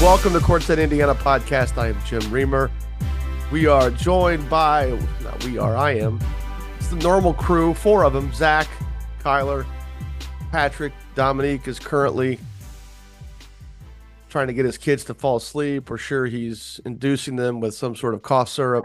Welcome 0.00 0.32
to 0.34 0.38
Courtside 0.38 0.80
Indiana 0.80 1.12
podcast. 1.12 1.76
I 1.76 1.88
am 1.88 1.98
Jim 2.04 2.22
Reamer. 2.30 2.70
We 3.50 3.66
are 3.66 3.90
joined 3.90 4.48
by, 4.48 4.96
not 5.24 5.44
we 5.44 5.58
are, 5.58 5.76
I 5.76 5.96
am. 5.96 6.20
It's 6.76 6.86
the 6.86 6.96
normal 6.96 7.34
crew, 7.34 7.74
four 7.74 8.04
of 8.04 8.12
them 8.12 8.32
Zach, 8.32 8.68
Kyler, 9.20 9.66
Patrick, 10.52 10.92
Dominique 11.16 11.66
is 11.66 11.80
currently 11.80 12.38
trying 14.28 14.46
to 14.46 14.52
get 14.52 14.64
his 14.64 14.78
kids 14.78 15.02
to 15.06 15.14
fall 15.14 15.38
asleep. 15.38 15.90
We're 15.90 15.98
sure 15.98 16.26
he's 16.26 16.80
inducing 16.84 17.34
them 17.34 17.58
with 17.58 17.74
some 17.74 17.96
sort 17.96 18.14
of 18.14 18.22
cough 18.22 18.50
syrup. 18.50 18.84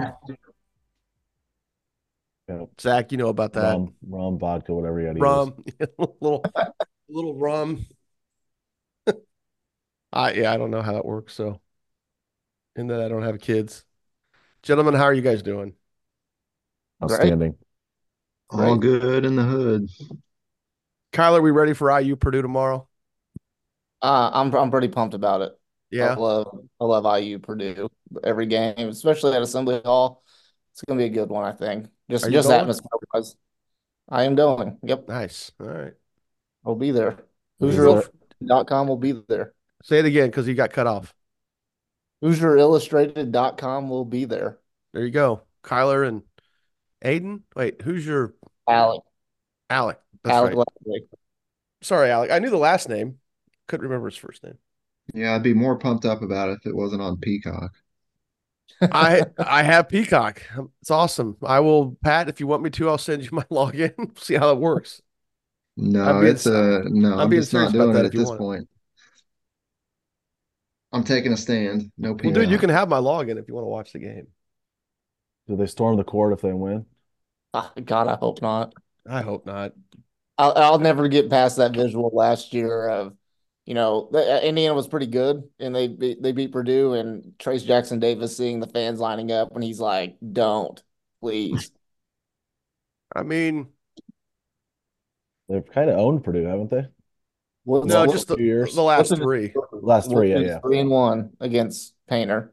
Yeah. 2.50 2.66
Zach, 2.82 3.12
you 3.12 3.20
know 3.20 3.30
about 3.30 3.54
that. 3.54 3.74
Rum, 3.74 3.94
rum, 4.10 4.40
vodka, 4.40 4.74
whatever 4.74 5.00
you 5.00 5.08
got 5.08 5.14
to 5.14 5.20
rum, 5.20 5.64
little 6.20 6.44
little 7.08 7.36
rum. 7.36 7.86
I 10.14 10.34
yeah, 10.34 10.54
I 10.54 10.58
don't 10.58 10.72
know 10.72 10.82
how 10.82 10.94
that 10.94 11.06
works. 11.06 11.34
So, 11.34 11.60
in 12.76 12.88
that 12.88 13.02
I 13.02 13.08
don't 13.08 13.24
have 13.24 13.40
kids, 13.40 13.86
gentlemen, 14.64 14.94
how 14.96 15.04
are 15.06 15.14
you 15.14 15.22
guys 15.22 15.42
doing? 15.44 15.76
Outstanding. 17.02 17.58
All 18.50 18.78
Great. 18.78 18.82
good 18.82 19.26
in 19.26 19.36
the 19.36 19.44
hood. 19.44 19.90
Kyler, 21.12 21.42
we 21.42 21.52
ready 21.52 21.74
for 21.74 21.98
IU 22.00 22.16
Purdue 22.16 22.42
tomorrow? 22.42 22.88
Uh, 24.02 24.30
I'm 24.34 24.54
I'm 24.56 24.72
pretty 24.72 24.90
pumped 24.90 25.14
about 25.16 25.42
it. 25.42 25.58
Yeah, 25.92 26.06
I 26.06 26.08
Yeah, 26.08 26.16
love 26.20 26.60
I 26.80 26.86
love 26.86 27.06
IU 27.20 27.40
Purdue 27.40 27.90
every 28.24 28.46
game, 28.48 28.90
especially 28.90 29.34
at 29.34 29.42
Assembly 29.42 29.82
Hall. 29.84 30.24
It's 30.74 30.82
gonna 30.88 30.98
be 30.98 31.06
a 31.06 31.10
good 31.10 31.30
one, 31.30 31.46
I 31.46 31.52
think. 31.54 31.88
Just 32.10 32.32
just 32.32 32.50
going? 32.50 32.60
atmosphere 32.60 32.90
wise. 33.14 33.36
I 34.10 34.24
am 34.24 34.36
going. 34.36 34.78
Yep, 34.84 35.08
nice. 35.08 35.52
All 35.60 35.68
right. 35.68 35.94
I'll 36.66 36.76
be 36.76 36.92
there. 36.92 37.18
Is 37.60 37.78
HoosierIllustrated.com 37.78 38.88
will 38.88 38.98
be 38.98 39.14
there. 39.28 39.54
Say 39.84 40.00
it 40.00 40.06
again 40.06 40.28
because 40.30 40.48
you 40.48 40.56
got 40.56 40.72
cut 40.74 40.88
off. 40.88 41.14
HoosierIllustrated.com 42.24 43.90
will 43.90 44.06
be 44.06 44.26
there. 44.26 44.60
There 44.94 45.06
you 45.06 45.12
go, 45.12 45.42
Kyler 45.64 46.08
and 46.08 46.24
Aiden. 47.04 47.44
Wait, 47.56 47.82
who's 47.82 48.06
your 48.06 48.36
Alec, 48.68 49.04
Alec? 49.70 50.00
That's 50.24 50.34
Alec 50.34 50.56
right. 50.56 50.66
Leslie. 50.86 51.08
Sorry, 51.82 52.10
Alec. 52.10 52.32
I 52.32 52.40
knew 52.40 52.50
the 52.50 52.58
last 52.58 52.90
name. 52.90 53.20
Couldn't 53.68 53.86
remember 53.88 54.10
his 54.10 54.18
first 54.18 54.44
name. 54.44 54.58
Yeah, 55.14 55.36
I'd 55.36 55.44
be 55.44 55.54
more 55.54 55.78
pumped 55.78 56.06
up 56.06 56.22
about 56.22 56.50
it 56.50 56.60
if 56.60 56.66
it 56.68 56.76
wasn't 56.76 57.02
on 57.02 57.18
Peacock. 57.20 57.72
I 58.92 59.24
I 59.42 59.64
have 59.64 59.90
Peacock. 59.90 60.42
It's 60.82 60.92
awesome. 60.92 61.38
I 61.42 61.60
will, 61.60 61.98
Pat. 62.04 62.30
If 62.30 62.40
you 62.40 62.48
want 62.48 62.64
me 62.64 62.70
to, 62.72 62.90
I'll 62.90 62.98
send 62.98 63.24
you 63.24 63.30
my 63.32 63.44
login. 63.52 64.18
See 64.20 64.36
how 64.36 64.52
it 64.52 64.60
works. 64.60 65.02
No, 65.76 66.20
being 66.20 66.24
it's 66.24 66.46
uh 66.46 66.82
no, 66.86 67.18
I'm 67.18 67.20
I'm 67.20 67.30
being 67.30 67.42
just 67.42 67.52
not 67.54 67.72
serious 67.72 67.74
about 67.74 67.92
doing 67.92 67.94
that 67.94 68.06
it 68.06 68.06
at 68.06 68.16
this 68.16 68.30
want. 68.30 68.38
point. 68.38 68.68
I'm 70.94 71.04
taking 71.04 71.34
a 71.34 71.38
stand. 71.38 71.92
No 71.98 72.14
Well, 72.14 72.34
dude, 72.34 72.50
you 72.50 72.58
can 72.60 72.70
have 72.70 72.88
my 72.88 73.00
login 73.00 73.38
if 73.40 73.48
you 73.48 73.56
want 73.56 73.66
to 73.66 73.70
watch 73.70 73.92
the 73.92 74.00
game. 74.00 74.28
Do 75.48 75.58
they 75.58 75.66
storm 75.66 75.98
the 75.98 76.04
court 76.04 76.34
if 76.34 76.42
they 76.42 76.54
win? 76.54 76.86
Ah, 77.54 77.74
God, 77.84 78.08
I 78.08 78.16
hope 78.16 78.42
not. 78.42 78.74
I 79.08 79.22
hope 79.22 79.46
not. 79.46 79.74
I'll 80.38 80.54
I'll 80.56 80.80
never 80.80 81.08
get 81.08 81.30
past 81.30 81.58
that 81.58 81.74
visual 81.74 82.10
last 82.14 82.54
year 82.54 82.88
of, 82.88 83.16
you 83.66 83.74
know, 83.74 84.10
the, 84.12 84.38
uh, 84.38 84.40
Indiana 84.40 84.74
was 84.74 84.88
pretty 84.88 85.08
good 85.08 85.44
and 85.60 85.76
they 85.76 85.88
beat, 85.88 86.22
they 86.22 86.32
beat 86.32 86.52
Purdue 86.52 86.94
and 86.94 87.34
Trayce 87.38 87.66
Jackson 87.66 88.00
Davis 88.00 88.36
seeing 88.38 88.60
the 88.60 88.68
fans 88.68 89.00
lining 89.00 89.32
up 89.32 89.54
and 89.54 89.64
he's 89.64 89.80
like, 89.80 90.18
"Don't, 90.32 90.82
please." 91.22 91.72
I 93.16 93.24
mean, 93.24 93.70
They've 95.48 95.66
kind 95.66 95.90
of 95.90 95.98
owned 95.98 96.26
Purdue, 96.26 96.44
haven't 96.44 96.70
they? 96.70 96.88
What's- 97.66 97.88
no, 97.88 98.06
just 98.06 98.28
the, 98.28 98.36
the 98.36 98.82
last 98.82 98.98
what's 98.98 99.10
the- 99.12 99.16
three. 99.18 99.54
Last 99.72 100.10
three, 100.10 100.32
yeah, 100.32 100.40
yeah. 100.40 100.60
Three 100.60 100.80
and 100.80 100.90
one 100.90 101.32
against 101.40 101.94
Painter. 102.10 102.52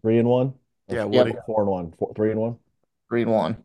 Three 0.00 0.18
and 0.18 0.28
one. 0.28 0.54
Or 0.88 0.94
Yeah, 0.96 1.02
four- 1.02 1.10
Woody. 1.10 1.34
four 1.46 1.60
and 1.62 1.70
one. 1.70 1.92
Four, 1.98 2.12
three 2.14 2.30
and 2.30 2.40
one. 2.40 2.56
Three 3.08 3.22
and 3.22 3.30
one. 3.30 3.56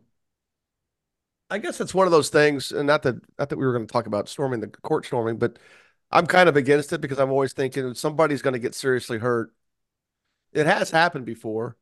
I 1.50 1.58
guess 1.58 1.80
it's 1.80 1.94
one 1.94 2.06
of 2.06 2.10
those 2.10 2.28
things, 2.28 2.72
and 2.72 2.86
not 2.86 3.02
that 3.04 3.16
not 3.38 3.48
that 3.48 3.56
we 3.56 3.64
were 3.64 3.72
going 3.72 3.86
to 3.86 3.92
talk 3.92 4.06
about 4.06 4.28
storming 4.28 4.60
the 4.60 4.68
court 4.68 5.06
storming, 5.06 5.38
but 5.38 5.58
I'm 6.10 6.26
kind 6.26 6.48
of 6.48 6.56
against 6.56 6.92
it 6.92 7.00
because 7.00 7.18
I'm 7.18 7.30
always 7.30 7.52
thinking 7.54 7.94
somebody's 7.94 8.42
going 8.42 8.52
to 8.52 8.58
get 8.58 8.74
seriously 8.74 9.18
hurt. 9.18 9.52
It 10.52 10.66
has 10.66 10.90
happened 10.90 11.24
before, 11.24 11.76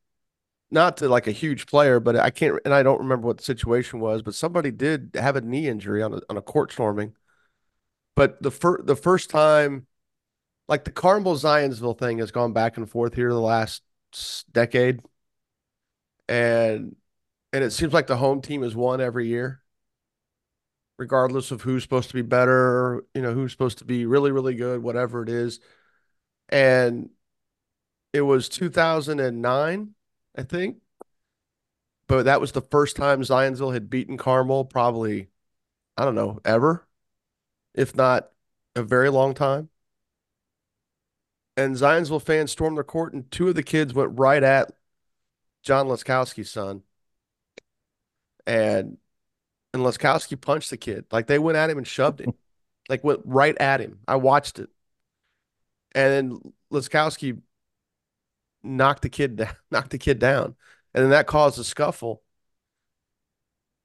not 0.71 0.97
to 0.97 1.09
like 1.09 1.27
a 1.27 1.31
huge 1.31 1.65
player, 1.65 1.99
but 1.99 2.15
I 2.15 2.29
can't, 2.29 2.59
and 2.63 2.73
I 2.73 2.81
don't 2.83 2.99
remember 2.99 3.27
what 3.27 3.37
the 3.39 3.43
situation 3.43 3.99
was, 3.99 4.21
but 4.21 4.35
somebody 4.35 4.71
did 4.71 5.11
have 5.15 5.35
a 5.35 5.41
knee 5.41 5.67
injury 5.67 6.01
on 6.01 6.13
a 6.13 6.21
on 6.29 6.37
a 6.37 6.41
court 6.41 6.71
storming. 6.71 7.13
But 8.17 8.41
the 8.41 8.49
first 8.49 8.87
the 8.87 8.95
first 8.95 9.29
time, 9.29 9.85
like 10.67 10.85
the 10.85 10.91
Carmel 10.91 11.35
Zionsville 11.35 11.99
thing 11.99 12.17
has 12.17 12.31
gone 12.31 12.51
back 12.51 12.75
and 12.75 12.89
forth 12.89 13.13
here 13.13 13.29
the 13.29 13.39
last 13.39 13.83
decade, 14.51 15.01
and 16.27 16.95
and 17.53 17.63
it 17.63 17.69
seems 17.69 17.93
like 17.93 18.07
the 18.07 18.17
home 18.17 18.41
team 18.41 18.63
has 18.63 18.75
won 18.75 19.01
every 19.01 19.27
year, 19.27 19.61
regardless 20.97 21.51
of 21.51 21.61
who's 21.61 21.83
supposed 21.83 22.09
to 22.09 22.15
be 22.15 22.23
better, 22.23 23.03
you 23.13 23.21
know, 23.21 23.35
who's 23.35 23.51
supposed 23.51 23.77
to 23.77 23.85
be 23.85 24.07
really, 24.07 24.31
really 24.31 24.55
good, 24.55 24.81
whatever 24.81 25.21
it 25.21 25.29
is. 25.29 25.59
And 26.49 27.11
it 28.13 28.21
was 28.21 28.49
2009, 28.49 29.93
I 30.35 30.41
think. 30.41 30.77
But 32.07 32.23
that 32.23 32.41
was 32.41 32.51
the 32.51 32.61
first 32.61 32.95
time 32.95 33.21
Zionsville 33.21 33.73
had 33.73 33.91
beaten 33.91 34.17
Carmel, 34.17 34.65
probably, 34.65 35.27
I 35.95 36.03
don't 36.03 36.15
know, 36.15 36.39
ever, 36.43 36.86
if 37.77 37.95
not 37.95 38.31
a 38.75 38.83
very 38.83 39.09
long 39.09 39.33
time. 39.33 39.69
And 41.55 41.75
Zionsville 41.75 42.21
fans 42.21 42.51
stormed 42.51 42.77
the 42.77 42.83
court, 42.83 43.13
and 43.13 43.31
two 43.31 43.47
of 43.47 43.55
the 43.55 43.63
kids 43.63 43.93
went 43.93 44.19
right 44.19 44.43
at 44.43 44.71
John 45.63 45.87
Laskowski's 45.87 46.51
son 46.51 46.83
and 48.47 48.97
and 49.73 49.83
Laskowski 49.83 50.39
punched 50.39 50.71
the 50.71 50.77
kid. 50.77 51.05
Like 51.11 51.27
they 51.27 51.37
went 51.37 51.57
at 51.57 51.69
him 51.69 51.77
and 51.77 51.85
shoved 51.85 52.21
him. 52.21 52.33
like 52.89 53.03
went 53.03 53.19
right 53.25 53.55
at 53.59 53.81
him. 53.81 53.99
I 54.07 54.15
watched 54.15 54.57
it. 54.57 54.69
And 55.93 56.13
then 56.13 56.53
Laskowski 56.71 57.41
knocked 58.63 59.01
the 59.01 59.09
kid 59.09 59.35
down, 59.35 59.55
knocked 59.71 59.91
the 59.91 59.97
kid 59.97 60.17
down. 60.17 60.55
And 60.93 61.03
then 61.03 61.11
that 61.11 61.27
caused 61.27 61.59
a 61.59 61.63
scuffle. 61.63 62.23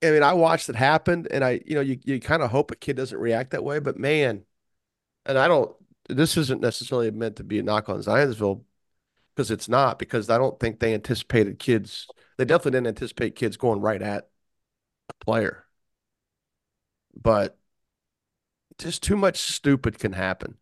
I 0.02 0.10
mean, 0.10 0.22
I 0.22 0.32
watched 0.32 0.68
it 0.68 0.76
happen 0.76 1.26
and 1.30 1.44
I, 1.44 1.60
you 1.66 1.74
know, 1.74 1.80
you, 1.80 1.98
you 2.04 2.20
kind 2.20 2.42
of 2.42 2.50
hope 2.50 2.70
a 2.70 2.76
kid 2.76 2.96
doesn't 2.96 3.18
react 3.18 3.50
that 3.52 3.64
way, 3.64 3.78
but 3.78 3.98
man, 3.98 4.44
and 5.26 5.38
I 5.38 5.48
don't 5.48 5.74
this 6.08 6.36
isn't 6.36 6.60
necessarily 6.60 7.10
meant 7.10 7.36
to 7.36 7.44
be 7.44 7.58
a 7.58 7.62
knock 7.62 7.88
on 7.88 8.00
Zionsville 8.00 8.64
because 9.34 9.50
it's 9.50 9.68
not, 9.68 9.98
because 9.98 10.30
I 10.30 10.38
don't 10.38 10.58
think 10.60 10.80
they 10.80 10.94
anticipated 10.94 11.58
kids. 11.58 12.08
They 12.38 12.44
definitely 12.44 12.72
didn't 12.72 12.88
anticipate 12.88 13.36
kids 13.36 13.56
going 13.56 13.80
right 13.80 14.02
at 14.02 14.28
a 15.10 15.24
player. 15.24 15.66
But 17.14 17.56
just 18.78 19.02
too 19.02 19.16
much 19.16 19.38
stupid 19.38 19.98
can 19.98 20.12
happen. 20.12 20.56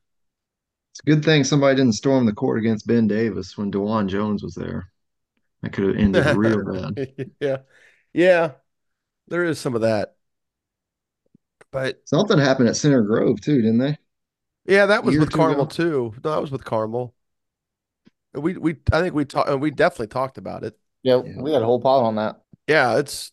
It's 0.92 1.00
a 1.00 1.10
good 1.10 1.24
thing 1.24 1.44
somebody 1.44 1.76
didn't 1.76 1.94
storm 1.94 2.26
the 2.26 2.32
court 2.32 2.58
against 2.58 2.86
Ben 2.86 3.06
Davis 3.06 3.56
when 3.56 3.70
DeWan 3.70 4.08
Jones 4.08 4.42
was 4.42 4.54
there. 4.54 4.90
That 5.62 5.72
could 5.72 5.88
have 5.88 5.96
ended 5.96 6.26
real 6.26 6.64
bad. 6.96 6.98
yeah. 7.40 7.58
Yeah. 8.12 8.52
There 9.30 9.44
is 9.44 9.58
some 9.58 9.74
of 9.74 9.80
that. 9.82 10.16
But 11.72 12.02
Something 12.04 12.38
happened 12.38 12.68
at 12.68 12.76
Center 12.76 13.00
Grove 13.02 13.40
too, 13.40 13.62
didn't 13.62 13.78
they? 13.78 13.96
yeah, 14.66 14.86
that 14.86 15.04
was 15.04 15.16
with 15.16 15.32
Carmel 15.32 15.62
ago? 15.62 15.66
too. 15.66 16.14
No, 16.22 16.30
that 16.32 16.40
was 16.40 16.50
with 16.50 16.64
Carmel. 16.64 17.14
We 18.34 18.56
we 18.56 18.76
I 18.92 19.00
think 19.00 19.14
we 19.14 19.24
talked 19.24 19.48
and 19.48 19.60
we 19.60 19.70
definitely 19.70 20.06
talked 20.08 20.38
about 20.38 20.62
it. 20.62 20.78
Yeah, 21.02 21.22
Yeah. 21.24 21.40
we 21.42 21.52
had 21.52 21.62
a 21.62 21.64
whole 21.64 21.80
pod 21.80 22.04
on 22.04 22.16
that. 22.16 22.42
Yeah, 22.66 22.98
it's 22.98 23.32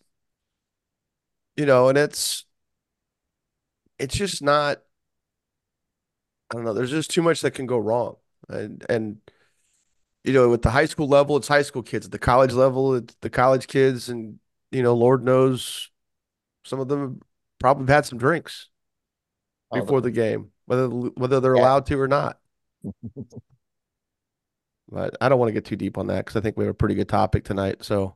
you 1.56 1.66
know, 1.66 1.90
and 1.90 1.98
it's 1.98 2.46
it's 4.00 4.16
just 4.16 4.42
not 4.42 4.82
I 6.52 6.56
don't 6.56 6.64
know, 6.64 6.74
there's 6.74 6.92
just 6.92 7.12
too 7.12 7.22
much 7.22 7.42
that 7.42 7.52
can 7.52 7.66
go 7.66 7.78
wrong. 7.78 8.16
And 8.50 8.86
and 8.90 9.18
you 10.24 10.34
know, 10.34 10.50
with 10.50 10.62
the 10.62 10.72
high 10.72 10.86
school 10.86 11.08
level, 11.08 11.38
it's 11.38 11.48
high 11.48 11.62
school 11.62 11.84
kids. 11.84 12.06
At 12.06 12.12
the 12.12 12.20
college 12.20 12.54
level, 12.54 12.96
it's 12.96 13.16
the 13.22 13.30
college 13.30 13.68
kids 13.68 14.10
and 14.10 14.40
you 14.72 14.84
know, 14.84 14.94
Lord 14.96 15.24
knows 15.24 15.90
some 16.64 16.80
of 16.80 16.88
them 16.88 17.22
probably 17.60 17.92
had 17.92 18.06
some 18.06 18.18
drinks 18.18 18.68
before 19.74 20.02
the 20.02 20.12
game, 20.12 20.52
whether 20.66 20.88
whether 20.88 21.40
they're 21.40 21.56
Yeah. 21.56 21.62
allowed 21.62 21.86
to 21.88 22.00
or 22.00 22.08
not. 22.08 22.40
But 24.90 25.18
I 25.20 25.28
don't 25.28 25.38
want 25.38 25.50
to 25.50 25.54
get 25.54 25.66
too 25.66 25.76
deep 25.76 25.98
on 25.98 26.08
that 26.08 26.24
because 26.24 26.38
I 26.38 26.42
think 26.42 26.56
we 26.56 26.64
have 26.64 26.72
a 26.72 26.74
pretty 26.74 26.96
good 26.96 27.10
topic 27.10 27.44
tonight. 27.44 27.84
So, 27.84 28.16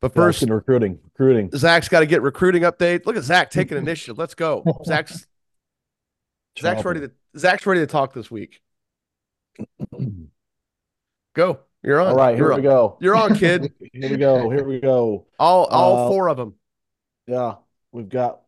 but 0.00 0.14
first, 0.14 0.42
recruiting. 0.42 0.98
Recruiting. 1.04 1.50
Zach's 1.56 1.88
got 1.88 2.00
to 2.00 2.06
get 2.06 2.20
recruiting 2.20 2.64
update. 2.64 3.06
Look 3.06 3.16
at 3.16 3.22
Zach 3.22 3.50
taking 3.50 3.78
initiative. 3.86 4.18
Let's 4.18 4.34
go. 4.34 4.62
Zach's 4.84 5.26
Zach's 6.58 6.84
ready 6.84 7.00
to 7.00 7.10
Zach's 7.38 7.64
ready 7.64 7.80
to 7.80 7.86
talk 7.86 8.12
this 8.12 8.30
week. 8.30 8.60
Go. 11.34 11.60
You're 11.84 12.00
on. 12.00 12.08
All 12.08 12.16
right, 12.16 12.34
here 12.34 12.44
You're 12.44 12.50
we 12.52 12.54
on. 12.56 12.62
go. 12.62 12.98
You're 13.00 13.16
on, 13.16 13.34
kid. 13.34 13.72
Here 13.92 14.10
we 14.10 14.16
go. 14.16 14.48
Here 14.48 14.64
we 14.64 14.80
go. 14.80 15.26
All 15.38 15.66
all 15.66 16.06
Uh, 16.06 16.08
four 16.08 16.28
of 16.28 16.36
them. 16.38 16.54
Yeah, 17.26 17.56
we've 17.92 18.08
got 18.08 18.40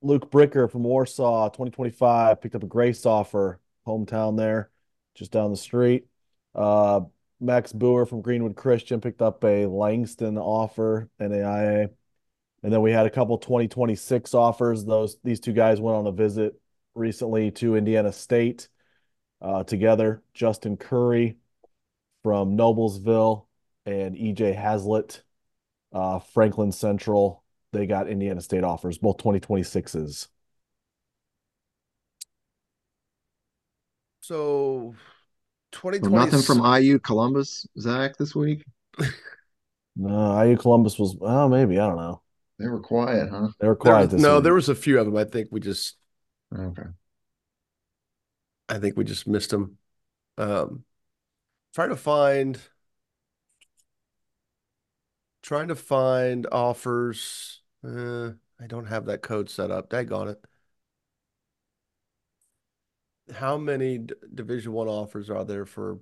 Luke 0.00 0.30
Bricker 0.30 0.70
from 0.70 0.84
Warsaw, 0.84 1.48
2025, 1.48 2.40
picked 2.40 2.54
up 2.54 2.62
a 2.62 2.66
Grace 2.66 3.04
offer, 3.04 3.60
hometown 3.86 4.36
there, 4.36 4.70
just 5.16 5.32
down 5.32 5.50
the 5.50 5.56
street. 5.56 6.06
Uh, 6.54 7.00
Max 7.40 7.72
Boer 7.72 8.06
from 8.06 8.20
Greenwood 8.20 8.54
Christian 8.56 9.00
picked 9.00 9.22
up 9.22 9.42
a 9.44 9.66
Langston 9.66 10.38
offer, 10.38 11.08
NAIA. 11.20 11.90
And 12.62 12.72
then 12.72 12.80
we 12.80 12.90
had 12.92 13.06
a 13.06 13.10
couple 13.10 13.38
2026 13.38 14.34
offers. 14.34 14.84
Those 14.84 15.16
these 15.24 15.40
two 15.40 15.52
guys 15.52 15.80
went 15.80 15.96
on 15.96 16.06
a 16.06 16.12
visit 16.12 16.60
recently 16.94 17.50
to 17.52 17.76
Indiana 17.76 18.12
State 18.12 18.68
uh, 19.42 19.64
together. 19.64 20.22
Justin 20.32 20.76
Curry 20.76 21.36
from 22.22 22.56
Noblesville 22.56 23.46
and 23.86 24.16
EJ 24.16 24.54
Hazlitt, 24.54 25.22
uh, 25.92 26.18
Franklin 26.18 26.72
Central. 26.72 27.44
They 27.72 27.86
got 27.86 28.08
Indiana 28.08 28.40
State 28.40 28.64
offers, 28.64 28.98
both 28.98 29.18
2026s. 29.18 30.28
So, 34.20 34.94
So 36.02 36.08
2020. 36.10 36.16
nothing 36.16 36.42
from 36.42 36.60
IU 36.64 36.98
Columbus, 36.98 37.66
Zach, 37.78 38.16
this 38.16 38.34
week. 38.34 38.64
No, 39.96 40.40
IU 40.44 40.56
Columbus 40.56 40.98
was, 40.98 41.16
oh, 41.20 41.48
maybe. 41.48 41.78
I 41.78 41.86
don't 41.88 41.96
know. 41.96 42.22
They 42.58 42.68
were 42.68 42.80
quiet, 42.80 43.30
huh? 43.30 43.48
They 43.60 43.66
were 43.66 43.76
quiet 43.76 44.04
was- 44.04 44.10
this 44.12 44.22
no, 44.22 44.36
week. 44.36 44.44
there 44.44 44.54
was 44.54 44.68
a 44.68 44.74
few 44.74 44.98
of 44.98 45.06
them. 45.06 45.16
I 45.16 45.24
think 45.24 45.48
we 45.50 45.60
just 45.60 45.96
Okay. 46.56 46.82
I 48.68 48.78
think 48.78 48.96
we 48.96 49.04
just 49.04 49.26
missed 49.26 49.50
them. 49.50 49.78
Um, 50.36 50.84
trying 51.74 51.90
to 51.90 51.96
find, 51.96 52.60
trying 55.42 55.68
to 55.68 55.74
find 55.76 56.46
offers. 56.50 57.60
Uh, 57.84 58.30
I 58.60 58.66
don't 58.66 58.86
have 58.86 59.06
that 59.06 59.22
code 59.22 59.50
set 59.50 59.70
up. 59.70 59.90
Daggone 59.90 60.32
it. 60.32 60.44
How 63.34 63.58
many 63.58 63.98
D- 63.98 64.14
Division 64.34 64.72
One 64.72 64.88
offers 64.88 65.30
are 65.30 65.44
there 65.44 65.66
for? 65.66 65.98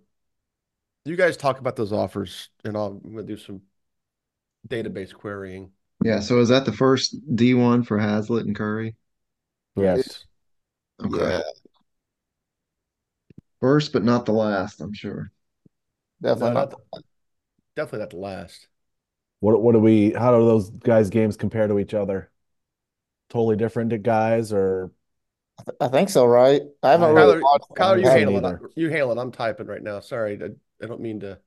You 1.05 1.17
guys 1.17 1.37
talk 1.37 1.61
about 1.61 1.77
those 1.77 1.93
offers, 1.93 2.49
and 2.65 2.77
I'll, 2.77 3.01
I'm 3.05 3.15
gonna 3.15 3.27
do 3.27 3.37
some 3.37 3.63
database 4.69 5.15
querying. 5.15 5.71
Yeah. 6.05 6.21
So 6.21 6.39
is 6.41 6.49
that 6.49 6.65
the 6.65 6.73
first 6.73 7.17
D1 7.35 7.83
for 7.85 7.99
Hazlitt 7.99 8.47
and 8.47 8.57
Curry? 8.57 8.95
Yes. 9.77 10.25
Okay. 11.03 11.19
Yeah, 11.19 11.41
First, 13.61 13.93
but 13.93 14.05
not 14.05 14.27
the 14.27 14.33
last, 14.33 14.81
I'm 14.81 14.93
sure. 14.93 15.31
No, 16.21 16.31
definitely 16.35 16.55
not 16.55 16.71
not. 16.71 16.71
the- 16.71 17.03
definitely 17.77 18.01
not 18.01 18.11
the 18.11 18.17
last. 18.17 18.69
What 19.41 19.61
what 19.63 19.73
do 19.73 19.79
we 19.81 20.13
how 20.13 20.37
do 20.39 20.45
those 20.45 20.71
guys' 20.71 21.11
games 21.11 21.37
compare 21.37 21.69
to 21.69 21.79
each 21.79 21.95
other? 21.95 22.31
Totally 23.29 23.57
different 23.57 24.03
guys 24.03 24.53
or 24.53 24.93
I 25.81 25.89
think 25.89 26.09
so, 26.11 26.27
right? 26.27 26.63
I 26.83 26.91
haven't 26.93 27.09
I- 27.09 27.13
really 27.13 27.37
Kyler, 27.37 27.43
watched. 27.43 27.69
Kyler, 27.71 27.99
you 28.01 28.05
haven't 28.09 28.35
handle 28.35 28.47
it. 28.47 28.73
You 28.77 28.91
handle 28.91 29.13
it. 29.13 29.19
I'm 29.19 29.33
typing 29.33 29.67
right 29.67 29.83
now. 29.83 30.01
Sorry, 30.01 30.39
I, 30.43 30.47
I 30.85 30.87
don't 30.87 31.01
mean 31.01 31.21
to. 31.21 31.39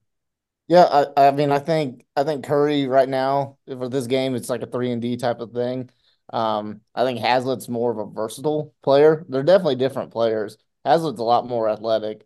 Yeah, 0.67 0.85
I, 1.15 1.27
I 1.27 1.31
mean, 1.31 1.51
I 1.51 1.59
think 1.59 2.05
I 2.15 2.23
think 2.23 2.45
Curry 2.45 2.87
right 2.87 3.09
now 3.09 3.57
for 3.67 3.89
this 3.89 4.07
game, 4.07 4.35
it's 4.35 4.49
like 4.49 4.61
a 4.61 4.67
three 4.67 4.91
and 4.91 5.01
D 5.01 5.17
type 5.17 5.39
of 5.39 5.51
thing. 5.51 5.89
Um, 6.31 6.81
I 6.93 7.05
think 7.05 7.19
Hazlitt's 7.19 7.67
more 7.69 7.91
of 7.91 7.97
a 7.97 8.05
versatile 8.05 8.73
player. 8.83 9.25
They're 9.29 9.43
definitely 9.43 9.75
different 9.77 10.11
players. 10.11 10.57
Hazlitt's 10.85 11.19
a 11.19 11.23
lot 11.23 11.47
more 11.47 11.69
athletic, 11.69 12.25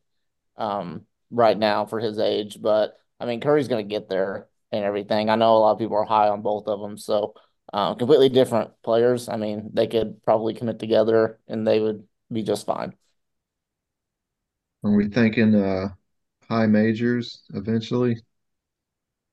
um, 0.58 1.06
right 1.34 1.58
now 1.58 1.86
for 1.86 2.00
his 2.00 2.20
age, 2.20 2.62
but 2.62 3.00
I 3.20 3.26
mean, 3.26 3.42
Curry's 3.42 3.68
gonna 3.70 3.84
get 3.84 4.10
there 4.10 4.50
and 4.72 4.86
everything. 4.86 5.30
I 5.30 5.36
know 5.36 5.58
a 5.58 5.60
lot 5.60 5.72
of 5.74 5.80
people 5.80 5.98
are 5.98 6.06
high 6.06 6.30
on 6.30 6.42
both 6.42 6.68
of 6.68 6.80
them, 6.82 6.98
so 6.98 7.36
um, 7.74 7.98
completely 7.98 8.30
different 8.30 8.72
players. 8.84 9.30
I 9.30 9.38
mean, 9.38 9.72
they 9.74 9.88
could 9.88 10.24
probably 10.24 10.54
commit 10.56 10.80
together 10.80 11.40
and 11.48 11.68
they 11.68 11.80
would 11.80 12.08
be 12.32 12.44
just 12.44 12.66
fine. 12.66 12.96
Are 14.84 14.92
we 14.96 15.10
thinking 15.10 15.56
uh 15.56 15.90
high 16.50 16.68
majors 16.68 17.44
eventually? 17.54 18.18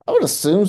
I 0.07 0.13
would 0.13 0.25
assume. 0.25 0.67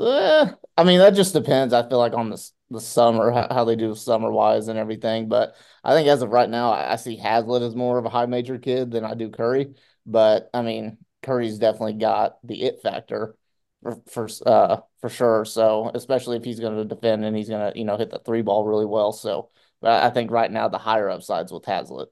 eh, 0.00 0.52
I 0.76 0.84
mean, 0.84 0.98
that 1.00 1.10
just 1.14 1.32
depends. 1.34 1.74
I 1.74 1.88
feel 1.88 1.98
like 1.98 2.14
on 2.14 2.30
the 2.30 2.50
the 2.70 2.80
summer, 2.80 3.30
how, 3.30 3.48
how 3.50 3.64
they 3.64 3.76
do 3.76 3.94
summer 3.94 4.30
wise 4.30 4.68
and 4.68 4.78
everything. 4.78 5.28
But 5.28 5.56
I 5.82 5.94
think 5.94 6.06
as 6.08 6.20
of 6.22 6.30
right 6.30 6.48
now, 6.50 6.70
I, 6.70 6.92
I 6.92 6.96
see 6.96 7.16
Hazlitt 7.16 7.62
as 7.62 7.74
more 7.74 7.98
of 7.98 8.04
a 8.04 8.10
high 8.10 8.26
major 8.26 8.58
kid 8.58 8.90
than 8.90 9.04
I 9.04 9.14
do 9.14 9.30
Curry. 9.30 9.74
But 10.08 10.50
I 10.54 10.62
mean, 10.62 10.98
Curry's 11.22 11.58
definitely 11.60 11.94
got 11.94 12.38
the 12.46 12.64
it 12.64 12.82
factor 12.82 13.36
for 13.84 14.02
for 14.08 14.28
uh 14.46 14.82
for 15.00 15.10
sure. 15.10 15.46
So 15.46 15.92
especially 15.94 16.38
if 16.38 16.44
he's 16.44 16.60
going 16.60 16.76
to 16.78 16.86
defend 16.86 17.24
and 17.26 17.36
he's 17.36 17.50
going 17.50 17.72
to 17.72 17.78
you 17.78 17.86
know 17.86 17.98
hit 17.98 18.10
the 18.10 18.20
three 18.20 18.42
ball 18.42 18.66
really 18.66 18.86
well. 18.86 19.12
So, 19.12 19.50
but 19.82 20.04
I 20.04 20.10
think 20.10 20.32
right 20.32 20.52
now 20.52 20.68
the 20.68 20.78
higher 20.78 21.10
upsides 21.10 21.52
with 21.52 21.66
Hazlitt. 21.66 22.10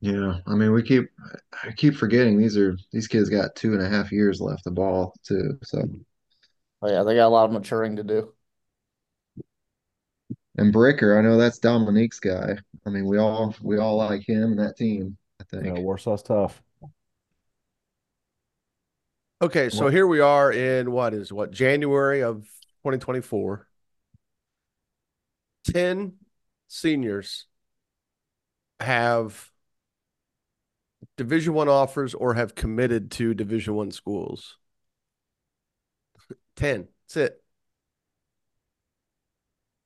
Yeah. 0.00 0.40
I 0.46 0.54
mean, 0.54 0.72
we 0.72 0.82
keep 0.82 1.06
I 1.62 1.72
keep 1.72 1.94
forgetting 1.94 2.36
these 2.38 2.56
are 2.58 2.76
these 2.92 3.08
kids 3.08 3.30
got 3.30 3.56
two 3.56 3.72
and 3.74 3.82
a 3.82 3.88
half 3.88 4.12
years 4.12 4.40
left 4.40 4.66
of 4.66 4.74
ball 4.74 5.14
too. 5.26 5.58
So 5.62 5.82
But 6.80 6.92
yeah, 6.92 7.02
they 7.02 7.16
got 7.16 7.26
a 7.28 7.30
lot 7.30 7.46
of 7.46 7.52
maturing 7.52 7.96
to 7.96 8.04
do. 8.04 8.32
and 10.56 10.72
Bricker, 10.72 11.18
I 11.18 11.22
know 11.22 11.36
that's 11.36 11.58
Dominique's 11.58 12.20
guy. 12.20 12.56
I 12.86 12.90
mean, 12.90 13.06
we 13.06 13.18
all 13.18 13.54
we 13.62 13.78
all 13.78 13.96
like 13.96 14.28
him 14.28 14.52
and 14.52 14.58
that 14.60 14.76
team, 14.76 15.16
I 15.54 15.58
you 15.58 15.62
think. 15.62 15.76
know, 15.76 15.82
Warsaw's 15.82 16.22
tough. 16.22 16.62
Okay, 19.42 19.68
so 19.68 19.84
What- 19.84 19.92
here 19.92 20.06
we 20.06 20.20
are 20.20 20.50
in 20.52 20.90
what 20.92 21.12
is 21.14 21.32
what 21.32 21.50
January 21.50 22.22
of 22.22 22.44
2024. 22.82 23.68
10 25.64 26.18
seniors 26.68 27.46
have 28.80 29.50
Division 31.16 31.54
1 31.54 31.68
offers 31.68 32.14
or 32.14 32.34
have 32.34 32.54
committed 32.54 33.10
to 33.12 33.34
Division 33.34 33.74
1 33.74 33.90
schools. 33.92 34.58
10. 36.56 36.88
That's 37.08 37.16
it. 37.16 37.44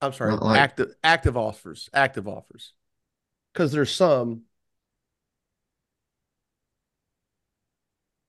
I'm 0.00 0.12
sorry, 0.12 0.34
like- 0.37 0.58
active 0.60 0.94
active 1.02 1.37
offers, 1.37 1.88
active 1.92 2.28
offers. 2.28 2.72
Cuz 3.54 3.72
there's 3.72 3.92
some 3.92 4.48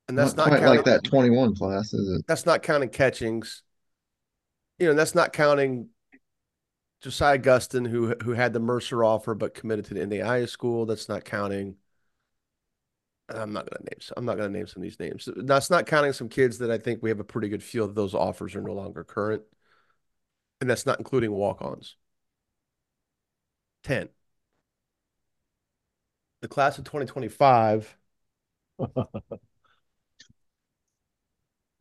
and 0.10 0.18
that's 0.18 0.36
Not 0.36 0.46
not, 0.46 0.48
quite 0.50 0.64
like 0.66 0.84
that 0.86 1.04
21 1.06 1.56
class, 1.56 1.94
is 1.94 2.20
it? 2.20 2.26
that's 2.28 2.46
not 2.46 2.64
counting 2.64 2.90
catchings. 2.90 3.64
You 4.78 4.88
know, 4.88 4.94
that's 4.94 5.16
not 5.16 5.34
counting 5.34 5.90
Josiah 7.02 7.38
Guston, 7.40 7.88
who 7.88 8.16
who 8.24 8.32
had 8.32 8.54
the 8.54 8.60
Mercer 8.60 9.04
offer 9.04 9.36
but 9.36 9.54
committed 9.54 9.86
to 9.86 9.94
the 9.94 10.02
NAIA 10.02 10.48
school. 10.48 10.86
That's 10.86 11.10
not 11.10 11.26
counting. 11.26 11.76
I'm 13.30 13.54
not 13.54 13.70
gonna 13.70 13.84
name. 13.84 14.00
I'm 14.18 14.26
not 14.26 14.38
gonna 14.38 14.50
name 14.50 14.68
some 14.68 14.82
of 14.82 14.84
these 14.84 15.00
names. 15.00 15.30
That's 15.36 15.70
not 15.70 15.86
counting 15.86 16.14
some 16.14 16.30
kids 16.30 16.58
that 16.60 16.72
I 16.72 16.78
think 16.80 17.04
we 17.04 17.10
have 17.10 17.20
a 17.20 17.24
pretty 17.24 17.50
good 17.50 17.64
feel 17.64 17.88
that 17.88 17.96
those 17.96 18.16
offers 18.16 18.56
are 18.56 18.62
no 18.62 18.74
longer 18.74 19.04
current, 19.04 19.44
and 20.62 20.70
that's 20.70 20.86
not 20.86 20.98
including 21.00 21.32
walk-ons. 21.32 21.96
Ten. 23.84 24.10
The 26.42 26.48
class 26.50 26.78
of 26.78 26.84
2025. 26.84 27.98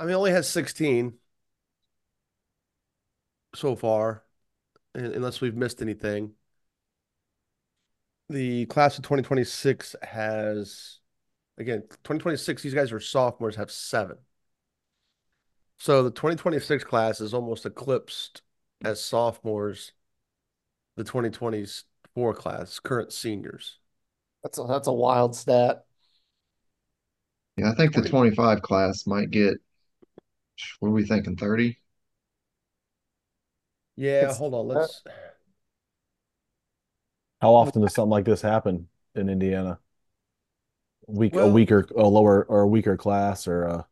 I 0.01 0.05
mean, 0.05 0.13
it 0.13 0.17
only 0.17 0.31
has 0.33 0.49
16 0.49 1.19
so 3.55 3.77
far, 3.77 4.25
unless 4.95 5.41
we've 5.41 5.57
missed 5.57 5.83
anything. 5.83 6.35
The 8.31 8.67
class 8.67 8.99
of 8.99 9.05
2026 9.05 9.97
has, 10.03 10.99
again, 11.59 11.85
2026, 12.05 12.63
these 12.63 12.75
guys 12.75 12.93
are 12.93 13.01
sophomores, 13.01 13.57
have 13.57 13.71
seven. 13.71 14.19
So 15.79 16.03
the 16.03 16.11
2026 16.11 16.85
class 16.85 17.21
is 17.21 17.33
almost 17.33 17.65
eclipsed 17.65 18.43
as 18.85 19.03
sophomores, 19.03 19.93
the 20.97 21.05
2024 21.05 22.35
class, 22.35 22.79
current 22.81 23.13
seniors. 23.13 23.79
That's 24.43 24.59
a, 24.59 24.65
that's 24.65 24.89
a 24.89 24.93
wild 24.93 25.37
stat. 25.37 25.85
Yeah, 27.57 27.71
I 27.71 27.75
think 27.75 27.95
the 27.95 28.03
25 28.03 28.63
class 28.63 29.07
might 29.07 29.31
get, 29.31 29.55
what 30.81 30.89
are 30.89 30.93
we 30.93 31.05
thinking, 31.05 31.37
30? 31.37 31.79
Yeah, 33.97 34.23
It's- 34.23 34.39
hold 34.39 34.55
on. 34.55 34.69
Let's, 34.69 35.03
How 37.41 37.55
often 37.55 37.83
does 37.83 37.95
something 37.95 38.11
like 38.11 38.25
this 38.25 38.43
happen 38.43 38.89
in 39.15 39.29
Indiana? 39.29 39.79
weak 41.07 41.35
a 41.35 41.47
weaker 41.49 41.87
a 41.97 42.07
lower 42.07 42.45
or 42.45 42.61
a 42.63 42.67
weaker 42.67 42.97
class 42.97 43.49
or 43.49 43.67
uh 43.67 43.83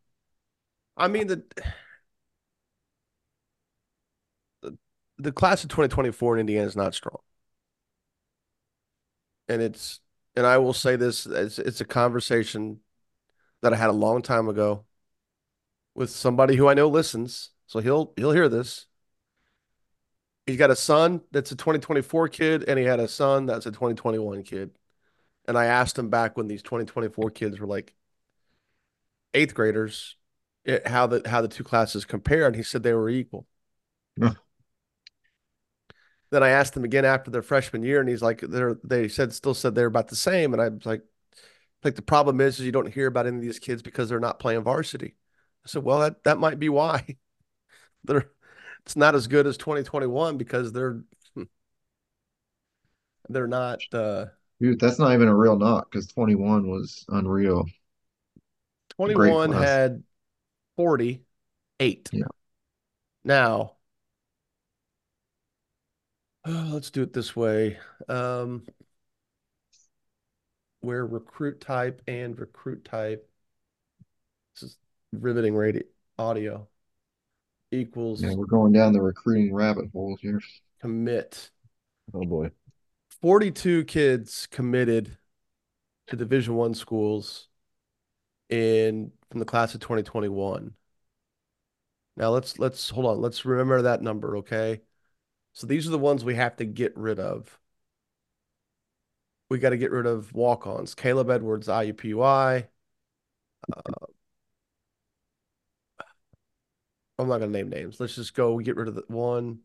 I 0.97 1.09
mean 1.09 1.27
the 1.27 1.43
the, 4.63 4.77
the 5.19 5.33
class 5.33 5.63
of 5.65 5.71
2024 5.71 6.37
in 6.37 6.41
Indiana 6.41 6.67
is 6.67 6.77
not 6.77 6.95
strong. 6.95 7.19
And 9.49 9.63
it's 9.63 10.01
and 10.35 10.47
I 10.47 10.59
will 10.59 10.73
say 10.73 10.97
this, 10.97 11.27
it's 11.27 11.59
it's 11.59 11.81
a 11.81 11.85
conversation 11.85 12.81
that 13.63 13.75
I 13.75 13.77
had 13.77 13.91
a 13.91 13.95
long 13.95 14.23
time 14.23 14.49
ago 14.49 14.85
with 15.97 16.11
somebody 16.11 16.57
who 16.57 16.69
I 16.69 16.75
know 16.75 16.89
listens, 16.89 17.51
so 17.67 17.81
he'll 17.81 18.13
he'll 18.17 18.33
hear 18.33 18.49
this. 18.49 18.87
He's 20.47 20.59
got 20.59 20.71
a 20.71 20.77
son 20.77 21.23
that's 21.33 21.51
a 21.51 21.57
2024 21.57 22.29
kid, 22.29 22.65
and 22.69 22.79
he 22.79 22.85
had 22.85 23.01
a 23.01 23.09
son 23.09 23.47
that's 23.47 23.67
a 23.67 23.71
2021 23.71 24.43
kid. 24.45 24.79
And 25.49 25.59
I 25.59 25.67
asked 25.67 25.99
him 25.99 26.11
back 26.11 26.37
when 26.37 26.49
these 26.49 26.63
2024 26.63 27.31
kids 27.31 27.59
were 27.59 27.67
like 27.67 27.95
eighth 29.35 29.55
graders, 29.55 30.17
it, 30.65 30.87
how 30.87 31.07
the 31.07 31.23
how 31.27 31.41
the 31.43 31.49
two 31.49 31.65
classes 31.65 32.05
compare, 32.05 32.47
and 32.47 32.57
he 32.57 32.63
said 32.63 32.83
they 32.83 32.95
were 32.95 33.09
equal. 33.09 33.47
Then 36.31 36.43
I 36.43 36.49
asked 36.51 36.77
him 36.77 36.85
again 36.85 37.05
after 37.05 37.31
their 37.31 37.43
freshman 37.43 37.83
year, 37.83 38.01
and 38.01 38.09
he's 38.09 38.23
like, 38.23 38.41
"They're 38.41 38.79
they 38.85 39.09
said 39.09 39.33
still 39.33 39.55
said 39.55 39.75
they're 39.75 39.87
about 39.87 40.09
the 40.09 40.17
same." 40.17 40.53
And 40.53 40.63
I 40.63 40.69
was 40.69 40.87
like, 40.87 41.03
"Like 41.85 41.95
the 41.97 42.03
problem 42.03 42.41
is, 42.41 42.59
is 42.61 42.67
you 42.67 42.73
don't 42.73 42.93
hear 42.93 43.07
about 43.09 43.27
any 43.27 43.37
of 43.37 43.43
these 43.43 43.59
kids 43.61 43.83
because 43.83 44.09
they're 44.09 44.21
not 44.21 44.41
playing 44.41 44.63
varsity." 44.63 45.17
I 45.67 45.69
said, 45.69 45.83
"Well, 45.83 45.99
that 45.99 46.23
that 46.23 46.39
might 46.39 46.61
be 46.61 46.69
why 46.69 47.17
they're 48.05 48.31
it's 48.85 48.95
not 48.95 49.17
as 49.17 49.27
good 49.27 49.49
as 49.49 49.57
2021 49.57 50.37
because 50.39 50.73
they're 50.73 51.03
they're 53.29 53.49
not 53.49 53.81
uh 53.93 54.27
Dude, 54.61 54.81
that's 54.81 54.99
not 54.99 55.13
even 55.13 55.29
a 55.29 55.35
real 55.35 55.59
knock 55.59 55.91
because 55.91 56.07
21 56.07 56.71
was 56.71 57.05
unreal. 57.09 57.67
21 58.97 59.53
had 59.53 60.03
48. 60.77 62.09
Yeah. 62.11 62.25
Now, 63.23 63.73
let's 66.47 66.91
do 66.91 67.03
it 67.03 67.13
this 67.13 67.37
way. 67.37 67.79
Um, 68.09 68.65
where 70.81 71.05
recruit 71.05 71.61
type 71.61 72.01
and 72.07 72.39
recruit 72.39 72.85
type, 72.85 73.29
this 74.55 74.71
is 74.71 74.79
riveting 75.23 75.55
radio 75.55 75.83
audio 76.19 76.69
equals 77.71 78.23
Yeah, 78.23 78.35
we're 78.35 78.47
going 78.47 78.73
down 78.73 78.93
the 78.93 79.03
recruiting 79.03 79.53
rabbit 79.55 79.87
hole 79.93 80.17
here. 80.21 80.41
commit. 80.81 81.51
oh 82.15 82.25
boy. 82.25 82.51
42 83.21 83.85
kids 83.85 84.47
committed 84.47 85.17
to 86.07 86.17
Division 86.17 86.55
One 86.55 86.75
schools 86.75 87.49
in 88.49 89.13
from 89.31 89.41
the 89.41 89.47
class 89.47 89.75
of 89.75 89.81
2021. 89.81 90.75
Now 92.17 92.31
let's 92.31 92.59
let's 92.59 92.89
hold 92.91 93.07
on. 93.07 93.21
Let's 93.21 93.45
remember 93.45 93.83
that 93.83 94.03
number, 94.03 94.39
okay? 94.39 94.81
So 95.53 95.67
these 95.67 95.87
are 95.87 95.91
the 95.91 95.99
ones 95.99 96.25
we 96.25 96.35
have 96.37 96.57
to 96.57 96.65
get 96.65 96.97
rid 96.97 97.19
of. 97.19 97.59
We 99.49 99.59
got 99.59 99.71
to 99.71 99.77
get 99.77 99.91
rid 99.91 100.07
of 100.07 100.33
walk-ons. 100.35 100.95
Caleb 100.95 101.31
Edwards, 101.31 101.69
IUPUI. 101.69 102.67
Uh, 103.75 104.07
I'm 107.19 107.29
not 107.29 107.39
gonna 107.39 107.53
name 107.53 107.71
names. 107.71 107.99
Let's 108.01 108.15
just 108.17 108.35
go 108.35 108.59
get 108.59 108.77
rid 108.77 108.89
of 108.89 108.95
the 108.95 109.05
one, 109.09 109.61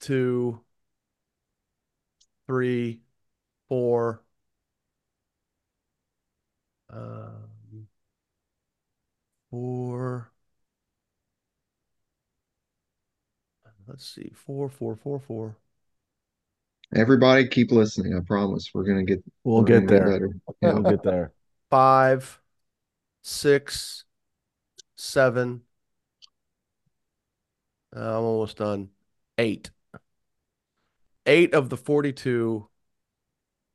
two, 0.00 0.60
three, 2.46 3.02
four. 3.68 4.22
Um, 6.90 7.88
four. 9.50 10.30
Let's 13.86 14.04
see, 14.06 14.30
four, 14.34 14.68
four, 14.68 14.96
four, 14.96 15.20
four. 15.20 15.56
Everybody 16.94 17.46
keep 17.48 17.70
listening. 17.72 18.14
I 18.16 18.20
promise 18.20 18.70
we're 18.72 18.84
gonna 18.84 19.04
get 19.04 19.22
We'll 19.44 19.62
we're 19.62 19.64
get 19.64 19.86
gonna 19.86 19.86
there. 19.86 20.02
better. 20.02 20.30
We'll 20.62 20.82
get 20.82 21.02
there. 21.02 21.32
five, 21.70 22.40
six, 23.22 24.04
seven. 24.96 25.62
Uh, 27.94 28.00
I'm 28.00 28.24
almost 28.24 28.56
done. 28.58 28.90
Eight. 29.38 29.70
Eight 31.26 31.54
of 31.54 31.68
the 31.70 31.76
42 31.76 32.68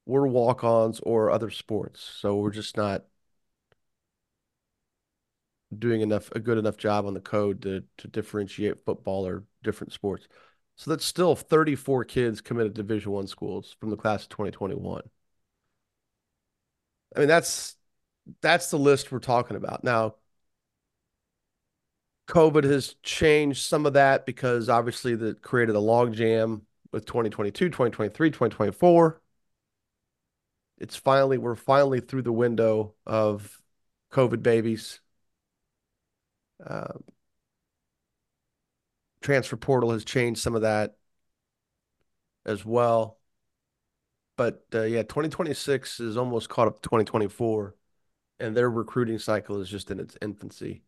were 0.05 0.27
walk-ons 0.27 0.99
or 1.01 1.31
other 1.31 1.49
sports. 1.49 2.01
So 2.01 2.37
we're 2.37 2.51
just 2.51 2.77
not 2.77 3.05
doing 5.77 6.01
enough 6.01 6.31
a 6.31 6.39
good 6.39 6.57
enough 6.57 6.77
job 6.77 7.05
on 7.05 7.13
the 7.13 7.19
code 7.19 7.61
to 7.61 7.83
to 7.97 8.07
differentiate 8.07 8.83
football 8.85 9.27
or 9.27 9.43
different 9.63 9.93
sports. 9.93 10.27
So 10.75 10.91
that's 10.91 11.05
still 11.05 11.35
34 11.35 12.05
kids 12.05 12.41
committed 12.41 12.75
to 12.75 12.83
Division 12.83 13.11
One 13.11 13.27
schools 13.27 13.75
from 13.79 13.89
the 13.89 13.97
class 13.97 14.23
of 14.23 14.29
2021. 14.29 15.03
I 17.15 17.19
mean, 17.19 17.27
that's 17.27 17.75
that's 18.41 18.69
the 18.71 18.77
list 18.79 19.11
we're 19.11 19.19
talking 19.19 19.57
about. 19.57 19.83
Now, 19.83 20.15
COVID 22.29 22.63
has 22.63 22.95
changed 23.01 23.65
some 23.65 23.87
of 23.87 23.93
that 23.93 24.27
because 24.27 24.69
obviously 24.69 25.15
that 25.15 25.41
created 25.41 25.75
a 25.75 25.79
logjam 25.79 26.61
with 26.91 27.05
2022, 27.05 27.69
2023, 27.69 28.29
2024. 28.29 29.21
It's 30.77 30.95
finally, 30.95 31.39
we're 31.39 31.55
finally 31.55 31.99
through 31.99 32.21
the 32.21 32.31
window 32.31 32.93
of 33.07 33.59
COVID 34.11 34.43
babies. 34.43 34.99
Um, 36.63 37.03
transfer 39.21 39.57
portal 39.57 39.91
has 39.91 40.05
changed 40.05 40.39
some 40.39 40.53
of 40.53 40.61
that 40.61 40.97
as 42.45 42.63
well. 42.63 43.17
But 44.37 44.63
uh, 44.73 44.83
yeah, 44.83 45.01
2026 45.01 45.99
is 45.99 46.15
almost 46.15 46.47
caught 46.47 46.67
up 46.67 46.75
to 46.75 46.81
2024, 46.83 47.75
and 48.39 48.55
their 48.55 48.69
recruiting 48.69 49.17
cycle 49.17 49.59
is 49.61 49.67
just 49.67 49.89
in 49.89 49.99
its 49.99 50.15
infancy. 50.21 50.83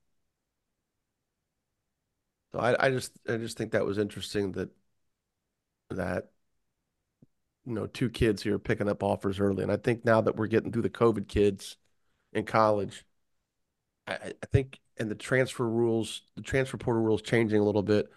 So 2.53 2.59
I, 2.59 2.87
I 2.87 2.89
just 2.91 3.17
I 3.27 3.37
just 3.37 3.57
think 3.57 3.71
that 3.71 3.85
was 3.85 3.97
interesting 3.97 4.51
that 4.53 4.69
that 5.89 6.31
you 7.65 7.73
know 7.73 7.87
two 7.87 8.09
kids 8.09 8.41
here 8.43 8.57
picking 8.59 8.89
up 8.89 9.03
offers 9.03 9.39
early, 9.39 9.63
and 9.63 9.71
I 9.71 9.77
think 9.77 10.03
now 10.05 10.21
that 10.21 10.35
we're 10.35 10.47
getting 10.47 10.71
through 10.71 10.81
the 10.83 10.89
COVID 10.89 11.27
kids 11.27 11.77
in 12.33 12.45
college, 12.45 13.05
I, 14.07 14.33
I 14.41 14.45
think 14.51 14.79
and 14.97 15.09
the 15.09 15.15
transfer 15.15 15.67
rules, 15.67 16.21
the 16.35 16.41
transfer 16.41 16.77
portal 16.77 17.01
rules 17.03 17.21
changing 17.21 17.59
a 17.59 17.63
little 17.63 17.83
bit, 17.83 18.07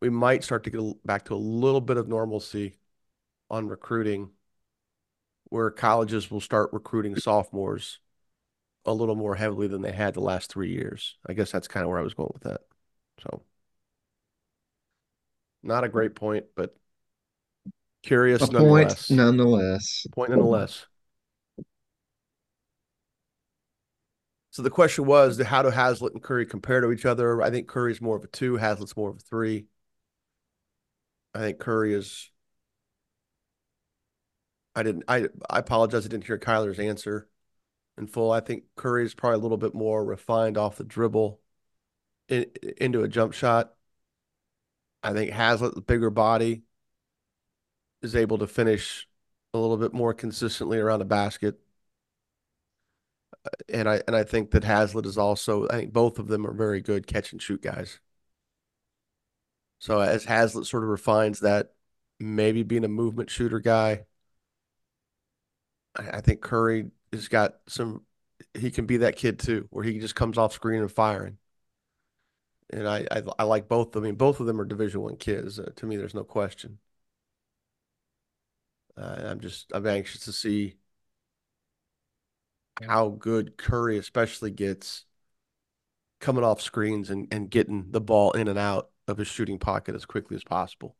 we 0.00 0.10
might 0.10 0.44
start 0.44 0.64
to 0.64 0.70
get 0.70 1.06
back 1.06 1.24
to 1.26 1.34
a 1.34 1.36
little 1.36 1.80
bit 1.80 1.96
of 1.96 2.08
normalcy 2.08 2.78
on 3.50 3.68
recruiting, 3.68 4.30
where 5.44 5.70
colleges 5.70 6.30
will 6.30 6.40
start 6.40 6.70
recruiting 6.72 7.16
sophomores 7.16 7.98
a 8.86 8.94
little 8.94 9.16
more 9.16 9.36
heavily 9.36 9.68
than 9.68 9.82
they 9.82 9.92
had 9.92 10.14
the 10.14 10.20
last 10.20 10.50
three 10.52 10.72
years. 10.72 11.16
I 11.26 11.34
guess 11.34 11.52
that's 11.52 11.68
kind 11.68 11.84
of 11.84 11.90
where 11.90 12.00
I 12.00 12.04
was 12.04 12.14
going 12.14 12.32
with 12.34 12.44
that. 12.44 12.62
So, 13.22 13.42
not 15.64 15.84
a 15.84 15.88
great 15.88 16.14
point, 16.14 16.46
but 16.54 16.76
curious 18.02 18.42
A 18.42 18.46
point 18.46 18.52
nonetheless. 18.52 19.10
nonetheless. 19.10 20.06
Point 20.12 20.30
nonetheless. 20.30 20.86
So 24.50 24.62
the 24.62 24.70
question 24.70 25.04
was, 25.04 25.40
how 25.40 25.62
do 25.62 25.70
Hazlitt 25.70 26.12
and 26.12 26.22
Curry 26.22 26.46
compare 26.46 26.80
to 26.80 26.92
each 26.92 27.04
other? 27.04 27.42
I 27.42 27.50
think 27.50 27.66
Curry's 27.66 28.00
more 28.00 28.16
of 28.16 28.22
a 28.22 28.28
two, 28.28 28.56
Hazlitt's 28.56 28.96
more 28.96 29.10
of 29.10 29.16
a 29.16 29.20
three. 29.20 29.66
I 31.34 31.40
think 31.40 31.58
Curry 31.58 31.92
is. 31.94 32.30
I 34.76 34.84
didn't. 34.84 35.04
I 35.08 35.28
I 35.50 35.58
apologize. 35.58 36.04
I 36.04 36.08
didn't 36.08 36.26
hear 36.26 36.38
Kyler's 36.38 36.78
answer 36.78 37.28
in 37.98 38.06
full. 38.06 38.30
I 38.30 38.40
think 38.40 38.64
Curry 38.76 39.04
is 39.04 39.14
probably 39.14 39.38
a 39.38 39.42
little 39.42 39.56
bit 39.56 39.74
more 39.74 40.04
refined 40.04 40.56
off 40.56 40.76
the 40.76 40.84
dribble 40.84 41.40
in, 42.28 42.46
into 42.76 43.02
a 43.02 43.08
jump 43.08 43.32
shot. 43.32 43.74
I 45.04 45.12
think 45.12 45.30
Hazlitt, 45.30 45.74
the 45.76 45.80
bigger 45.82 46.10
body, 46.10 46.62
is 48.02 48.14
able 48.14 48.38
to 48.38 48.46
finish 48.46 49.08
a 49.52 49.58
little 49.58 49.76
bit 49.76 49.92
more 49.92 50.14
consistently 50.14 50.78
around 50.78 50.98
the 50.98 51.04
basket. 51.04 51.58
Uh, 53.44 53.50
and 53.68 53.88
I 53.88 54.02
and 54.06 54.16
I 54.16 54.24
think 54.24 54.50
that 54.52 54.64
Hazlitt 54.64 55.06
is 55.06 55.18
also. 55.18 55.68
I 55.68 55.72
think 55.80 55.92
both 55.92 56.18
of 56.18 56.28
them 56.28 56.46
are 56.46 56.52
very 56.54 56.80
good 56.80 57.06
catch 57.06 57.32
and 57.32 57.40
shoot 57.42 57.62
guys. 57.62 58.00
So 59.78 60.00
as 60.00 60.24
Hazlitt 60.24 60.66
sort 60.66 60.82
of 60.82 60.88
refines 60.88 61.40
that, 61.40 61.74
maybe 62.18 62.62
being 62.62 62.84
a 62.84 62.88
movement 62.88 63.30
shooter 63.30 63.60
guy, 63.60 64.06
I, 65.96 66.18
I 66.18 66.20
think 66.20 66.40
Curry 66.40 66.90
has 67.12 67.28
got 67.28 67.56
some. 67.68 68.02
He 68.54 68.70
can 68.70 68.86
be 68.86 68.98
that 68.98 69.16
kid 69.16 69.38
too, 69.38 69.66
where 69.70 69.84
he 69.84 69.98
just 69.98 70.14
comes 70.14 70.38
off 70.38 70.52
screen 70.52 70.80
and 70.80 70.90
firing. 70.90 71.38
And 72.70 72.88
I 72.88 73.06
I, 73.10 73.22
I 73.38 73.44
like 73.44 73.68
both. 73.68 73.96
I 73.96 74.00
mean, 74.00 74.16
both 74.16 74.40
of 74.40 74.46
them 74.46 74.60
are 74.60 74.64
Division 74.64 75.00
One 75.02 75.16
kids. 75.16 75.58
Uh, 75.58 75.70
to 75.76 75.86
me, 75.86 75.96
there's 75.96 76.14
no 76.14 76.24
question. 76.24 76.78
Uh, 78.96 79.22
I'm 79.26 79.40
just 79.40 79.70
I'm 79.74 79.86
anxious 79.86 80.24
to 80.24 80.32
see 80.32 80.76
how 82.82 83.08
good 83.08 83.56
Curry 83.56 83.98
especially 83.98 84.50
gets 84.50 85.04
coming 86.20 86.44
off 86.44 86.60
screens 86.60 87.10
and, 87.10 87.28
and 87.30 87.50
getting 87.50 87.90
the 87.90 88.00
ball 88.00 88.32
in 88.32 88.48
and 88.48 88.58
out 88.58 88.90
of 89.06 89.18
his 89.18 89.28
shooting 89.28 89.58
pocket 89.58 89.94
as 89.94 90.04
quickly 90.04 90.34
as 90.36 90.44
possible. 90.44 90.96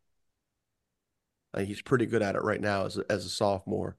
Uh, 1.53 1.61
he's 1.61 1.83
pretty 1.83 2.07
good 2.07 2.23
at 2.23 2.35
it 2.35 2.43
right 2.43 2.61
now 2.61 2.85
as 2.87 2.99
a, 2.99 3.05
as 3.11 3.25
a 3.25 3.29
sophomore. 3.29 3.97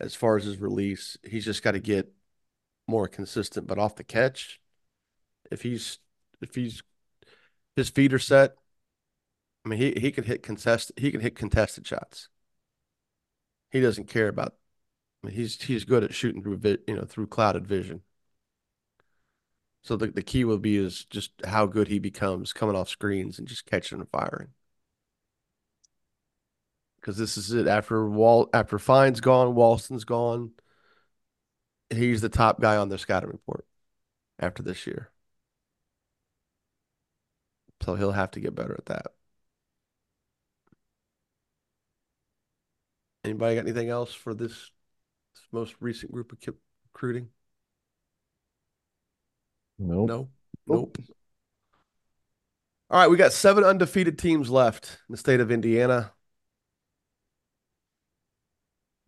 As 0.00 0.14
far 0.14 0.36
as 0.36 0.44
his 0.44 0.58
release, 0.58 1.16
he's 1.24 1.44
just 1.44 1.62
got 1.62 1.72
to 1.72 1.80
get 1.80 2.12
more 2.88 3.08
consistent. 3.08 3.66
But 3.66 3.78
off 3.78 3.96
the 3.96 4.04
catch, 4.04 4.60
if 5.50 5.62
he's 5.62 5.98
if 6.40 6.54
he's 6.54 6.82
his 7.76 7.90
feet 7.90 8.12
are 8.12 8.18
set, 8.18 8.56
I 9.64 9.68
mean 9.68 9.78
he 9.78 9.94
he 10.00 10.10
can 10.12 10.24
hit 10.24 10.42
contest 10.42 10.92
he 10.96 11.10
can 11.10 11.20
hit 11.20 11.36
contested 11.36 11.86
shots. 11.86 12.28
He 13.70 13.80
doesn't 13.80 14.08
care 14.08 14.28
about. 14.28 14.54
I 15.22 15.28
mean, 15.28 15.36
he's 15.36 15.60
he's 15.62 15.84
good 15.84 16.04
at 16.04 16.14
shooting 16.14 16.42
through 16.42 16.60
you 16.86 16.96
know 16.96 17.04
through 17.04 17.28
clouded 17.28 17.66
vision. 17.66 18.02
So 19.82 19.96
the, 19.96 20.08
the 20.08 20.22
key 20.22 20.44
will 20.44 20.58
be 20.58 20.76
is 20.76 21.04
just 21.06 21.32
how 21.44 21.66
good 21.66 21.88
he 21.88 21.98
becomes 21.98 22.52
coming 22.52 22.76
off 22.76 22.88
screens 22.88 23.38
and 23.38 23.48
just 23.48 23.66
catching 23.66 23.98
and 24.00 24.08
firing. 24.10 24.48
Because 27.00 27.16
this 27.16 27.36
is 27.36 27.52
it 27.52 27.66
after 27.66 28.08
Wall 28.08 28.50
after 28.52 28.78
Fine's 28.78 29.20
gone, 29.20 29.54
Walston's 29.54 30.04
gone. 30.04 30.52
He's 31.90 32.20
the 32.20 32.28
top 32.28 32.60
guy 32.60 32.76
on 32.76 32.88
the 32.88 32.98
scouting 32.98 33.30
report 33.30 33.66
after 34.38 34.62
this 34.62 34.86
year. 34.86 35.10
So 37.82 37.94
he'll 37.94 38.12
have 38.12 38.30
to 38.32 38.40
get 38.40 38.54
better 38.54 38.74
at 38.76 38.86
that. 38.86 39.06
Anybody 43.24 43.56
got 43.56 43.64
anything 43.64 43.88
else 43.88 44.14
for 44.14 44.34
this, 44.34 44.52
this 44.52 45.42
most 45.52 45.74
recent 45.80 46.12
group 46.12 46.32
of 46.32 46.38
recruiting? 46.92 47.28
Nope. 49.78 50.08
No. 50.08 50.28
Nope. 50.66 50.98
All 52.90 53.00
right, 53.00 53.10
we 53.10 53.16
got 53.16 53.32
seven 53.32 53.64
undefeated 53.64 54.18
teams 54.18 54.48
left 54.50 54.98
in 55.08 55.12
the 55.12 55.18
state 55.18 55.40
of 55.40 55.50
Indiana. 55.50 56.12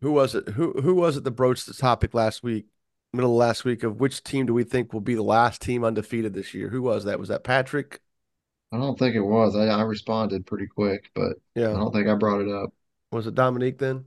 Who 0.01 0.11
was 0.11 0.35
it? 0.35 0.49
Who 0.49 0.73
who 0.81 0.95
was 0.95 1.17
it 1.17 1.23
that 1.23 1.31
broached 1.31 1.67
the 1.67 1.73
topic 1.73 2.13
last 2.13 2.43
week, 2.43 2.67
middle 3.13 3.31
of 3.31 3.37
last 3.37 3.65
week, 3.65 3.83
of 3.83 3.99
which 3.99 4.23
team 4.23 4.45
do 4.45 4.53
we 4.53 4.63
think 4.63 4.93
will 4.93 5.01
be 5.01 5.15
the 5.15 5.23
last 5.23 5.61
team 5.61 5.83
undefeated 5.83 6.33
this 6.33 6.53
year? 6.53 6.69
Who 6.69 6.81
was 6.81 7.05
that? 7.05 7.19
Was 7.19 7.29
that 7.29 7.43
Patrick? 7.43 8.01
I 8.71 8.77
don't 8.77 8.97
think 8.97 9.15
it 9.15 9.21
was. 9.21 9.55
I, 9.55 9.65
I 9.67 9.81
responded 9.81 10.45
pretty 10.45 10.67
quick, 10.67 11.11
but 11.13 11.33
yeah, 11.55 11.71
I 11.71 11.73
don't 11.73 11.93
think 11.93 12.07
I 12.07 12.15
brought 12.15 12.41
it 12.41 12.49
up. 12.49 12.73
Was 13.11 13.27
it 13.27 13.35
Dominique 13.35 13.77
then? 13.77 14.05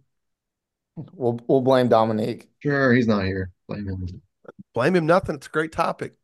We'll 0.97 1.39
we'll 1.47 1.61
blame 1.61 1.89
Dominique. 1.89 2.49
Sure, 2.61 2.95
he's 2.95 3.07
not 3.07 3.25
here. 3.25 3.51
Blame 3.69 3.89
him. 3.89 4.23
Blame 4.73 4.97
him 4.97 5.07
nothing. 5.07 5.35
It's 5.35 5.47
a 5.47 5.51
great 5.51 5.73
topic. 5.73 6.15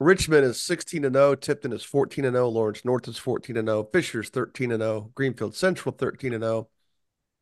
Richmond 0.00 0.44
is 0.44 0.62
16 0.62 1.04
and 1.04 1.14
0, 1.16 1.34
Tipton 1.34 1.72
is 1.72 1.82
14 1.82 2.24
and 2.24 2.36
0, 2.36 2.48
Lawrence 2.48 2.84
North 2.84 3.08
is 3.08 3.18
14 3.18 3.56
and 3.56 3.66
0, 3.66 3.88
Fishers 3.92 4.28
13 4.28 4.70
and 4.70 4.80
0, 4.80 5.10
Greenfield 5.14 5.56
Central 5.56 5.92
13 5.92 6.34
and 6.34 6.44
0, 6.44 6.68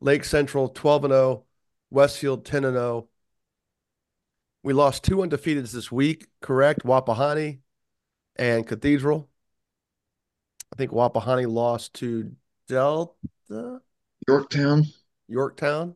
Lake 0.01 0.25
Central 0.25 0.71
12 0.71 1.05
and 1.05 1.13
0, 1.13 1.45
Westfield 1.91 2.47
10 2.47 2.65
and 2.65 2.75
0. 2.75 3.09
We 4.63 4.73
lost 4.73 5.05
two 5.05 5.17
undefeateds 5.17 5.73
this 5.73 5.93
week, 5.93 6.29
correct? 6.41 6.83
Wapahani 6.85 7.59
and 8.39 8.67
Cathedral. 8.67 9.29
I 10.73 10.77
think 10.77 10.91
Wapahani 10.91 11.51
lost 11.51 11.95
to 11.95 12.33
Delta, 12.69 13.81
Yorktown. 14.27 14.87
Yorktown. 15.29 15.95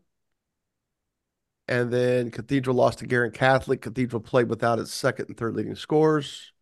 And 1.68 1.92
then 1.92 2.30
Cathedral 2.30 2.76
lost 2.76 2.98
to 2.98 3.06
Guerin 3.06 3.30
Catholic. 3.30 3.80
Cathedral 3.80 4.20
played 4.20 4.48
without 4.48 4.78
its 4.78 4.92
second 4.92 5.26
and 5.28 5.36
third 5.36 5.54
leading 5.54 5.76
scores. 5.76 6.52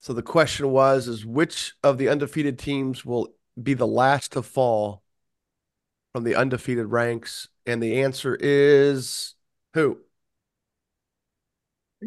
So 0.00 0.12
the 0.12 0.22
question 0.22 0.70
was 0.70 1.08
is 1.08 1.24
which 1.24 1.74
of 1.82 1.96
the 1.96 2.08
undefeated 2.08 2.58
teams 2.58 3.04
will 3.04 3.28
be 3.60 3.74
the 3.74 3.86
last 3.86 4.32
to 4.32 4.42
fall 4.42 5.02
from 6.12 6.24
the 6.24 6.34
undefeated 6.34 6.86
ranks? 6.86 7.48
And 7.66 7.82
the 7.82 8.02
answer 8.02 8.36
is 8.38 9.34
who? 9.74 10.00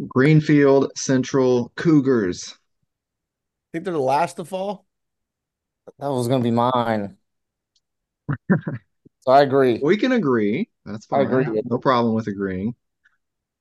Greenfield 0.07 0.91
Central 0.95 1.71
Cougars. 1.75 2.53
I 2.53 2.57
Think 3.73 3.85
they're 3.85 3.93
the 3.93 3.99
last 3.99 4.35
to 4.37 4.45
fall? 4.45 4.85
That 5.99 6.07
was 6.07 6.27
gonna 6.27 6.43
be 6.43 6.51
mine. 6.51 7.17
So 9.25 9.31
I 9.31 9.41
agree. 9.41 9.79
We 9.81 9.97
can 9.97 10.11
agree. 10.11 10.69
That's 10.85 11.07
fine. 11.07 11.25
I 11.25 11.29
fine. 11.29 11.41
agree. 11.41 11.61
No 11.65 11.79
problem 11.79 12.13
with 12.13 12.27
agreeing. 12.27 12.75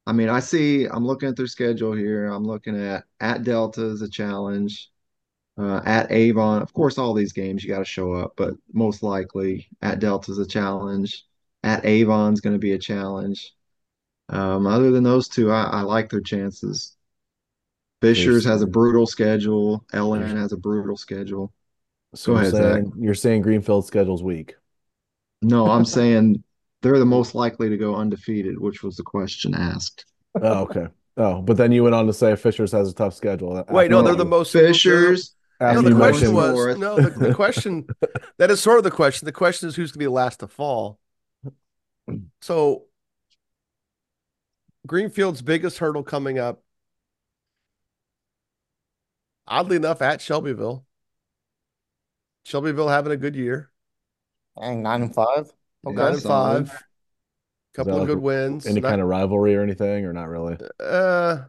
I 0.07 0.13
mean, 0.13 0.29
I 0.29 0.41
see, 0.41 0.85
I'm 0.85 1.07
looking 1.07 1.29
at 1.29 1.37
their 1.37 1.47
schedule 1.47 1.95
here. 1.95 2.27
I'm 2.27 2.45
looking 2.45 2.79
at 2.79 3.05
at 3.21 3.45
Delta 3.45 3.83
is 3.87 4.03
a 4.03 4.09
challenge. 4.09 4.91
Uh, 5.57 5.81
at 5.87 6.11
Avon, 6.13 6.61
of 6.61 6.73
course, 6.75 6.99
all 6.99 7.15
these 7.15 7.33
games 7.33 7.63
you 7.63 7.71
got 7.71 7.79
to 7.79 7.85
show 7.85 8.13
up, 8.13 8.35
but 8.37 8.55
most 8.73 9.03
likely 9.03 9.69
at 9.81 10.01
Delta 10.01 10.33
is 10.33 10.39
a 10.39 10.47
challenge. 10.47 11.25
At 11.63 11.85
Avon's 11.87 12.41
going 12.43 12.55
to 12.55 12.59
be 12.59 12.73
a 12.73 12.79
challenge. 12.79 13.55
Um, 14.29 14.67
other 14.67 14.91
than 14.91 15.05
those 15.05 15.29
two, 15.29 15.51
I, 15.53 15.65
I 15.65 15.81
like 15.83 16.11
their 16.11 16.21
chances. 16.21 16.97
Fishers 18.01 18.45
has 18.45 18.63
a 18.63 18.67
brutal 18.67 19.07
schedule. 19.07 19.85
LN 19.93 20.37
has 20.37 20.53
a 20.53 20.57
brutal 20.57 20.97
schedule. 20.97 21.53
So 22.15 22.33
Go 22.35 22.41
you're 22.41 22.41
ahead, 22.49 22.53
Zach. 22.53 22.63
saying 22.75 22.93
you're 22.99 23.15
saying 23.15 23.43
Greenfield's 23.43 23.87
schedule's 23.87 24.23
weak. 24.23 24.55
No, 25.43 25.71
I'm 25.71 25.85
saying 25.99 26.43
they're 26.83 26.99
the 26.99 27.07
most 27.07 27.35
likely 27.35 27.69
to 27.71 27.77
go 27.77 27.97
undefeated, 27.97 28.59
which 28.59 28.83
was 28.83 28.97
the 28.97 29.03
question 29.03 29.55
asked. 29.55 30.05
Oh, 30.41 30.63
okay. 30.65 30.87
Oh, 31.17 31.41
but 31.43 31.57
then 31.57 31.71
you 31.73 31.83
went 31.85 31.95
on 31.95 32.07
to 32.09 32.13
say 32.13 32.35
Fishers 32.37 32.73
has 32.73 32.91
a 32.91 32.95
tough 32.95 33.15
schedule. 33.15 33.65
Wait, 33.71 33.91
no, 33.91 33.99
After- 33.99 34.09
they're 34.09 34.17
the 34.17 34.25
most 34.25 34.53
Fishers. 34.53 35.35
No, 35.61 35.67
after 35.67 35.83
the 35.83 35.91
you 35.91 35.97
question 35.97 36.35
mentioned- 36.35 36.35
was 36.35 36.55
North. 36.55 36.79
no. 36.79 36.97
The, 36.97 37.27
the 37.29 37.35
question 37.35 37.87
that 38.39 38.51
is 38.51 38.61
sort 38.61 38.79
of 38.79 38.85
the 38.85 38.91
question. 38.91 39.25
The 39.27 39.33
question 39.33 39.69
is 39.69 39.77
who's 39.77 39.91
going 39.93 39.95
to 39.95 39.99
be 40.01 40.05
the 40.07 40.11
last 40.11 40.41
to 40.41 40.49
fall. 40.49 40.99
So, 42.43 42.85
Greenfield's 44.87 45.43
biggest 45.43 45.79
hurdle 45.79 46.03
coming 46.03 46.39
up, 46.39 46.63
oddly 49.47 49.77
enough, 49.77 50.03
at 50.03 50.21
Shelbyville. 50.21 50.85
Shelbyville 52.45 52.89
having 52.89 53.13
a 53.13 53.17
good 53.17 53.35
year, 53.37 53.71
Dang, 54.61 54.83
nine 54.83 55.03
and 55.03 55.15
five. 55.15 55.51
Okay. 55.87 55.97
nine 55.97 56.13
and 56.13 56.21
solid. 56.23 56.69
five, 56.69 56.83
couple 57.75 57.95
that 57.95 58.03
of 58.03 58.07
good 58.07 58.19
like 58.19 58.25
wins. 58.25 58.67
any 58.67 58.81
Not- 58.81 58.91
kind 58.91 59.01
of 59.01 59.09
rivalry 59.09 59.55
or 59.55 59.63
anything, 59.63 60.05
or 60.05 60.13
not 60.13 60.29
really? 60.29 60.59
uh, 60.81 61.45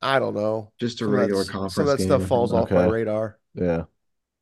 I 0.00 0.18
don't 0.18 0.34
know. 0.34 0.72
Just 0.78 1.00
a 1.02 1.04
Some 1.04 1.08
of 1.08 1.12
that- 1.12 1.20
regular 1.20 1.44
some 1.44 1.52
conference 1.52 1.78
of 1.78 1.86
that 1.98 2.00
stuff 2.02 2.20
game. 2.20 2.28
falls 2.28 2.52
off 2.52 2.70
my 2.70 2.86
radar. 2.86 3.38
Yeah, 3.54 3.84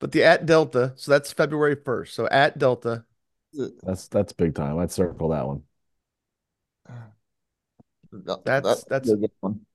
But 0.01 0.13
the 0.13 0.25
at 0.25 0.47
Delta, 0.47 0.93
so 0.97 1.11
that's 1.11 1.33
February 1.33 1.77
first. 1.77 2.15
So 2.15 2.29
at 2.29 2.59
Delta, 2.59 3.05
that's 3.53 4.09
that's 4.09 4.33
big 4.33 4.55
time. 4.55 4.79
I'd 4.79 4.91
circle 4.93 5.29
that 5.31 5.47
one. 5.47 5.63
That- 8.25 8.45
That's- 8.45 8.85
that's- 8.85 9.11
a 9.11 9.17
good 9.17 9.31
one. 9.41 9.67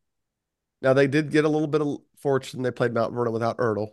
Now 0.82 0.93
they 0.93 1.08
did 1.08 1.32
get 1.32 1.43
a 1.45 1.49
little 1.49 1.67
bit 1.67 1.82
of 1.82 1.97
fortune. 2.17 2.62
They 2.62 2.71
played 2.71 2.93
Mount 2.93 3.13
Vernon 3.13 3.34
without 3.34 3.58
Ertl. 3.58 3.91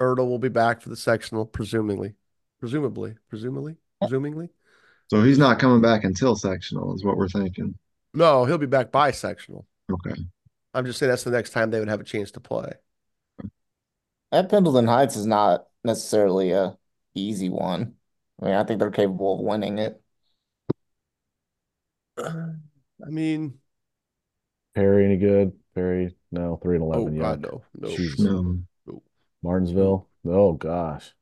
Ertl 0.00 0.28
will 0.28 0.38
be 0.38 0.48
back 0.48 0.82
for 0.82 0.88
the 0.90 0.96
sectional, 0.96 1.46
presumably, 1.46 2.14
presumably, 2.60 3.14
presumably, 3.28 3.76
presumably. 4.00 4.50
So 5.10 5.22
he's 5.22 5.38
not 5.38 5.58
coming 5.58 5.80
back 5.80 6.04
until 6.04 6.34
sectional, 6.36 6.94
is 6.94 7.04
what 7.04 7.16
we're 7.16 7.28
thinking. 7.28 7.78
No, 8.12 8.44
he'll 8.44 8.58
be 8.58 8.66
back 8.66 8.90
by 8.90 9.10
sectional. 9.12 9.66
Okay. 9.90 10.14
I'm 10.72 10.84
just 10.84 10.98
saying 10.98 11.10
that's 11.10 11.24
the 11.24 11.30
next 11.30 11.50
time 11.50 11.70
they 11.70 11.78
would 11.78 11.88
have 11.88 12.00
a 12.00 12.04
chance 12.04 12.32
to 12.32 12.40
play. 12.40 12.72
At 14.32 14.48
Pendleton 14.48 14.86
Heights 14.88 15.16
is 15.16 15.26
not 15.26 15.66
necessarily 15.84 16.50
a 16.50 16.76
easy 17.14 17.48
one. 17.48 17.94
I 18.42 18.46
mean, 18.46 18.54
I 18.54 18.64
think 18.64 18.80
they're 18.80 18.90
capable 18.90 19.34
of 19.38 19.40
winning 19.46 19.78
it. 19.78 20.02
I 22.18 23.10
mean, 23.10 23.58
Perry 24.74 25.04
any 25.04 25.16
good? 25.16 25.52
Perry 25.74 26.14
no, 26.30 26.58
three 26.62 26.76
and 26.76 26.84
oh 26.92 27.08
eleven. 27.08 27.18
God, 27.18 27.42
yuck. 27.42 27.42
no, 27.42 27.64
no. 27.74 27.88
Jeez. 27.88 28.18
No. 28.18 29.02
Martinsville. 29.42 30.08
Oh 30.26 30.52
gosh. 30.52 31.12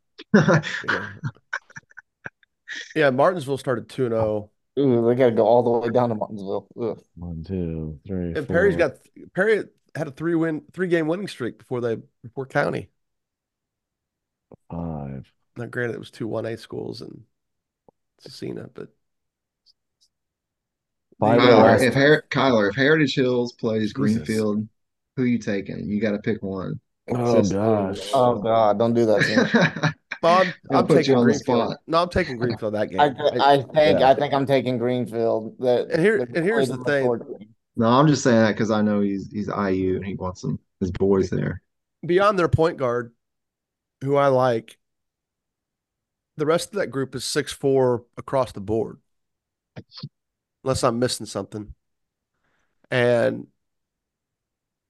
Yeah. 0.84 1.08
yeah, 2.94 3.10
Martinsville 3.10 3.58
started 3.58 3.88
2 3.88 4.08
0. 4.08 4.50
Ooh, 4.78 5.06
they 5.06 5.14
got 5.14 5.26
to 5.26 5.32
go 5.32 5.46
all 5.46 5.62
the 5.62 5.70
way 5.70 5.90
down 5.90 6.08
to 6.08 6.14
Martinsville. 6.14 6.68
Ugh. 6.80 6.98
One, 7.16 7.44
two, 7.44 8.00
three. 8.06 8.34
And 8.34 8.48
Perry's 8.48 8.74
four. 8.74 8.88
got 8.88 8.92
Perry 9.34 9.64
had 9.94 10.08
a 10.08 10.10
three 10.10 10.34
win, 10.34 10.62
three 10.72 10.88
game 10.88 11.06
winning 11.08 11.28
streak 11.28 11.58
before 11.58 11.80
they 11.80 11.98
before 12.22 12.46
county. 12.46 12.88
five. 14.70 15.30
Now, 15.56 15.66
granted, 15.66 15.94
it 15.94 15.98
was 15.98 16.10
two 16.10 16.28
1A 16.28 16.58
schools 16.58 17.02
and 17.02 17.24
Cecina, 18.22 18.70
but 18.72 18.88
Five 18.88 18.88
The, 18.88 18.88
of 21.10 21.11
the 21.11 21.11
Kyler, 21.22 21.62
last- 21.62 21.82
if 21.82 21.94
Her- 21.94 22.24
Kyler, 22.30 22.70
if 22.70 22.76
Heritage 22.76 23.14
Hills 23.14 23.52
plays 23.52 23.80
Jesus. 23.80 23.92
Greenfield, 23.94 24.68
who 25.16 25.24
you 25.24 25.38
taking? 25.38 25.88
You 25.88 26.00
got 26.00 26.12
to 26.12 26.18
pick 26.18 26.42
one. 26.42 26.80
Oh 27.10 27.36
Six- 27.36 27.52
gosh. 27.52 28.10
Oh 28.14 28.40
God, 28.40 28.78
don't 28.78 28.94
do 28.94 29.06
that 29.06 29.94
Bob, 30.22 30.46
I'm, 30.46 30.52
I'll 30.70 30.78
I'm 30.80 30.86
taking 30.88 31.14
on 31.16 31.20
the 31.26 31.32
Greenfield. 31.32 31.68
spot. 31.70 31.78
No, 31.88 32.02
I'm 32.02 32.08
taking 32.08 32.36
Greenfield 32.36 32.74
that 32.74 32.90
game. 32.90 33.00
I, 33.00 33.06
I- 33.06 33.54
I 33.54 33.56
think 33.56 34.00
yeah. 34.00 34.10
I 34.10 34.14
think 34.14 34.32
I'm 34.32 34.46
taking 34.46 34.78
Greenfield. 34.78 35.56
That 35.58 35.88
And 35.90 36.00
here- 36.00 36.18
and 36.20 36.44
here's 36.44 36.68
the 36.68 36.76
thing. 36.84 37.02
forward. 37.04 37.46
No, 37.76 37.86
I'm 37.86 38.06
just 38.06 38.22
saying 38.22 38.36
that 38.38 38.52
because 38.52 38.70
I 38.70 38.82
know 38.82 39.00
he's 39.00 39.30
he's 39.32 39.48
IU 39.48 39.96
and 39.96 40.04
he 40.04 40.14
wants 40.14 40.42
some 40.42 40.58
his 40.78 40.90
boys 40.92 41.30
there. 41.30 41.60
beyond 42.06 42.38
their 42.38 42.48
point 42.48 42.76
guard, 42.76 43.12
who 44.02 44.14
I 44.16 44.28
like, 44.28 44.78
the 46.36 46.46
rest 46.46 46.68
of 46.72 46.78
that 46.78 46.88
group 46.88 47.14
is 47.14 47.24
six 47.24 47.52
four 47.52 48.04
across 48.16 48.52
the 48.52 48.60
board. 48.60 48.98
Unless 50.64 50.84
I'm 50.84 50.98
missing 50.98 51.26
something. 51.26 51.74
And 52.90 53.46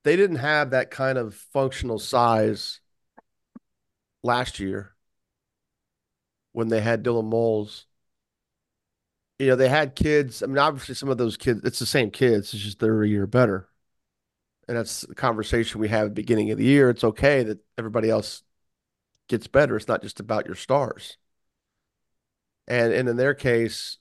they 0.04 0.16
didn't 0.16 0.36
have 0.36 0.70
that 0.70 0.90
kind 0.90 1.18
of 1.18 1.34
functional 1.34 1.98
size 1.98 2.80
last 4.22 4.58
year 4.60 4.94
when 6.52 6.68
they 6.68 6.80
had 6.80 7.04
Dylan 7.04 7.28
Moles. 7.28 7.86
You 9.38 9.48
know, 9.48 9.56
they 9.56 9.68
had 9.68 9.94
kids. 9.94 10.42
I 10.42 10.46
mean, 10.46 10.58
obviously 10.58 10.94
some 10.94 11.08
of 11.08 11.18
those 11.18 11.36
kids, 11.36 11.60
it's 11.64 11.78
the 11.78 11.86
same 11.86 12.10
kids, 12.10 12.52
it's 12.54 12.62
just 12.62 12.78
they're 12.78 13.02
a 13.02 13.08
year 13.08 13.26
better. 13.26 13.68
And 14.68 14.76
that's 14.76 15.02
the 15.02 15.14
conversation 15.14 15.80
we 15.80 15.88
have 15.88 16.06
at 16.06 16.08
the 16.10 16.22
beginning 16.22 16.50
of 16.50 16.58
the 16.58 16.64
year. 16.64 16.88
It's 16.90 17.04
okay 17.04 17.42
that 17.42 17.58
everybody 17.76 18.10
else 18.10 18.42
gets 19.28 19.46
better. 19.46 19.76
It's 19.76 19.88
not 19.88 20.02
just 20.02 20.20
about 20.20 20.46
your 20.46 20.54
stars. 20.54 21.16
And 22.68 22.92
and 22.92 23.08
in 23.08 23.16
their 23.16 23.34
case, 23.34 23.98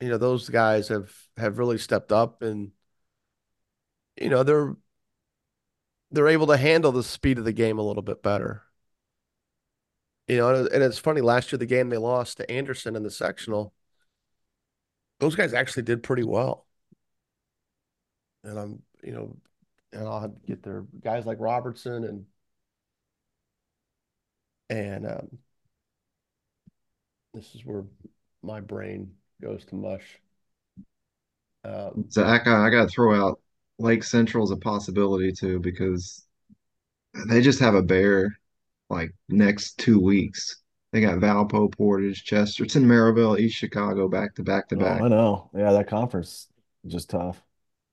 you 0.00 0.08
know, 0.08 0.18
those 0.18 0.48
guys 0.48 0.88
have 0.88 1.12
have 1.36 1.58
really 1.58 1.78
stepped 1.78 2.12
up 2.12 2.42
and 2.42 2.72
you 4.20 4.28
know, 4.28 4.42
they're 4.42 4.76
they're 6.10 6.28
able 6.28 6.46
to 6.48 6.56
handle 6.56 6.92
the 6.92 7.02
speed 7.02 7.38
of 7.38 7.44
the 7.44 7.52
game 7.52 7.78
a 7.78 7.82
little 7.82 8.02
bit 8.02 8.22
better. 8.22 8.62
You 10.28 10.38
know, 10.38 10.54
and, 10.54 10.82
it's 10.82 10.98
funny, 10.98 11.20
last 11.20 11.52
year 11.52 11.58
the 11.58 11.66
game 11.66 11.90
they 11.90 11.98
lost 11.98 12.38
to 12.38 12.50
Anderson 12.50 12.96
in 12.96 13.02
the 13.02 13.10
sectional, 13.10 13.74
those 15.20 15.34
guys 15.36 15.52
actually 15.52 15.82
did 15.82 16.02
pretty 16.02 16.22
well. 16.24 16.66
And 18.42 18.58
I'm, 18.58 18.82
you 19.02 19.12
know, 19.12 19.36
and 19.92 20.08
I'll 20.08 20.28
get 20.46 20.62
their 20.62 20.84
guys 21.02 21.26
like 21.26 21.38
Robertson 21.40 22.04
and 22.04 22.26
and 24.70 25.06
um, 25.06 25.38
this 27.34 27.54
is 27.54 27.64
where 27.66 27.84
my 28.42 28.60
brain 28.60 29.12
goes 29.42 29.64
to 29.66 29.74
mush. 29.74 30.20
Um, 31.64 32.06
Zach, 32.10 32.46
I, 32.46 32.66
I 32.66 32.70
got 32.70 32.84
to 32.84 32.88
throw 32.88 33.14
out 33.14 33.40
Lake 33.78 34.04
Central 34.04 34.44
as 34.44 34.50
a 34.50 34.56
possibility 34.56 35.32
too 35.32 35.60
because 35.60 36.24
they 37.28 37.40
just 37.40 37.60
have 37.60 37.74
a 37.74 37.82
bear 37.82 38.38
like 38.90 39.12
next 39.28 39.78
two 39.78 40.00
weeks. 40.00 40.56
They 40.92 41.00
got 41.00 41.18
Valpo, 41.18 41.74
Portage, 41.74 42.24
Chesterton, 42.24 42.84
Merrillville, 42.84 43.38
East 43.38 43.56
Chicago 43.56 44.08
back 44.08 44.34
to 44.36 44.42
back 44.42 44.68
to 44.68 44.76
Oh, 44.76 44.80
back. 44.80 45.02
I 45.02 45.08
know. 45.08 45.50
Yeah, 45.56 45.72
that 45.72 45.88
conference 45.88 46.48
is 46.84 46.92
just 46.92 47.10
tough. 47.10 47.42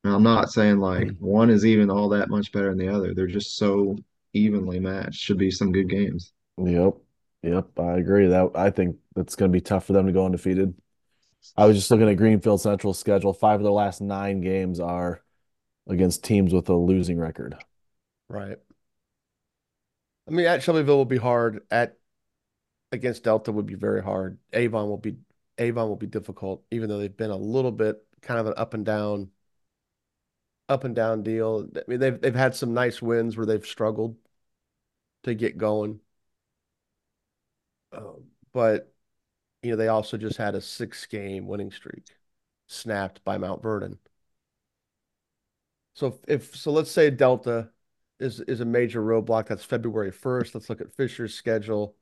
And 0.03 0.13
I'm 0.13 0.23
not 0.23 0.51
saying 0.51 0.79
like 0.79 1.17
one 1.19 1.49
is 1.49 1.65
even 1.65 1.89
all 1.89 2.09
that 2.09 2.29
much 2.29 2.51
better 2.51 2.69
than 2.69 2.77
the 2.77 2.93
other. 2.93 3.13
They're 3.13 3.27
just 3.27 3.57
so 3.57 3.97
evenly 4.33 4.79
matched. 4.79 5.19
Should 5.19 5.37
be 5.37 5.51
some 5.51 5.71
good 5.71 5.89
games. 5.89 6.33
Yep. 6.57 6.95
Yep. 7.43 7.79
I 7.79 7.97
agree. 7.97 8.27
That 8.27 8.51
I 8.55 8.69
think 8.69 8.97
that's 9.15 9.35
going 9.35 9.51
to 9.51 9.55
be 9.55 9.61
tough 9.61 9.85
for 9.85 9.93
them 9.93 10.05
to 10.07 10.13
go 10.13 10.25
undefeated. 10.25 10.75
I 11.57 11.65
was 11.65 11.77
just 11.77 11.91
looking 11.91 12.09
at 12.09 12.17
Greenfield 12.17 12.61
Central's 12.61 12.99
schedule. 12.99 13.33
Five 13.33 13.59
of 13.59 13.63
their 13.63 13.71
last 13.71 14.01
nine 14.01 14.41
games 14.41 14.79
are 14.79 15.21
against 15.87 16.23
teams 16.23 16.53
with 16.53 16.69
a 16.69 16.75
losing 16.75 17.19
record. 17.19 17.57
right. 18.29 18.57
I 20.27 20.31
mean, 20.31 20.45
at 20.45 20.63
Shelbyville 20.63 20.97
will 20.97 21.05
be 21.05 21.17
hard. 21.17 21.61
At 21.71 21.97
against 22.91 23.23
Delta 23.23 23.51
would 23.51 23.65
be 23.65 23.75
very 23.75 24.03
hard. 24.03 24.39
Avon 24.53 24.89
will 24.89 24.97
be 24.97 25.17
Avon 25.57 25.87
will 25.89 25.95
be 25.95 26.07
difficult, 26.07 26.63
even 26.71 26.89
though 26.89 26.99
they've 26.99 27.15
been 27.15 27.31
a 27.31 27.37
little 27.37 27.71
bit 27.71 28.05
kind 28.21 28.39
of 28.39 28.47
an 28.47 28.53
up 28.57 28.73
and 28.73 28.85
down, 28.85 29.31
up 30.69 30.83
and 30.83 30.95
down 30.95 31.23
deal. 31.23 31.67
I 31.75 31.81
mean, 31.87 31.99
they've 31.99 32.19
they've 32.19 32.35
had 32.35 32.55
some 32.55 32.73
nice 32.73 33.01
wins 33.01 33.37
where 33.37 33.45
they've 33.45 33.65
struggled 33.65 34.17
to 35.23 35.33
get 35.33 35.57
going. 35.57 35.99
Um, 37.93 38.25
but 38.53 38.93
you 39.63 39.71
know, 39.71 39.75
they 39.77 39.87
also 39.87 40.17
just 40.17 40.37
had 40.37 40.55
a 40.55 40.61
six 40.61 41.05
game 41.05 41.47
winning 41.47 41.71
streak 41.71 42.07
snapped 42.67 43.23
by 43.23 43.37
Mount 43.37 43.61
Vernon. 43.61 43.99
So 45.93 46.19
if, 46.27 46.55
so, 46.55 46.71
let's 46.71 46.91
say 46.91 47.09
Delta 47.09 47.69
is 48.19 48.39
is 48.41 48.61
a 48.61 48.65
major 48.65 49.01
roadblock. 49.01 49.47
That's 49.47 49.63
February 49.63 50.11
1st. 50.11 50.55
Let's 50.55 50.69
look 50.69 50.81
at 50.81 50.93
Fisher's 50.93 51.33
schedule. 51.33 51.95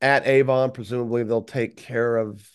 At 0.00 0.26
Avon, 0.26 0.72
presumably 0.72 1.22
they'll 1.24 1.42
take 1.42 1.76
care 1.76 2.16
of 2.16 2.48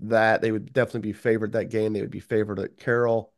that. 0.00 0.42
They 0.42 0.52
would 0.52 0.72
definitely 0.72 1.00
be 1.10 1.14
favored 1.14 1.52
that 1.52 1.70
game. 1.70 1.92
They 1.92 2.02
would 2.02 2.10
be 2.10 2.20
favored 2.20 2.60
at 2.60 2.76
Carroll. 2.78 3.32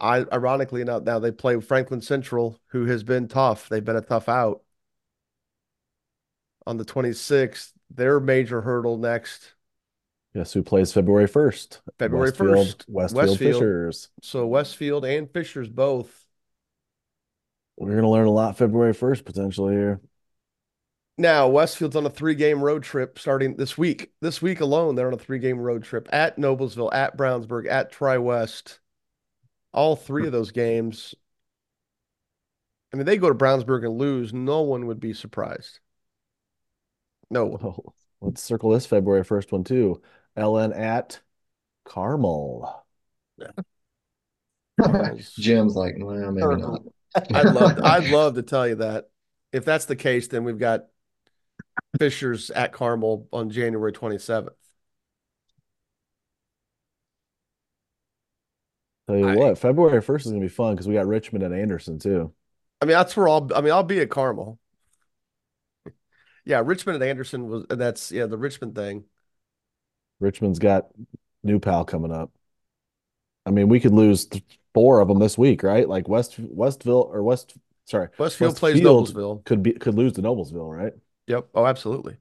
I 0.00 0.24
ironically 0.32 0.84
now 0.84 1.00
now 1.00 1.18
they 1.20 1.32
play 1.32 1.60
Franklin 1.60 2.02
Central, 2.02 2.60
who 2.68 2.86
has 2.86 3.04
been 3.04 3.28
tough. 3.28 3.68
They've 3.68 3.84
been 3.84 3.96
a 3.96 4.02
tough 4.02 4.28
out. 4.28 4.64
On 6.66 6.76
the 6.76 6.84
26th, 6.84 7.72
their 7.90 8.20
major 8.20 8.60
hurdle 8.60 8.96
next, 8.96 9.54
Yes, 10.34 10.52
who 10.54 10.62
plays 10.62 10.92
February 10.92 11.28
1st? 11.28 11.80
February 11.98 12.30
Westfield, 12.30 12.56
1st. 12.56 12.84
Westfield, 12.88 13.28
Westfield. 13.28 13.54
Fishers. 13.54 14.08
So 14.22 14.46
Westfield 14.46 15.04
and 15.04 15.30
Fishers 15.30 15.68
both. 15.68 16.26
We're 17.76 17.90
going 17.90 18.02
to 18.02 18.08
learn 18.08 18.26
a 18.26 18.30
lot 18.30 18.56
February 18.56 18.94
1st 18.94 19.24
potentially 19.24 19.74
here. 19.74 20.00
Now, 21.18 21.48
Westfield's 21.48 21.96
on 21.96 22.06
a 22.06 22.10
three 22.10 22.34
game 22.34 22.62
road 22.62 22.82
trip 22.82 23.18
starting 23.18 23.56
this 23.56 23.76
week. 23.76 24.12
This 24.22 24.40
week 24.40 24.60
alone, 24.60 24.94
they're 24.94 25.08
on 25.08 25.12
a 25.14 25.18
three 25.18 25.38
game 25.38 25.58
road 25.58 25.84
trip 25.84 26.08
at 26.10 26.38
Noblesville, 26.38 26.92
at 26.94 27.16
Brownsburg, 27.16 27.68
at 27.68 27.92
Tri 27.92 28.16
West. 28.16 28.80
All 29.74 29.96
three 29.96 30.26
of 30.26 30.32
those 30.32 30.50
games. 30.50 31.14
I 32.92 32.96
mean, 32.96 33.06
they 33.06 33.18
go 33.18 33.28
to 33.28 33.34
Brownsburg 33.34 33.84
and 33.84 33.98
lose. 33.98 34.32
No 34.32 34.62
one 34.62 34.86
would 34.86 35.00
be 35.00 35.12
surprised. 35.12 35.80
No. 37.32 37.58
Oh, 38.22 38.28
let's 38.28 38.40
circle 38.42 38.70
this 38.70 38.86
February 38.86 39.24
1st 39.24 39.50
one 39.50 39.64
too. 39.64 40.00
LN 40.36 40.72
at 40.78 41.20
Carmel. 41.84 42.84
Cardinals. 44.80 45.32
Jim's 45.38 45.74
like, 45.74 45.94
well, 45.98 46.30
maybe 46.30 46.62
not. 46.62 46.82
I'd 47.34 47.52
love, 47.52 47.78
I'd 47.82 48.10
love 48.10 48.34
to 48.36 48.42
tell 48.42 48.66
you 48.68 48.76
that. 48.76 49.10
If 49.52 49.64
that's 49.64 49.84
the 49.86 49.96
case, 49.96 50.28
then 50.28 50.44
we've 50.44 50.58
got 50.58 50.86
Fishers 51.98 52.50
at 52.50 52.72
Carmel 52.72 53.28
on 53.32 53.50
January 53.50 53.92
27th. 53.92 54.50
Tell 59.08 59.18
you 59.18 59.28
I- 59.28 59.36
what, 59.36 59.58
February 59.58 60.00
1st 60.00 60.26
is 60.26 60.32
going 60.32 60.40
to 60.40 60.44
be 60.44 60.48
fun 60.48 60.74
because 60.74 60.88
we 60.88 60.94
got 60.94 61.06
Richmond 61.06 61.44
and 61.44 61.54
Anderson 61.54 61.98
too. 61.98 62.32
I 62.80 62.84
mean, 62.84 62.94
that's 62.96 63.16
where 63.16 63.28
I'll. 63.28 63.48
I 63.54 63.60
mean, 63.60 63.72
I'll 63.72 63.82
be 63.82 64.00
at 64.00 64.10
Carmel. 64.10 64.58
Yeah, 66.44 66.62
Richmond 66.64 66.96
and 67.02 67.04
Anderson 67.08 67.48
was. 67.48 67.64
And 67.70 67.80
that's 67.80 68.10
yeah, 68.12 68.26
the 68.26 68.38
Richmond 68.38 68.74
thing. 68.74 69.04
Richmond's 70.20 70.58
got 70.58 70.88
New 71.42 71.58
Pal 71.58 71.84
coming 71.84 72.12
up. 72.12 72.30
I 73.44 73.50
mean, 73.50 73.68
we 73.68 73.80
could 73.80 73.92
lose 73.92 74.26
th- 74.26 74.44
four 74.74 75.00
of 75.00 75.08
them 75.08 75.18
this 75.18 75.36
week, 75.36 75.62
right? 75.62 75.88
Like 75.88 76.08
West 76.08 76.38
Westville 76.38 77.08
or 77.12 77.22
West, 77.22 77.56
sorry, 77.86 78.08
Westfield 78.18 78.56
plays 78.56 78.74
Westfield 78.74 79.08
Noblesville. 79.08 79.44
could 79.44 79.62
be 79.62 79.72
could 79.72 79.94
lose 79.94 80.12
to 80.14 80.22
Noblesville, 80.22 80.70
right? 80.70 80.92
Yep. 81.26 81.48
Oh, 81.54 81.66
absolutely. 81.66 82.14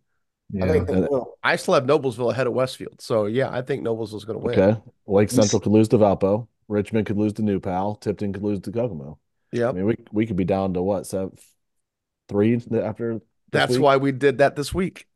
I 0.62 0.66
Yeah. 0.66 0.72
think 0.74 0.88
they 0.88 1.02
will. 1.02 1.38
I 1.44 1.56
still 1.56 1.74
have 1.76 1.86
Noblesville 1.86 2.32
ahead 2.32 2.48
of 2.48 2.54
Westfield. 2.54 3.02
So 3.02 3.26
yeah, 3.26 3.50
I 3.50 3.62
think 3.62 3.84
Noblesville's 3.84 4.26
going 4.26 4.40
to 4.40 4.46
win. 4.46 4.60
Okay. 4.60 4.82
Lake 5.08 5.30
Central 5.30 5.60
could 5.60 5.72
lose 5.72 5.88
to 5.90 5.98
Valpo. 5.98 6.48
Richmond 6.68 7.06
could 7.06 7.18
lose 7.18 7.34
to 7.34 7.42
New 7.42 7.60
Pal. 7.60 7.96
Tipton 7.96 8.34
could 8.34 8.44
lose 8.44 8.60
to 8.62 8.72
Kokomo. 8.72 9.20
Yeah. 9.52 9.70
I 9.70 9.72
mean, 9.74 9.86
we 9.86 9.98
we 10.12 10.26
could 10.26 10.38
be 10.38 10.46
down 10.46 10.74
to 10.74 10.82
what 10.82 11.06
seven, 11.06 11.38
three 12.28 12.62
after. 12.74 13.22
This 13.52 13.60
That's 13.60 13.72
week? 13.74 13.82
why 13.82 13.98
we 13.98 14.12
did 14.12 14.38
that 14.40 14.56
this 14.56 14.74
week. 14.74 15.08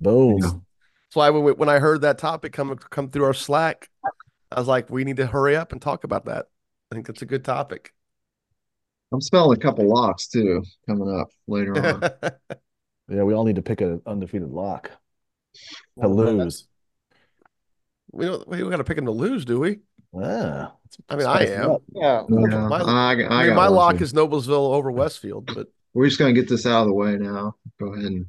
Boom. 0.00 0.38
Yeah. 0.40 0.48
That's 0.48 1.14
why 1.16 1.30
when, 1.30 1.44
we, 1.44 1.52
when 1.52 1.68
I 1.68 1.78
heard 1.78 2.00
that 2.02 2.18
topic 2.18 2.52
come 2.52 2.76
come 2.76 3.08
through 3.10 3.24
our 3.24 3.34
Slack, 3.34 3.88
I 4.50 4.58
was 4.58 4.68
like, 4.68 4.90
we 4.90 5.04
need 5.04 5.16
to 5.18 5.26
hurry 5.26 5.56
up 5.56 5.72
and 5.72 5.80
talk 5.80 6.04
about 6.04 6.24
that. 6.26 6.46
I 6.90 6.94
think 6.94 7.06
that's 7.06 7.22
a 7.22 7.26
good 7.26 7.44
topic. 7.44 7.92
I'm 9.12 9.20
smelling 9.20 9.56
a 9.56 9.60
couple 9.60 9.88
locks 9.88 10.26
too 10.28 10.62
coming 10.88 11.08
up 11.14 11.28
later 11.46 11.76
on. 11.78 12.30
Yeah, 13.06 13.22
we 13.24 13.34
all 13.34 13.44
need 13.44 13.56
to 13.56 13.62
pick 13.62 13.82
an 13.82 14.00
undefeated 14.06 14.48
lock 14.48 14.90
to 16.00 16.08
lose. 16.08 16.66
we 18.12 18.24
don't. 18.24 18.48
We 18.48 18.56
don't 18.56 18.70
got 18.70 18.78
to 18.78 18.84
pick 18.84 18.96
him 18.96 19.04
to 19.04 19.10
lose, 19.10 19.44
do 19.44 19.60
we? 19.60 19.80
Ah, 20.16 20.22
yeah. 20.22 20.68
I 21.10 21.16
mean, 21.16 21.26
I 21.26 21.46
am. 21.48 21.70
up. 21.72 21.82
Yeah. 21.94 22.22
Yeah, 22.30 22.66
My- 22.66 22.80
I, 22.80 23.12
I 23.12 23.42
I 23.42 23.46
mean, 23.48 23.54
my 23.56 23.66
lock 23.68 23.98
too. 23.98 24.04
is 24.04 24.14
Noblesville 24.14 24.72
over 24.72 24.90
Westfield, 24.90 25.50
but 25.54 25.66
We're 25.94 26.06
just 26.06 26.18
gonna 26.18 26.32
get 26.32 26.48
this 26.48 26.66
out 26.66 26.82
of 26.82 26.88
the 26.88 26.92
way 26.92 27.16
now. 27.16 27.54
Go 27.80 27.94
ahead 27.94 28.06
and 28.06 28.26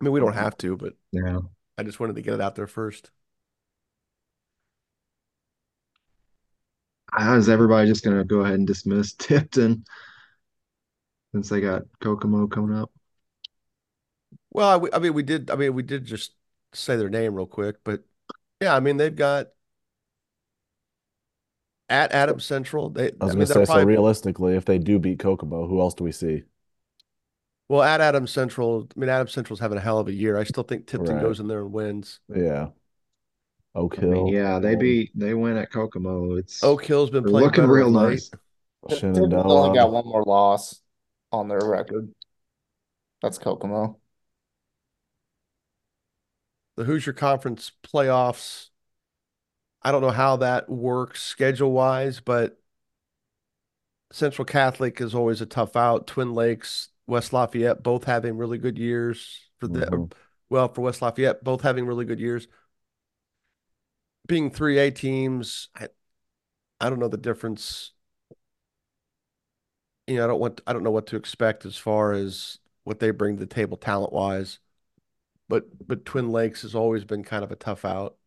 I 0.00 0.04
mean, 0.04 0.12
we 0.12 0.20
don't 0.20 0.34
have 0.34 0.56
to, 0.58 0.76
but 0.76 0.94
yeah. 1.10 1.40
I 1.76 1.82
just 1.82 2.00
wanted 2.00 2.16
to 2.16 2.22
get 2.22 2.34
it 2.34 2.40
out 2.40 2.54
there 2.54 2.66
first. 2.66 3.10
How 7.12 7.36
is 7.36 7.48
everybody 7.48 7.88
just 7.88 8.04
gonna 8.04 8.24
go 8.24 8.40
ahead 8.40 8.54
and 8.56 8.66
dismiss 8.66 9.12
Tipton 9.18 9.84
since 11.32 11.48
they 11.48 11.60
got 11.60 11.82
Kokomo 12.00 12.46
coming 12.46 12.76
up? 12.76 12.90
Well, 14.50 14.86
I, 14.92 14.96
I 14.96 14.98
mean, 14.98 15.14
we 15.14 15.22
did. 15.22 15.50
I 15.50 15.56
mean, 15.56 15.74
we 15.74 15.82
did 15.82 16.04
just 16.04 16.32
say 16.72 16.96
their 16.96 17.08
name 17.08 17.34
real 17.34 17.46
quick, 17.46 17.76
but 17.84 18.04
yeah, 18.60 18.74
I 18.74 18.80
mean, 18.80 18.96
they've 18.96 19.14
got 19.14 19.48
at 21.88 22.12
Adams 22.12 22.44
Central. 22.44 22.90
They, 22.90 23.12
I 23.20 23.24
was 23.24 23.34
I 23.34 23.34
gonna 23.34 23.46
say, 23.46 23.64
they're 23.64 23.66
so 23.66 23.80
realistically, 23.80 24.56
if 24.56 24.64
they 24.64 24.78
do 24.78 24.98
beat 24.98 25.18
Kokomo, 25.20 25.66
who 25.68 25.80
else 25.80 25.94
do 25.94 26.02
we 26.04 26.12
see? 26.12 26.42
well 27.68 27.82
at 27.82 28.00
Adams 28.00 28.30
Central. 28.30 28.88
I 28.96 29.00
mean, 29.00 29.08
Adams 29.10 29.32
Central's 29.32 29.60
having 29.60 29.78
a 29.78 29.80
hell 29.80 29.98
of 29.98 30.08
a 30.08 30.12
year. 30.12 30.38
I 30.38 30.44
still 30.44 30.62
think 30.64 30.86
Tipton 30.86 31.16
Right. 31.16 31.18
goes 31.18 31.40
in 31.40 31.48
there 31.48 31.60
and 31.60 31.72
wins. 31.72 32.20
Yeah. 32.28 32.70
Oak 33.74 33.96
I 33.96 34.02
mean, 34.02 34.26
Hill. 34.26 34.28
yeah, 34.28 34.58
they 34.58 34.76
beat 34.76 35.10
they 35.14 35.34
win 35.34 35.56
at 35.56 35.70
Kokomo. 35.70 36.36
It's 36.36 36.62
Oak 36.62 36.84
Hill's 36.84 37.10
been 37.10 37.24
playing 37.24 37.50
looking 37.50 37.64
real 37.66 37.88
of 37.88 37.94
late. 37.94 38.20
nice. 38.20 38.30
Tipton's 38.88 39.44
only 39.48 39.70
got 39.70 39.92
one 39.92 40.06
more 40.06 40.24
loss 40.24 40.80
on 41.32 41.48
their 41.48 41.64
record. 41.64 42.12
That's 43.22 43.38
Kokomo. 43.38 44.00
The 46.76 46.84
Hoosier 46.84 47.12
Conference 47.12 47.72
playoffs. 47.82 48.70
I 49.82 49.92
don't 49.92 50.02
know 50.02 50.10
how 50.10 50.36
that 50.38 50.68
works 50.68 51.22
schedule 51.22 51.72
wise, 51.72 52.20
but 52.20 52.58
Central 54.10 54.44
Catholic 54.44 55.00
is 55.00 55.14
always 55.14 55.40
a 55.40 55.46
tough 55.46 55.76
out. 55.76 56.06
Twin 56.06 56.34
Lakes, 56.34 56.88
West 57.06 57.32
Lafayette, 57.32 57.82
both 57.82 58.04
having 58.04 58.36
really 58.36 58.58
good 58.58 58.78
years 58.78 59.48
for 59.58 59.68
the 59.68 59.86
Mhm. 59.86 60.12
well 60.48 60.68
for 60.68 60.80
West 60.82 61.02
Lafayette, 61.02 61.44
both 61.44 61.60
having 61.62 61.86
really 61.86 62.04
good 62.04 62.20
years. 62.20 62.48
Being 64.26 64.50
three 64.50 64.78
A 64.78 64.90
teams, 64.90 65.68
I 65.74 65.88
I 66.80 66.90
don't 66.90 67.00
know 67.00 67.08
the 67.08 67.16
difference. 67.18 67.92
You 70.06 70.16
know, 70.16 70.24
I 70.24 70.26
don't 70.28 70.40
want 70.40 70.60
I 70.66 70.72
don't 70.72 70.82
know 70.82 70.90
what 70.90 71.06
to 71.08 71.16
expect 71.16 71.66
as 71.66 71.76
far 71.76 72.12
as 72.12 72.58
what 72.84 72.98
they 72.98 73.10
bring 73.10 73.36
to 73.36 73.40
the 73.40 73.46
table 73.54 73.76
talent 73.76 74.12
wise. 74.12 74.58
But 75.48 75.66
but 75.86 76.06
Twin 76.06 76.30
Lakes 76.30 76.62
has 76.62 76.76
always 76.76 77.04
been 77.06 77.24
kind 77.24 77.44
of 77.44 77.52
a 77.52 77.56
tough 77.56 77.86
out. 77.86 78.17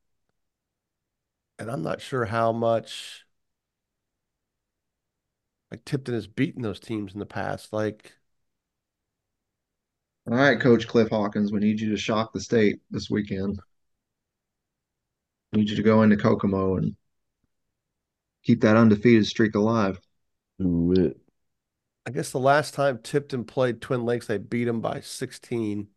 And 1.61 1.69
I'm 1.69 1.83
not 1.83 2.01
sure 2.01 2.25
how 2.25 2.51
much 2.51 3.23
like 5.69 5.85
Tipton 5.85 6.15
has 6.15 6.25
beaten 6.25 6.63
those 6.63 6.79
teams 6.79 7.13
in 7.13 7.19
the 7.19 7.25
past. 7.27 7.71
Like 7.71 8.13
All 10.27 10.35
right, 10.35 10.59
Coach 10.59 10.87
Cliff 10.87 11.09
Hawkins, 11.09 11.51
we 11.51 11.59
need 11.59 11.79
you 11.79 11.91
to 11.91 11.97
shock 11.97 12.33
the 12.33 12.39
state 12.39 12.81
this 12.89 13.11
weekend. 13.11 13.59
Need 15.53 15.69
you 15.69 15.75
to 15.75 15.83
go 15.83 16.01
into 16.01 16.17
Kokomo 16.17 16.77
and 16.77 16.95
keep 18.43 18.61
that 18.61 18.75
undefeated 18.75 19.27
streak 19.27 19.53
alive. 19.53 19.99
Do 20.57 20.93
it. 20.93 21.17
I 22.07 22.09
guess 22.09 22.31
the 22.31 22.39
last 22.39 22.73
time 22.73 22.97
Tipton 23.03 23.43
played 23.45 23.81
Twin 23.81 24.03
Lakes, 24.03 24.25
they 24.25 24.39
beat 24.39 24.65
them 24.65 24.81
by 24.81 24.99
16. 24.99 25.89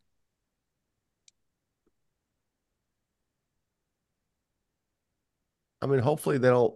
I 5.84 5.86
mean, 5.86 6.00
hopefully 6.00 6.38
they 6.38 6.48
don't, 6.48 6.74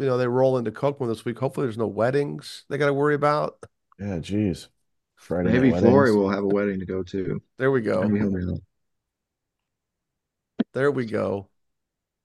you 0.00 0.06
know, 0.06 0.18
they 0.18 0.26
roll 0.26 0.58
into 0.58 0.72
Kokomo 0.72 1.08
this 1.08 1.24
week. 1.24 1.38
Hopefully 1.38 1.66
there's 1.66 1.78
no 1.78 1.86
weddings 1.86 2.64
they 2.68 2.76
got 2.76 2.86
to 2.86 2.92
worry 2.92 3.14
about. 3.14 3.56
Yeah, 4.00 4.18
geez. 4.18 4.68
Friday 5.14 5.52
Maybe 5.52 5.70
night 5.70 5.82
Flory 5.82 6.12
will 6.12 6.28
have 6.28 6.42
a 6.42 6.48
wedding 6.48 6.80
to 6.80 6.86
go 6.86 7.04
to. 7.04 7.40
There 7.56 7.70
we 7.70 7.82
go. 7.82 8.02
Maybe 8.02 8.18
he'll 8.18 8.32
be 8.32 8.44
there. 8.44 8.56
There 10.74 10.90
we 10.90 11.06
go. 11.06 11.48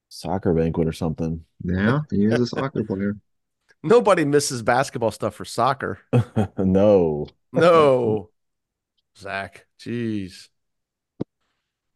Soccer 0.10 0.54
banquet 0.54 0.88
or 0.88 0.91
something. 0.91 1.46
Yeah, 1.63 2.00
he 2.10 2.26
is 2.26 2.39
a 2.39 2.48
soccer 2.48 2.84
player. 2.88 3.15
Nobody 3.84 4.26
misses 4.26 4.63
basketball 4.63 5.12
stuff 5.12 5.36
for 5.36 5.46
soccer. 5.46 6.00
No. 6.58 7.28
No, 7.52 8.30
Zach. 9.17 9.67
Jeez. 9.80 10.50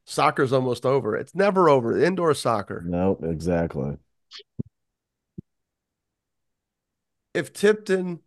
Soccer's 0.05 0.53
almost 0.53 0.85
over. 0.85 1.17
It's 1.17 1.33
never 1.33 1.69
over. 1.69 1.97
Indoor 1.97 2.33
soccer. 2.33 2.83
Nope, 2.85 3.23
exactly. 3.23 3.97
If 7.33 7.53
Tipton 7.53 8.21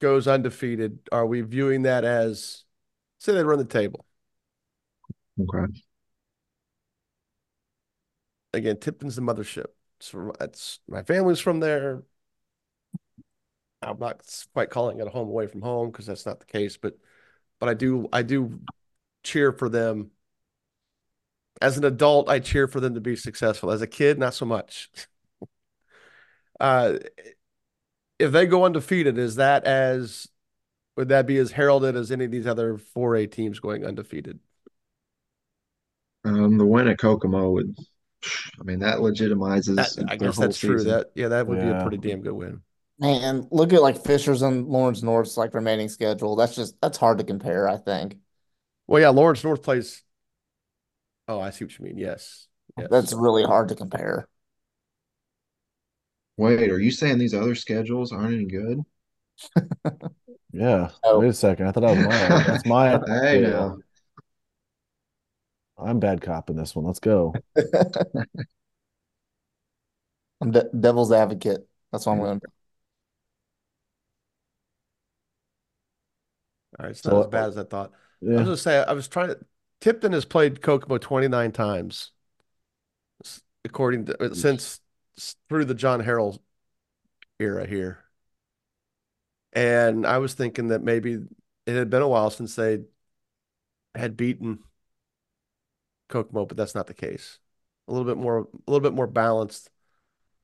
goes 0.00 0.26
undefeated, 0.26 0.98
are 1.12 1.26
we 1.26 1.40
viewing 1.42 1.82
that 1.82 2.04
as 2.04 2.64
say 3.18 3.32
they 3.32 3.44
run 3.44 3.58
the 3.58 3.64
table? 3.64 4.04
Okay. 5.38 5.82
Again, 8.52 8.78
Tipton's 8.78 9.16
the 9.16 9.22
mothership. 9.22 9.66
From, 10.00 10.32
it's 10.40 10.80
my 10.88 11.02
family's 11.02 11.40
from 11.40 11.60
there. 11.60 12.02
I'm 13.80 13.98
not 13.98 14.22
quite 14.52 14.70
calling 14.70 15.00
it 15.00 15.06
a 15.06 15.10
home 15.10 15.28
away 15.28 15.46
from 15.46 15.62
home 15.62 15.90
because 15.90 16.06
that's 16.06 16.26
not 16.26 16.40
the 16.40 16.46
case, 16.46 16.76
but 16.76 16.96
but 17.58 17.68
I 17.68 17.74
do 17.74 18.08
I 18.12 18.22
do 18.22 18.60
cheer 19.22 19.52
for 19.52 19.68
them. 19.68 20.10
As 21.60 21.78
an 21.78 21.84
adult, 21.84 22.28
I 22.28 22.40
cheer 22.40 22.66
for 22.66 22.80
them 22.80 22.94
to 22.94 23.00
be 23.00 23.14
successful. 23.16 23.70
As 23.70 23.82
a 23.82 23.86
kid, 23.86 24.18
not 24.18 24.34
so 24.34 24.46
much. 24.46 24.90
Uh, 26.60 26.98
if 28.20 28.30
they 28.30 28.46
go 28.46 28.64
undefeated, 28.64 29.18
is 29.18 29.34
that 29.34 29.64
as 29.64 30.28
would 30.96 31.08
that 31.08 31.26
be 31.26 31.38
as 31.38 31.50
heralded 31.50 31.96
as 31.96 32.12
any 32.12 32.26
of 32.26 32.30
these 32.30 32.46
other 32.46 32.78
4A 32.94 33.30
teams 33.30 33.58
going 33.58 33.84
undefeated? 33.84 34.38
Um, 36.24 36.56
the 36.56 36.66
win 36.66 36.86
at 36.88 36.98
Kokomo 36.98 37.50
would, 37.50 37.74
I 38.60 38.62
mean, 38.62 38.78
that 38.80 38.98
legitimizes 38.98 39.74
That, 39.74 40.04
I 40.08 40.16
guess 40.16 40.36
whole 40.36 40.46
that's 40.46 40.58
true. 40.58 40.84
That 40.84 41.10
yeah, 41.16 41.28
that 41.28 41.48
would 41.48 41.60
be 41.60 41.66
a 41.66 41.82
pretty 41.82 41.96
damn 41.96 42.20
good 42.20 42.34
win. 42.34 42.60
Man, 42.98 43.48
look 43.50 43.72
at 43.72 43.82
like 43.82 44.04
Fishers 44.04 44.42
and 44.42 44.68
Lawrence 44.68 45.02
North's 45.02 45.36
like 45.36 45.54
remaining 45.54 45.88
schedule. 45.88 46.36
That's 46.36 46.54
just 46.54 46.80
that's 46.80 46.98
hard 46.98 47.18
to 47.18 47.24
compare, 47.24 47.68
I 47.68 47.78
think. 47.78 48.18
Well, 48.86 49.00
yeah, 49.00 49.08
Lawrence 49.08 49.42
North 49.42 49.62
plays. 49.62 50.02
Oh, 51.28 51.40
I 51.40 51.50
see 51.50 51.64
what 51.64 51.78
you 51.78 51.84
mean. 51.84 51.98
Yes, 51.98 52.48
yes. 52.76 52.88
That's 52.90 53.12
really 53.12 53.44
hard 53.44 53.68
to 53.68 53.74
compare. 53.74 54.28
Wait, 56.36 56.70
are 56.70 56.78
you 56.78 56.90
saying 56.90 57.16
these 57.18 57.32
other 57.34 57.54
schedules 57.54 58.12
aren't 58.12 58.34
any 58.34 58.44
good? 58.44 58.80
Yeah. 60.52 60.90
Oh. 61.02 61.20
Wait 61.20 61.28
a 61.28 61.32
second. 61.32 61.66
I 61.66 61.72
thought 61.72 61.80
that 61.80 61.90
was 61.90 61.98
mine. 61.98 62.44
That's 62.46 62.64
mine. 62.66 63.02
Hey, 63.06 63.40
Yeah. 63.40 63.70
now. 63.76 63.82
I'm 65.78 66.00
bad 66.00 66.20
cop 66.22 66.48
in 66.50 66.56
this 66.56 66.74
one. 66.74 66.84
Let's 66.86 67.00
go. 67.00 67.42
I'm 70.40 70.50
de 70.50 70.68
devil's 70.78 71.12
advocate. 71.12 71.66
That's 71.90 72.06
what 72.06 72.12
I'm 72.14 72.18
going. 72.20 72.40
To 72.40 72.46
do. 72.46 72.52
All 76.78 76.84
right, 76.86 76.90
it's 76.92 77.04
So, 77.04 77.10
not 77.10 77.20
as 77.20 77.26
bad 77.26 77.48
as 77.48 77.58
I 77.58 77.64
thought. 77.64 77.92
I 78.34 78.40
was 78.40 78.46
Yeah. 78.46 78.46
gonna 78.46 78.56
say 78.56 78.82
I 78.82 78.92
was 78.92 79.08
trying 79.08 79.28
to. 79.28 79.38
Tipton 79.82 80.12
has 80.12 80.24
played 80.24 80.62
Kokomo 80.62 80.96
29 80.96 81.50
times, 81.50 82.12
according 83.64 84.06
to 84.06 84.22
uh, 84.22 84.32
since 84.32 84.80
through 85.48 85.64
the 85.64 85.74
John 85.74 86.00
Harrell 86.00 86.38
era 87.40 87.66
here. 87.66 87.98
And 89.52 90.06
I 90.06 90.18
was 90.18 90.34
thinking 90.34 90.68
that 90.68 90.84
maybe 90.84 91.18
it 91.66 91.74
had 91.74 91.90
been 91.90 92.00
a 92.00 92.06
while 92.06 92.30
since 92.30 92.54
they 92.54 92.84
had 93.92 94.16
beaten 94.16 94.60
Kokomo, 96.08 96.46
but 96.46 96.56
that's 96.56 96.76
not 96.76 96.86
the 96.86 96.94
case. 96.94 97.40
A 97.88 97.92
little 97.92 98.06
bit 98.06 98.18
more, 98.18 98.38
a 98.38 98.70
little 98.70 98.88
bit 98.88 98.94
more 98.94 99.08
balanced 99.08 99.68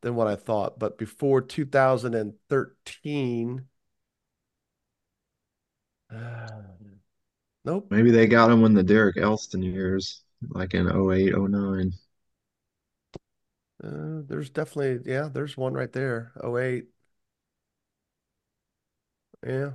than 0.00 0.16
what 0.16 0.26
I 0.26 0.34
thought. 0.34 0.80
But 0.80 0.98
before 0.98 1.42
2013, 1.42 3.66
nope. 7.68 7.86
Maybe 7.90 8.10
they 8.10 8.26
got 8.26 8.50
him 8.50 8.64
in 8.64 8.74
the 8.74 8.82
Derek 8.82 9.18
Elston 9.18 9.62
years, 9.62 10.22
like 10.50 10.74
in 10.74 10.88
08, 10.88 11.34
09. 11.36 11.92
Uh, 13.82 14.22
there's 14.26 14.50
definitely, 14.50 15.10
yeah, 15.10 15.28
there's 15.32 15.56
one 15.56 15.74
right 15.74 15.92
there. 15.92 16.32
08. 16.42 16.86
Yeah. 19.46 19.72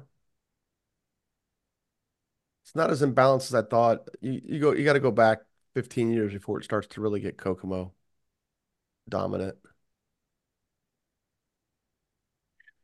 It's 2.64 2.76
not 2.76 2.92
as 2.92 3.02
imbalanced 3.02 3.48
as 3.48 3.56
I 3.56 3.62
thought. 3.62 4.08
You 4.22 4.42
you 4.44 4.60
go 4.60 4.72
you 4.74 4.84
got 4.84 4.94
to 4.94 5.00
go 5.00 5.12
back 5.12 5.40
15 5.76 6.12
years 6.12 6.34
before 6.34 6.60
it 6.60 6.64
starts 6.64 6.88
to 6.88 7.02
really 7.02 7.20
get 7.20 7.38
Kokomo 7.38 7.94
dominant. 9.10 9.58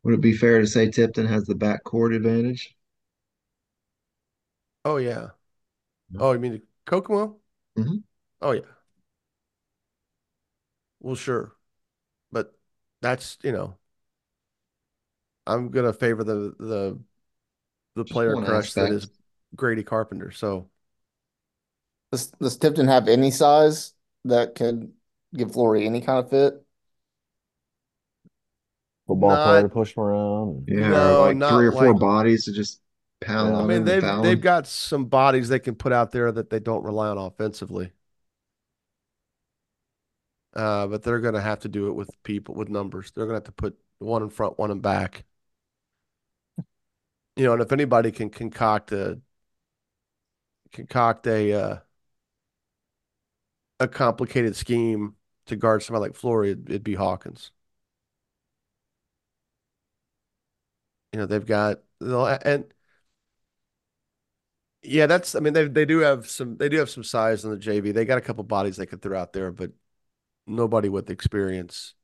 Would 0.04 0.14
it 0.16 0.22
be 0.22 0.34
fair 0.34 0.60
to 0.60 0.68
say 0.68 0.90
Tipton 0.90 1.26
has 1.28 1.46
the 1.46 1.56
backcourt 1.56 2.16
advantage? 2.16 2.76
Oh 4.86 4.98
yeah. 4.98 5.30
No. 6.12 6.20
Oh, 6.26 6.32
you 6.32 6.40
mean 6.40 6.54
the 6.54 6.62
Kokomo? 6.86 7.38
Mhm. 7.78 8.04
Oh 8.42 8.52
yeah. 8.52 8.62
Well, 11.00 11.16
sure. 11.16 11.54
But 12.32 12.54
that's, 13.02 13.38
you 13.44 13.52
know, 13.52 13.78
I'm 15.48 15.70
gonna 15.70 15.94
favor 15.94 16.24
the 16.24 16.54
the 16.60 17.00
the 17.96 18.04
Just 18.04 18.14
player 18.14 18.36
one 18.36 18.46
crush 18.46 18.74
that 18.74 18.92
aspect. 18.92 19.14
Grady 19.56 19.84
Carpenter. 19.84 20.32
So 20.32 20.70
Does 22.12 22.28
does 22.42 22.58
Tipton 22.58 22.88
have 22.88 23.08
any 23.08 23.32
size 23.32 23.94
that 24.26 24.56
could 24.56 24.92
give 25.36 25.52
Flory 25.54 25.86
any 25.86 26.02
kind 26.02 26.20
of 26.20 26.30
fit? 26.30 26.54
Football 29.08 29.30
Not- 29.30 29.46
player 29.48 29.62
to 29.64 29.70
push 29.70 29.96
him 29.96 30.04
around. 30.04 30.66
Yeah, 30.68 30.90
No, 30.90 31.22
or 31.24 31.28
like 31.28 31.38
not 31.38 31.52
three 31.52 31.68
or 31.68 31.72
four 31.72 31.92
like- 31.94 32.00
bodies 32.00 32.46
to 32.46 32.52
just 32.54 32.82
Pound 33.22 33.56
Yeah. 33.56 33.58
I 33.58 33.64
mean, 33.64 33.84
they've 33.86 34.02
foul 34.02 34.22
they've 34.22 34.40
got 34.42 34.68
some 34.68 35.06
bodies 35.06 35.50
they 35.50 35.60
can 35.60 35.76
put 35.76 35.92
out 35.92 36.12
there 36.12 36.32
that 36.32 36.50
they 36.50 36.60
don't 36.60 36.84
rely 36.84 37.08
on 37.10 37.18
offensively. 37.18 37.92
Uh, 40.54 40.88
but 40.88 41.04
they're 41.04 41.20
going 41.20 41.36
to 41.36 41.42
have 41.42 41.60
to 41.60 41.68
do 41.70 41.88
it 41.88 41.94
with 41.94 42.22
people 42.24 42.56
with 42.56 42.70
numbers. 42.70 43.12
They're 43.12 43.26
going 43.26 43.36
to 43.36 43.38
have 43.38 43.44
to 43.46 43.52
put 43.52 43.78
one 44.00 44.24
in 44.24 44.30
front, 44.30 44.58
one 44.58 44.72
in 44.72 44.80
back. 44.80 45.26
You 47.36 47.46
know, 47.46 47.54
and 47.54 47.62
if 47.62 47.72
anybody 47.72 48.12
can 48.12 48.30
concoct 48.30 48.92
a 48.92 49.22
concoct 50.72 51.28
a 51.28 51.54
uh, 51.54 51.80
a 53.80 53.88
complicated 53.88 54.56
scheme 54.56 55.16
to 55.46 55.56
guard 55.56 55.84
somebody 55.84 56.02
like 56.10 56.16
Flory, 56.16 56.52
it'd, 56.52 56.70
it'd 56.70 56.84
be 56.84 56.96
Hawkins. 56.96 57.52
You 61.14 61.20
know, 61.20 61.26
they've 61.26 61.46
got 61.46 61.84
they'll- 62.00 62.26
and 62.26 62.72
yeah, 64.82 65.08
that's 65.08 65.36
I 65.36 65.40
mean 65.40 65.54
they 65.54 65.68
they 65.68 65.86
do 65.86 66.00
have 66.00 66.30
some 66.30 66.58
they 66.58 66.70
do 66.70 66.78
have 66.78 66.90
some 66.90 67.04
size 67.04 67.44
in 67.44 67.52
the 67.52 67.58
JV. 67.58 67.92
They 67.92 68.06
got 68.06 68.18
a 68.18 68.22
couple 68.22 68.44
bodies 68.44 68.78
they 68.78 68.86
could 68.86 69.02
throw 69.02 69.20
out 69.20 69.34
there, 69.34 69.52
but 69.52 69.72
nobody 70.48 70.90
with 70.90 71.10
experience. 71.10 71.96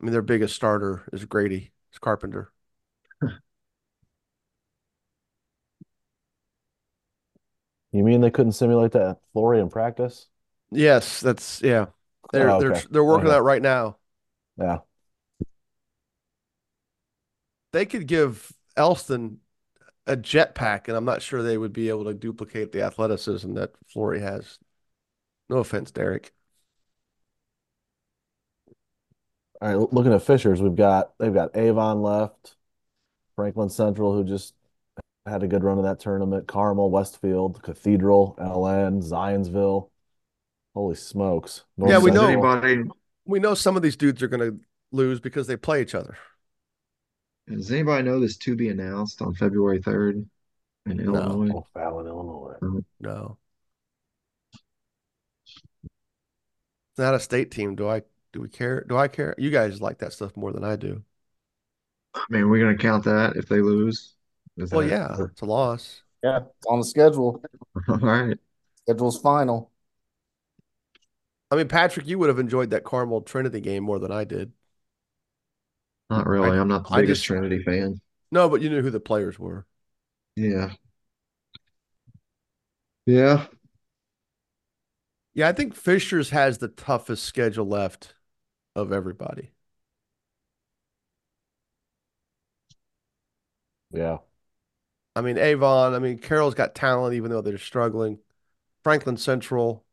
I 0.00 0.04
mean, 0.04 0.12
their 0.12 0.22
biggest 0.22 0.54
starter 0.56 1.08
is 1.12 1.24
Grady, 1.24 1.72
is 1.92 1.98
Carpenter. 1.98 2.52
You 7.92 8.02
mean 8.04 8.20
they 8.22 8.30
couldn't 8.30 8.52
simulate 8.52 8.92
that 8.92 9.20
Flory 9.32 9.60
in 9.60 9.68
practice? 9.68 10.28
Yes, 10.70 11.20
that's 11.20 11.62
yeah. 11.62 11.86
They're 12.32 12.52
Oh, 12.52 12.58
they're 12.58 12.72
they're 12.90 13.04
working 13.04 13.28
Okay. 13.28 13.34
that 13.36 13.42
right 13.42 13.62
now. 13.62 13.98
Yeah. 14.58 14.78
They 17.72 17.86
could 17.86 18.06
give 18.06 18.52
Elston 18.76 19.40
a 20.08 20.16
jetpack, 20.16 20.88
and 20.88 20.96
I'm 20.96 21.04
not 21.04 21.22
sure 21.22 21.42
they 21.42 21.58
would 21.58 21.72
be 21.72 21.88
able 21.88 22.04
to 22.06 22.14
duplicate 22.14 22.72
the 22.72 22.82
athleticism 22.82 23.54
that 23.54 23.72
Flory 23.92 24.20
has. 24.20 24.58
No 25.48 25.58
offense, 25.58 25.90
Derek. 25.90 26.32
All 29.60 29.68
right, 29.68 29.92
looking 29.92 30.12
at 30.12 30.22
Fishers, 30.22 30.62
we've 30.62 30.76
got 30.76 31.12
they've 31.18 31.34
got 31.34 31.56
Avon 31.56 32.02
left, 32.02 32.56
Franklin 33.34 33.68
Central, 33.68 34.14
who 34.14 34.24
just 34.24 34.54
had 35.26 35.42
a 35.42 35.48
good 35.48 35.64
run 35.64 35.78
in 35.78 35.84
that 35.84 36.00
tournament, 36.00 36.46
Carmel, 36.46 36.90
Westfield, 36.90 37.62
Cathedral, 37.62 38.36
LN, 38.40 39.02
Zionsville. 39.02 39.90
Holy 40.74 40.94
smokes. 40.94 41.64
North 41.76 41.90
Yeah, 41.90 41.98
we 41.98 42.10
Does 42.10 42.20
know- 42.20 42.28
anybody 42.28 42.84
We 43.24 43.40
know 43.40 43.54
some 43.54 43.76
of 43.76 43.82
these 43.82 43.96
dudes 43.96 44.22
are 44.22 44.28
going 44.28 44.52
to 44.52 44.60
lose 44.92 45.18
because 45.20 45.46
they 45.48 45.56
play 45.56 45.82
each 45.82 45.94
other. 45.94 46.16
Does 47.50 47.70
anybody 47.72 48.02
know 48.04 48.20
this 48.20 48.36
to 48.38 48.56
be 48.56 48.68
announced 48.68 49.22
on 49.22 49.34
February 49.34 49.80
3rd 49.80 50.26
in 50.86 50.96
No. 50.98 51.14
Illinois? 51.14 51.54
Oh, 51.54 51.66
Fallon, 51.74 52.06
Illinois. 52.06 52.56
Uh-huh. 52.62 52.80
No. 53.00 53.38
It's 55.84 56.98
not 56.98 57.14
a 57.14 57.20
state 57.20 57.50
team. 57.50 57.74
Do 57.76 57.88
I 57.88 58.02
do 58.32 58.40
we 58.40 58.48
care? 58.48 58.84
Do 58.88 58.96
I 58.96 59.08
care? 59.08 59.34
You 59.38 59.50
guys 59.50 59.80
like 59.80 59.98
that 59.98 60.12
stuff 60.12 60.36
more 60.36 60.52
than 60.52 60.64
I 60.64 60.76
do. 60.76 61.02
I 62.14 62.24
mean, 62.30 62.48
we're 62.48 62.60
gonna 62.64 62.76
count 62.76 63.04
that 63.04 63.36
if 63.36 63.48
they 63.48 63.60
lose. 63.60 64.14
Is 64.56 64.70
Well, 64.72 64.86
that- 64.86 64.88
yeah, 65.18 65.24
it's 65.24 65.40
a 65.40 65.44
loss. 65.46 66.02
Yeah, 66.22 66.38
it's 66.56 66.66
on 66.66 66.80
the 66.80 66.84
schedule. 66.84 67.42
All 67.88 67.98
right. 67.98 68.36
Schedule's 68.82 69.20
final. 69.20 69.70
I 71.50 71.56
mean, 71.56 71.68
Patrick, 71.68 72.06
you 72.06 72.18
would 72.18 72.28
have 72.28 72.38
enjoyed 72.40 72.70
that 72.70 72.84
Carmel 72.84 73.22
Trinity 73.22 73.60
game 73.60 73.84
more 73.84 73.98
than 73.98 74.10
I 74.12 74.24
did. 74.24 74.52
Not 76.10 76.26
really. 76.26 76.50
I- 76.50 76.60
I'm 76.60 76.68
not 76.68 76.88
the 76.88 76.94
I 76.94 77.00
biggest 77.02 77.20
just- 77.20 77.26
Trinity 77.26 77.62
fan. 77.62 78.00
No, 78.30 78.48
but 78.48 78.60
you 78.62 78.68
knew 78.70 78.82
who 78.82 78.90
the 78.90 79.00
players 79.00 79.38
were. 79.38 79.66
Yeah. 80.36 80.74
Yeah. 83.06 83.46
Yeah, 85.34 85.48
I 85.48 85.52
think 85.52 85.74
Fishers 85.74 86.30
has 86.30 86.58
the 86.58 86.68
toughest 86.68 87.24
schedule 87.24 87.66
left 87.66 88.14
of 88.74 88.92
everybody. 88.92 89.52
Yeah. 93.92 94.18
I 95.16 95.20
mean, 95.22 95.38
Avon, 95.38 95.94
I 95.94 95.98
mean, 95.98 96.18
Carroll's 96.18 96.54
got 96.54 96.74
talent 96.74 97.14
even 97.14 97.30
though 97.30 97.40
they're 97.40 97.58
struggling. 97.58 98.18
Franklin 98.84 99.16
Central. 99.16 99.84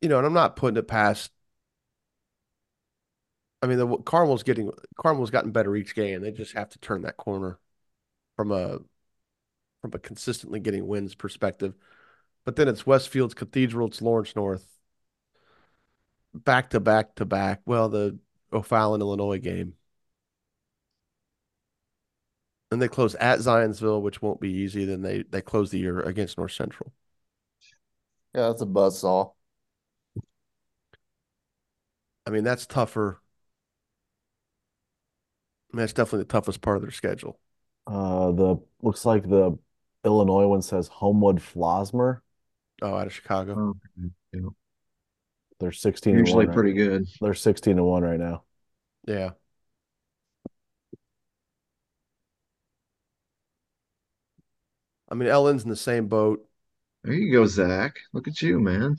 You 0.00 0.08
know, 0.08 0.18
and 0.18 0.26
I'm 0.26 0.32
not 0.32 0.56
putting 0.56 0.78
it 0.78 0.88
past. 0.88 1.30
I 3.62 3.66
mean, 3.66 3.78
the 3.78 3.96
Carmel's 3.98 4.42
getting 4.42 4.70
Carmel's 4.96 5.30
gotten 5.30 5.52
better 5.52 5.76
each 5.76 5.94
game. 5.94 6.22
They 6.22 6.32
just 6.32 6.54
have 6.54 6.70
to 6.70 6.78
turn 6.78 7.02
that 7.02 7.16
corner 7.16 7.58
from 8.36 8.52
a 8.52 8.78
from 9.82 9.92
a 9.94 9.98
consistently 9.98 10.60
getting 10.60 10.86
wins 10.86 11.14
perspective. 11.14 11.74
But 12.44 12.56
then 12.56 12.68
it's 12.68 12.86
Westfield's 12.86 13.34
Cathedral, 13.34 13.88
it's 13.88 14.02
Lawrence 14.02 14.36
North. 14.36 14.66
Back 16.34 16.70
to 16.70 16.80
back 16.80 17.14
to 17.16 17.24
back. 17.24 17.60
Well, 17.66 17.88
the 17.88 18.18
O'Fallon, 18.52 19.00
Illinois 19.00 19.38
game. 19.38 19.74
And 22.72 22.80
they 22.80 22.88
close 22.88 23.14
at 23.16 23.38
Zionsville, 23.40 24.02
which 24.02 24.22
won't 24.22 24.40
be 24.40 24.50
easy. 24.50 24.84
Then 24.84 25.02
they 25.02 25.22
they 25.22 25.40
close 25.42 25.70
the 25.70 25.78
year 25.78 26.00
against 26.00 26.38
North 26.38 26.52
Central. 26.52 26.92
Yeah, 28.34 28.48
that's 28.48 28.62
a 28.62 28.66
buzzsaw. 28.66 29.32
I 32.26 32.30
mean, 32.30 32.44
that's 32.44 32.66
tougher. 32.66 33.20
I 35.72 35.76
mean, 35.76 35.82
that's 35.82 35.92
definitely 35.92 36.20
the 36.20 36.32
toughest 36.32 36.60
part 36.60 36.76
of 36.76 36.82
their 36.82 36.90
schedule. 36.90 37.38
Uh, 37.86 38.32
the 38.32 38.56
looks 38.82 39.04
like 39.04 39.22
the 39.28 39.56
Illinois 40.04 40.46
one 40.46 40.62
says 40.62 40.88
Homewood 40.88 41.36
Flossmoor. 41.38 42.20
Oh, 42.82 42.94
out 42.94 43.06
of 43.06 43.12
Chicago. 43.12 43.74
Okay. 44.34 44.46
They're 45.58 45.72
16 45.72 46.16
and 46.16 46.26
Usually 46.26 46.46
one 46.46 46.48
right- 46.48 46.54
pretty 46.54 46.72
good. 46.72 47.06
They're 47.20 47.34
16 47.34 47.76
to 47.76 47.84
1 47.84 48.02
right 48.02 48.18
now. 48.18 48.44
Yeah. 49.06 49.30
I 55.08 55.14
mean, 55.14 55.28
LN's 55.28 55.64
in 55.64 55.70
the 55.70 55.76
same 55.76 56.06
boat. 56.08 56.46
There 57.02 57.14
you 57.14 57.32
go, 57.32 57.46
Zach. 57.46 57.96
Look 58.12 58.28
at 58.28 58.40
you, 58.42 58.60
man. 58.60 58.98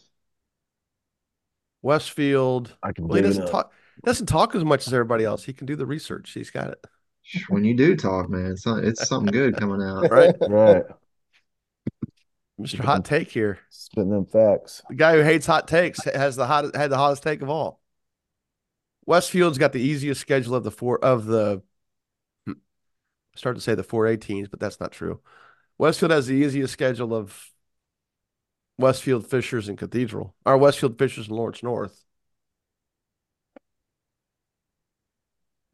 Westfield. 1.82 2.76
I 2.84 2.92
can 2.92 3.08
Well, 3.08 3.16
he 3.16 3.20
it 3.22 3.28
doesn't 3.28 3.44
up. 3.44 3.52
talk. 3.52 3.74
Doesn't 4.04 4.26
talk 4.26 4.56
as 4.56 4.64
much 4.64 4.88
as 4.88 4.94
everybody 4.94 5.24
else. 5.24 5.44
He 5.44 5.54
can 5.54 5.68
do 5.68 5.76
the 5.76 5.86
research. 5.86 6.32
He's 6.32 6.50
got 6.50 6.70
it 6.70 6.86
When 7.50 7.64
you 7.64 7.76
do 7.76 7.96
talk, 7.96 8.30
man, 8.30 8.52
it's, 8.52 8.66
not, 8.66 8.84
it's 8.84 9.08
something 9.08 9.32
good 9.32 9.58
coming 9.58 9.82
out. 9.82 10.10
right. 10.12 10.36
Right. 10.42 10.84
Mr. 12.60 12.80
Hot 12.80 13.06
Take 13.06 13.30
here. 13.30 13.60
Spitting 13.70 14.12
them 14.12 14.26
facts. 14.26 14.82
The 14.90 14.96
guy 14.96 15.16
who 15.16 15.24
hates 15.24 15.46
hot 15.46 15.68
takes 15.68 16.04
has 16.04 16.36
the 16.36 16.46
hot 16.46 16.76
had 16.76 16.92
the 16.92 16.98
hottest 16.98 17.24
take 17.24 17.42
of 17.42 17.50
all. 17.50 17.82
Westfield's 19.06 19.58
got 19.58 19.74
the 19.74 19.82
easiest 19.82 20.22
schedule 20.22 20.56
of 20.56 20.64
the 20.64 20.72
four 20.72 21.04
of 21.04 21.26
the. 21.26 21.64
hmm, 22.46 22.54
I 22.54 23.38
started 23.38 23.60
to 23.60 23.64
say 23.64 23.74
the 23.74 23.84
four 23.84 24.06
A 24.06 24.16
teams, 24.16 24.48
but 24.48 24.60
that's 24.60 24.80
not 24.80 24.92
true. 24.92 25.22
Westfield 25.80 26.12
has 26.12 26.28
the 26.28 26.36
easiest 26.36 26.74
schedule 26.74 27.16
of 27.16 27.52
Westfield 28.78 29.28
Fishers 29.28 29.68
and 29.68 29.78
Cathedral, 29.78 30.36
or 30.46 30.58
Westfield 30.58 31.00
Fishers 31.00 31.28
and 31.28 31.38
Lawrence 31.38 31.64
North. 31.64 32.04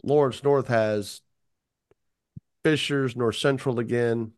Lawrence 0.07 0.43
North 0.43 0.67
has 0.69 1.21
Fishers, 2.63 3.15
North 3.15 3.35
Central 3.35 3.79
again, 3.79 4.31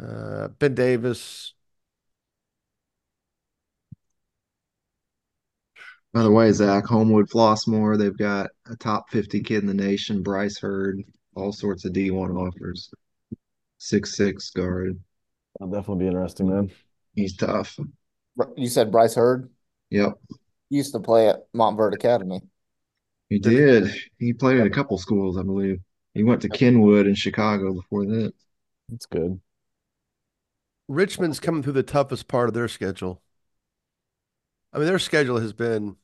uh, 0.00 0.48
Ben 0.48 0.74
Davis, 0.74 1.54
By 6.12 6.22
the 6.22 6.30
way, 6.30 6.50
Zach, 6.50 6.86
Homewood 6.86 7.28
Flossmoor, 7.28 7.98
they've 7.98 8.16
got 8.16 8.48
a 8.70 8.76
top 8.76 9.10
50 9.10 9.42
kid 9.42 9.60
in 9.60 9.66
the 9.66 9.74
nation, 9.74 10.22
Bryce 10.22 10.58
Hurd, 10.58 11.02
all 11.34 11.52
sorts 11.52 11.84
of 11.84 11.92
D1 11.92 12.34
offers. 12.34 12.88
Six 13.76 14.16
six 14.16 14.48
guard. 14.48 14.98
That'll 15.58 15.74
definitely 15.74 16.04
be 16.04 16.08
interesting, 16.08 16.48
man. 16.48 16.70
He's 17.14 17.36
tough. 17.36 17.78
You 18.56 18.68
said 18.68 18.90
Bryce 18.90 19.14
Hurd 19.14 19.50
Yep, 19.90 20.14
He 20.70 20.76
used 20.76 20.92
to 20.94 21.00
play 21.00 21.28
at 21.28 21.52
Montverde 21.52 21.94
Academy. 21.94 22.40
He 23.28 23.38
did. 23.38 23.90
He 24.18 24.32
played 24.32 24.60
at 24.60 24.66
a 24.66 24.70
couple 24.70 24.98
schools, 24.98 25.36
I 25.38 25.42
believe. 25.42 25.80
He 26.14 26.22
went 26.22 26.42
to 26.42 26.48
Kenwood 26.48 27.06
in 27.06 27.14
Chicago 27.14 27.74
before 27.74 28.06
that. 28.06 28.32
That's 28.88 29.06
good. 29.06 29.40
Richmond's 30.88 31.38
coming 31.40 31.62
through 31.62 31.74
the 31.74 31.82
toughest 31.84 32.26
part 32.28 32.48
of 32.48 32.54
their 32.54 32.68
schedule. 32.68 33.22
I 34.72 34.78
mean, 34.78 34.86
their 34.86 34.98
schedule 34.98 35.38
has 35.40 35.52
been 35.52 35.96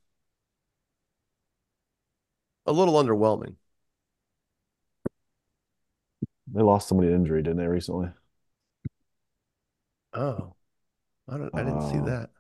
a 2.67 2.73
little 2.73 2.95
underwhelming. 2.95 3.57
They 6.47 6.63
lost 6.63 6.89
somebody 6.89 7.09
to 7.09 7.15
injury, 7.17 7.43
didn't 7.43 7.59
they, 7.59 7.67
recently? 7.67 8.11
Oh, 10.15 10.55
I 11.29 11.39
don't. 11.39 11.55
I 11.55 11.65
didn't 11.65 11.83
see 11.83 11.99
Oh. 11.99 12.07
that. 12.07 12.31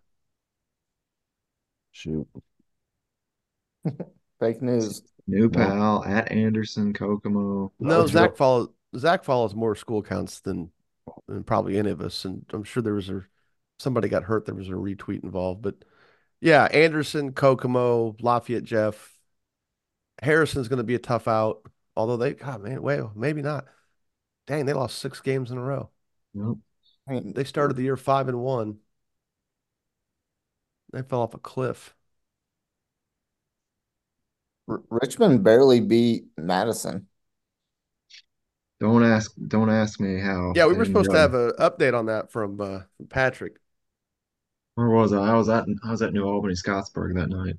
Shoot. 1.92 2.28
Fake 4.42 4.60
news. 4.60 5.02
New 5.28 5.48
Pal 5.48 6.04
at 6.04 6.32
Anderson, 6.32 6.92
Kokomo. 6.92 7.70
No, 7.78 8.00
let's 8.00 8.10
Zach 8.10 8.30
go- 8.30 8.36
follows 8.36 8.68
Zach 8.96 9.22
follows 9.22 9.54
more 9.54 9.76
school 9.76 10.02
counts 10.02 10.40
than 10.40 10.72
than 11.28 11.44
probably 11.44 11.78
any 11.78 11.90
of 11.90 12.00
us, 12.00 12.24
and 12.24 12.44
I'm 12.52 12.64
sure 12.64 12.82
there 12.82 12.94
was 12.94 13.08
a 13.08 13.24
somebody 13.78 14.08
got 14.08 14.24
hurt. 14.24 14.46
There 14.46 14.54
was 14.56 14.68
a 14.68 14.72
retweet 14.72 15.22
involved, 15.22 15.62
but 15.62 15.76
yeah, 16.40 16.64
Anderson, 16.72 17.34
Kokomo, 17.34 18.16
Lafayette, 18.20 18.64
Jeff, 18.64 19.16
Harrison's 20.20 20.66
going 20.66 20.78
to 20.78 20.82
be 20.82 20.96
a 20.96 20.98
tough 20.98 21.28
out. 21.28 21.62
Although 21.94 22.16
they, 22.16 22.34
God 22.34 22.62
man, 22.62 22.82
wait, 22.82 23.00
maybe 23.14 23.42
not. 23.42 23.66
Dang, 24.48 24.66
they 24.66 24.72
lost 24.72 24.98
six 24.98 25.20
games 25.20 25.52
in 25.52 25.58
a 25.58 25.62
row. 25.62 25.88
Yep. 26.34 27.24
They 27.34 27.44
started 27.44 27.76
the 27.76 27.82
year 27.84 27.96
five 27.96 28.26
and 28.26 28.40
one. 28.40 28.78
They 30.92 31.02
fell 31.02 31.20
off 31.20 31.34
a 31.34 31.38
cliff. 31.38 31.94
R- 34.68 34.82
Richmond 34.90 35.44
barely 35.44 35.80
beat 35.80 36.26
Madison. 36.36 37.08
Don't 38.80 39.04
ask. 39.04 39.32
Don't 39.48 39.70
ask 39.70 40.00
me 40.00 40.18
how. 40.20 40.52
Yeah, 40.54 40.66
we 40.66 40.74
were 40.74 40.84
supposed 40.84 41.10
to 41.12 41.16
have 41.18 41.34
an 41.34 41.52
update 41.58 41.94
on 41.98 42.06
that 42.06 42.30
from 42.30 42.60
uh, 42.60 42.80
from 42.96 43.06
Patrick. 43.08 43.56
Where 44.74 44.88
was 44.88 45.12
I? 45.12 45.30
I 45.32 45.34
was 45.34 45.48
at. 45.48 45.64
I 45.84 45.90
was 45.90 46.02
at 46.02 46.12
New 46.12 46.24
Albany, 46.24 46.54
Scottsburg 46.54 47.14
that 47.14 47.30
night. 47.30 47.56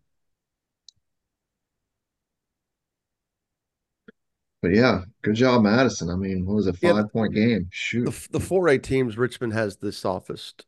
But 4.61 4.73
yeah, 4.73 5.01
good 5.21 5.35
job, 5.35 5.63
Madison. 5.63 6.09
I 6.09 6.15
mean, 6.15 6.45
what 6.45 6.55
was 6.55 6.67
it? 6.67 6.77
Yeah, 6.81 6.93
Five 6.93 7.11
point 7.11 7.33
game. 7.33 7.67
Shoot. 7.71 8.05
The 8.05 8.27
the 8.31 8.39
four 8.39 8.67
A 8.69 8.77
teams, 8.77 9.17
Richmond 9.17 9.53
has 9.53 9.77
the 9.77 9.91
softest 9.91 10.65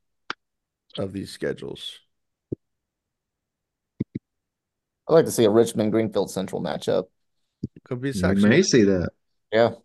of 0.98 1.14
these 1.14 1.32
schedules. 1.32 2.00
I'd 5.08 5.14
like 5.14 5.26
to 5.26 5.32
see 5.32 5.46
a 5.46 5.50
Richmond 5.50 5.92
Greenfield 5.92 6.32
Central 6.32 6.62
matchup. 6.62 7.06
Could 7.86 8.02
be 8.02 8.10
a 8.10 8.14
We 8.14 8.20
section. 8.20 8.50
may 8.50 8.62
see 8.62 8.84
that. 8.84 9.10
Yeah. 9.52 9.76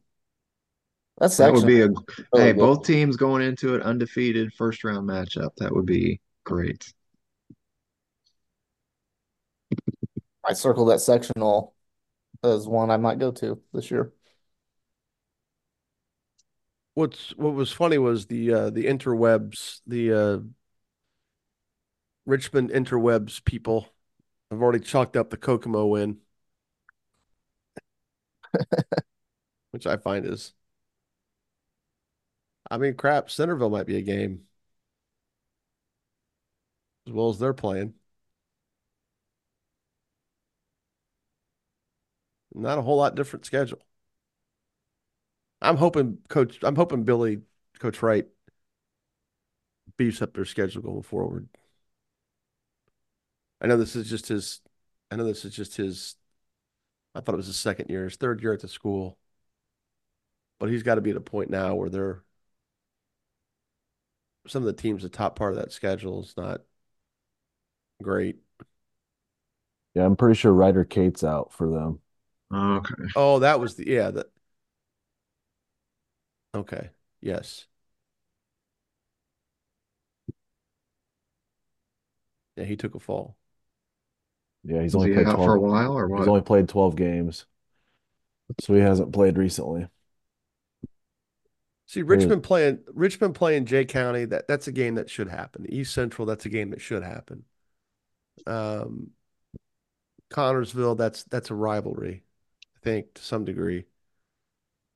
That's 1.18 1.37
That 1.37 1.53
would 1.53 1.66
be 1.66 1.83
a 1.83 1.89
really 1.89 1.95
hey, 2.35 2.53
good. 2.53 2.57
both 2.57 2.87
teams 2.87 3.16
going 3.16 3.43
into 3.43 3.75
it 3.75 3.83
undefeated 3.83 4.55
first 4.55 4.83
round 4.85 5.09
matchup. 5.09 5.51
That 5.59 5.75
would 5.75 5.87
be 5.87 6.21
great. 6.45 6.93
I 10.45 10.55
circle 10.55 10.87
that 10.87 11.01
sectional 11.01 11.75
as 12.43 12.66
one 12.66 12.91
I 12.91 12.97
might 12.97 13.18
go 13.18 13.31
to 13.33 13.61
this 13.73 13.91
year. 13.91 14.12
What's 16.95 17.31
what 17.37 17.55
was 17.55 17.73
funny 17.73 17.99
was 17.99 18.27
the 18.27 18.53
uh 18.53 18.71
the 18.71 18.85
interwebs, 18.87 19.81
the 19.87 20.12
uh 20.12 20.39
Richmond 22.25 22.71
interwebs 22.71 23.45
people 23.45 23.89
have 24.51 24.62
already 24.62 24.80
chalked 24.84 25.16
up 25.16 25.30
the 25.30 25.36
Kokomo 25.36 25.86
win. 25.86 26.18
Which 29.70 29.86
I 29.86 29.96
find 29.96 30.26
is 30.26 30.55
I 32.70 32.78
mean 32.78 32.94
crap, 32.94 33.30
Centerville 33.30 33.68
might 33.70 33.86
be 33.86 33.96
a 33.96 34.03
game. 34.03 34.46
As 37.07 37.12
well 37.12 37.28
as 37.28 37.38
they're 37.38 37.53
playing. 37.55 37.94
Not 42.55 42.78
a 42.78 42.82
whole 42.82 42.96
lot 42.98 43.14
different 43.16 43.44
schedule. 43.44 43.80
I'm 45.62 45.76
hoping 45.76 46.18
coach 46.28 46.59
I'm 46.62 46.76
hoping 46.76 47.05
Billy 47.05 47.42
Coach 47.78 48.03
Wright 48.03 48.26
beefs 49.96 50.22
up 50.22 50.34
their 50.34 50.44
schedule 50.44 50.82
going 50.82 51.03
forward. 51.03 51.48
I 53.61 53.66
know 53.66 53.76
this 53.76 53.96
is 53.96 54.08
just 54.08 54.28
his 54.28 54.61
I 55.11 55.16
know 55.16 55.24
this 55.24 55.44
is 55.44 55.54
just 55.54 55.76
his 55.76 56.16
I 57.14 57.20
thought 57.20 57.34
it 57.34 57.38
was 57.38 57.46
his 57.46 57.56
second 57.58 57.90
year, 57.90 58.04
his 58.04 58.16
third 58.16 58.42
year 58.42 58.52
at 58.52 58.61
the 58.61 58.68
school. 58.68 59.18
But 60.58 60.70
he's 60.70 60.82
got 60.82 60.96
to 60.96 61.00
be 61.00 61.11
at 61.11 61.16
a 61.16 61.20
point 61.20 61.50
now 61.50 61.74
where 61.74 61.88
they're 61.90 62.22
some 64.46 64.62
of 64.62 64.66
the 64.66 64.80
teams, 64.82 65.02
the 65.02 65.08
top 65.08 65.36
part 65.36 65.52
of 65.52 65.58
that 65.58 65.72
schedule 65.72 66.20
is 66.22 66.34
not 66.36 66.62
great. 68.02 68.38
Yeah, 69.94 70.04
I'm 70.06 70.16
pretty 70.16 70.34
sure 70.36 70.52
Ryder 70.52 70.84
Kate's 70.84 71.24
out 71.24 71.52
for 71.52 71.68
them. 71.68 72.00
Oh, 72.52 72.76
okay. 72.76 72.94
Oh, 73.16 73.38
that 73.40 73.61
was 73.61 73.76
the 73.76 73.86
yeah, 73.86 74.11
that 74.11 74.26
okay. 76.54 76.90
Yes. 77.20 77.66
Yeah, 82.56 82.64
he 82.64 82.76
took 82.76 82.94
a 82.94 83.00
fall. 83.00 83.36
Yeah, 84.64 84.82
he's 84.82 84.94
Was 84.94 85.04
only 85.04 85.08
he 85.08 85.14
played 85.14 85.26
out 85.26 85.36
for 85.36 85.54
a 85.56 85.58
12. 85.58 85.62
while 85.72 85.92
or 85.98 86.18
He's 86.18 86.28
only 86.28 86.42
played 86.42 86.68
12 86.68 86.96
games. 86.96 87.46
So 88.61 88.74
he 88.74 88.80
hasn't 88.80 89.12
played 89.12 89.38
recently. 89.38 89.88
See, 91.86 92.02
Richmond 92.02 92.42
playing 92.44 92.80
Richmond 92.94 93.34
playing 93.34 93.64
Jay 93.66 93.84
County, 93.84 94.24
that 94.26 94.46
that's 94.46 94.68
a 94.68 94.72
game 94.72 94.94
that 94.94 95.11
should 95.11 95.28
happen. 95.28 95.66
East 95.68 95.92
Central, 95.92 96.26
that's 96.26 96.46
a 96.46 96.48
game 96.48 96.70
that 96.70 96.80
should 96.80 97.02
happen. 97.02 97.44
Um 98.46 99.11
Connersville, 100.30 100.96
that's 100.96 101.24
that's 101.24 101.50
a 101.50 101.54
rivalry, 101.54 102.22
I 102.76 102.78
think, 102.82 103.14
to 103.14 103.22
some 103.22 103.44
degree. 103.44 103.86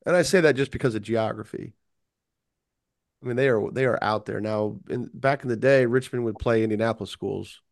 And 0.07 0.15
I 0.17 0.23
say 0.23 0.41
that 0.43 0.57
just 0.57 0.71
because 0.71 0.95
of 0.95 1.03
geography. 1.03 1.75
I 3.23 3.27
mean, 3.27 3.37
they 3.37 3.49
are 3.49 3.71
they 3.71 3.87
are 3.87 3.99
out 4.03 4.27
there 4.27 4.41
now. 4.41 4.79
In 4.89 5.11
back 5.15 5.43
in 5.43 5.49
the 5.49 5.57
day, 5.57 5.87
Richmond 5.87 6.25
would 6.25 6.39
play 6.39 6.63
Indianapolis 6.63 7.11
schools, 7.11 7.63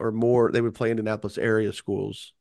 or 0.00 0.12
more. 0.12 0.50
They 0.52 0.60
would 0.60 0.74
play 0.74 0.90
Indianapolis 0.90 1.38
area 1.38 1.72
schools. 1.72 2.32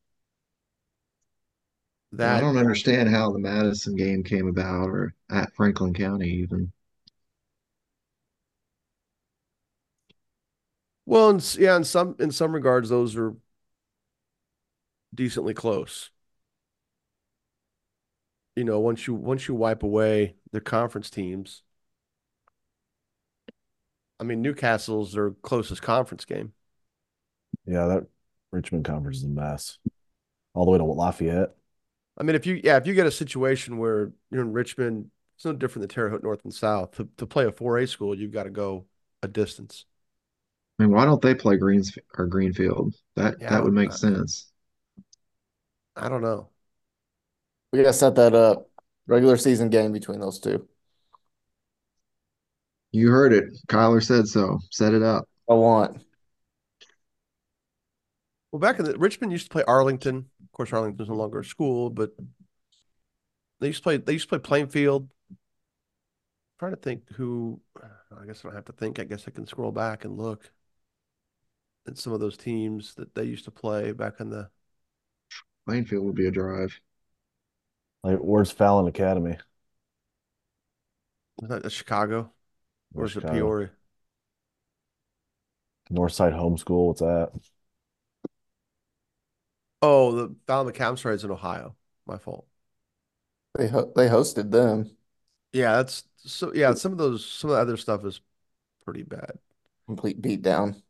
That 2.11 2.29
I 2.33 2.39
don't 2.39 2.55
understand 2.57 3.09
how 3.09 3.31
the 3.31 3.39
Madison 3.39 3.95
game 3.95 4.23
came 4.23 4.47
about 4.47 4.87
or 4.89 5.13
at 5.29 5.53
Franklin 5.55 5.93
County 5.93 6.29
even. 6.29 6.71
well, 11.05 11.39
yeah, 11.57 11.75
in 11.75 11.83
some 11.83 12.15
in 12.19 12.31
some 12.31 12.53
regards, 12.53 12.89
those 12.89 13.15
are 13.15 13.35
decently 15.13 15.53
close. 15.53 16.09
You 18.55 18.63
know, 18.65 18.79
once 18.79 19.07
you 19.07 19.13
once 19.15 19.47
you 19.47 19.55
wipe 19.55 19.83
away 19.83 20.35
the 20.51 20.61
conference 20.61 21.09
teams, 21.09 21.63
I 24.19 24.23
mean, 24.23 24.41
New 24.41 24.53
Castle's 24.53 25.13
their 25.13 25.31
closest 25.31 25.81
conference 25.81 26.25
game. 26.25 26.53
Yeah, 27.69 27.85
that 27.85 28.07
Richmond 28.51 28.83
conference 28.83 29.17
is 29.17 29.25
a 29.25 29.27
mess. 29.27 29.77
All 30.55 30.65
the 30.65 30.71
way 30.71 30.79
to 30.79 30.83
Lafayette. 30.83 31.55
I 32.17 32.23
mean, 32.23 32.35
if 32.35 32.47
you 32.47 32.59
yeah, 32.63 32.77
if 32.77 32.87
you 32.87 32.95
get 32.95 33.05
a 33.05 33.11
situation 33.11 33.77
where 33.77 34.11
you're 34.31 34.41
in 34.41 34.53
Richmond, 34.53 35.11
it's 35.35 35.45
no 35.45 35.53
different 35.53 35.87
than 35.87 35.93
Terre 35.93 36.09
Haute 36.09 36.23
North 36.23 36.43
and 36.43 36.53
South. 36.53 36.91
To 36.93 37.07
to 37.17 37.27
play 37.27 37.45
a 37.45 37.51
4A 37.51 37.87
school, 37.87 38.15
you've 38.15 38.31
got 38.31 38.43
to 38.43 38.49
go 38.49 38.85
a 39.21 39.27
distance. 39.27 39.85
I 40.79 40.83
mean, 40.83 40.91
why 40.93 41.05
don't 41.05 41.21
they 41.21 41.35
play 41.35 41.57
Greens 41.57 41.95
or 42.17 42.25
Greenfield? 42.25 42.95
That 43.15 43.35
Yeah, 43.39 43.51
that 43.51 43.63
would 43.63 43.73
make 43.73 43.91
uh, 43.91 43.95
sense. 43.95 44.51
I 45.95 46.09
don't 46.09 46.23
know. 46.23 46.49
We 47.71 47.79
gotta 47.79 47.93
set 47.93 48.15
that 48.15 48.33
up. 48.33 48.67
Regular 49.05 49.37
season 49.37 49.69
game 49.69 49.91
between 49.91 50.19
those 50.19 50.39
two. 50.39 50.67
You 52.91 53.11
heard 53.11 53.31
it. 53.31 53.43
Kyler 53.67 54.03
said 54.03 54.27
so. 54.27 54.57
Set 54.71 54.95
it 54.95 55.03
up. 55.03 55.29
I 55.47 55.53
want. 55.53 56.03
Well, 58.51 58.59
back 58.59 58.79
in 58.79 58.85
the 58.85 58.97
Richmond 58.97 59.31
used 59.31 59.45
to 59.45 59.51
play 59.51 59.63
Arlington. 59.67 60.29
Of 60.43 60.51
course, 60.51 60.73
Arlington's 60.73 61.09
no 61.09 61.15
longer 61.15 61.39
a 61.39 61.45
school, 61.45 61.89
but 61.89 62.11
they 63.59 63.67
used 63.67 63.79
to 63.79 63.83
play. 63.83 63.97
They 63.97 64.13
used 64.13 64.25
to 64.25 64.29
play 64.29 64.39
Plainfield. 64.39 65.09
trying 66.57 66.71
to 66.71 66.77
think 66.77 67.09
who. 67.13 67.59
I 67.79 68.25
guess 68.25 68.43
I 68.43 68.47
don't 68.47 68.55
have 68.55 68.65
to 68.65 68.73
think. 68.73 68.99
I 68.99 69.03
guess 69.03 69.25
I 69.27 69.31
can 69.31 69.45
scroll 69.45 69.71
back 69.71 70.03
and 70.03 70.17
look 70.17 70.51
at 71.87 71.97
some 71.97 72.13
of 72.13 72.19
those 72.19 72.37
teams 72.37 72.95
that 72.95 73.13
they 73.15 73.23
used 73.23 73.45
to 73.45 73.51
play 73.51 73.91
back 73.91 74.19
in 74.19 74.29
the. 74.29 74.49
Plainfield 75.67 76.05
would 76.05 76.15
be 76.15 76.27
a 76.27 76.31
drive. 76.31 76.79
Like, 78.03 78.17
where's 78.17 78.51
Fallon 78.51 78.87
Academy? 78.87 79.37
Was 81.41 81.49
that 81.49 81.71
Chicago? 81.71 82.31
Where's, 82.91 83.11
is 83.11 83.17
it 83.17 83.21
Chicago. 83.21 83.39
Peoria? 83.39 83.69
Northside 85.91 86.33
Homeschool. 86.33 86.87
What's 86.87 87.01
that? 87.01 87.31
Oh, 89.81 90.11
the 90.11 90.35
Fallon 90.45 90.71
McCamstra 90.73 91.13
is 91.13 91.23
in 91.23 91.31
Ohio. 91.31 91.75
My 92.05 92.17
fault. 92.17 92.47
They 93.57 93.67
ho 93.67 93.91
they 93.95 94.07
hosted 94.07 94.51
them. 94.51 94.95
Yeah, 95.53 95.77
that's 95.77 96.03
so. 96.17 96.53
Yeah, 96.53 96.73
some 96.73 96.91
of 96.91 96.97
those, 96.97 97.25
some 97.25 97.49
of 97.49 97.55
the 97.55 97.61
other 97.61 97.77
stuff 97.77 98.05
is 98.05 98.21
pretty 98.85 99.03
bad. 99.03 99.39
Complete 99.87 100.21
beatdown. 100.21 100.81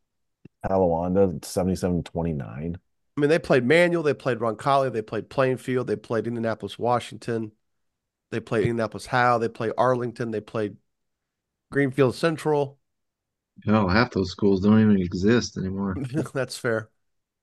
Talawanda, 0.64 1.44
77-29. 1.44 2.76
I 3.16 3.20
mean, 3.20 3.30
they 3.30 3.38
played 3.38 3.64
Manual, 3.64 4.02
they 4.02 4.14
played 4.14 4.38
Roncalli, 4.38 4.92
they 4.92 5.02
played 5.02 5.28
Plainfield, 5.28 5.86
they 5.86 5.96
played 5.96 6.26
Indianapolis, 6.26 6.78
Washington, 6.78 7.52
they 8.30 8.40
played 8.40 8.62
Indianapolis 8.62 9.06
Howe, 9.06 9.38
they 9.38 9.48
played 9.48 9.72
Arlington, 9.76 10.30
they 10.30 10.40
played 10.40 10.76
Greenfield 11.70 12.14
Central. 12.14 12.78
Hell, 13.64 13.88
half 13.88 14.10
those 14.12 14.30
schools 14.30 14.60
don't 14.60 14.80
even 14.80 15.00
exist 15.00 15.58
anymore. 15.58 15.96
That's 16.34 16.56
fair. 16.56 16.88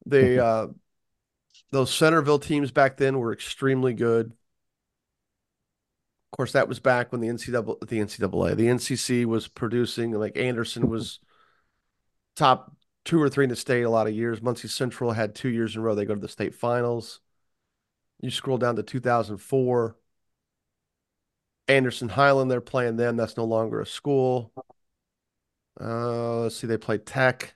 They 0.06 0.40
uh 0.40 0.68
Those 1.72 1.94
Centerville 1.94 2.40
teams 2.40 2.72
back 2.72 2.98
then 2.98 3.20
were 3.20 3.34
extremely 3.34 3.94
good. 3.94 4.34
Of 6.32 6.38
course, 6.38 6.52
that 6.54 6.68
was 6.68 6.80
back 6.80 7.12
when 7.12 7.22
the 7.22 7.30
NCAA, 7.30 7.88
the 7.88 8.00
NCAA, 8.00 8.56
the 8.56 8.68
NCC 8.68 9.26
was 9.26 9.48
producing. 9.48 10.12
Like 10.12 10.38
Anderson 10.38 10.90
was 10.90 11.20
top 12.36 12.76
two 13.06 13.22
or 13.22 13.30
three 13.30 13.46
in 13.46 13.50
the 13.50 13.56
state 13.56 13.84
a 13.84 13.90
lot 13.90 14.08
of 14.08 14.14
years. 14.14 14.42
Muncie 14.42 14.68
Central 14.68 15.12
had 15.14 15.34
two 15.34 15.50
years 15.50 15.76
in 15.76 15.82
a 15.82 15.84
row. 15.84 15.96
They 15.96 16.06
go 16.06 16.16
to 16.16 16.22
the 16.22 16.28
state 16.28 16.54
finals. 16.54 17.22
You 18.22 18.32
scroll 18.32 18.58
down 18.58 18.76
to 18.76 18.84
2004. 18.84 19.96
Anderson 21.68 22.10
Highland, 22.10 22.50
they're 22.50 22.62
playing 22.62 22.96
them. 22.98 23.18
That's 23.18 23.38
no 23.38 23.46
longer 23.46 23.82
a 23.82 23.86
school. 23.86 24.52
Uh, 25.80 26.42
let's 26.42 26.58
see, 26.58 26.68
they 26.68 26.78
play 26.78 26.98
Tech. 26.98 27.54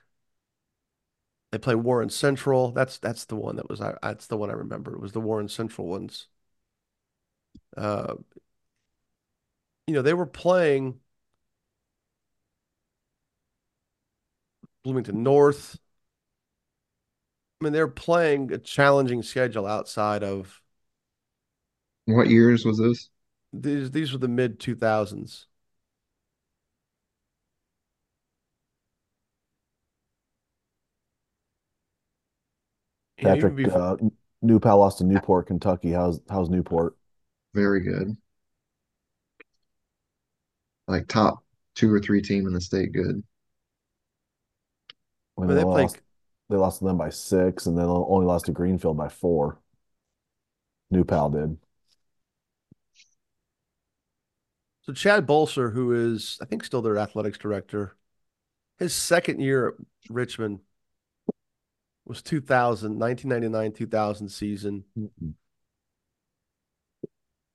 They 1.52 1.58
play 1.58 1.76
Warren 1.76 2.10
Central. 2.10 2.72
That's 2.72 2.98
that's 2.98 3.26
the 3.26 3.36
one 3.36 3.54
that 3.56 3.68
was 3.70 3.80
I 3.80 3.96
that's 4.02 4.26
the 4.26 4.36
one 4.36 4.50
I 4.50 4.54
remember. 4.54 4.94
It 4.94 5.00
was 5.00 5.12
the 5.12 5.20
Warren 5.20 5.48
Central 5.48 5.86
ones. 5.86 6.26
Uh, 7.76 8.14
you 9.86 9.94
know, 9.94 10.02
they 10.02 10.14
were 10.14 10.26
playing 10.26 11.00
Bloomington 14.84 15.22
North. 15.24 15.78
I 17.60 17.64
mean, 17.64 17.72
they're 17.72 17.88
playing 17.88 18.52
a 18.52 18.58
challenging 18.58 19.22
schedule 19.22 19.66
outside 19.66 20.24
of 20.24 20.60
What 22.06 22.30
years 22.30 22.64
was 22.64 22.78
this? 22.78 23.10
these 23.52 23.90
these 23.92 24.12
were 24.12 24.18
the 24.18 24.28
mid 24.28 24.58
2000s. 24.60 25.46
And 25.46 25.51
even 33.22 33.34
Patrick, 33.34 33.56
before, 33.56 33.80
uh, 33.80 33.96
New 34.42 34.58
Pal 34.58 34.78
lost 34.78 34.98
to 34.98 35.04
Newport, 35.04 35.46
Kentucky. 35.46 35.92
How's 35.92 36.20
how's 36.28 36.50
Newport? 36.50 36.96
Very 37.54 37.80
good. 37.80 38.16
Like 40.88 41.08
top 41.08 41.44
two 41.74 41.92
or 41.92 42.00
three 42.00 42.22
team 42.22 42.46
in 42.46 42.52
the 42.52 42.60
state. 42.60 42.92
Good. 42.92 43.22
When 45.34 45.48
I 45.50 45.54
mean, 45.54 45.56
they 45.56 45.62
they 45.64 45.70
play 45.70 45.82
lost, 45.82 46.00
they 46.50 46.56
lost 46.56 46.78
to 46.80 46.84
them 46.84 46.98
by 46.98 47.10
six, 47.10 47.66
and 47.66 47.78
then 47.78 47.86
only 47.86 48.26
lost 48.26 48.46
to 48.46 48.52
Greenfield 48.52 48.96
by 48.96 49.08
four. 49.08 49.58
New 50.90 51.04
Pal 51.04 51.30
did. 51.30 51.56
so 54.82 54.92
Chad 54.92 55.26
Bolser, 55.26 55.72
who 55.72 55.92
is 55.92 56.38
I 56.42 56.44
think 56.44 56.64
still 56.64 56.82
their 56.82 56.98
athletics 56.98 57.38
director, 57.38 57.96
his 58.78 58.94
second 58.94 59.40
year 59.40 59.68
at 59.68 59.74
Richmond 60.10 60.60
was 62.04 62.22
2000, 62.22 62.98
1999, 62.98 63.72
2000 63.72 64.28
season. 64.28 64.84
Mm-hmm. 64.98 65.30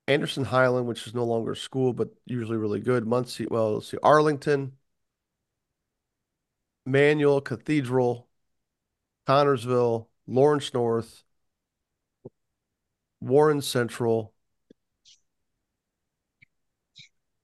Anderson 0.06 0.44
Highland, 0.44 0.86
which 0.86 1.06
is 1.06 1.14
no 1.14 1.24
longer 1.24 1.52
a 1.52 1.56
school, 1.56 1.92
but 1.92 2.08
usually 2.24 2.56
really 2.56 2.80
good. 2.80 3.06
Muncie, 3.06 3.46
well, 3.50 3.74
let's 3.74 3.90
see, 3.90 3.98
Arlington, 4.02 4.72
Manual, 6.86 7.42
Cathedral, 7.42 8.26
Connersville, 9.26 10.06
Lawrence 10.26 10.72
North, 10.72 11.22
Warren 13.20 13.60
Central, 13.60 14.32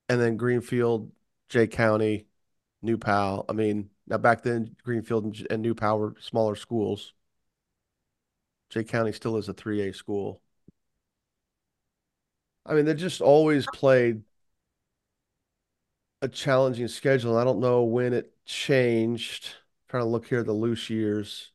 and 0.08 0.20
then 0.20 0.36
Greenfield, 0.38 1.12
Jay 1.50 1.66
County, 1.66 2.26
New 2.80 2.96
Pal. 2.96 3.44
I 3.48 3.52
mean, 3.52 3.90
now 4.06 4.18
back 4.18 4.42
then, 4.42 4.76
Greenfield 4.84 5.24
and, 5.24 5.46
and 5.50 5.62
New 5.62 5.74
Power 5.74 6.14
smaller 6.20 6.56
schools. 6.56 7.12
Jay 8.68 8.84
County 8.84 9.12
still 9.12 9.36
is 9.38 9.48
a 9.48 9.54
3A 9.54 9.92
school. 9.92 10.42
I 12.66 12.74
mean, 12.74 12.84
they 12.86 12.94
just 12.94 13.20
always 13.20 13.66
played 13.66 14.22
a 16.22 16.28
challenging 16.28 16.88
schedule. 16.88 17.36
I 17.36 17.44
don't 17.44 17.60
know 17.60 17.82
when 17.84 18.12
it 18.12 18.32
changed. 18.46 19.54
trying 19.88 20.02
to 20.04 20.08
look 20.08 20.26
here 20.26 20.42
the 20.42 20.52
loose 20.52 20.90
years. 20.90 21.50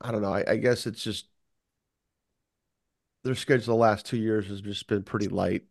I 0.00 0.10
don't 0.12 0.22
know. 0.22 0.32
I, 0.34 0.44
I 0.52 0.56
guess 0.56 0.86
it's 0.86 1.02
just 1.02 1.26
their 3.24 3.34
schedule 3.34 3.74
the 3.74 3.80
last 3.80 4.06
two 4.06 4.16
years 4.16 4.48
has 4.48 4.60
just 4.60 4.86
been 4.86 5.02
pretty 5.02 5.28
light. 5.28 5.64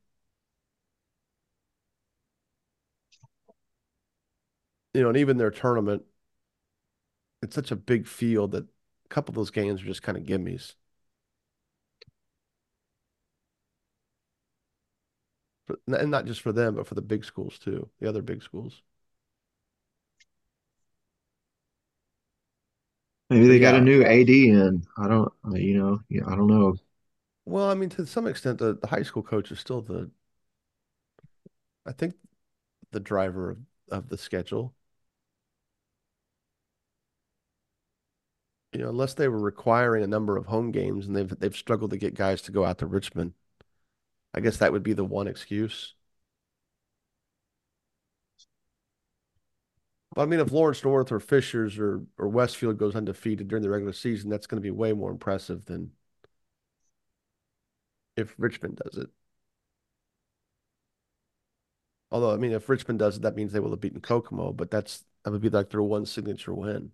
You 4.93 5.01
know, 5.01 5.09
and 5.09 5.17
even 5.17 5.37
their 5.37 5.51
tournament, 5.51 6.03
it's 7.41 7.55
such 7.55 7.71
a 7.71 7.75
big 7.75 8.07
field 8.07 8.51
that 8.51 8.65
a 8.65 9.09
couple 9.09 9.31
of 9.31 9.35
those 9.35 9.51
games 9.51 9.81
are 9.81 9.85
just 9.85 10.03
kind 10.03 10.17
of 10.17 10.23
gimmies. 10.23 10.75
For, 15.65 15.79
and 15.87 16.11
not 16.11 16.25
just 16.25 16.41
for 16.41 16.51
them, 16.51 16.75
but 16.75 16.85
for 16.87 16.93
the 16.95 17.01
big 17.01 17.25
schools 17.25 17.57
too, 17.59 17.89
the 17.99 18.07
other 18.07 18.21
big 18.21 18.43
schools. 18.43 18.83
Maybe 23.29 23.47
they 23.47 23.59
got 23.59 23.75
a 23.75 23.81
new 23.81 24.03
AD 24.03 24.49
in. 24.49 24.83
I 24.97 25.07
don't, 25.07 25.31
you 25.53 25.77
know, 25.77 25.99
yeah, 26.09 26.23
I 26.27 26.35
don't 26.35 26.47
know. 26.47 26.75
Well, 27.45 27.69
I 27.69 27.73
mean, 27.75 27.89
to 27.91 28.05
some 28.05 28.27
extent, 28.27 28.59
the, 28.59 28.75
the 28.75 28.87
high 28.87 29.03
school 29.03 29.23
coach 29.23 29.51
is 29.51 29.59
still 29.59 29.81
the, 29.81 30.09
I 31.85 31.91
think, 31.91 32.15
the 32.91 32.99
driver 33.01 33.51
of, 33.51 33.59
of 33.89 34.09
the 34.09 34.17
schedule. 34.17 34.75
You 38.73 38.79
know, 38.79 38.89
unless 38.89 39.13
they 39.13 39.27
were 39.27 39.39
requiring 39.39 40.03
a 40.03 40.07
number 40.07 40.37
of 40.37 40.45
home 40.47 40.71
games 40.71 41.05
and 41.07 41.15
they've 41.15 41.39
they've 41.39 41.55
struggled 41.55 41.91
to 41.91 41.97
get 41.97 42.15
guys 42.15 42.41
to 42.43 42.51
go 42.51 42.63
out 42.65 42.77
to 42.79 42.85
Richmond. 42.85 43.33
I 44.33 44.41
guess 44.41 44.57
that 44.57 44.71
would 44.73 44.83
be 44.83 44.93
the 44.93 45.05
one 45.05 45.27
excuse. 45.27 45.95
But 50.13 50.23
I 50.23 50.25
mean, 50.25 50.39
if 50.39 50.51
Lawrence 50.51 50.83
North 50.83 51.11
or 51.11 51.19
Fishers 51.19 51.77
or 51.77 52.05
or 52.17 52.27
Westfield 52.29 52.77
goes 52.77 52.95
undefeated 52.95 53.47
during 53.47 53.63
the 53.63 53.69
regular 53.69 53.93
season, 53.93 54.29
that's 54.29 54.47
going 54.47 54.57
to 54.61 54.61
be 54.61 54.71
way 54.71 54.93
more 54.93 55.11
impressive 55.11 55.65
than 55.65 55.91
if 58.15 58.33
Richmond 58.37 58.77
does 58.83 58.97
it. 58.97 59.09
Although, 62.11 62.31
I 62.33 62.37
mean, 62.37 62.51
if 62.51 62.69
Richmond 62.69 62.99
does 62.99 63.17
it, 63.17 63.21
that 63.23 63.35
means 63.35 63.51
they 63.53 63.59
will 63.59 63.69
have 63.71 63.79
beaten 63.81 64.01
Kokomo, 64.01 64.51
but 64.53 64.69
that's 64.71 65.03
that 65.23 65.31
would 65.31 65.41
be 65.41 65.49
like 65.49 65.69
their 65.69 65.81
one 65.81 66.05
signature 66.05 66.53
win. 66.53 66.91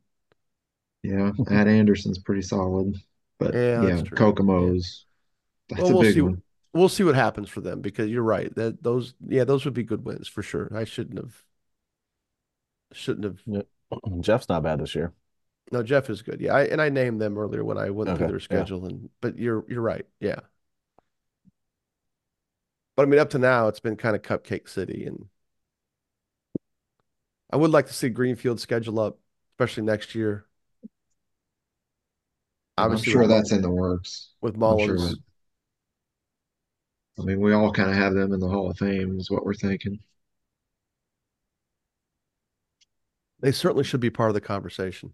Yeah, 1.04 1.32
At 1.50 1.68
Anderson's 1.68 2.20
pretty 2.20 2.42
solid, 2.42 2.96
but 3.40 3.56
Yeah, 3.56 3.78
yeah, 3.78 3.86
that's 3.86 4.02
true. 4.02 4.16
Kokomo's 4.16 5.06
that's 5.70 5.90
Well, 5.90 5.92
a 5.92 5.94
we'll 5.94 6.04
big 6.06 6.18
see. 6.18 6.22
one. 6.22 6.42
We'll 6.74 6.90
see 6.90 7.04
what 7.04 7.16
happens 7.16 7.50
for 7.50 7.62
them 7.62 7.82
because 7.82 8.10
you're 8.10 8.22
right. 8.24 8.54
That 8.56 8.84
those, 8.84 9.14
yeah, 9.28 9.44
those 9.44 9.66
would 9.66 9.74
be 9.74 9.84
good 9.84 10.06
wins 10.06 10.28
for 10.28 10.44
sure. 10.44 10.70
I 10.76 10.84
shouldn't 10.84 11.18
have, 11.18 11.44
shouldn't 12.94 13.24
have. 13.26 13.42
Yeah. 13.46 13.62
Jeff's 14.22 14.50
not 14.50 14.64
bad 14.64 14.80
this 14.80 14.96
year. 14.96 15.14
No, 15.72 15.84
Jeff 15.84 16.10
is 16.10 16.22
good. 16.22 16.40
Yeah, 16.40 16.54
I, 16.56 16.64
and 16.64 16.82
I 16.82 16.90
named 16.90 17.22
them 17.22 17.38
earlier 17.38 17.64
when 17.64 17.78
I 17.78 17.90
went 17.90 18.16
through 18.16 18.28
Okay, 18.28 18.30
their 18.30 18.40
yeah. 18.50 18.68
schedule, 18.68 18.86
and 18.86 19.10
but 19.22 19.38
you're 19.38 19.66
you're 19.68 19.82
right. 19.82 20.06
Yeah. 20.20 20.40
But 22.96 23.04
I 23.04 23.06
mean, 23.06 23.20
up 23.20 23.30
to 23.32 23.40
now, 23.40 23.68
it's 23.68 23.80
been 23.80 23.96
kind 23.96 24.16
of 24.16 24.22
Cupcake 24.22 24.68
City, 24.70 25.06
and 25.06 25.30
I 27.52 27.58
would 27.58 27.72
like 27.72 27.88
to 27.88 27.94
see 27.94 28.10
Greenfield 28.10 28.60
schedule 28.60 29.00
up, 29.00 29.20
especially 29.54 29.84
next 29.84 30.16
year. 30.16 30.47
I'm 32.78 32.98
sure 32.98 33.28
that's 33.28 33.52
in 33.52 33.62
the 33.62 33.72
works. 33.72 34.30
with 34.42 34.54
sure 34.54 34.60
Mullins. 34.60 35.12
that- 35.12 35.24
I 37.20 37.24
mean, 37.24 37.42
we 37.42 37.52
all 37.52 37.74
kind 37.74 37.90
of 37.90 37.96
have 37.96 38.14
them 38.14 38.32
in 38.32 38.40
the 38.40 38.48
Hall 38.48 38.70
of 38.70 38.78
Fame, 38.78 39.20
is 39.20 39.32
what 39.32 39.44
we're 39.44 39.56
thinking. 39.56 40.00
They 43.40 43.52
certainly 43.52 43.84
should 43.84 44.00
be 44.00 44.12
part 44.12 44.30
of 44.30 44.34
the 44.36 44.42
conversation. 44.42 45.14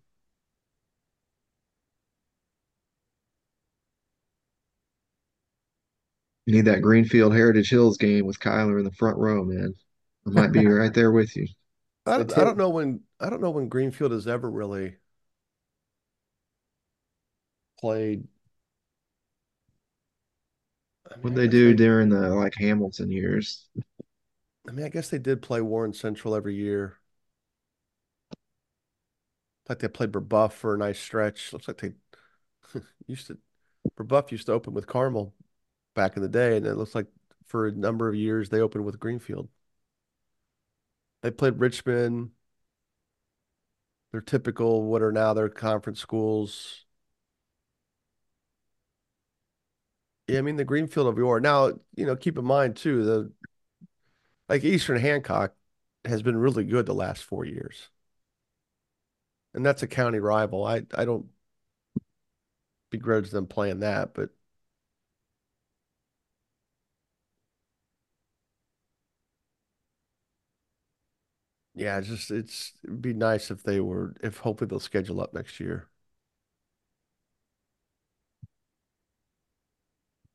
You 6.45 6.55
need 6.55 6.65
that 6.65 6.81
Greenfield 6.81 7.33
Heritage 7.33 7.69
Hills 7.69 7.97
game 7.97 8.25
with 8.25 8.39
Kyler 8.39 8.77
in 8.77 8.83
the 8.85 8.91
front 8.91 9.17
row, 9.17 9.43
man. 9.45 9.73
I 10.27 10.29
might 10.29 10.51
be 10.51 10.65
right 10.67 10.93
there 10.93 11.11
with 11.11 11.35
you. 11.37 11.47
I 12.05 12.17
don't, 12.17 12.37
I 12.37 12.43
don't 12.43 12.57
know 12.57 12.69
when 12.69 13.01
I 13.19 13.29
don't 13.29 13.41
know 13.41 13.51
when 13.51 13.69
Greenfield 13.69 14.11
has 14.11 14.27
ever 14.27 14.51
really 14.51 14.97
played. 17.83 18.27
I 21.11 21.17
mean, 21.17 21.31
What 21.31 21.33
I 21.33 21.35
they 21.35 21.47
guess 21.47 21.47
do 21.47 21.73
during 21.73 22.09
the 22.09 22.29
like 22.35 22.53
Hamilton 22.55 23.09
years. 23.09 23.67
I 24.67 24.71
mean, 24.71 24.85
I 24.85 24.89
guess 24.89 25.09
they 25.09 25.19
did 25.19 25.41
play 25.41 25.61
Warren 25.61 25.93
Central 25.93 26.35
every 26.35 26.55
year. 26.55 26.99
Like 29.69 29.79
they 29.79 29.87
played 29.87 30.11
Brebeuf 30.11 30.51
for 30.53 30.73
a 30.75 30.77
nice 30.77 30.99
stretch. 30.99 31.53
Looks 31.53 31.67
like 31.67 31.77
they 31.77 31.93
used 33.07 33.27
to 33.27 33.37
Brebeuf 33.97 34.31
used 34.31 34.47
to 34.47 34.53
open 34.53 34.73
with 34.73 34.87
Carmel 34.87 35.33
back 35.95 36.17
in 36.17 36.23
the 36.23 36.29
day, 36.29 36.57
and 36.57 36.65
it 36.67 36.75
looks 36.75 36.95
like 36.95 37.07
for 37.47 37.67
a 37.67 37.71
number 37.71 38.07
of 38.09 38.15
years 38.15 38.49
they 38.49 38.61
opened 38.61 38.85
with 38.85 38.99
Greenfield. 38.99 39.49
They 41.21 41.31
played 41.31 41.59
Richmond. 41.59 42.31
They're 44.13 44.21
typical 44.21 44.83
what 44.83 45.01
are 45.01 45.11
now 45.11 45.33
their 45.33 45.49
conference 45.49 45.99
schools. 45.99 46.85
Yeah, 50.27 50.39
I 50.39 50.41
mean 50.41 50.55
the 50.55 50.63
Greenfield 50.65 51.07
of 51.07 51.17
yore. 51.17 51.39
Now, 51.39 51.67
you 51.95 52.05
know, 52.05 52.15
keep 52.15 52.37
in 52.37 52.45
mind 52.45 52.75
too, 52.77 53.03
the 53.03 53.31
like 54.49 54.63
Eastern 54.63 54.99
Hancock 54.99 55.53
has 56.05 56.21
been 56.21 56.37
really 56.37 56.63
good 56.63 56.85
the 56.85 56.93
last 56.93 57.23
four 57.23 57.45
years. 57.45 57.89
And 59.53 59.65
that's 59.65 59.83
a 59.83 59.87
county 59.87 60.19
rival. 60.19 60.65
I 60.65 60.83
I 60.95 61.05
don't 61.05 61.27
begrudge 62.89 63.29
them 63.31 63.47
playing 63.47 63.79
that, 63.81 64.13
but 64.13 64.29
yeah, 71.75 71.97
it's 71.97 72.07
just 72.07 72.31
it's 72.31 72.73
it'd 72.83 73.01
be 73.01 73.13
nice 73.13 73.49
if 73.51 73.63
they 73.63 73.79
were 73.79 74.15
if 74.23 74.37
hopefully 74.39 74.67
they'll 74.69 74.79
schedule 74.79 75.21
up 75.21 75.33
next 75.33 75.59
year. 75.59 75.87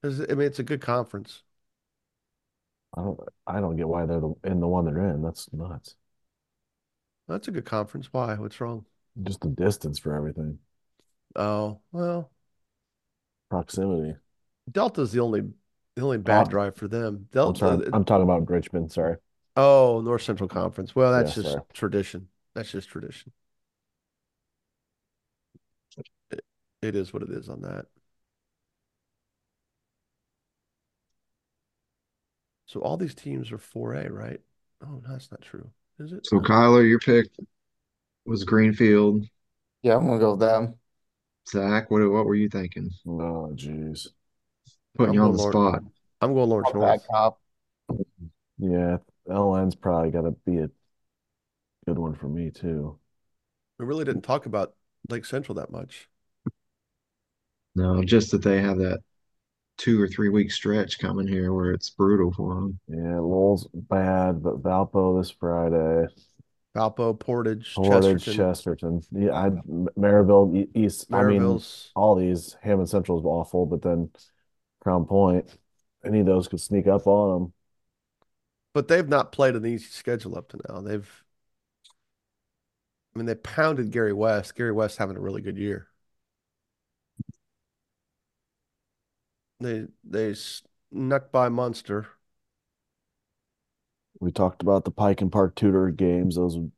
I 0.03 0.09
mean 0.09 0.40
it's 0.42 0.59
a 0.59 0.62
good 0.64 0.80
conference. 0.80 1.42
I 2.94 3.03
don't 3.03 3.20
I 3.46 3.61
don't 3.61 3.76
get 3.76 3.88
why 3.88 4.05
they're 4.07 4.20
the, 4.20 4.34
in 4.44 4.61
the 4.61 4.68
one 4.68 4.84
they're 4.84 5.11
in. 5.11 5.22
That's 5.22 5.51
nuts. 5.53 5.96
That's 7.28 7.46
a 7.46 7.53
good 7.53 7.64
conference. 7.64 8.12
Why? 8.12 8.34
What's 8.34 8.61
wrong? 8.61 8.84
Just 9.22 9.42
the 9.42 9.51
distance 9.51 10.01
for 10.01 10.16
everything. 10.16 10.59
Oh, 11.34 11.80
well, 11.92 12.30
Proximity. 13.51 14.16
Delta's 14.70 15.12
the 15.12 15.20
only 15.20 15.42
the 15.94 16.03
only 16.03 16.18
bad 16.18 16.49
Oh, 16.49 16.49
drive 16.49 16.76
for 16.76 16.88
them. 16.88 17.28
I'm 17.44 17.55
Delta, 17.55 17.57
sorry. 17.57 17.82
Uh, 17.86 17.92
I'm 17.92 18.05
talking 18.05 18.24
about 18.24 18.49
Richmond. 18.51 18.92
Sorry. 18.92 19.16
oh, 19.57 20.01
North 20.01 20.22
Central 20.22 20.49
Conference. 20.49 20.94
Well, 20.94 21.12
that's 21.12 21.32
Yeah, 21.32 21.34
just 21.34 21.59
sorry. 21.59 21.62
tradition. 21.72 22.28
That's 22.55 22.70
just 22.70 22.88
tradition. 22.88 23.32
It, 26.30 26.44
it 26.82 26.96
is 26.96 27.12
what 27.12 27.22
it 27.22 27.30
is 27.30 27.49
on 27.49 27.61
that. 27.62 27.86
So 32.68 32.80
all 32.80 32.96
these 32.98 33.14
teams 33.14 33.50
are 33.50 33.58
4A, 33.58 34.10
right? 34.12 34.40
Oh, 34.84 35.00
no, 35.02 35.02
that's 35.08 35.30
not 35.30 35.40
true. 35.40 35.68
Is 35.98 36.12
it? 36.12 36.26
So 36.26 36.36
No. 36.36 36.42
Kyler, 36.42 36.86
your 36.88 36.98
pick 37.00 37.26
was 38.26 38.44
Greenfield. 38.44 39.24
Yeah, 39.82 39.96
I'm 39.96 40.06
gonna 40.06 40.20
go 40.20 40.32
with 40.32 40.40
them. 40.40 40.74
Zach, 41.50 41.90
what 41.90 42.00
what 42.10 42.26
were 42.26 42.34
you 42.34 42.48
thinking? 42.48 42.90
Oh, 43.06 43.50
jeez. 43.54 44.08
Putting 44.96 45.10
I'm 45.10 45.14
you 45.14 45.22
on 45.22 45.32
the 45.32 45.38
Lawrence- 45.38 45.54
spot. 45.54 45.82
I'm 46.20 46.34
going 46.34 46.48
Lawrence 46.50 46.70
Bad 46.72 46.78
North. 46.80 47.06
cop. 47.10 47.40
Yeah, 48.58 48.98
LN's 49.28 49.74
probably 49.76 50.10
got 50.10 50.22
to 50.22 50.32
be 50.44 50.58
a 50.58 50.70
good 51.86 51.98
one 51.98 52.14
for 52.14 52.28
me 52.28 52.50
too. 52.50 52.98
We 53.78 53.86
really 53.86 54.04
didn't 54.04 54.22
talk 54.22 54.44
about 54.46 54.74
Lake 55.08 55.24
Central 55.24 55.54
that 55.56 55.70
much. 55.70 56.08
No, 57.74 58.02
just 58.02 58.32
that 58.32 58.42
they 58.42 58.60
have 58.60 58.78
that 58.78 59.00
two 59.78 60.02
or 60.02 60.08
three 60.08 60.28
week 60.28 60.50
stretch 60.52 60.98
coming 60.98 61.26
here 61.26 61.52
where 61.52 61.70
it's 61.70 61.88
brutal 61.88 62.32
for 62.32 62.54
them. 62.54 62.78
Yeah, 62.88 63.20
Lowell's 63.20 63.66
bad, 63.72 64.42
but 64.42 64.62
Valpo 64.62 65.20
this 65.20 65.30
Friday. 65.30 66.06
Valpo, 66.76 67.18
Portage, 67.18 67.74
Portage, 67.74 68.24
Chesterton, 68.24 68.36
Chesterton. 68.36 69.02
Yeah, 69.10 69.32
I 69.32 69.50
Merrillville, 69.98 70.68
East. 70.74 71.06
I 71.12 71.24
mean, 71.24 71.60
all 71.96 72.14
these 72.14 72.56
Hammond 72.62 72.88
Central 72.88 73.18
is 73.18 73.24
awful, 73.24 73.66
but 73.66 73.82
then 73.82 74.10
Crown 74.80 75.06
Point, 75.06 75.48
any 76.04 76.20
of 76.20 76.26
those 76.26 76.46
could 76.48 76.60
sneak 76.60 76.86
up 76.86 77.06
on 77.06 77.42
them. 77.42 77.52
But 78.74 78.88
they've 78.88 79.08
not 79.08 79.32
played 79.32 79.56
an 79.56 79.66
easy 79.66 79.86
schedule 79.86 80.36
up 80.36 80.48
to 80.50 80.60
now. 80.68 80.80
They've, 80.80 81.24
I 83.14 83.18
mean, 83.18 83.26
they 83.26 83.34
pounded 83.34 83.90
Gary 83.90 84.12
West. 84.12 84.54
Gary 84.54 84.72
West 84.72 84.98
having 84.98 85.16
a 85.16 85.20
really 85.20 85.42
good 85.42 85.58
year. 85.58 85.88
They 89.61 89.86
they 90.04 90.34
snuck 90.34 91.32
by 91.32 91.48
Munster. 91.48 92.06
We 94.20 94.32
talked 94.32 94.62
about 94.62 94.84
the 94.84 94.90
Pike 94.90 95.20
and 95.20 95.32
Park 95.32 95.54
Tudor 95.54 95.90
games; 95.90 96.36
those 96.36 96.56
would 96.56 96.72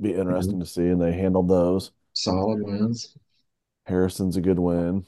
be 0.00 0.10
mm-hmm. 0.10 0.20
interesting 0.20 0.60
to 0.60 0.66
see, 0.66 0.88
and 0.88 1.00
they 1.00 1.12
handled 1.12 1.48
those. 1.48 1.92
Solid 2.12 2.62
wins. 2.62 3.16
Harrison's 3.86 4.36
a 4.36 4.40
good 4.40 4.58
win. 4.58 5.06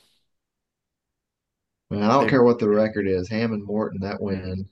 Man, 1.90 2.02
I 2.02 2.12
don't 2.12 2.24
They- 2.24 2.30
care 2.30 2.42
what 2.42 2.58
the 2.58 2.68
record 2.68 3.06
is. 3.06 3.28
Hammond 3.28 3.64
Morton, 3.64 4.00
that 4.00 4.20
win. 4.20 4.68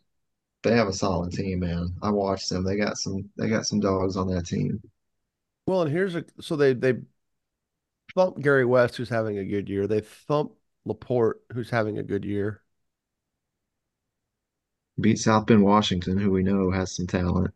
They 0.62 0.76
have 0.76 0.88
a 0.88 0.92
solid 0.92 1.32
team, 1.32 1.60
man. 1.60 1.94
I 2.02 2.10
watched 2.10 2.48
them. 2.48 2.64
They 2.64 2.76
got 2.76 2.96
some 2.96 3.30
they 3.36 3.48
got 3.48 3.66
some 3.66 3.80
dogs 3.80 4.16
on 4.16 4.28
that 4.28 4.46
team. 4.46 4.80
Well, 5.66 5.82
and 5.82 5.90
here's 5.90 6.14
a 6.14 6.24
so 6.40 6.56
they 6.56 6.72
they 6.72 7.00
thumped 8.14 8.40
Gary 8.40 8.64
West, 8.64 8.96
who's 8.96 9.08
having 9.08 9.38
a 9.38 9.44
good 9.44 9.68
year. 9.68 9.86
They 9.86 10.00
thumped 10.00 10.56
Laporte, 10.84 11.40
who's 11.52 11.70
having 11.70 11.98
a 11.98 12.02
good 12.02 12.24
year. 12.24 12.62
Beat 15.00 15.18
South 15.18 15.46
Bend 15.46 15.64
Washington, 15.64 16.18
who 16.18 16.30
we 16.30 16.42
know 16.42 16.70
has 16.70 16.94
some 16.94 17.06
talent. 17.06 17.52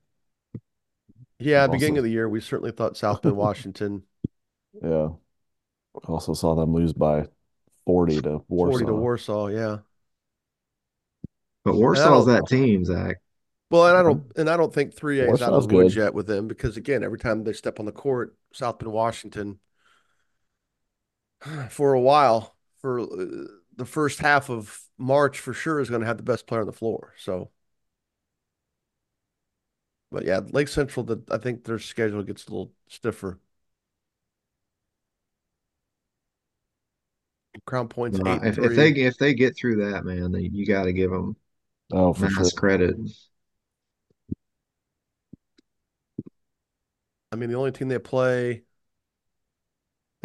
Yeah, 1.38 1.64
at 1.64 1.66
the 1.66 1.72
beginning 1.72 1.98
of 1.98 2.04
the 2.04 2.10
year, 2.10 2.28
we 2.28 2.40
certainly 2.40 2.72
thought 2.72 2.96
South 2.96 3.22
Bend 3.22 3.36
Washington 3.36 4.04
Yeah. 4.82 5.08
Also 6.04 6.34
saw 6.34 6.54
them 6.54 6.74
lose 6.74 6.92
by 6.92 7.26
40 7.86 8.22
to 8.22 8.44
Warsaw. 8.48 8.72
40 8.72 8.86
to 8.86 8.94
Warsaw. 8.94 9.34
Warsaw. 9.34 9.46
Yeah. 9.48 9.78
But 11.64 11.74
Warsaw's 11.74 12.26
that 12.26 12.46
team, 12.48 12.84
Zach. 12.84 13.16
Well, 13.70 13.88
and 13.88 13.96
I 13.96 14.02
don't 14.02 14.20
mm-hmm. 14.20 14.40
and 14.40 14.48
I 14.48 14.56
don't 14.56 14.72
think 14.72 14.94
3A 14.94 15.34
is 15.34 15.42
out 15.42 15.52
of 15.52 15.68
the 15.68 15.74
woods 15.74 15.96
yet 15.96 16.14
with 16.14 16.26
them 16.26 16.46
because 16.46 16.76
again, 16.76 17.02
every 17.02 17.18
time 17.18 17.42
they 17.42 17.52
step 17.52 17.80
on 17.80 17.86
the 17.86 17.92
court, 17.92 18.36
South 18.52 18.78
Bend 18.78 18.92
Washington 18.92 19.58
for 21.70 21.92
a 21.92 22.00
while 22.00 22.55
for 22.86 23.00
uh, 23.00 23.46
the 23.76 23.84
first 23.84 24.20
half 24.20 24.48
of 24.48 24.80
March 24.96 25.40
for 25.40 25.52
sure 25.52 25.80
is 25.80 25.90
going 25.90 26.02
to 26.02 26.06
have 26.06 26.18
the 26.18 26.22
best 26.22 26.46
player 26.46 26.60
on 26.60 26.68
the 26.68 26.72
floor. 26.72 27.14
So 27.18 27.50
but 30.12 30.24
yeah, 30.24 30.40
Lake 30.50 30.68
Central 30.68 31.04
the, 31.04 31.20
I 31.30 31.38
think 31.38 31.64
their 31.64 31.78
schedule 31.78 32.22
gets 32.22 32.46
a 32.46 32.50
little 32.50 32.72
stiffer. 32.88 33.40
Crown 37.64 37.88
Point's 37.88 38.20
if, 38.20 38.58
if 38.58 38.74
they 38.76 38.90
if 38.90 39.18
they 39.18 39.34
get 39.34 39.56
through 39.56 39.90
that, 39.90 40.04
man, 40.04 40.30
they, 40.30 40.42
you 40.52 40.64
got 40.66 40.84
to 40.84 40.92
give 40.92 41.10
them 41.10 41.36
Oh, 41.92 42.12
for 42.12 42.28
sure. 42.28 42.50
credit. 42.50 42.96
I 47.32 47.36
mean, 47.36 47.50
the 47.50 47.56
only 47.56 47.72
team 47.72 47.88
they 47.88 47.98
play, 47.98 48.62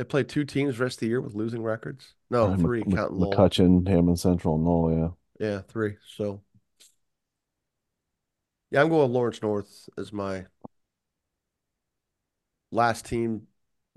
they 0.02 0.06
play 0.06 0.24
two 0.24 0.43
teams 0.45 0.80
rest 0.80 0.95
of 0.95 0.99
the 1.02 1.08
year 1.10 1.22
with 1.22 1.36
losing 1.36 1.62
records. 1.62 2.16
No, 2.32 2.47
Uh, 2.47 2.58
three, 2.58 2.82
Mc- 2.82 2.95
counting 2.95 3.20
Lowell. 3.20 3.36
McCutcheon, 3.36 3.88
Hammond 3.88 4.20
Central, 4.20 4.56
and 4.56 4.66
Lowell, 4.66 5.16
yeah. 5.39 5.47
Yeah, 5.47 5.62
three. 5.62 5.97
So, 6.16 6.41
yeah, 8.72 8.82
I'm 8.82 8.89
going 8.89 9.04
with 9.04 9.12
Lawrence 9.12 9.41
North 9.43 9.89
as 9.99 10.12
my 10.12 10.45
last 12.72 13.06
team 13.06 13.47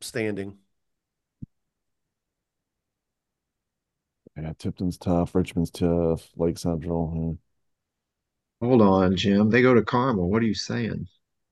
standing. 0.00 0.58
Yeah, 4.36 4.52
Tipton's 4.58 4.98
tough, 4.98 5.34
Richmond's 5.34 5.70
tough, 5.70 6.30
Lake 6.36 6.58
Central. 6.58 7.38
Hold 8.60 8.82
on, 8.82 9.14
Jim. 9.16 9.50
They 9.50 9.62
go 9.62 9.74
to 9.74 9.82
Carmel. 9.84 10.28
What 10.28 10.42
are 10.42 10.46
you 10.46 10.54
saying? 10.54 11.06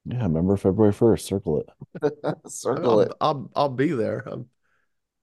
Yeah, 0.04 0.18
yeah 0.18 0.22
remember 0.22 0.56
February 0.56 0.92
1st, 0.92 1.26
circle 1.26 1.60
it. 1.60 1.68
Circle 2.46 3.00
I'll, 3.00 3.00
it. 3.00 3.12
I'll 3.20 3.50
I'll 3.54 3.68
be 3.68 3.92
there. 3.92 4.20
I'm 4.26 4.48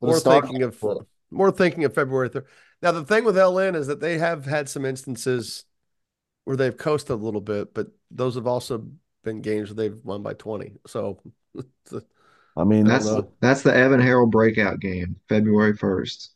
Put 0.02 0.10
a 0.10 0.12
more 0.12 0.20
thinking 0.20 0.64
of 0.64 0.78
next 0.82 1.02
it. 1.02 1.08
more 1.32 1.52
thinking 1.52 1.86
of 1.86 1.94
February 1.96 2.30
3rd. 2.30 2.48
Now, 2.82 2.92
the 2.94 3.06
thing 3.06 3.26
with 3.26 3.38
LN 3.38 3.76
is 3.76 3.88
that 3.88 4.02
they 4.02 4.20
have 4.20 4.46
had 4.46 4.70
some 4.70 4.86
instances 4.86 5.66
where 6.46 6.58
they've 6.58 6.78
coasted 6.78 7.12
a 7.14 7.16
little 7.16 7.42
bit, 7.42 7.74
but 7.74 7.90
those 8.12 8.36
have 8.36 8.48
also 8.48 8.90
been 9.24 9.42
games 9.42 9.70
where 9.70 9.76
they've 9.90 10.06
won 10.06 10.24
by 10.24 10.34
20. 10.34 10.78
So, 10.88 11.22
I 12.56 12.64
mean, 12.64 12.88
That's 12.88 13.06
know. 13.06 13.34
that's 13.42 13.62
the 13.64 13.74
Evan 13.76 14.02
Harrell 14.02 14.30
breakout 14.30 14.80
game, 14.80 15.16
February 15.30 15.76
first. 15.76 16.34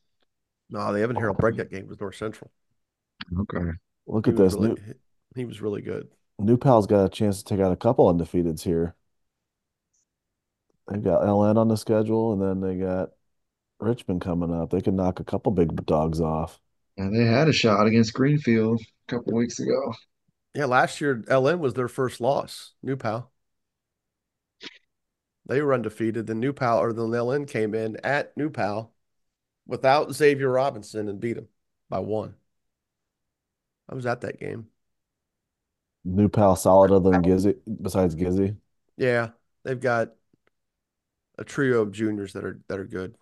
no, 0.69 0.91
the 0.93 1.01
Evan 1.01 1.15
Harold 1.15 1.39
breakout 1.39 1.69
game 1.69 1.87
was 1.87 1.99
North 1.99 2.15
Central. 2.15 2.51
Okay. 3.39 3.71
look 4.07 4.27
He 4.27 4.29
at 4.29 4.35
this. 4.35 4.59
really, 4.59 4.73
New, 4.73 4.77
he 5.35 5.45
was 5.45 5.61
really 5.61 5.81
good. 5.81 6.09
New 6.39 6.57
Pal's 6.57 6.87
got 6.87 7.05
a 7.05 7.09
chance 7.09 7.41
to 7.41 7.45
take 7.45 7.63
out 7.63 7.71
a 7.71 7.77
couple 7.77 8.11
undefeateds 8.11 8.61
here. 8.61 8.95
They've 10.87 11.03
got 11.03 11.21
LN 11.23 11.57
on 11.57 11.69
the 11.69 11.77
schedule, 11.77 12.33
and 12.33 12.41
then 12.41 12.59
they 12.59 12.75
got 12.83 13.11
Richmond 13.79 14.21
coming 14.21 14.53
up. 14.53 14.69
They 14.69 14.81
could 14.81 14.93
knock 14.93 15.19
a 15.19 15.23
couple 15.23 15.51
big 15.51 15.85
dogs 15.85 16.19
off. 16.19 16.59
And 16.97 17.15
they 17.15 17.25
had 17.25 17.47
a 17.47 17.53
shot 17.53 17.87
against 17.87 18.13
Greenfield 18.13 18.81
a 18.81 19.11
couple 19.11 19.33
weeks 19.33 19.59
ago. 19.59 19.93
Yeah, 20.53 20.65
last 20.65 21.01
year 21.01 21.23
LN 21.27 21.59
was 21.59 21.73
their 21.73 21.87
first 21.87 22.21
loss. 22.21 22.73
New 22.83 22.95
Pal. 22.95 23.31
They 25.45 25.61
were 25.61 25.73
undefeated. 25.73 26.27
Then 26.27 26.39
New 26.39 26.53
Pal 26.53 26.79
or 26.79 26.93
the 26.93 27.03
LN 27.03 27.47
came 27.47 27.73
in 27.73 27.97
at 28.03 28.35
New 28.37 28.49
Pal 28.49 28.93
without 29.65 30.13
Xavier 30.13 30.49
Robinson 30.49 31.09
and 31.09 31.19
beat 31.19 31.37
him 31.37 31.47
by 31.89 31.99
one. 31.99 32.35
I 33.89 33.95
was 33.95 34.05
at 34.05 34.21
that 34.21 34.39
game. 34.39 34.69
New 36.05 36.29
Pal 36.29 36.55
solid 36.55 36.91
other 36.91 37.11
than 37.11 37.21
Gizzy, 37.23 37.55
besides 37.81 38.15
Gizzy. 38.15 38.55
Yeah, 38.97 39.31
they've 39.63 39.79
got 39.79 40.13
a 41.37 41.43
trio 41.43 41.81
of 41.81 41.91
juniors 41.91 42.33
that 42.33 42.43
are 42.43 42.59
that 42.67 42.79
are 42.79 42.85
good. 42.85 43.15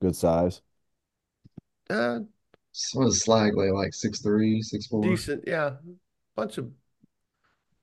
Good 0.00 0.16
size. 0.16 0.60
uh, 1.90 2.20
So 2.72 2.98
what 3.00 3.08
is 3.08 3.24
Slagley 3.24 3.72
like 3.72 3.94
six 3.94 4.20
three, 4.20 4.60
six 4.62 4.86
four? 4.86 5.02
decent. 5.02 5.44
Yeah, 5.46 5.76
bunch 6.36 6.58
of 6.58 6.72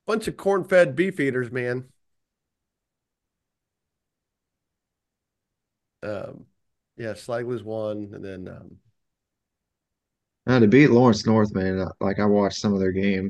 bunch 0.05 0.27
of 0.27 0.35
corn-fed 0.37 0.93
beef 0.95 1.19
eaters, 1.21 1.51
man. 1.51 1.87
Um, 6.03 6.45
yeah, 6.97 7.13
Slagley's 7.13 7.63
one, 7.63 8.11
and 8.13 8.23
then 8.23 8.47
um, 8.47 8.77
Now 10.49 10.57
to 10.57 10.67
beat 10.67 10.89
Lawrence 10.89 11.27
North, 11.27 11.53
man, 11.53 11.77
uh, 11.77 11.91
like 11.99 12.17
I 12.17 12.25
watched 12.25 12.57
some 12.57 12.73
of 12.73 12.79
their 12.79 12.91
game. 12.91 13.29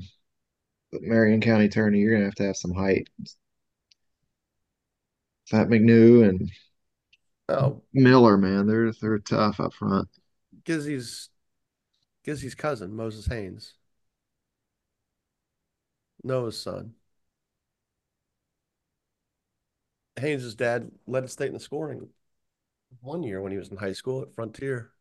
But 0.90 1.02
Marion 1.02 1.42
County 1.42 1.68
Tourney, 1.68 2.00
you're 2.00 2.14
gonna 2.14 2.24
have 2.24 2.36
to 2.36 2.46
have 2.46 2.56
some 2.56 2.74
height. 2.74 3.10
Fat 5.50 5.68
McNew 5.68 6.30
and 6.30 6.50
oh, 7.50 7.82
Miller, 7.92 8.38
man, 8.38 8.68
they're 8.68 8.94
they're 8.94 9.20
tough 9.20 9.60
up 9.60 9.74
front. 9.74 10.08
Gizzy's 10.64 11.28
Gizzy's 12.24 12.56
cousin, 12.56 12.96
Moses 12.96 13.26
Haynes, 13.26 13.74
Noah's 16.24 16.58
son. 16.58 16.94
Haynes' 20.18 20.56
dad 20.56 20.90
led 21.06 21.26
the 21.26 21.28
state 21.28 21.48
in 21.48 21.54
the 21.54 21.60
scoring 21.60 22.08
one 23.02 23.24
year 23.24 23.42
when 23.42 23.52
he 23.52 23.58
was 23.58 23.68
in 23.68 23.76
high 23.76 23.92
school 23.92 24.22
at 24.22 24.34
Frontier. 24.34 24.94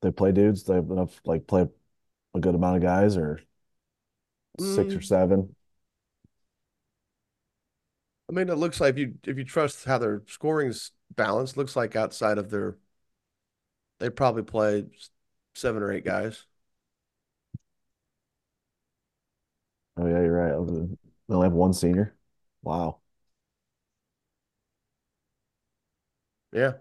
They 0.00 0.10
play 0.10 0.32
dudes. 0.32 0.64
They 0.64 0.74
have 0.76 0.90
enough 0.90 1.20
like 1.26 1.46
play 1.46 1.68
a 2.34 2.40
good 2.40 2.54
amount 2.56 2.76
of 2.78 2.82
guys 2.82 3.16
or 3.16 3.40
six 4.58 4.96
or 4.96 5.00
Mm. 5.00 5.02
seven. 5.02 5.54
I 8.28 8.32
mean, 8.32 8.48
it 8.48 8.56
looks 8.56 8.80
like 8.80 8.90
if 8.94 8.98
you 8.98 9.14
if 9.24 9.38
you 9.38 9.44
trust 9.44 9.84
how 9.84 9.98
their 9.98 10.22
scoring's 10.28 10.92
balanced, 11.14 11.56
looks 11.56 11.76
like 11.76 11.94
outside 11.96 12.38
of 12.38 12.50
their, 12.50 12.76
they 13.98 14.10
probably 14.10 14.42
play 14.42 14.86
seven 15.54 15.82
or 15.82 15.92
eight 15.92 16.04
guys. 16.04 16.44
Oh 19.96 20.06
yeah, 20.06 20.20
you're 20.22 20.32
right. 20.32 20.66
They 21.28 21.34
only 21.34 21.46
have 21.46 21.52
one 21.52 21.72
senior. 21.72 22.14
Wow. 22.62 23.00
Yeah. 26.52 26.78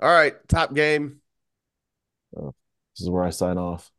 All 0.00 0.10
right, 0.10 0.34
top 0.48 0.74
game. 0.74 1.20
This 2.32 3.02
is 3.02 3.10
where 3.10 3.24
I 3.24 3.30
sign 3.30 3.58
off. 3.58 3.90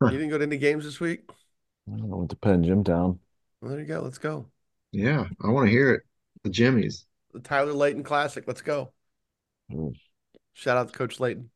You 0.00 0.10
didn't 0.10 0.30
go 0.30 0.38
to 0.38 0.44
any 0.44 0.58
games 0.58 0.84
this 0.84 1.00
week? 1.00 1.28
I 1.88 2.04
went 2.04 2.30
to 2.30 2.36
Penn 2.36 2.62
Jimtown. 2.62 3.18
Well, 3.60 3.70
there 3.70 3.80
you 3.80 3.86
go. 3.86 4.00
Let's 4.00 4.18
go. 4.18 4.46
Yeah, 4.92 5.26
I 5.42 5.48
want 5.48 5.66
to 5.66 5.70
hear 5.70 5.92
it. 5.94 6.02
The 6.44 6.50
Jimmies. 6.50 7.06
The 7.32 7.40
Tyler 7.40 7.72
Layton 7.72 8.02
Classic. 8.02 8.44
Let's 8.46 8.60
go. 8.62 8.92
Mm. 9.70 9.92
Shout 10.52 10.76
out 10.76 10.88
to 10.92 10.98
Coach 10.98 11.20
Layton. 11.20 11.50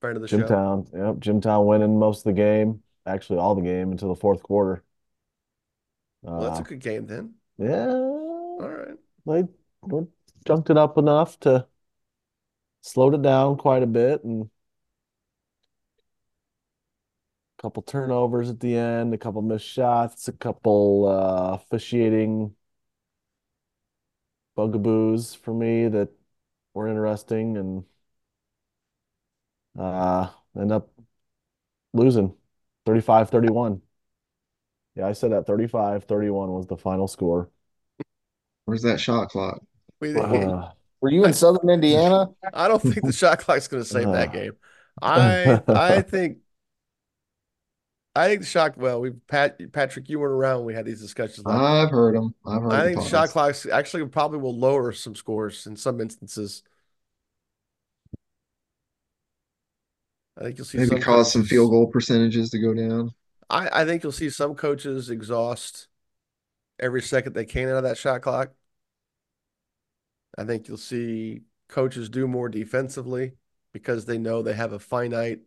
Friend 0.00 0.16
of 0.16 0.22
the 0.22 0.28
show. 0.28 0.38
Jimtown. 0.38 0.86
Yep. 0.94 1.18
Jimtown 1.18 1.66
winning 1.66 1.98
most 1.98 2.20
of 2.20 2.24
the 2.24 2.32
game. 2.40 2.82
Actually, 3.06 3.38
all 3.38 3.54
the 3.54 3.62
game 3.62 3.90
until 3.92 4.08
the 4.08 4.14
fourth 4.20 4.42
quarter. 4.42 4.82
Well, 6.36 6.46
that's 6.48 6.60
Uh, 6.60 6.62
a 6.64 6.64
good 6.64 6.80
game 6.80 7.06
then. 7.06 7.34
yeah, 7.58 7.86
All 8.60 8.68
right. 8.68 8.96
they 9.26 9.42
they 9.88 10.06
junked 10.46 10.70
it 10.70 10.76
up 10.78 10.98
enough 10.98 11.38
to 11.40 11.66
slowed 12.82 13.14
it 13.14 13.22
down 13.22 13.56
quite 13.56 13.82
a 13.82 13.86
bit 13.86 14.22
and 14.24 14.50
a 17.58 17.62
couple 17.62 17.82
turnovers 17.82 18.50
at 18.50 18.60
the 18.60 18.76
end, 18.76 19.12
a 19.14 19.18
couple 19.18 19.42
missed 19.42 19.66
shots, 19.66 20.28
a 20.28 20.32
couple 20.32 21.06
uh 21.08 21.54
officiating 21.54 22.54
bugaboos 24.56 25.34
for 25.34 25.52
me 25.54 25.88
that 25.88 26.10
were 26.74 26.88
interesting 26.88 27.56
and 27.56 27.84
uh 29.78 30.28
end 30.58 30.72
up 30.72 30.90
losing 31.92 32.34
35-31. 32.86 33.82
Yeah, 34.96 35.06
I 35.08 35.12
said 35.12 35.32
that 35.32 35.46
35-31 35.46 36.50
was 36.52 36.66
the 36.66 36.76
final 36.76 37.08
score. 37.08 37.50
Where's 38.64 38.82
that 38.82 39.00
shot 39.00 39.28
clock? 39.28 39.62
We, 40.00 40.16
Uh, 40.16 40.68
Were 41.00 41.10
you 41.10 41.24
in 41.24 41.32
Southern 41.32 41.70
Indiana? 41.70 42.28
I 42.52 42.68
don't 42.68 42.82
think 42.82 43.04
the 43.04 43.12
shot 43.12 43.38
clock's 43.40 43.68
going 43.68 43.82
to 43.82 43.88
save 43.88 44.12
that 44.12 44.32
game. 44.32 44.52
I 45.02 45.60
I 45.68 46.02
think 46.02 46.38
I 48.14 48.26
think 48.28 48.40
the 48.40 48.46
shot. 48.46 48.76
Well, 48.76 49.00
we 49.00 49.10
Pat 49.10 49.72
Patrick, 49.72 50.08
you 50.08 50.18
weren't 50.18 50.32
around. 50.34 50.58
when 50.58 50.66
We 50.66 50.74
had 50.74 50.84
these 50.84 51.00
discussions. 51.00 51.46
last 51.46 51.58
I've 51.60 51.90
heard 51.90 52.16
them. 52.16 52.34
I've 52.46 52.62
heard 52.62 52.72
I 52.72 52.84
think 52.84 52.98
the 52.98 53.08
shot 53.08 53.28
clocks 53.30 53.66
actually 53.66 54.06
probably 54.06 54.38
will 54.38 54.56
lower 54.56 54.92
some 54.92 55.14
scores 55.14 55.66
in 55.66 55.76
some 55.76 56.00
instances. 56.00 56.62
I 60.36 60.44
think 60.44 60.58
you'll 60.58 60.64
see 60.64 60.78
Maybe 60.78 60.90
some 60.90 61.00
cause 61.00 61.32
some 61.32 61.44
field 61.44 61.70
goal 61.70 61.86
percentages 61.88 62.50
to 62.50 62.58
go 62.58 62.72
down. 62.74 63.12
I, 63.48 63.82
I 63.82 63.84
think 63.84 64.02
you'll 64.02 64.12
see 64.12 64.30
some 64.30 64.54
coaches 64.54 65.10
exhaust 65.10 65.88
every 66.78 67.02
second 67.02 67.34
they 67.34 67.44
can 67.44 67.68
out 67.68 67.76
of 67.78 67.82
that 67.84 67.98
shot 67.98 68.22
clock. 68.22 68.52
I 70.40 70.44
think 70.46 70.68
you'll 70.68 70.78
see 70.78 71.42
coaches 71.68 72.08
do 72.08 72.26
more 72.26 72.48
defensively 72.48 73.32
because 73.74 74.06
they 74.06 74.16
know 74.16 74.40
they 74.40 74.54
have 74.54 74.72
a 74.72 74.78
finite, 74.78 75.40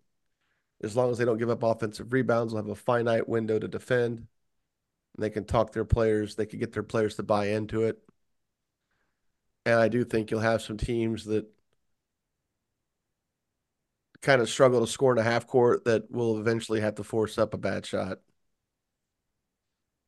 as 0.84 0.96
long 0.96 1.10
as 1.10 1.18
they 1.18 1.26
don't 1.26 1.40
give 1.40 1.50
up 1.50 1.64
offensive 1.64 2.14
rebounds, 2.14 2.54
they'll 2.54 2.62
have 2.62 2.70
a 2.70 2.76
finite 2.76 3.28
window 3.28 3.58
to 3.58 3.68
defend. 3.68 4.20
And 4.20 4.28
they 5.18 5.32
can 5.32 5.46
talk 5.46 5.72
their 5.72 5.84
players, 5.84 6.36
they 6.36 6.46
can 6.46 6.60
get 6.60 6.74
their 6.74 6.84
players 6.84 7.16
to 7.16 7.24
buy 7.24 7.48
into 7.48 7.82
it. 7.86 7.98
And 9.66 9.80
I 9.80 9.88
do 9.88 10.04
think 10.04 10.30
you'll 10.30 10.42
have 10.42 10.62
some 10.62 10.78
teams 10.78 11.26
that 11.26 11.48
kind 14.22 14.44
of 14.44 14.50
struggle 14.50 14.80
to 14.80 14.88
score 14.88 15.12
in 15.12 15.18
a 15.18 15.24
half 15.24 15.48
court 15.48 15.86
that 15.86 16.12
will 16.12 16.40
eventually 16.40 16.82
have 16.82 16.96
to 16.96 17.04
force 17.04 17.40
up 17.40 17.56
a 17.56 17.58
bad 17.58 17.84
shot. 17.88 18.20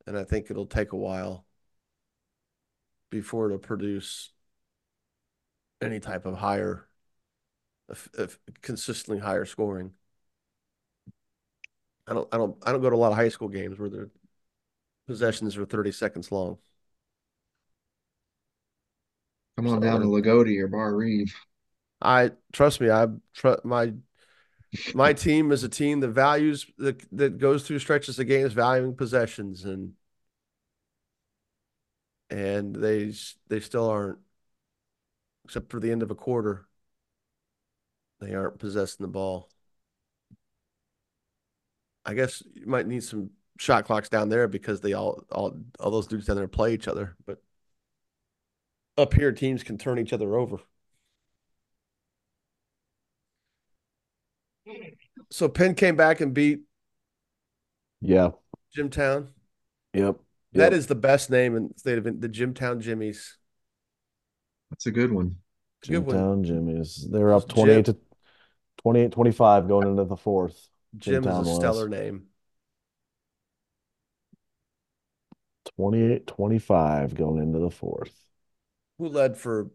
And 0.06 0.16
I 0.16 0.22
think 0.22 0.48
it'll 0.48 0.66
take 0.66 0.92
a 0.92 0.96
while 0.96 1.44
before 3.10 3.46
it'll 3.46 3.58
produce 3.58 4.30
any 5.80 6.00
type 6.00 6.26
of 6.26 6.36
higher, 6.38 6.86
of, 7.88 8.08
of 8.16 8.38
consistently 8.62 9.20
higher 9.20 9.44
scoring. 9.44 9.92
I 12.06 12.14
don't, 12.14 12.28
I 12.32 12.36
don't, 12.36 12.56
I 12.62 12.72
don't 12.72 12.82
go 12.82 12.90
to 12.90 12.96
a 12.96 12.98
lot 12.98 13.12
of 13.12 13.18
high 13.18 13.28
school 13.28 13.48
games 13.48 13.78
where 13.78 13.88
the 13.88 14.10
possessions 15.06 15.56
are 15.56 15.64
30 15.64 15.92
seconds 15.92 16.30
long. 16.30 16.58
Come 19.56 19.68
on 19.68 19.80
down 19.80 20.00
to 20.00 20.06
Loogootee 20.06 20.60
or 20.60 20.68
Barr-Reeve. 20.68 21.34
I 22.02 22.32
trust 22.52 22.80
me. 22.80 22.90
I 22.90 23.06
tr- 23.34 23.54
my 23.64 23.94
my 24.94 25.12
team 25.14 25.52
is 25.52 25.64
a 25.64 25.68
team 25.68 26.00
that 26.00 26.08
values 26.08 26.66
that 26.78 27.02
that 27.16 27.38
goes 27.38 27.66
through 27.66 27.78
stretches 27.78 28.18
of 28.18 28.26
games 28.26 28.52
valuing 28.52 28.94
possessions 28.94 29.64
and 29.64 29.92
and 32.30 32.74
they 32.74 33.12
they 33.48 33.60
still 33.60 33.88
aren't 33.88 34.18
except 35.46 35.70
for 35.70 35.78
the 35.78 35.92
end 35.92 36.02
of 36.02 36.10
a 36.10 36.14
quarter. 36.16 36.66
They 38.20 38.34
aren't 38.34 38.58
possessing 38.58 39.04
the 39.04 39.08
ball. 39.08 39.48
I 42.04 42.14
guess 42.14 42.42
you 42.54 42.66
might 42.66 42.88
need 42.88 43.04
some 43.04 43.30
shot 43.58 43.84
clocks 43.84 44.08
down 44.08 44.28
there 44.28 44.48
because 44.48 44.80
they 44.80 44.92
all 44.92 45.24
all 45.30 45.56
all 45.78 45.90
those 45.92 46.08
dudes 46.08 46.26
down 46.26 46.36
there 46.36 46.48
play 46.48 46.74
each 46.74 46.88
other, 46.88 47.16
but 47.24 47.40
up 48.98 49.14
here 49.14 49.30
teams 49.30 49.62
can 49.62 49.78
turn 49.78 49.98
each 49.98 50.12
other 50.12 50.36
over. 50.36 50.58
So 55.30 55.48
Penn 55.48 55.74
came 55.74 55.96
back 55.96 56.20
and 56.20 56.34
beat 56.34 56.62
yeah. 58.00 58.30
Jimtown. 58.74 59.28
Yep. 59.94 60.04
Yep. 60.04 60.16
That 60.54 60.72
is 60.72 60.86
the 60.86 60.94
best 60.94 61.30
name 61.30 61.56
in 61.56 61.68
the 61.68 61.78
state 61.78 61.98
of 61.98 62.04
the 62.04 62.28
Jimtown 62.28 62.80
Jimmies. 62.80 63.36
That's 64.76 64.84
a 64.84 64.90
good 64.90 65.10
one. 65.10 65.36
It's 65.80 65.88
a 65.88 65.92
good 65.92 66.04
one. 66.04 66.16
Jimtown 66.16 66.44
Jimmy's. 66.44 67.08
They're 67.10 67.32
up 67.32 67.48
Jim- 67.48 67.64
28 67.64 67.84
to 67.86 67.96
28 68.82 69.12
25 69.12 69.68
going 69.68 69.88
into 69.88 70.04
the 70.04 70.18
fourth. 70.18 70.68
Jim 70.98 71.22
Jimtown 71.22 71.40
is 71.40 71.48
a 71.48 71.50
was. 71.52 71.58
stellar 71.58 71.88
name. 71.88 72.26
28 75.78 76.26
25 76.26 77.14
going 77.14 77.42
into 77.42 77.58
the 77.58 77.70
fourth. 77.70 78.12
Who 78.98 79.08
led 79.08 79.38
for 79.38 79.70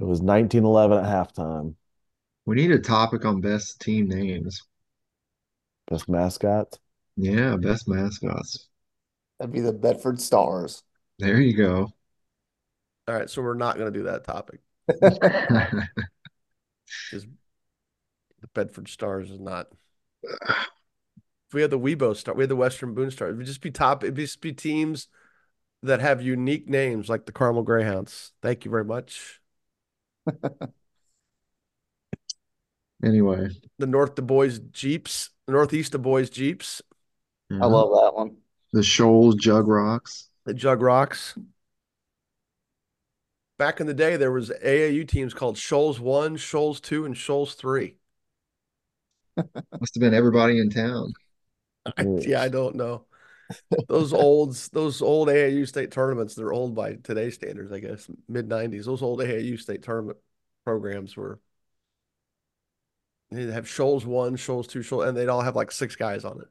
It 0.00 0.04
was 0.04 0.20
19 0.20 0.64
11 0.64 0.98
at 0.98 1.04
halftime. 1.04 1.76
We 2.46 2.56
need 2.56 2.72
a 2.72 2.80
topic 2.80 3.24
on 3.24 3.40
best 3.40 3.80
team 3.80 4.08
names. 4.08 4.60
Best 5.88 6.08
mascot. 6.08 6.80
Yeah, 7.16 7.54
best 7.56 7.86
mascots. 7.86 8.66
That'd 9.38 9.52
be 9.52 9.60
the 9.60 9.72
Bedford 9.72 10.20
Stars. 10.20 10.82
There 11.20 11.40
you 11.40 11.56
go. 11.56 11.92
All 13.10 13.16
right, 13.16 13.28
so 13.28 13.42
we're 13.42 13.54
not 13.54 13.76
gonna 13.76 13.90
do 13.90 14.04
that 14.04 14.22
topic 14.22 14.60
because 14.86 15.82
the 17.10 17.28
Bedford 18.54 18.88
Stars 18.88 19.30
is 19.30 19.40
not 19.40 19.66
If 21.48 21.54
we 21.54 21.62
had 21.62 21.70
the 21.70 21.78
WeBo 21.78 22.14
Star, 22.14 22.34
we 22.34 22.44
had 22.44 22.50
the 22.50 22.56
Western 22.56 22.94
Boone 22.94 23.10
start. 23.10 23.32
It 23.32 23.36
would 23.36 23.46
just 23.46 23.60
be 23.60 23.70
top. 23.72 24.04
It'd 24.04 24.14
just 24.16 24.40
be 24.40 24.52
teams 24.52 25.08
that 25.82 26.00
have 26.00 26.22
unique 26.22 26.68
names 26.68 27.08
like 27.08 27.26
the 27.26 27.32
Carmel 27.32 27.62
Greyhounds. 27.64 28.32
Thank 28.42 28.64
you 28.64 28.70
very 28.70 28.84
much. 28.84 29.40
Anyway, 33.02 33.48
The 33.78 33.86
North 33.86 34.14
Dubois 34.14 34.58
Jeeps, 34.72 35.30
the 35.46 35.52
Northeast 35.52 35.92
Dubois 35.92 36.28
Jeeps, 36.28 36.82
mhm. 37.50 37.62
I 37.62 37.66
love 37.66 37.88
that 37.90 38.14
one. 38.14 38.36
the 38.72 38.82
Shoals 38.82 39.36
Jug 39.36 39.68
Rocks. 39.68 40.28
the 40.44 40.54
Jug 40.54 40.82
Rocks. 40.82 41.34
Back 43.60 43.78
in 43.78 43.86
the 43.86 43.92
day, 43.92 44.16
there 44.16 44.32
was 44.32 44.48
AAU 44.64 45.06
teams 45.06 45.34
called 45.34 45.58
Shoals 45.58 46.00
One, 46.00 46.38
Shoals 46.38 46.80
Two, 46.80 47.04
and 47.04 47.14
Shoals 47.14 47.52
Three. 47.52 47.96
Must 49.36 49.94
have 49.94 50.00
been 50.00 50.14
everybody 50.14 50.58
in 50.58 50.70
town. 50.70 51.12
I- 51.84 52.06
yeah, 52.22 52.40
I 52.40 52.48
don't 52.48 52.74
know. 52.74 53.04
Those 53.86 54.12
old, 54.14 54.54
those 54.72 55.02
old 55.02 55.28
AAU 55.28 55.68
state 55.68 55.90
tournaments, 55.90 56.34
they're 56.34 56.54
old 56.54 56.74
by 56.74 56.94
today's 57.02 57.34
standards, 57.34 57.70
I 57.70 57.80
guess, 57.80 58.08
mid 58.30 58.48
'90s. 58.48 58.86
Those 58.86 59.02
old 59.02 59.20
AAU 59.20 59.58
state 59.58 59.82
tournament 59.82 60.16
programs 60.64 61.14
were. 61.14 61.38
They'd 63.30 63.50
have 63.50 63.68
Shoals 63.68 64.06
One, 64.06 64.36
Shoals 64.36 64.68
Two, 64.68 64.80
Shoals, 64.80 65.04
and 65.04 65.14
they'd 65.14 65.28
all 65.28 65.42
have 65.42 65.54
like 65.54 65.70
six 65.70 65.96
guys 65.96 66.24
on 66.24 66.40
it. 66.40 66.48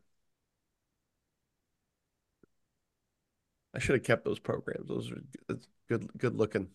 I 3.74 3.80
should 3.80 3.96
have 3.96 4.04
kept 4.04 4.26
those 4.26 4.38
programs. 4.38 4.88
Those 4.88 5.12
are 5.12 5.58
good, 5.88 6.08
good 6.16 6.36
looking. 6.36 6.70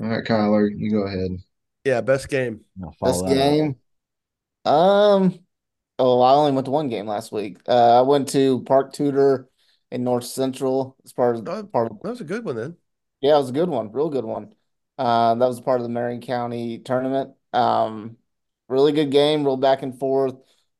All 0.00 0.08
right, 0.08 0.24
Kyler, 0.24 0.68
you 0.76 0.90
go 0.90 1.02
ahead. 1.02 1.30
Yeah, 1.84 2.00
best 2.00 2.28
game. 2.28 2.64
Best 3.00 3.24
that 3.24 3.30
up. 3.30 3.34
game. 3.34 3.76
Um, 4.64 5.38
oh, 5.98 6.20
I 6.20 6.34
only 6.34 6.52
went 6.52 6.66
to 6.66 6.70
one 6.70 6.88
game 6.88 7.06
last 7.06 7.32
week. 7.32 7.58
Uh, 7.68 7.98
I 7.98 8.02
went 8.02 8.28
to 8.30 8.62
Park 8.64 8.92
Tudor 8.92 9.48
in 9.90 10.04
North 10.04 10.24
Central. 10.24 10.96
as 11.04 11.12
part 11.12 11.36
of 11.36 11.48
Oh, 11.48 11.64
part 11.64 11.90
of 11.90 12.00
That 12.02 12.10
was 12.10 12.20
a 12.20 12.24
good 12.24 12.44
one 12.44 12.56
then. 12.56 12.76
Yeah, 13.20 13.34
it 13.36 13.40
was 13.40 13.50
a 13.50 13.54
good 13.54 13.68
one, 13.68 13.92
real 13.92 14.10
good 14.10 14.24
one. 14.24 14.54
Uh, 14.98 15.34
that 15.34 15.46
was 15.46 15.60
part 15.60 15.80
of 15.80 15.84
the 15.84 15.92
Marion 15.92 16.20
County 16.20 16.78
tournament. 16.78 17.34
Um, 17.52 18.16
really 18.68 18.92
good 18.92 19.10
game, 19.10 19.44
real 19.44 19.56
back 19.56 19.82
and 19.82 19.98
forth. 19.98 20.34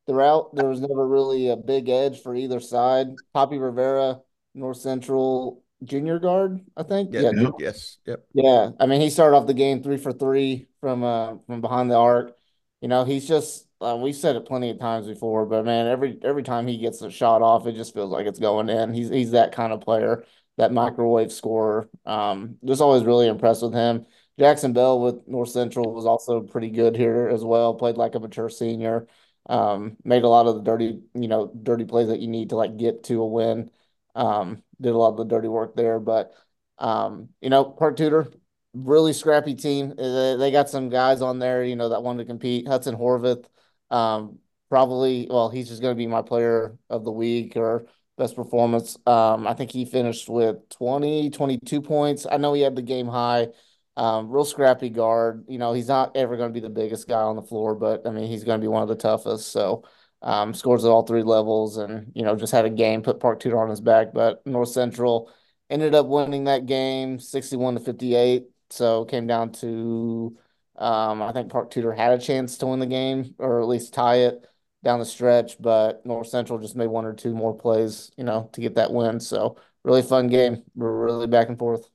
Throughout, 0.06 0.54
there 0.56 0.68
was 0.68 0.80
never 0.80 1.06
really 1.06 1.48
a 1.48 1.56
big 1.56 1.88
edge 1.88 2.20
for 2.22 2.34
either 2.34 2.58
side. 2.58 3.06
Poppy 3.32 3.58
Rivera, 3.58 4.20
North 4.54 4.78
Central 4.78 5.61
junior 5.84 6.18
guard, 6.18 6.64
I 6.76 6.82
think. 6.84 7.18
Yeah, 7.18 7.32
Yeah, 7.32 7.50
yes, 7.58 7.98
yep. 8.06 8.24
yeah, 8.34 8.70
I 8.80 8.86
mean, 8.86 9.00
he 9.00 9.10
started 9.10 9.36
off 9.36 9.46
the 9.46 9.54
game 9.54 9.82
three 9.82 9.98
for 9.98 10.12
three 10.12 10.68
from 10.80 11.04
uh 11.04 11.36
from 11.46 11.60
behind 11.60 11.90
the 11.90 11.96
arc. 11.96 12.36
You 12.80 12.88
know, 12.88 13.04
he's 13.04 13.28
just 13.28 13.68
uh, 13.80 13.96
we've 14.00 14.16
said 14.16 14.36
it 14.36 14.46
plenty 14.46 14.70
of 14.70 14.78
times 14.78 15.06
before, 15.06 15.46
but 15.46 15.64
man, 15.64 15.86
every 15.86 16.18
every 16.22 16.42
time 16.42 16.66
he 16.66 16.78
gets 16.78 17.02
a 17.02 17.10
shot 17.10 17.42
off, 17.42 17.66
it 17.66 17.72
just 17.74 17.94
feels 17.94 18.10
like 18.10 18.26
it's 18.26 18.38
going 18.38 18.68
in. 18.70 18.94
He's 18.94 19.10
he's 19.10 19.32
that 19.32 19.52
kind 19.52 19.72
of 19.72 19.80
player, 19.82 20.24
that 20.56 20.72
microwave 20.72 21.32
scorer. 21.32 21.88
Um, 22.06 22.58
just 22.64 22.80
always 22.80 23.04
really 23.04 23.28
impressed 23.28 23.62
with 23.62 23.74
him. 23.74 24.06
Jackson 24.38 24.72
Bell 24.72 25.00
with 25.00 25.26
North 25.28 25.50
Central 25.50 25.92
was 25.92 26.06
also 26.06 26.40
pretty 26.42 26.70
good 26.70 26.96
here 26.96 27.28
as 27.28 27.44
well. 27.44 27.74
Played 27.74 27.96
like 27.96 28.14
a 28.14 28.20
mature 28.20 28.48
senior. 28.48 29.06
Um, 29.48 29.96
made 30.04 30.22
a 30.22 30.28
lot 30.28 30.46
of 30.46 30.54
the 30.54 30.62
dirty, 30.62 31.02
you 31.14 31.28
know, 31.28 31.48
dirty 31.62 31.84
plays 31.84 32.08
that 32.08 32.20
you 32.20 32.28
need 32.28 32.50
to 32.50 32.56
like 32.56 32.76
get 32.76 33.04
to 33.04 33.20
a 33.22 33.26
win. 33.26 33.70
Um, 34.14 34.62
did 34.82 34.92
a 34.92 34.98
lot 34.98 35.10
of 35.10 35.16
the 35.16 35.24
dirty 35.24 35.48
work 35.48 35.76
there, 35.76 36.00
but 36.00 36.32
um, 36.78 37.28
you 37.40 37.50
know, 37.50 37.64
Park 37.64 37.96
Tudor, 37.96 38.32
really 38.74 39.12
scrappy 39.12 39.54
team. 39.54 39.92
Uh, 39.98 40.36
They 40.36 40.50
got 40.50 40.68
some 40.68 40.88
guys 40.88 41.22
on 41.22 41.38
there, 41.38 41.64
you 41.64 41.76
know, 41.76 41.90
that 41.90 42.02
wanted 42.02 42.24
to 42.24 42.28
compete. 42.28 42.66
Hudson 42.66 42.96
Horvath, 42.96 43.44
um, 43.90 44.38
probably, 44.68 45.26
well, 45.30 45.48
he's 45.50 45.68
just 45.68 45.82
going 45.82 45.94
to 45.94 45.98
be 45.98 46.06
my 46.06 46.22
player 46.22 46.76
of 46.90 47.04
the 47.04 47.12
week 47.12 47.56
or 47.56 47.86
best 48.18 48.36
performance. 48.36 48.96
Um, 49.06 49.46
I 49.46 49.54
think 49.54 49.70
he 49.70 49.84
finished 49.84 50.28
with 50.28 50.68
20, 50.70 51.30
22 51.30 51.80
points. 51.82 52.26
I 52.30 52.36
know 52.36 52.52
he 52.52 52.62
had 52.62 52.76
the 52.76 52.82
game 52.82 53.08
high. 53.08 53.48
Um, 53.96 54.30
real 54.30 54.46
scrappy 54.46 54.88
guard. 54.88 55.44
You 55.48 55.58
know, 55.58 55.74
he's 55.74 55.88
not 55.88 56.16
ever 56.16 56.36
going 56.36 56.48
to 56.48 56.54
be 56.54 56.60
the 56.66 56.70
biggest 56.70 57.06
guy 57.06 57.20
on 57.20 57.36
the 57.36 57.42
floor, 57.42 57.74
but 57.74 58.06
I 58.06 58.10
mean, 58.10 58.26
he's 58.26 58.44
going 58.44 58.58
to 58.58 58.64
be 58.64 58.68
one 58.68 58.82
of 58.82 58.88
the 58.88 58.96
toughest. 58.96 59.52
So, 59.52 59.84
um, 60.22 60.54
scores 60.54 60.84
at 60.84 60.90
all 60.90 61.02
three 61.02 61.22
levels 61.22 61.76
and, 61.78 62.12
you 62.14 62.22
know, 62.24 62.36
just 62.36 62.52
had 62.52 62.64
a 62.64 62.70
game, 62.70 63.02
put 63.02 63.20
Park 63.20 63.40
Tudor 63.40 63.58
on 63.60 63.70
his 63.70 63.80
back. 63.80 64.12
But 64.12 64.46
North 64.46 64.68
Central 64.70 65.30
ended 65.70 65.94
up 65.94 66.06
winning 66.06 66.44
that 66.44 66.66
game 66.66 67.18
61 67.18 67.74
to 67.74 67.80
58. 67.80 68.44
So 68.70 69.04
came 69.04 69.26
down 69.26 69.52
to, 69.54 70.36
um, 70.76 71.22
I 71.22 71.32
think 71.32 71.50
Park 71.50 71.70
Tudor 71.70 71.92
had 71.92 72.12
a 72.12 72.22
chance 72.22 72.58
to 72.58 72.66
win 72.66 72.80
the 72.80 72.86
game 72.86 73.34
or 73.38 73.60
at 73.60 73.68
least 73.68 73.94
tie 73.94 74.16
it 74.16 74.46
down 74.82 74.98
the 74.98 75.04
stretch, 75.04 75.60
but 75.60 76.04
North 76.06 76.28
Central 76.28 76.58
just 76.58 76.76
made 76.76 76.88
one 76.88 77.04
or 77.04 77.14
two 77.14 77.34
more 77.34 77.56
plays, 77.56 78.10
you 78.16 78.24
know, 78.24 78.48
to 78.52 78.60
get 78.60 78.74
that 78.76 78.92
win. 78.92 79.20
So 79.20 79.56
really 79.84 80.02
fun 80.02 80.28
game. 80.28 80.62
We're 80.74 81.04
really 81.04 81.26
back 81.26 81.48
and 81.48 81.58
forth. 81.58 81.88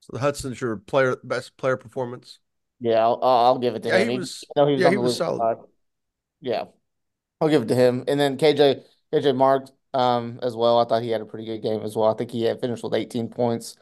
So 0.00 0.10
the 0.14 0.20
Hudson's 0.20 0.60
your 0.60 0.76
player 0.76 1.16
best 1.22 1.56
player 1.56 1.76
performance. 1.76 2.40
Yeah, 2.80 2.98
I'll, 3.04 3.18
I'll 3.22 3.58
give 3.58 3.74
it 3.74 3.82
to 3.84 3.90
Yeah, 3.90 3.98
him. 4.00 4.08
he 4.08 4.10
was 4.10 4.44
he 4.54 4.60
was 4.62 4.82
yeah, 4.82 4.90
he 4.90 4.96
was 4.96 5.16
solid. 5.16 5.44
side. 5.56 5.56
Yeah, 6.40 6.66
I'll 7.40 7.48
give 7.50 7.62
it 7.62 7.68
to 7.68 7.74
him. 7.76 8.04
And 8.08 8.20
then 8.20 8.38
KJ 8.38 8.84
KJ 9.12 9.32
Mark 9.34 9.68
um 9.94 10.40
as 10.42 10.56
well. 10.56 10.78
I 10.80 10.86
thought 10.86 11.02
he 11.02 11.10
had 11.10 11.22
a 11.22 11.26
pretty 11.26 11.46
good 11.46 11.62
game 11.62 11.82
as 11.82 11.96
well. 11.96 12.10
I 12.12 12.14
think 12.16 12.30
he 12.32 12.44
had 12.44 12.60
finished 12.60 12.84
with 12.84 12.94
18 12.94 13.28
points 13.30 13.76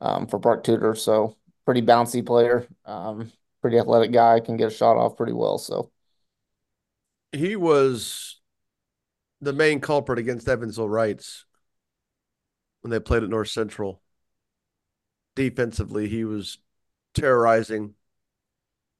um 0.00 0.26
for 0.28 0.40
Park 0.40 0.64
Tudor. 0.64 0.94
So 0.96 1.36
pretty 1.66 1.82
bouncy 1.82 2.24
player. 2.26 2.68
Um, 2.86 3.32
pretty 3.62 3.78
athletic 3.78 4.12
guy, 4.12 4.40
can 4.40 4.56
get 4.58 4.68
a 4.68 4.74
shot 4.74 4.96
off 4.98 5.16
pretty 5.16 5.32
well. 5.34 5.58
So 5.58 5.90
He 7.32 7.56
was 7.56 8.40
the 9.40 9.52
main 9.52 9.80
culprit 9.80 10.18
against 10.18 10.48
Evansville 10.48 10.88
Reitz 10.88 11.44
when 12.80 12.90
they 12.90 13.00
played 13.00 13.22
at 13.22 13.30
North 13.30 13.48
Central. 13.48 14.02
Defensively, 15.34 16.08
he 16.08 16.24
was 16.24 16.58
terrorizing. 17.14 17.94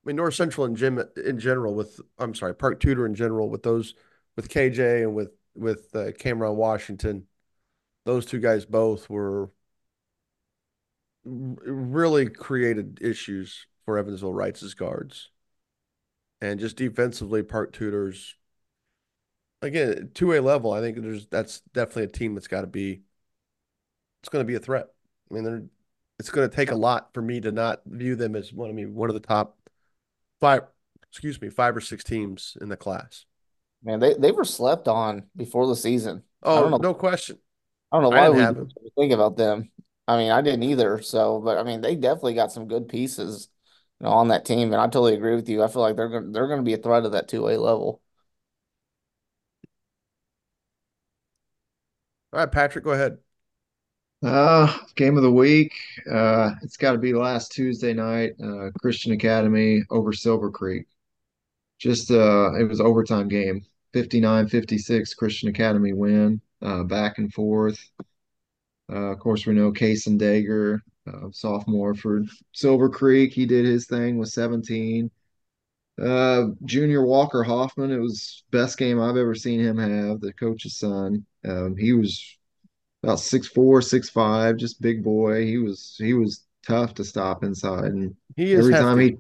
I 0.05 0.09
mean, 0.09 0.17
North 0.17 0.35
Central 0.35 0.67
in 0.67 0.75
gym 0.75 1.03
in 1.25 1.39
general 1.39 1.75
with 1.75 2.01
I'm 2.19 2.35
sorry, 2.35 2.55
Park 2.55 2.81
Tudor 2.81 3.07
in 3.07 3.15
general 3.15 3.49
with 3.49 3.63
those 3.63 3.95
with 4.37 4.49
KJ 4.49 5.03
and 5.03 5.15
with 5.15 5.33
with 5.55 5.95
uh, 5.95 6.13
Cameron 6.19 6.57
Washington, 6.57 7.27
those 8.05 8.27
two 8.27 8.41
guys 8.41 8.65
both 8.65 9.09
were 9.09 9.51
really 11.25 12.29
created 12.29 12.99
issues 13.01 13.67
for 13.85 13.97
Evansville 13.99 14.33
Reitz' 14.33 14.63
as 14.63 14.75
guards. 14.75 15.31
And 16.41 16.59
just 16.59 16.77
defensively, 16.77 17.45
Park 17.45 17.73
Tudor's 17.73 18.35
again, 19.61 20.11
two 20.15 20.35
A 20.35 20.41
level, 20.41 20.73
I 20.73 20.81
think 20.81 21.01
there's 21.01 21.27
that's 21.29 21.61
definitely 21.73 22.05
a 22.05 22.09
team 22.09 22.35
that's 22.35 22.49
got 22.49 22.63
to 22.63 22.67
be 22.67 23.03
it's 24.21 24.29
going 24.29 24.45
to 24.45 24.47
be 24.47 24.57
a 24.57 24.61
threat. 24.61 24.89
I 25.31 25.35
mean, 25.35 25.45
they're 25.45 25.63
it's 26.19 26.31
going 26.31 26.49
to 26.49 26.55
take 26.55 26.71
a 26.71 26.77
lot 26.77 27.13
for 27.15 27.23
me 27.23 27.41
to 27.41 27.51
not 27.51 27.83
view 27.87 28.15
them 28.17 28.37
as 28.37 28.53
one. 28.53 28.71
I 28.71 28.73
mean, 28.73 28.95
one 28.95 29.11
of 29.11 29.15
the 29.15 29.21
top 29.21 29.57
five, 30.43 30.65
excuse 31.11 31.41
me, 31.41 31.49
five 31.49 31.77
or 31.77 31.81
six 31.81 32.05
teams 32.05 32.59
in 32.61 32.69
the 32.69 32.77
class. 32.77 33.25
man, 33.83 34.01
they, 34.01 34.15
they 34.15 34.33
were 34.33 34.45
slept 34.45 34.89
on 34.89 35.25
before 35.37 35.67
the 35.67 35.77
season. 35.77 36.23
I 36.53 36.61
Oh, 36.61 36.61
don't 36.61 36.71
know. 36.73 36.79
no 36.79 36.95
question. 36.95 37.39
I 37.91 37.97
don't 37.97 38.03
know 38.05 38.11
why 38.11 38.31
we 38.31 38.91
think 38.97 39.13
about 39.13 39.37
them. 39.37 39.71
I 40.09 40.17
mean, 40.17 40.31
I 40.31 40.41
didn't 40.43 40.63
either. 40.65 41.01
So, 41.03 41.41
but 41.41 41.59
I 41.59 41.63
mean, 41.63 41.81
they 41.81 41.95
definitely 41.97 42.35
got 42.35 42.53
some 42.53 42.69
good 42.69 42.89
pieces, 42.89 43.49
you 44.01 44.07
know, 44.07 44.13
on 44.13 44.29
that 44.29 44.45
team, 44.45 44.73
and 44.73 44.81
I 44.81 44.87
totally 44.87 45.15
agree 45.15 45.35
with 45.37 45.49
you. 45.49 45.63
I 45.63 45.69
feel 45.69 45.83
like 45.83 45.97
they're 45.97 46.09
gonna, 46.09 46.31
they're 46.33 46.49
going 46.49 46.61
to 46.61 46.65
be 46.65 46.75
a 46.75 46.79
threat 46.79 47.05
of 47.05 47.13
that 47.13 47.29
two 47.29 47.49
A 47.49 47.57
level. 47.59 48.03
All 52.33 52.41
right, 52.41 52.51
Patrick, 52.51 52.85
go 52.85 52.93
ahead. 52.93 53.19
Uh, 54.23 54.73
game 54.95 55.17
of 55.17 55.23
the 55.23 55.33
week. 55.33 55.73
Uh, 56.11 56.53
it's 56.63 56.77
got 56.77 56.93
to 56.93 56.99
be 56.99 57.13
last 57.13 57.53
Tuesday 57.53 57.93
night. 57.93 58.33
Uh, 58.43 58.71
Christian 58.81 59.13
Academy 59.13 59.83
over 59.91 60.13
Silver 60.13 60.51
Creek. 60.51 60.87
Just 61.79 62.11
uh, 62.11 62.55
it 62.55 62.65
was 62.65 62.81
overtime 62.81 63.29
game. 63.29 63.65
59-56 63.93 65.15
Christian 65.17 65.49
Academy 65.49 65.93
win. 65.93 66.41
Uh, 66.61 66.85
back 66.85 67.19
and 67.19 67.33
forth. 67.33 67.91
Uh, 68.91 69.13
of 69.13 69.19
course, 69.19 69.47
we 69.47 69.55
know 69.55 69.73
Kason 69.73 70.19
Dager, 70.19 70.81
uh, 71.07 71.31
sophomore 71.33 71.95
for 71.95 72.23
Silver 72.53 72.89
Creek. 72.89 73.33
He 73.33 73.47
did 73.47 73.65
his 73.65 73.87
thing 73.87 74.19
with 74.19 74.29
17. 74.29 75.11
Uh, 76.01 76.49
Junior 76.65 77.05
Walker 77.05 77.43
Hoffman. 77.43 77.91
It 77.93 77.99
was 77.99 78.45
best 78.51 78.79
game 78.79 79.01
I've 79.01 79.17
ever 79.17 79.35
seen 79.35 79.61
him 79.61 79.79
have. 79.79 80.21
The 80.21 80.33
coach's 80.35 80.79
son. 80.79 81.27
Um, 81.45 81.77
he 81.77 81.93
was 81.93 82.37
about 83.03 83.21
six 83.21 83.49
four, 83.49 83.83
six 83.83 84.09
five, 84.11 84.57
just 84.57 84.81
big 84.83 85.03
boy. 85.05 85.45
He 85.47 85.59
was 85.59 85.97
he 85.99 86.15
was 86.15 86.45
tough 86.67 86.95
to 86.95 87.05
stop 87.05 87.45
inside, 87.45 87.87
and 87.93 88.17
He 88.37 88.53
is 88.53 88.59
every 88.59 88.75
time 88.75 88.99
hefty. 88.99 89.19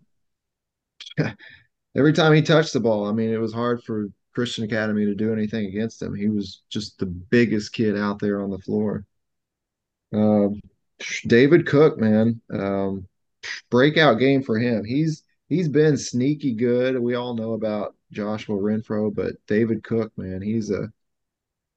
he 1.16 1.24
every 1.96 2.12
time 2.12 2.34
he 2.34 2.42
touched 2.42 2.72
the 2.72 2.80
ball, 2.80 3.06
I 3.06 3.12
mean, 3.12 3.30
it 3.30 3.38
was 3.40 3.52
hard 3.52 3.82
for 3.82 4.08
Christian 4.34 4.64
Academy 4.64 5.04
to 5.06 5.14
do 5.14 5.32
anything 5.32 5.66
against 5.66 6.02
him. 6.02 6.14
He 6.14 6.28
was 6.28 6.62
just 6.70 6.98
the 6.98 7.06
biggest 7.06 7.72
kid 7.72 7.98
out 7.98 8.18
there 8.20 8.40
on 8.42 8.50
the 8.50 8.58
floor. 8.58 9.04
Um, 10.12 10.60
David 11.26 11.66
Cook, 11.66 11.98
man, 11.98 12.40
um, 12.52 13.06
breakout 13.70 14.18
game 14.18 14.42
for 14.42 14.58
him. 14.58 14.84
He's 14.84 15.24
he's 15.48 15.68
been 15.68 15.96
sneaky 15.96 16.54
good. 16.54 16.98
We 17.00 17.14
all 17.14 17.34
know 17.34 17.52
about 17.54 17.96
Joshua 18.12 18.56
Renfro, 18.56 19.14
but 19.14 19.34
David 19.46 19.84
Cook, 19.84 20.12
man, 20.18 20.42
he's 20.42 20.70
a 20.70 20.92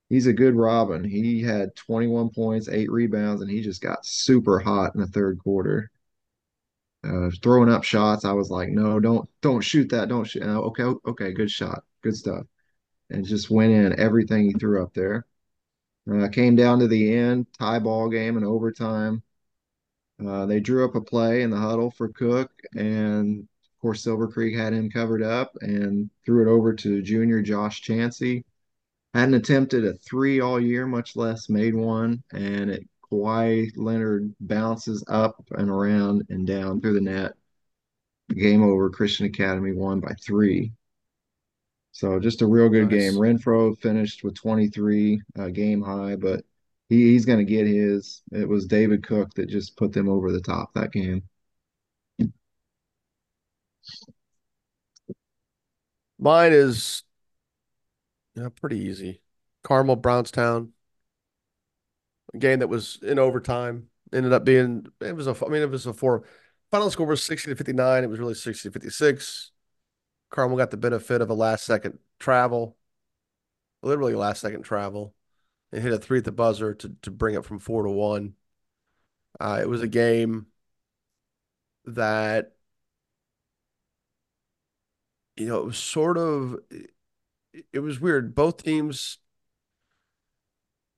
he's 0.09 0.27
a 0.27 0.33
good 0.33 0.55
Robin. 0.55 1.03
He 1.03 1.41
had 1.41 1.75
21 1.75 2.29
points, 2.29 2.69
eight 2.69 2.91
rebounds, 2.91 3.41
and 3.41 3.49
he 3.49 3.61
just 3.61 3.81
got 3.81 4.05
super 4.05 4.59
hot 4.59 4.95
in 4.95 5.01
the 5.01 5.07
third 5.07 5.39
quarter. 5.39 5.91
Uh, 7.03 7.29
throwing 7.41 7.69
up 7.69 7.83
shots, 7.83 8.25
I 8.25 8.31
was 8.31 8.49
like, 8.49 8.69
no, 8.69 8.99
don't 8.99 9.29
don't 9.41 9.61
shoot 9.61 9.89
that, 9.89 10.09
don't 10.09 10.25
shoot. 10.25 10.41
Uh, 10.43 10.59
okay, 10.61 10.83
okay, 11.05 11.33
good 11.33 11.51
shot, 11.51 11.83
good 12.01 12.15
stuff, 12.15 12.45
and 13.09 13.25
just 13.25 13.49
went 13.51 13.73
in 13.73 13.99
everything 13.99 14.45
he 14.45 14.53
threw 14.53 14.81
up 14.83 14.93
there. 14.93 15.25
Uh, 16.11 16.27
came 16.29 16.55
down 16.55 16.79
to 16.79 16.87
the 16.87 17.13
end, 17.15 17.47
tie 17.57 17.79
ball 17.79 18.09
game 18.09 18.37
and 18.37 18.45
overtime. 18.45 19.23
Uh, 20.25 20.45
they 20.45 20.59
drew 20.59 20.85
up 20.85 20.95
a 20.95 21.01
play 21.01 21.41
in 21.41 21.49
the 21.49 21.57
huddle 21.57 21.91
for 21.91 22.09
Cook, 22.09 22.51
and 22.75 23.41
of 23.41 23.81
course 23.81 24.03
Silver 24.03 24.27
Creek 24.27 24.55
had 24.55 24.73
him 24.73 24.89
covered 24.89 25.21
up 25.23 25.51
and 25.61 26.09
threw 26.25 26.47
it 26.47 26.51
over 26.51 26.73
to 26.73 27.01
junior 27.03 27.41
Josh 27.41 27.83
Chansey. 27.83 28.43
Hadn't 29.15 29.35
attempted 29.35 29.85
a 29.85 29.93
three 29.93 30.41
all 30.41 30.59
year, 30.59 30.85
much 30.85 31.15
less 31.15 31.47
made 31.47 31.73
one, 31.73 32.21
and 32.33 32.69
it 32.69 32.85
Kawhi 33.09 33.71
Leonard 33.77 34.35
bounces 34.41 35.05
up 35.07 35.41
and 35.51 35.69
around 35.69 36.23
and 36.27 36.45
down 36.45 36.81
through 36.81 36.95
the 36.95 37.01
net. 37.01 37.31
Game 38.29 38.61
over. 38.61 38.89
Christian 38.89 39.25
Academy 39.25 39.71
won 39.71 40.01
by 40.01 40.11
three. 40.21 40.73
So 41.93 42.19
just 42.19 42.41
a 42.41 42.45
real 42.45 42.67
good 42.67 42.89
Nice. 42.89 43.11
game. 43.11 43.13
Renfro 43.13 43.79
finished 43.79 44.25
with 44.25 44.35
23 44.35 45.21
uh, 45.39 45.47
game 45.47 45.81
high, 45.81 46.17
but 46.17 46.43
he, 46.89 47.13
he's 47.13 47.25
going 47.25 47.39
to 47.39 47.45
get 47.45 47.67
his. 47.67 48.21
It 48.33 48.49
was 48.49 48.65
David 48.65 49.07
Cook 49.07 49.33
that 49.35 49.47
just 49.47 49.77
put 49.77 49.93
them 49.93 50.09
over 50.09 50.33
the 50.33 50.41
top 50.41 50.73
that 50.73 50.91
game. 50.91 51.23
Mine 56.19 56.51
is 56.51 57.03
yeah, 58.35 58.49
pretty 58.49 58.79
easy. 58.79 59.21
Carmel 59.63 59.95
Brownstown, 59.95 60.73
a 62.33 62.37
game 62.37 62.59
that 62.59 62.67
was 62.67 62.99
in 63.01 63.19
overtime, 63.19 63.87
ended 64.13 64.33
up 64.33 64.45
being 64.45 64.87
it 65.01 65.15
was 65.15 65.27
a 65.27 65.35
I 65.45 65.49
mean 65.49 65.61
it 65.61 65.69
was 65.69 65.85
a 65.85 65.93
four 65.93 66.23
final 66.71 66.89
score 66.91 67.07
was 67.07 67.23
60 67.23 67.49
to 67.51 67.55
59. 67.55 68.03
It 68.03 68.09
was 68.09 68.19
really 68.19 68.33
60 68.33 68.69
to 68.69 68.73
56. 68.73 69.51
Carmel 70.31 70.57
got 70.57 70.71
the 70.71 70.77
benefit 70.77 71.21
of 71.21 71.29
a 71.29 71.33
last 71.33 71.65
second 71.65 71.99
travel, 72.19 72.77
literally 73.81 74.15
last 74.15 74.41
second 74.41 74.63
travel, 74.63 75.13
and 75.71 75.83
hit 75.83 75.93
a 75.93 75.99
three 75.99 76.19
at 76.19 76.25
the 76.25 76.31
buzzer 76.31 76.73
to 76.75 76.95
to 77.03 77.11
bring 77.11 77.35
it 77.35 77.45
from 77.45 77.59
four 77.59 77.83
to 77.83 77.91
one. 77.91 78.35
Uh, 79.39 79.59
it 79.61 79.69
was 79.69 79.81
a 79.81 79.87
game 79.87 80.47
that 81.85 82.51
you 85.35 85.45
know 85.47 85.59
it 85.59 85.65
was 85.65 85.77
sort 85.77 86.17
of 86.17 86.57
it 87.73 87.79
was 87.79 87.99
weird. 87.99 88.35
Both 88.35 88.63
teams 88.63 89.19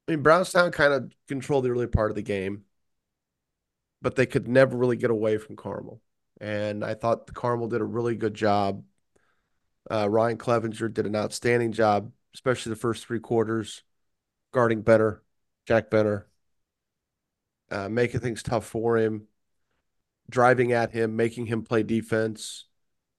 I 0.08 0.14
mean, 0.14 0.24
Brownstown 0.24 0.72
kind 0.72 0.94
of 0.94 1.12
controlled 1.28 1.66
the 1.66 1.70
early 1.70 1.88
part 1.88 2.12
of 2.12 2.16
the 2.16 2.22
game, 2.22 2.64
but 4.02 4.16
they 4.16 4.26
could 4.26 4.48
never 4.48 4.78
really 4.78 4.96
get 4.96 5.12
away 5.12 5.38
from 5.38 5.58
Carmel. 5.58 6.02
And 6.40 6.84
I 6.84 6.94
thought 6.94 7.34
Carmel 7.34 7.68
did 7.68 7.82
a 7.82 7.86
really 7.86 8.16
good 8.16 8.34
job. 8.34 8.84
Uh, 9.92 10.08
Ryan 10.10 10.38
Clevenger 10.38 10.90
did 10.90 11.06
an 11.06 11.16
outstanding 11.16 11.74
job, 11.74 12.12
especially 12.34 12.70
the 12.70 12.78
first 12.78 13.06
three 13.06 13.20
quarters, 13.20 13.84
guarding 14.54 14.82
Benner, 14.82 15.24
Jack 15.66 15.90
Benner, 15.90 16.28
uh, 17.70 17.90
making 17.90 18.22
things 18.22 18.44
tough 18.44 18.66
for 18.66 18.98
him, 18.98 19.28
driving 20.30 20.72
at 20.72 20.92
him, 20.92 21.18
making 21.18 21.48
him 21.48 21.64
play 21.64 21.84
defense, 21.84 22.66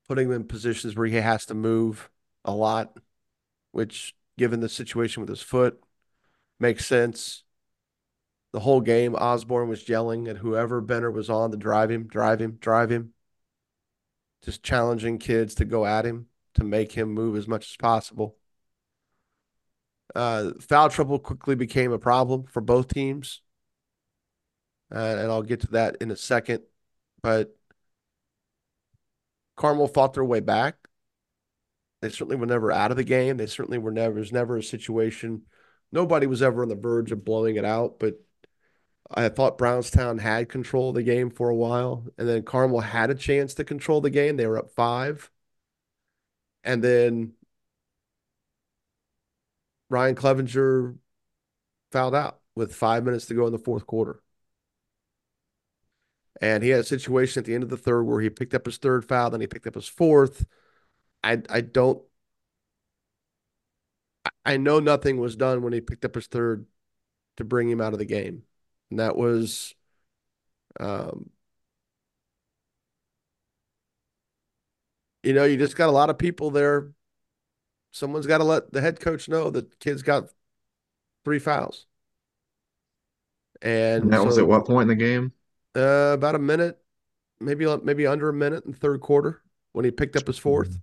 putting 0.08 0.28
him 0.28 0.34
in 0.34 0.44
positions 0.44 0.96
where 0.96 1.06
he 1.06 1.16
has 1.16 1.44
to 1.46 1.54
move 1.54 2.08
a 2.44 2.52
lot, 2.52 2.96
which, 3.72 4.14
given 4.36 4.60
the 4.60 4.68
situation 4.68 5.20
with 5.20 5.28
his 5.28 5.42
foot, 5.42 5.82
makes 6.58 6.86
sense. 6.86 7.44
The 8.52 8.60
whole 8.60 8.80
game, 8.80 9.14
Osborne 9.14 9.68
was 9.68 9.88
yelling 9.88 10.26
at 10.28 10.38
whoever 10.38 10.80
Benner 10.80 11.10
was 11.10 11.28
on 11.28 11.50
to 11.50 11.56
drive 11.56 11.90
him, 11.90 12.06
drive 12.06 12.40
him, 12.40 12.58
drive 12.60 12.90
him. 12.90 13.12
Just 14.42 14.62
challenging 14.62 15.18
kids 15.18 15.54
to 15.56 15.64
go 15.64 15.84
at 15.84 16.06
him 16.06 16.26
to 16.54 16.64
make 16.64 16.92
him 16.92 17.12
move 17.12 17.36
as 17.36 17.46
much 17.46 17.70
as 17.70 17.76
possible. 17.76 18.36
Uh, 20.14 20.52
foul 20.60 20.88
trouble 20.88 21.18
quickly 21.18 21.54
became 21.54 21.92
a 21.92 21.98
problem 21.98 22.44
for 22.44 22.60
both 22.60 22.92
teams. 22.92 23.42
Uh, 24.90 25.16
and 25.18 25.30
I'll 25.30 25.42
get 25.42 25.60
to 25.60 25.66
that 25.72 25.96
in 26.00 26.10
a 26.10 26.16
second. 26.16 26.62
But 27.22 27.54
Carmel 29.56 29.88
fought 29.88 30.14
their 30.14 30.24
way 30.24 30.40
back. 30.40 30.87
They 32.00 32.10
certainly 32.10 32.36
were 32.36 32.46
never 32.46 32.70
out 32.70 32.90
of 32.90 32.96
the 32.96 33.04
game. 33.04 33.36
They 33.36 33.46
certainly 33.46 33.78
were 33.78 33.90
never, 33.90 34.14
there's 34.14 34.32
never 34.32 34.56
a 34.56 34.62
situation. 34.62 35.42
Nobody 35.90 36.26
was 36.26 36.42
ever 36.42 36.62
on 36.62 36.68
the 36.68 36.76
verge 36.76 37.12
of 37.12 37.24
blowing 37.24 37.56
it 37.56 37.64
out, 37.64 37.98
but 37.98 38.20
I 39.10 39.28
thought 39.30 39.58
Brownstown 39.58 40.18
had 40.18 40.48
control 40.48 40.90
of 40.90 40.94
the 40.94 41.02
game 41.02 41.30
for 41.30 41.48
a 41.48 41.54
while. 41.54 42.06
And 42.18 42.28
then 42.28 42.42
Carmel 42.42 42.80
had 42.80 43.10
a 43.10 43.14
chance 43.14 43.54
to 43.54 43.64
control 43.64 44.00
the 44.00 44.10
game. 44.10 44.36
They 44.36 44.46
were 44.46 44.58
up 44.58 44.70
five. 44.70 45.30
And 46.62 46.84
then 46.84 47.32
Ryan 49.88 50.14
Clevenger 50.14 50.96
fouled 51.90 52.14
out 52.14 52.40
with 52.54 52.74
five 52.74 53.04
minutes 53.04 53.26
to 53.26 53.34
go 53.34 53.46
in 53.46 53.52
the 53.52 53.58
fourth 53.58 53.86
quarter. 53.86 54.20
And 56.40 56.62
he 56.62 56.68
had 56.70 56.80
a 56.80 56.84
situation 56.84 57.40
at 57.40 57.46
the 57.46 57.54
end 57.54 57.64
of 57.64 57.70
the 57.70 57.76
third 57.76 58.02
where 58.04 58.20
he 58.20 58.30
picked 58.30 58.54
up 58.54 58.66
his 58.66 58.76
third 58.76 59.04
foul, 59.04 59.30
then 59.30 59.40
he 59.40 59.46
picked 59.46 59.66
up 59.66 59.74
his 59.74 59.88
fourth. 59.88 60.46
I 61.22 61.42
I 61.48 61.60
don't 61.60 62.02
I 64.44 64.56
know 64.56 64.80
nothing 64.80 65.18
was 65.18 65.36
done 65.36 65.62
when 65.62 65.72
he 65.72 65.80
picked 65.80 66.04
up 66.04 66.14
his 66.14 66.26
third 66.26 66.66
to 67.36 67.44
bring 67.44 67.70
him 67.70 67.80
out 67.80 67.92
of 67.92 67.98
the 67.98 68.04
game. 68.04 68.44
And 68.90 69.00
that 69.00 69.16
was 69.16 69.74
um 70.80 71.30
you 75.22 75.32
know, 75.32 75.44
you 75.44 75.56
just 75.56 75.76
got 75.76 75.88
a 75.88 75.92
lot 75.92 76.10
of 76.10 76.18
people 76.18 76.50
there. 76.50 76.90
Someone's 77.92 78.26
got 78.26 78.38
to 78.38 78.44
let 78.44 78.72
the 78.72 78.80
head 78.80 79.00
coach 79.00 79.28
know 79.28 79.50
that 79.50 79.78
kid's 79.80 80.02
got 80.02 80.30
three 81.24 81.38
fouls. 81.38 81.86
And, 83.62 84.12
And 84.12 84.12
that 84.12 84.24
was 84.24 84.38
at 84.38 84.46
what 84.46 84.66
point 84.66 84.90
in 84.90 84.96
the 84.98 85.04
game? 85.04 85.32
uh, 85.76 86.12
about 86.14 86.34
a 86.34 86.38
minute, 86.38 86.78
maybe 87.40 87.66
maybe 87.84 88.06
under 88.06 88.28
a 88.28 88.32
minute 88.34 88.64
in 88.64 88.72
third 88.72 89.00
quarter 89.00 89.42
when 89.72 89.84
he 89.84 89.90
picked 89.90 90.16
up 90.16 90.26
his 90.26 90.38
fourth. 90.38 90.78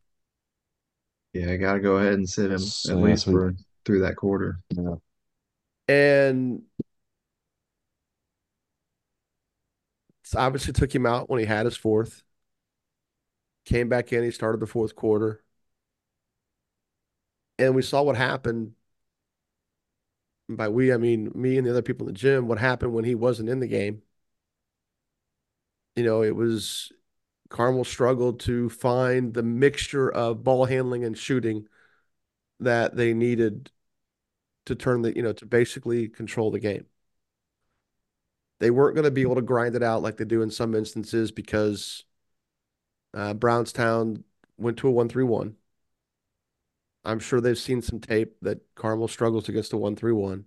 Yeah, 1.35 1.51
I 1.51 1.57
got 1.57 1.73
to 1.73 1.79
go 1.81 1.97
ahead 1.97 2.13
and 2.13 2.29
sit 2.29 2.49
him 2.49 2.59
So, 2.59 2.97
at 2.97 3.03
least 3.03 3.25
so 3.25 3.31
we- 3.31 3.37
for 3.37 3.55
through 3.83 3.99
that 4.01 4.15
quarter. 4.15 4.59
Yeah. 4.69 4.95
And 5.87 6.63
obviously 10.35 10.73
took 10.73 10.93
him 10.93 11.05
out 11.05 11.29
when 11.29 11.39
he 11.39 11.45
had 11.45 11.65
his 11.65 11.77
fourth. 11.77 12.23
Came 13.65 13.89
back 13.89 14.13
in, 14.13 14.23
he 14.23 14.31
started 14.31 14.59
the 14.61 14.67
fourth 14.67 14.95
quarter. 14.95 15.43
And 17.59 17.75
we 17.75 17.81
saw 17.81 18.01
what 18.01 18.15
happened. 18.15 18.73
And 20.47 20.57
by 20.57 20.69
we, 20.69 20.93
I 20.93 20.97
mean 20.97 21.31
me 21.35 21.57
and 21.57 21.65
the 21.65 21.71
other 21.71 21.81
people 21.81 22.07
in 22.07 22.13
the 22.13 22.19
gym, 22.19 22.47
what 22.47 22.59
happened 22.59 22.93
when 22.93 23.05
he 23.05 23.15
wasn't 23.15 23.49
in 23.49 23.59
the 23.59 23.67
game. 23.67 24.01
You 25.95 26.03
know, 26.03 26.23
it 26.23 26.35
was 26.35 26.91
Carmel 27.55 27.85
struggled 27.85 28.41
to 28.41 28.67
find 28.67 29.33
the 29.33 29.41
mixture 29.41 30.11
of 30.11 30.43
ball 30.43 30.65
handling 30.65 31.05
and 31.05 31.17
shooting 31.17 31.69
that 32.59 32.97
they 32.97 33.13
needed 33.13 33.71
to 34.65 34.75
turn 34.75 35.03
the, 35.03 35.15
you 35.15 35.21
know, 35.21 35.31
to 35.31 35.45
basically 35.45 36.09
control 36.09 36.51
the 36.51 36.59
game. 36.59 36.85
They 38.59 38.71
weren't 38.71 38.95
going 38.95 39.05
to 39.05 39.11
be 39.11 39.21
able 39.21 39.35
to 39.35 39.41
grind 39.41 39.73
it 39.77 39.83
out 39.83 40.01
like 40.01 40.17
they 40.17 40.25
do 40.25 40.41
in 40.41 40.51
some 40.51 40.75
instances 40.75 41.31
because 41.31 42.03
uh, 43.13 43.33
Brownstown 43.33 44.25
went 44.57 44.75
to 44.79 44.89
a 44.89 44.91
1 44.91 45.07
3 45.07 45.23
1. 45.23 45.55
I'm 47.05 47.19
sure 47.19 47.39
they've 47.39 47.57
seen 47.57 47.81
some 47.81 48.01
tape 48.01 48.35
that 48.41 48.59
Carmel 48.75 49.07
struggles 49.07 49.47
against 49.47 49.71
a 49.71 49.77
1 49.77 49.95
3 49.95 50.11
1. 50.11 50.43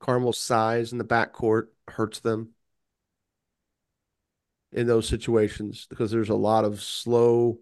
Carmel's 0.00 0.38
size 0.38 0.90
in 0.90 0.98
the 0.98 1.04
backcourt 1.04 1.68
hurts 1.86 2.18
them 2.18 2.55
in 4.76 4.86
those 4.86 5.08
situations 5.08 5.86
because 5.88 6.10
there's 6.10 6.28
a 6.28 6.34
lot 6.34 6.64
of 6.64 6.82
slow 6.82 7.58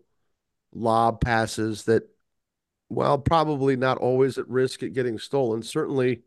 lob 0.75 1.21
passes 1.21 1.85
that, 1.85 2.03
well, 2.89 3.19
probably 3.19 3.77
not 3.77 3.99
always 3.99 4.37
at 4.37 4.49
risk 4.49 4.83
at 4.83 4.93
getting 4.93 5.19
stolen, 5.19 5.63
certainly 5.63 6.23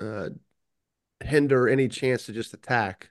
uh, 0.00 0.30
hinder 1.22 1.68
any 1.68 1.86
chance 1.86 2.24
to 2.26 2.32
just 2.32 2.54
attack. 2.54 3.10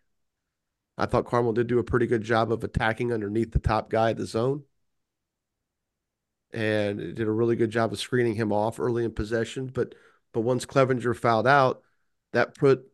I 0.97 1.05
thought 1.05 1.27
Carmel 1.27 1.53
did 1.53 1.67
do 1.67 1.77
a 1.77 1.83
pretty 1.83 2.07
good 2.07 2.23
job 2.23 2.51
of 2.51 2.63
attacking 2.63 3.13
underneath 3.13 3.51
the 3.51 3.59
top 3.59 3.91
guy 3.91 4.09
of 4.09 4.17
the 4.17 4.25
zone. 4.25 4.63
And 6.51 6.97
did 6.97 7.27
a 7.27 7.31
really 7.31 7.55
good 7.55 7.69
job 7.69 7.93
of 7.93 7.99
screening 7.99 8.33
him 8.33 8.51
off 8.51 8.79
early 8.79 9.03
in 9.03 9.11
possession. 9.11 9.67
But 9.67 9.93
but 10.33 10.41
once 10.41 10.65
Clevenger 10.65 11.13
fouled 11.13 11.45
out, 11.45 11.83
that 12.31 12.55
put 12.55 12.89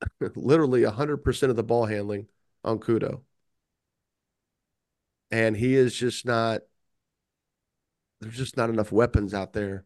literally 0.34 0.82
100% 0.82 1.50
of 1.50 1.56
the 1.56 1.62
ball 1.62 1.86
handling 1.86 2.28
on 2.64 2.78
Kudo. 2.78 3.22
And 5.30 5.56
he 5.56 5.74
is 5.74 5.94
just 5.94 6.24
not, 6.24 6.62
there's 8.20 8.36
just 8.36 8.56
not 8.56 8.70
enough 8.70 8.92
weapons 8.92 9.34
out 9.34 9.52
there 9.52 9.84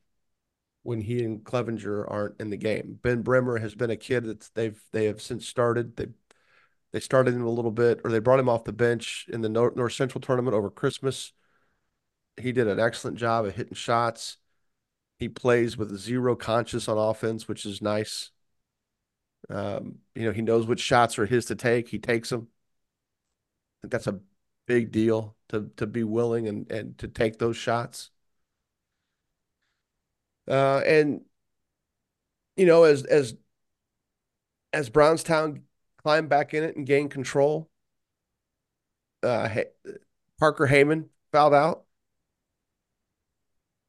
when 0.82 1.00
he 1.00 1.24
and 1.24 1.44
Clevenger 1.44 2.08
aren't 2.08 2.40
in 2.40 2.50
the 2.50 2.56
game. 2.56 2.98
Ben 3.02 3.22
Bremer 3.22 3.58
has 3.58 3.74
been 3.74 3.90
a 3.90 3.96
kid 3.96 4.24
that 4.24 4.50
they've 4.54 4.80
they 4.92 5.06
have 5.06 5.22
since 5.22 5.46
started. 5.48 5.96
They 5.96 6.08
they 6.92 7.00
started 7.00 7.34
him 7.34 7.44
a 7.44 7.50
little 7.50 7.70
bit, 7.70 8.00
or 8.04 8.10
they 8.10 8.20
brought 8.20 8.40
him 8.40 8.50
off 8.50 8.64
the 8.64 8.72
bench 8.72 9.26
in 9.32 9.42
the 9.42 9.48
North, 9.50 9.76
North 9.76 9.94
Central 9.94 10.22
tournament 10.22 10.56
over 10.56 10.70
Christmas. 10.70 11.32
He 12.40 12.52
did 12.52 12.68
an 12.68 12.80
excellent 12.80 13.18
job 13.18 13.46
of 13.46 13.54
hitting 13.54 13.74
shots. 13.74 14.38
He 15.18 15.28
plays 15.28 15.78
with 15.78 15.96
zero 15.98 16.36
conscious 16.36 16.88
on 16.88 16.98
offense, 16.98 17.48
which 17.48 17.66
is 17.66 17.82
nice. 17.82 18.31
Um, 19.50 19.98
you 20.14 20.24
know, 20.24 20.32
he 20.32 20.42
knows 20.42 20.66
which 20.66 20.80
shots 20.80 21.18
are 21.18 21.26
his 21.26 21.46
to 21.46 21.54
take. 21.54 21.88
He 21.88 21.98
takes 21.98 22.30
them. 22.30 22.48
I 23.78 23.82
think 23.82 23.92
that's 23.92 24.06
a 24.06 24.20
big 24.66 24.92
deal 24.92 25.36
to 25.48 25.70
to 25.76 25.86
be 25.86 26.04
willing 26.04 26.48
and 26.48 26.70
and 26.70 26.98
to 26.98 27.08
take 27.08 27.38
those 27.38 27.56
shots. 27.56 28.10
Uh, 30.48 30.82
and 30.86 31.24
you 32.56 32.66
know, 32.66 32.84
as 32.84 33.04
as 33.04 33.34
as 34.72 34.88
Brownstown 34.90 35.62
climbed 35.98 36.28
back 36.28 36.54
in 36.54 36.62
it 36.62 36.76
and 36.76 36.86
gained 36.86 37.10
control, 37.10 37.70
uh, 39.22 39.48
Parker 40.38 40.66
Heyman 40.66 41.08
fouled 41.32 41.54
out. 41.54 41.84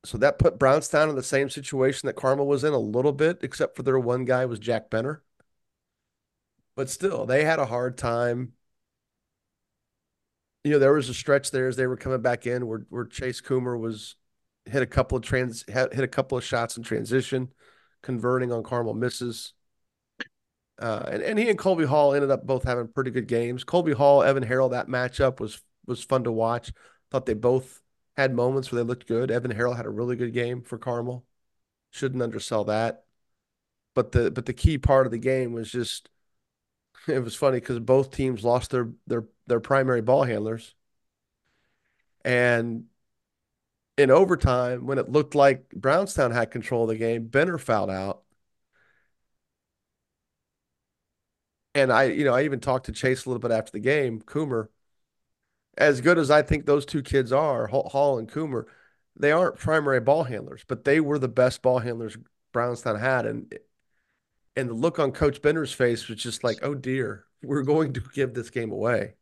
So 0.06 0.18
that 0.18 0.38
put 0.38 0.60
Brownstown 0.60 1.10
in 1.10 1.16
the 1.16 1.24
same 1.24 1.49
situation 1.49 2.08
that 2.08 2.16
Carmel 2.16 2.45
was 2.47 2.64
in 2.64 2.74
a 2.74 2.78
little 2.78 3.14
bit, 3.14 3.39
except 3.41 3.76
for 3.76 3.84
their 3.84 3.99
one 3.99 4.26
guy 4.26 4.45
was 4.45 4.60
Jack 4.60 4.89
Benner. 4.89 5.24
But 6.76 6.89
still, 6.89 7.26
they 7.26 7.43
had 7.43 7.59
a 7.59 7.65
hard 7.65 7.97
time. 7.97 8.53
You 10.63 10.71
know, 10.71 10.80
there 10.80 10.93
was 10.93 11.09
a 11.09 11.13
stretch 11.13 11.51
there 11.51 11.67
as 11.67 11.76
they 11.76 11.88
were 11.88 11.97
coming 11.97 12.21
back 12.21 12.47
in 12.47 12.67
where, 12.67 12.86
where 12.89 13.05
Chase 13.05 13.41
Coomer 13.41 13.80
was 13.80 14.15
hit 14.65 14.82
a 14.82 14.88
couple 14.88 15.17
of 15.17 15.24
trans 15.24 15.63
hit 15.67 15.99
a 15.99 16.07
couple 16.07 16.38
of 16.38 16.43
shots 16.43 16.78
in 16.78 16.84
transition, 16.84 17.49
converting 18.01 18.51
on 18.51 18.63
Carmel 18.63 18.93
misses. 18.93 19.53
Uh, 20.82 21.03
and, 21.11 21.21
and 21.21 21.39
he 21.39 21.49
and 21.49 21.59
Colby 21.59 21.86
Hall 21.86 22.13
ended 22.13 22.32
up 22.32 22.45
both 22.45 22.63
having 22.63 22.88
pretty 22.88 23.11
good 23.11 23.28
games. 23.28 23.63
Colby 23.63 23.93
Hall, 23.93 24.24
Evan 24.24 24.45
Harrell, 24.45 24.71
that 24.71 24.88
matchup 24.88 25.39
was 25.39 25.61
was 25.86 26.03
fun 26.03 26.24
to 26.24 26.32
watch. 26.32 26.71
Thought 27.11 27.26
they 27.26 27.34
both 27.34 27.82
had 28.17 28.34
moments 28.34 28.71
where 28.71 28.82
they 28.82 28.88
looked 28.88 29.07
good. 29.07 29.32
Evan 29.32 29.53
Harrell 29.53 29.76
had 29.76 29.86
a 29.86 29.91
really 29.91 30.15
good 30.15 30.34
game 30.34 30.61
for 30.61 30.78
Carmel. 30.78 31.26
Shouldn't 31.91 32.24
undersell 32.24 32.63
that. 32.65 33.03
But 33.93 34.11
the 34.13 34.32
but 34.32 34.45
the 34.45 34.53
key 34.53 34.78
part 34.78 35.05
of 35.05 35.11
the 35.11 35.19
game 35.19 35.53
was 35.53 35.71
just 35.71 36.09
it 37.08 37.20
was 37.24 37.36
funny 37.36 37.60
because 37.60 37.80
both 37.80 38.12
teams 38.12 38.43
lost 38.43 38.72
their 38.72 38.91
their 39.08 39.26
their 39.47 39.60
primary 39.60 40.01
ball 40.01 40.24
handlers. 40.24 40.76
And 42.26 42.86
in 43.97 44.10
overtime, 44.10 44.86
when 44.86 44.97
it 44.97 45.10
looked 45.10 45.36
like 45.36 45.70
Brownstown 45.72 46.32
had 46.32 46.51
control 46.51 46.84
of 46.84 46.89
the 46.89 46.95
game, 46.95 47.28
Benner 47.28 47.58
fouled 47.58 47.89
out. 47.91 48.24
And 51.76 51.91
I, 51.91 52.04
you 52.06 52.24
know, 52.24 52.34
I 52.34 52.43
even 52.43 52.60
talked 52.60 52.86
to 52.86 52.91
Chase 52.91 53.26
a 53.26 53.30
little 53.30 53.39
bit 53.39 53.51
after 53.51 53.72
the 53.72 53.80
game, 53.80 54.22
Coomer. 54.22 54.68
As 55.78 56.01
good 56.01 56.18
as 56.20 56.30
I 56.30 56.41
think 56.43 56.66
those 56.66 56.86
two 56.86 57.01
kids 57.01 57.32
are, 57.32 57.68
Hall 57.68 58.20
and 58.20 58.30
Coomer, 58.30 58.66
they 59.16 59.32
aren't 59.32 59.58
primary 59.58 59.99
ball 59.99 60.24
handlers, 60.24 60.64
but 60.68 60.84
they 60.84 60.99
were 60.99 61.18
the 61.20 61.28
best 61.28 61.62
ball 61.62 61.80
handlers 61.80 62.18
Brownstown 62.51 62.99
had. 62.99 63.26
And 63.26 63.54
and 64.56 64.70
the 64.70 64.74
look 64.74 64.99
on 64.99 65.12
Coach 65.12 65.41
Benner's 65.41 65.74
face 65.74 66.08
was 66.08 66.18
just 66.18 66.43
like, 66.43 66.60
oh 66.62 66.76
dear, 66.76 67.26
we're 67.41 67.64
going 67.64 67.93
to 67.93 68.01
give 68.14 68.34
this 68.34 68.49
game 68.49 68.72
away. 68.72 69.16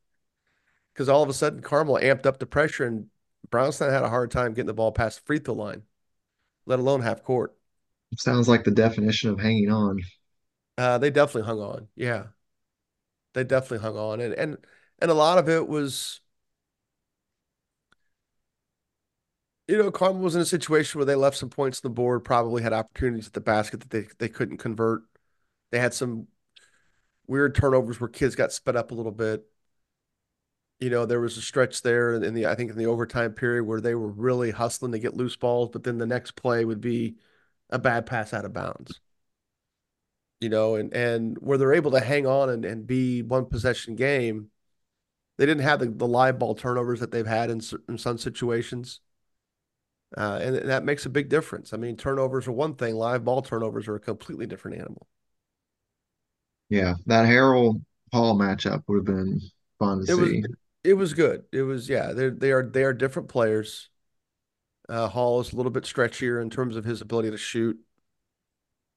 Because 0.93 1.09
all 1.09 1.23
of 1.23 1.29
a 1.29 1.33
sudden 1.33 1.61
Carmel 1.61 1.99
amped 2.01 2.25
up 2.25 2.39
the 2.39 2.45
pressure 2.45 2.85
and 2.85 3.07
Brownstown 3.49 3.91
had 3.91 4.03
a 4.03 4.09
hard 4.09 4.31
time 4.31 4.53
getting 4.53 4.67
the 4.67 4.73
ball 4.73 4.91
past 4.91 5.19
the 5.19 5.25
free 5.25 5.39
throw 5.39 5.55
line, 5.55 5.83
let 6.65 6.79
alone 6.79 7.01
half 7.01 7.23
court. 7.23 7.55
Sounds 8.17 8.47
like 8.49 8.63
the 8.63 8.71
definition 8.71 9.29
of 9.29 9.39
hanging 9.39 9.71
on. 9.71 9.99
Uh, 10.77 10.97
they 10.97 11.09
definitely 11.09 11.47
hung 11.47 11.59
on. 11.59 11.87
Yeah, 11.95 12.27
they 13.33 13.43
definitely 13.43 13.79
hung 13.79 13.97
on, 13.97 14.19
and 14.19 14.33
and 14.33 14.57
and 14.99 15.11
a 15.11 15.13
lot 15.13 15.37
of 15.37 15.47
it 15.47 15.67
was, 15.67 16.19
you 19.67 19.77
know, 19.77 19.91
Carmel 19.91 20.21
was 20.21 20.35
in 20.35 20.41
a 20.41 20.45
situation 20.45 20.99
where 20.99 21.05
they 21.05 21.15
left 21.15 21.37
some 21.37 21.49
points 21.49 21.79
on 21.79 21.89
the 21.89 21.93
board, 21.93 22.23
probably 22.23 22.61
had 22.63 22.73
opportunities 22.73 23.27
at 23.27 23.33
the 23.33 23.41
basket 23.41 23.79
that 23.81 23.89
they 23.89 24.07
they 24.19 24.29
couldn't 24.29 24.57
convert. 24.57 25.03
They 25.71 25.79
had 25.79 25.93
some 25.93 26.27
weird 27.27 27.55
turnovers 27.55 27.99
where 27.99 28.09
kids 28.09 28.35
got 28.35 28.51
sped 28.51 28.75
up 28.75 28.91
a 28.91 28.95
little 28.95 29.11
bit 29.11 29.45
you 30.81 30.89
know, 30.89 31.05
there 31.05 31.21
was 31.21 31.37
a 31.37 31.41
stretch 31.41 31.83
there 31.83 32.15
in 32.15 32.33
the 32.33 32.47
I 32.47 32.55
think 32.55 32.71
in 32.71 32.77
the 32.77 32.87
overtime 32.87 33.33
period 33.33 33.65
where 33.65 33.79
they 33.79 33.93
were 33.93 34.09
really 34.09 34.49
hustling 34.49 34.91
to 34.93 34.99
get 34.99 35.15
loose 35.15 35.35
balls, 35.35 35.69
but 35.71 35.83
then 35.83 35.99
the 35.99 36.07
next 36.07 36.31
play 36.31 36.65
would 36.65 36.81
be 36.81 37.17
a 37.69 37.77
bad 37.77 38.07
pass 38.07 38.33
out 38.33 38.45
of 38.45 38.53
bounds. 38.53 38.99
You 40.39 40.49
know, 40.49 40.75
and 40.75 40.91
and 40.93 41.37
where 41.39 41.57
they're 41.59 41.73
able 41.73 41.91
to 41.91 41.99
hang 41.99 42.25
on 42.25 42.49
and, 42.49 42.65
and 42.65 42.87
be 42.87 43.21
one 43.21 43.45
possession 43.45 43.95
game, 43.95 44.49
they 45.37 45.45
didn't 45.45 45.63
have 45.63 45.79
the, 45.79 45.87
the 45.87 46.07
live 46.07 46.39
ball 46.39 46.55
turnovers 46.55 47.01
that 47.01 47.11
they've 47.11 47.27
had 47.27 47.51
in, 47.51 47.61
in 47.89 47.97
some 47.97 48.17
situations. 48.17 49.01
Uh, 50.17 50.39
and, 50.41 50.55
and 50.57 50.69
that 50.69 50.83
makes 50.83 51.05
a 51.05 51.09
big 51.09 51.29
difference. 51.29 51.73
I 51.73 51.77
mean, 51.77 51.95
turnovers 51.95 52.47
are 52.47 52.51
one 52.51 52.75
thing, 52.75 52.95
live 52.95 53.23
ball 53.23 53.41
turnovers 53.41 53.87
are 53.87 53.95
a 53.95 53.99
completely 53.99 54.45
different 54.45 54.77
animal. 54.77 55.07
Yeah, 56.71 56.95
that 57.05 57.25
Harrell 57.25 57.81
Hall 58.13 58.33
matchup 58.39 58.83
would 58.87 59.05
have 59.05 59.17
been 59.17 59.41
fun 59.77 59.97
to 59.97 60.03
it 60.03 60.15
see. 60.15 60.41
Was, 60.41 60.51
it 60.85 60.93
was 60.93 61.13
good. 61.13 61.43
It 61.51 61.63
was 61.63 61.89
yeah. 61.89 62.13
They 62.13 62.29
they 62.29 62.51
are 62.53 62.63
they 62.63 62.83
are 62.83 62.93
different 62.93 63.27
players. 63.27 63.89
Uh, 64.87 65.09
Hall 65.09 65.41
is 65.41 65.51
a 65.51 65.57
little 65.57 65.71
bit 65.71 65.83
stretchier 65.83 66.41
in 66.41 66.49
terms 66.49 66.77
of 66.77 66.85
his 66.85 67.01
ability 67.01 67.29
to 67.29 67.37
shoot. 67.37 67.77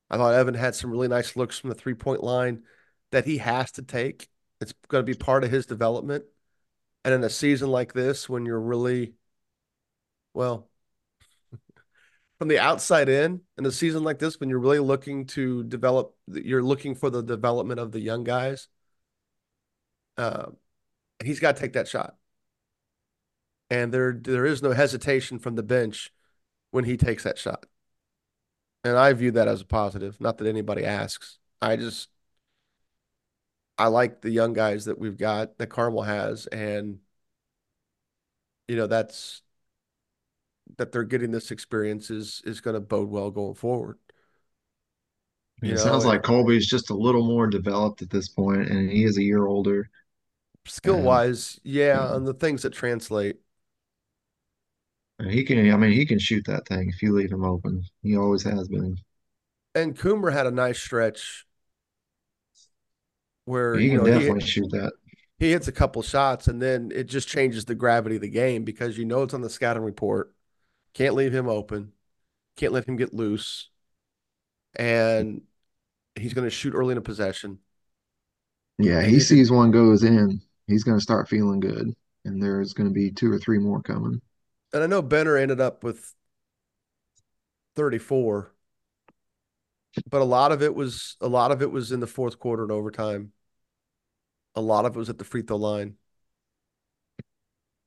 I 0.09 0.16
thought 0.16 0.35
Evan 0.35 0.55
had 0.55 0.77
some 0.77 0.91
really 0.93 1.09
nice 1.09 1.35
looks 1.35 1.59
from 1.59 1.70
the 1.70 1.75
three 1.75 1.95
point 1.95 2.22
line 2.22 2.62
that 3.11 3.25
he 3.25 3.39
has 3.39 3.72
to 3.72 3.83
take. 3.83 4.29
It's 4.61 4.72
going 4.87 5.05
to 5.05 5.12
be 5.12 5.18
part 5.18 5.43
of 5.43 5.51
his 5.51 5.66
development. 5.66 6.25
And 7.05 7.12
in 7.12 7.25
a 7.25 7.31
season 7.31 7.70
like 7.70 7.93
this, 7.93 8.29
when 8.29 8.47
you're 8.47 8.61
really, 8.61 9.14
well, 10.33 10.70
from 12.39 12.48
the 12.48 12.59
outside 12.59 13.09
in, 13.09 13.40
in 13.56 13.66
a 13.66 13.70
season 13.70 14.05
like 14.05 14.19
this, 14.19 14.40
when 14.40 14.48
you're 14.48 14.59
really 14.59 14.78
looking 14.78 15.27
to 15.27 15.65
develop, 15.65 16.15
you're 16.27 16.62
looking 16.62 16.94
for 16.94 17.11
the 17.11 17.23
development 17.23 17.81
of 17.81 17.93
the 17.93 18.01
young 18.01 18.24
guys. 18.24 18.69
Uh, 20.16 20.47
he's 21.23 21.40
got 21.40 21.56
to 21.56 21.61
take 21.61 21.74
that 21.74 21.89
shot. 21.89 22.16
And 23.70 23.93
there 23.93 24.12
there 24.12 24.44
is 24.47 24.62
no 24.62 24.73
hesitation 24.73 25.39
from 25.39 25.56
the 25.56 25.62
bench 25.62 26.12
when 26.70 26.85
he 26.85 26.97
takes 26.97 27.24
that 27.24 27.39
shot. 27.39 27.66
And 28.85 28.97
I 28.97 29.12
view 29.15 29.31
that 29.32 29.48
as 29.48 29.62
a 29.62 29.65
positive. 29.65 30.20
Not 30.20 30.39
that 30.39 30.47
anybody 30.47 30.85
asks. 30.85 31.39
I 31.62 31.77
just 31.77 32.09
I 33.78 33.89
like 33.89 34.20
the 34.20 34.31
young 34.31 34.52
guys 34.52 34.85
that 34.85 34.98
we've 34.98 35.16
got 35.16 35.59
that 35.59 35.69
Carmel 35.69 36.02
has, 36.02 36.47
and 36.47 37.01
you 38.69 38.77
know 38.77 38.86
that's 38.86 39.43
that 40.78 40.92
they're 40.92 41.05
getting 41.05 41.30
this 41.30 41.51
experience 41.51 42.10
is 42.10 42.42
is 42.44 42.60
going 42.60 42.74
to 42.74 42.80
bode 42.80 43.09
well 43.09 43.30
going 43.30 43.55
forward. 43.55 43.98
You 45.62 45.70
it 45.70 45.76
know, 45.76 45.82
sounds 45.82 46.05
like 46.05 46.22
Colby's 46.22 46.66
just 46.66 46.90
a 46.90 46.94
little 46.94 47.24
more 47.24 47.46
developed 47.46 48.02
at 48.02 48.10
this 48.10 48.28
point, 48.28 48.68
and 48.68 48.90
he 48.90 49.05
is 49.05 49.18
a 49.18 49.22
year 49.22 49.46
older 49.46 49.88
skill 50.66 50.96
um, 50.96 51.05
wise, 51.05 51.60
yeah, 51.62 52.14
and 52.14 52.26
the 52.26 52.34
things 52.34 52.62
that 52.62 52.72
translate. 52.72 53.36
He 55.28 55.44
can, 55.44 55.70
I 55.70 55.76
mean, 55.76 55.92
he 55.92 56.05
can 56.05 56.18
shoot 56.18 56.44
that 56.46 56.66
thing 56.66 56.88
if 56.88 57.01
you 57.01 57.14
leave 57.14 57.30
him 57.30 57.44
open. 57.44 57.84
He 58.02 58.16
always 58.16 58.42
has 58.42 58.68
been. 58.68 58.96
And 59.74 59.96
Coomer 59.96 60.32
had 60.32 60.46
a 60.46 60.51
nice 60.51 60.78
stretch 60.78 61.46
where 63.44 63.76
he 63.76 63.88
can 63.88 63.98
know, 63.98 64.05
definitely 64.06 64.40
he, 64.42 64.51
shoot 64.51 64.70
that. 64.72 64.92
He 65.38 65.51
hits 65.52 65.68
a 65.68 65.72
couple 65.72 66.02
shots, 66.02 66.48
and 66.48 66.60
then 66.60 66.90
it 66.94 67.05
just 67.05 67.28
changes 67.28 67.64
the 67.64 67.74
gravity 67.74 68.16
of 68.16 68.22
the 68.22 68.28
game 68.28 68.64
because 68.64 68.98
you 68.98 69.05
know 69.05 69.22
it's 69.22 69.34
on 69.34 69.40
the 69.40 69.51
scouting 69.51 69.82
report. 69.82 70.34
Can't 70.95 71.15
leave 71.15 71.35
him 71.35 71.49
open. 71.49 71.93
Can't 72.57 72.73
let 72.73 72.89
him 72.89 72.97
get 72.97 73.12
loose. 73.12 73.69
And 74.77 75.43
he's 76.15 76.35
going 76.35 76.47
to 76.47 76.51
shoot 76.51 76.75
early 76.75 76.93
in 76.93 76.99
a 76.99 77.03
possession. 77.03 77.59
Yeah, 78.79 79.03
he 79.03 79.21
sees 79.21 79.51
one 79.51 79.71
goes 79.71 80.03
in 80.03 80.41
he's 80.66 80.85
going 80.85 80.97
to 80.99 81.03
start 81.03 81.29
feeling 81.29 81.61
good, 81.61 81.95
and 82.25 82.43
there's 82.43 82.73
going 82.73 82.89
to 82.89 82.95
be 82.95 83.11
two 83.11 83.31
or 83.31 83.39
three 83.39 83.59
more 83.59 83.83
coming. 83.83 84.21
And 84.73 84.83
I 84.83 84.87
know 84.87 85.03
Benner 85.03 85.37
ended 85.37 85.61
up 85.61 85.85
with 85.85 86.15
34, 87.77 88.53
but 90.11 90.21
a 90.21 90.25
lot 90.25 90.53
of 90.53 90.62
it 90.62 90.75
was 90.75 91.16
a 91.21 91.29
lot 91.29 91.51
of 91.53 91.62
it 91.62 91.71
was 91.71 91.93
in 91.93 92.01
the 92.01 92.07
fourth 92.07 92.39
quarter 92.39 92.62
and 92.62 92.73
overtime. 92.73 93.33
A 94.57 94.61
lot 94.61 94.85
of 94.85 94.95
it 94.95 94.99
was 94.99 95.11
at 95.11 95.19
the 95.19 95.25
free 95.25 95.43
throw 95.43 95.57
line, 95.57 95.97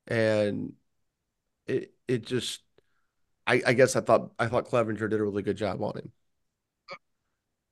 and 0.07 0.73
it 1.67 1.93
it 2.07 2.25
just 2.25 2.61
I, 3.47 3.61
I 3.65 3.73
guess 3.73 3.95
I 3.95 4.01
thought 4.01 4.31
I 4.37 4.47
thought 4.47 4.65
Clevenger 4.65 5.07
did 5.07 5.19
a 5.19 5.23
really 5.23 5.41
good 5.41 5.57
job 5.57 5.81
on 5.81 5.97
him. 5.97 6.11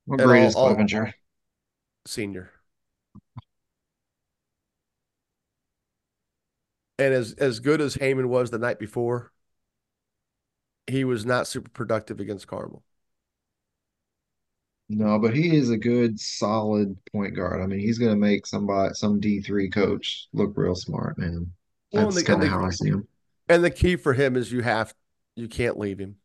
What 0.06 0.20
grade 0.20 0.42
all, 0.42 0.48
is 0.48 0.54
Clevenger? 0.54 1.14
Senior. 2.06 2.50
And 6.98 7.12
as 7.12 7.34
as 7.34 7.60
good 7.60 7.82
as 7.82 7.96
Heyman 7.96 8.26
was 8.26 8.50
the 8.50 8.58
night 8.58 8.78
before, 8.78 9.32
he 10.86 11.04
was 11.04 11.26
not 11.26 11.46
super 11.46 11.70
productive 11.70 12.20
against 12.20 12.46
Carmel. 12.46 12.82
No, 14.88 15.18
but 15.18 15.34
he 15.34 15.54
is 15.54 15.70
a 15.70 15.76
good, 15.76 16.18
solid 16.18 16.96
point 17.12 17.34
guard. 17.34 17.60
I 17.60 17.66
mean, 17.66 17.80
he's 17.80 17.98
going 17.98 18.12
to 18.12 18.16
make 18.16 18.46
somebody, 18.46 18.94
some 18.94 19.20
D3 19.20 19.72
coach 19.74 20.28
look 20.32 20.52
real 20.56 20.76
smart, 20.76 21.18
man. 21.18 21.50
That's 21.92 22.16
and 22.16 22.26
kind 22.26 22.42
of 22.42 22.48
how 22.48 22.64
I 22.64 22.70
see 22.70 22.90
him. 22.90 23.08
And 23.48 23.64
the 23.64 23.70
key 23.70 23.96
for 23.96 24.12
him 24.12 24.36
is 24.36 24.52
you 24.52 24.62
have 24.62 24.94
you 25.36 25.48
can't 25.48 25.78
leave 25.78 25.98
him. 25.98 26.16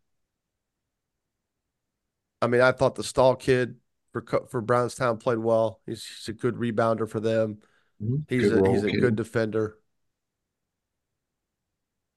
I 2.42 2.48
mean, 2.48 2.62
I 2.62 2.72
thought 2.72 2.96
the 2.96 3.04
Stahl 3.04 3.36
kid 3.36 3.76
for 4.14 4.24
for 4.50 4.62
Brownstown 4.62 5.18
played 5.18 5.38
well. 5.38 5.80
He's, 5.86 6.04
he's 6.06 6.30
a 6.30 6.34
good 6.34 6.56
rebounder 6.56 7.08
for 7.08 7.20
them. 7.20 7.60
Mhm. 8.02 8.26
He's 8.28 8.50
Good 8.50 8.66
a 8.66 8.72
he's 8.72 8.84
a 8.84 8.90
kid. 8.90 9.00
good 9.02 9.16
defender. 9.16 9.78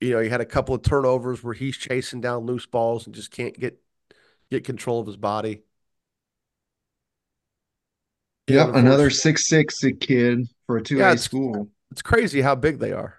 You 0.00 0.10
know, 0.14 0.20
he 0.20 0.28
had 0.28 0.40
a 0.40 0.46
couple 0.46 0.74
of 0.74 0.82
turnovers 0.82 1.42
where 1.42 1.54
he's 1.54 1.76
chasing 1.76 2.20
down 2.20 2.46
loose 2.46 2.66
balls 2.66 3.06
and 3.06 3.14
just 3.14 3.30
can't 3.30 3.58
get 3.58 3.80
get 4.50 4.64
control 4.64 5.00
of 5.00 5.06
his 5.06 5.16
body. 5.16 5.62
Yep, 8.48 8.68
another 8.68 8.78
unfortunately- 8.78 9.10
six 9.10 9.48
six 9.48 9.80
kid 10.00 10.48
for 10.66 10.76
a 10.78 10.82
two 10.82 10.96
Yeah, 10.98 11.08
A 11.08 11.12
it's- 11.12 11.24
school. 11.24 11.70
It's 11.90 12.02
crazy 12.02 12.40
how 12.40 12.54
big 12.54 12.78
they 12.78 12.92
are 12.92 13.18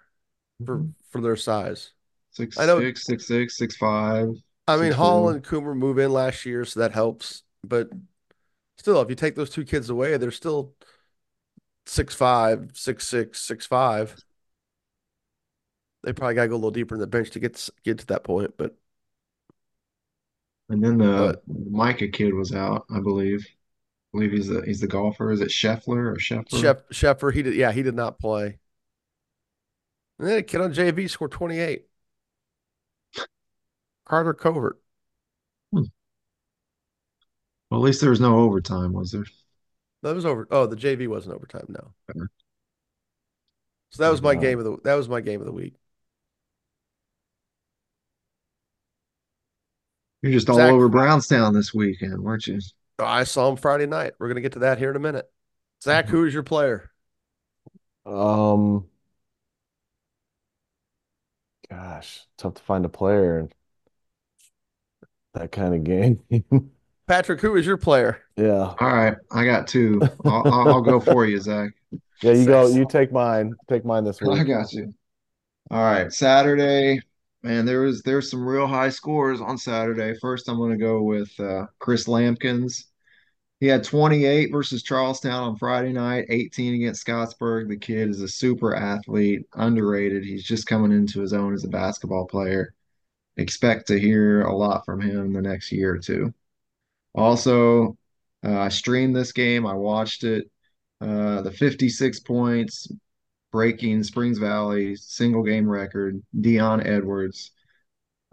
for 0.66 0.80
Mhm. 0.80 0.94
for 1.10 1.22
their 1.22 1.36
size. 1.36 1.92
Six 2.36 2.57
I 2.57 2.66
know- 2.66 2.80
six, 2.80 3.06
six 3.06 3.28
six, 3.28 3.57
six 3.57 3.76
five. 3.78 4.30
I 4.68 4.76
mean, 4.78 4.86
Six 4.88 4.95
Hall 4.95 5.24
four. 5.24 5.32
and 5.34 5.44
Coomer 5.44 5.76
move 5.76 5.99
in 5.99 6.12
last 6.12 6.45
year, 6.45 6.66
so 6.66 6.80
that 6.80 6.91
helps. 6.91 7.44
But 7.64 7.90
still, 8.78 8.99
if 9.02 9.10
you 9.10 9.16
take 9.16 9.36
those 9.36 9.49
two 9.52 9.64
kids 9.64 9.90
away, 9.90 10.18
they're 10.18 10.32
still 10.32 10.74
six 11.86 12.16
five, 12.16 12.72
six 12.74 13.07
six, 13.07 13.41
six 13.41 13.66
five. 13.66 14.16
They 16.03 16.14
probably 16.14 16.36
gotta 16.36 16.48
go 16.49 16.56
a 16.56 16.57
little 16.57 16.72
deeper 16.72 16.95
in 16.95 17.02
the 17.02 17.07
bench 17.07 17.30
to 17.32 17.40
get 17.40 17.56
s- 17.56 17.70
get 17.84 17.99
to 17.99 18.06
that 18.07 18.24
point. 18.24 18.56
But 18.57 18.76
And 20.70 20.84
then 20.84 20.98
the 20.98 21.40
But- 21.48 21.72
Micah 21.72 22.07
kid 22.07 22.34
was 22.34 22.52
out, 22.53 22.86
I 22.90 22.99
believe. 22.99 23.45
I 23.48 24.18
believe 24.18 24.32
he's 24.32 24.48
the 24.48 24.62
he's 24.66 24.80
the 24.82 24.88
golfer. 24.88 25.32
Is 25.32 25.41
it 25.41 25.49
Scheffler 25.49 26.12
or 26.12 26.16
Scheffler? 26.16 26.60
Shep 26.62 26.90
Sheffer, 26.90 27.32
he 27.34 27.44
did 27.44 27.53
yeah, 27.56 27.72
he 27.72 27.84
did 27.84 27.95
not 27.95 28.18
play. 28.20 28.57
And 30.18 30.28
then 30.28 30.38
a 30.40 30.44
kid 30.44 30.62
on 30.62 30.74
JV 30.74 31.07
scored 31.10 31.32
28. 31.32 31.86
Carter 34.06 34.34
Covert. 34.34 34.80
Well, 37.69 37.82
at 37.82 37.84
least 37.84 38.02
there 38.02 38.11
was 38.11 38.19
no 38.19 38.40
overtime, 38.40 38.94
was 38.94 39.11
there? 39.11 39.26
That 40.03 40.15
was 40.15 40.26
over. 40.26 40.48
Oh, 40.52 40.68
the 40.68 40.76
JV 40.76 41.07
wasn't 41.07 41.36
overtime, 41.36 41.65
no. 41.68 41.94
Okay. 42.10 42.27
So 43.91 44.03
that 44.03 44.10
was 44.10 44.22
my 44.22 44.36
game 44.36 44.60
of 44.60 44.65
the 44.65 44.77
that 44.84 44.95
was 44.95 45.10
my 45.10 45.22
game 45.22 45.40
of 45.40 45.45
the 45.45 45.52
week. 45.52 45.76
You're 50.22 50.32
just 50.32 50.49
all 50.49 50.57
Zach- 50.57 50.72
over 50.72 50.90
Brownstown 50.90 51.53
this 51.53 51.73
weekend, 51.73 52.22
weren't 52.22 52.48
you? 52.48 52.60
I 52.99 53.23
saw 53.23 53.49
him 53.49 53.57
Friday 53.57 53.86
night. 53.86 54.14
We're 54.19 54.27
gonna 54.27 54.41
get 54.41 54.53
to 54.53 54.60
that 54.60 54.77
here 54.77 54.90
in 54.90 54.95
a 54.95 54.99
minute. 54.99 55.30
Zach, 55.84 56.07
who 56.07 56.26
is 56.26 56.34
your 56.34 56.44
player? 56.44 56.91
Um, 58.06 58.86
gosh, 61.69 62.26
tough 62.38 62.56
to 62.56 62.64
find 62.64 62.86
a 62.86 62.90
player 62.90 63.40
in 63.40 63.49
that 65.36 65.52
kind 65.52 65.76
of 65.76 65.84
game. 65.84 66.20
Patrick, 67.07 67.40
who 67.40 67.56
is 67.56 67.66
your 67.66 67.78
player? 67.78 68.22
Yeah, 68.36 68.74
All 68.80 68.94
right, 68.94 69.16
I 69.32 69.45
got 69.45 69.68
two. 69.68 70.02
I'll, 70.26 70.44
I'll, 70.48 70.70
I'll 70.70 70.82
go 70.82 70.99
for 70.99 71.26
you, 71.26 71.40
Zach. 71.40 71.72
yeah. 72.22 72.32
You 72.34 72.45
go. 72.45 72.68
You 72.68 72.86
take 72.86 73.12
mine. 73.12 73.53
Take 73.70 73.86
mine 73.86 74.03
this 74.03 74.20
week. 74.22 74.40
I 74.40 74.44
got 74.44 74.74
you. 74.74 74.94
All 75.72 75.84
right, 75.84 76.12
Saturday, 76.12 77.02
man. 77.44 77.66
There 77.66 77.82
was 77.82 78.02
there's 78.03 78.30
some 78.30 78.45
real 78.45 78.68
high 78.68 78.90
scores 78.90 79.41
on 79.41 79.57
Saturday. 79.57 80.16
First, 80.20 80.49
I'm 80.49 80.57
going 80.57 80.72
to 80.72 80.78
go 80.78 81.02
with 81.03 81.32
uh, 81.40 81.68
Chris 81.80 82.07
Lampkins. 82.07 82.86
He 83.60 83.68
had 83.68 83.84
28 83.84 84.52
versus 84.52 84.84
Charlestown 84.84 85.44
on 85.44 85.56
Friday 85.57 85.94
night, 85.94 86.26
18 86.30 86.76
against 86.76 87.06
Scottsburg. 87.06 87.70
The 87.70 87.78
kid 87.78 88.10
is 88.10 88.22
a 88.22 88.28
super 88.28 88.76
athlete, 88.76 89.48
underrated. 89.56 90.24
He's 90.24 90.44
just 90.44 90.68
coming 90.68 90.91
into 90.91 91.22
his 91.22 91.34
own 91.34 91.53
as 91.53 91.64
a 91.64 91.70
basketball 91.70 92.28
player. 92.28 92.75
Expect 93.38 93.88
to 93.88 93.99
hear 93.99 94.41
a 94.41 94.56
lot 94.56 94.86
from 94.86 95.02
him 95.02 95.34
the 95.34 95.41
next 95.41 95.72
year 95.72 95.95
or 95.95 95.99
two. 95.99 96.34
Also, 97.14 97.98
uh, 98.45 98.60
I 98.60 98.70
streamed 98.70 99.16
this 99.16 99.32
game. 99.32 99.66
I 99.66 99.74
watched 99.74 100.24
it. 100.24 100.49
Uh, 101.02 101.41
the 101.41 101.52
56 101.52 102.20
points, 102.22 102.88
breaking 103.52 104.03
Springs 104.03 104.38
Valley 104.38 104.95
single 104.95 105.44
game 105.44 105.68
record, 105.68 106.22
Dion 106.40 106.86
Edwards 106.86 107.52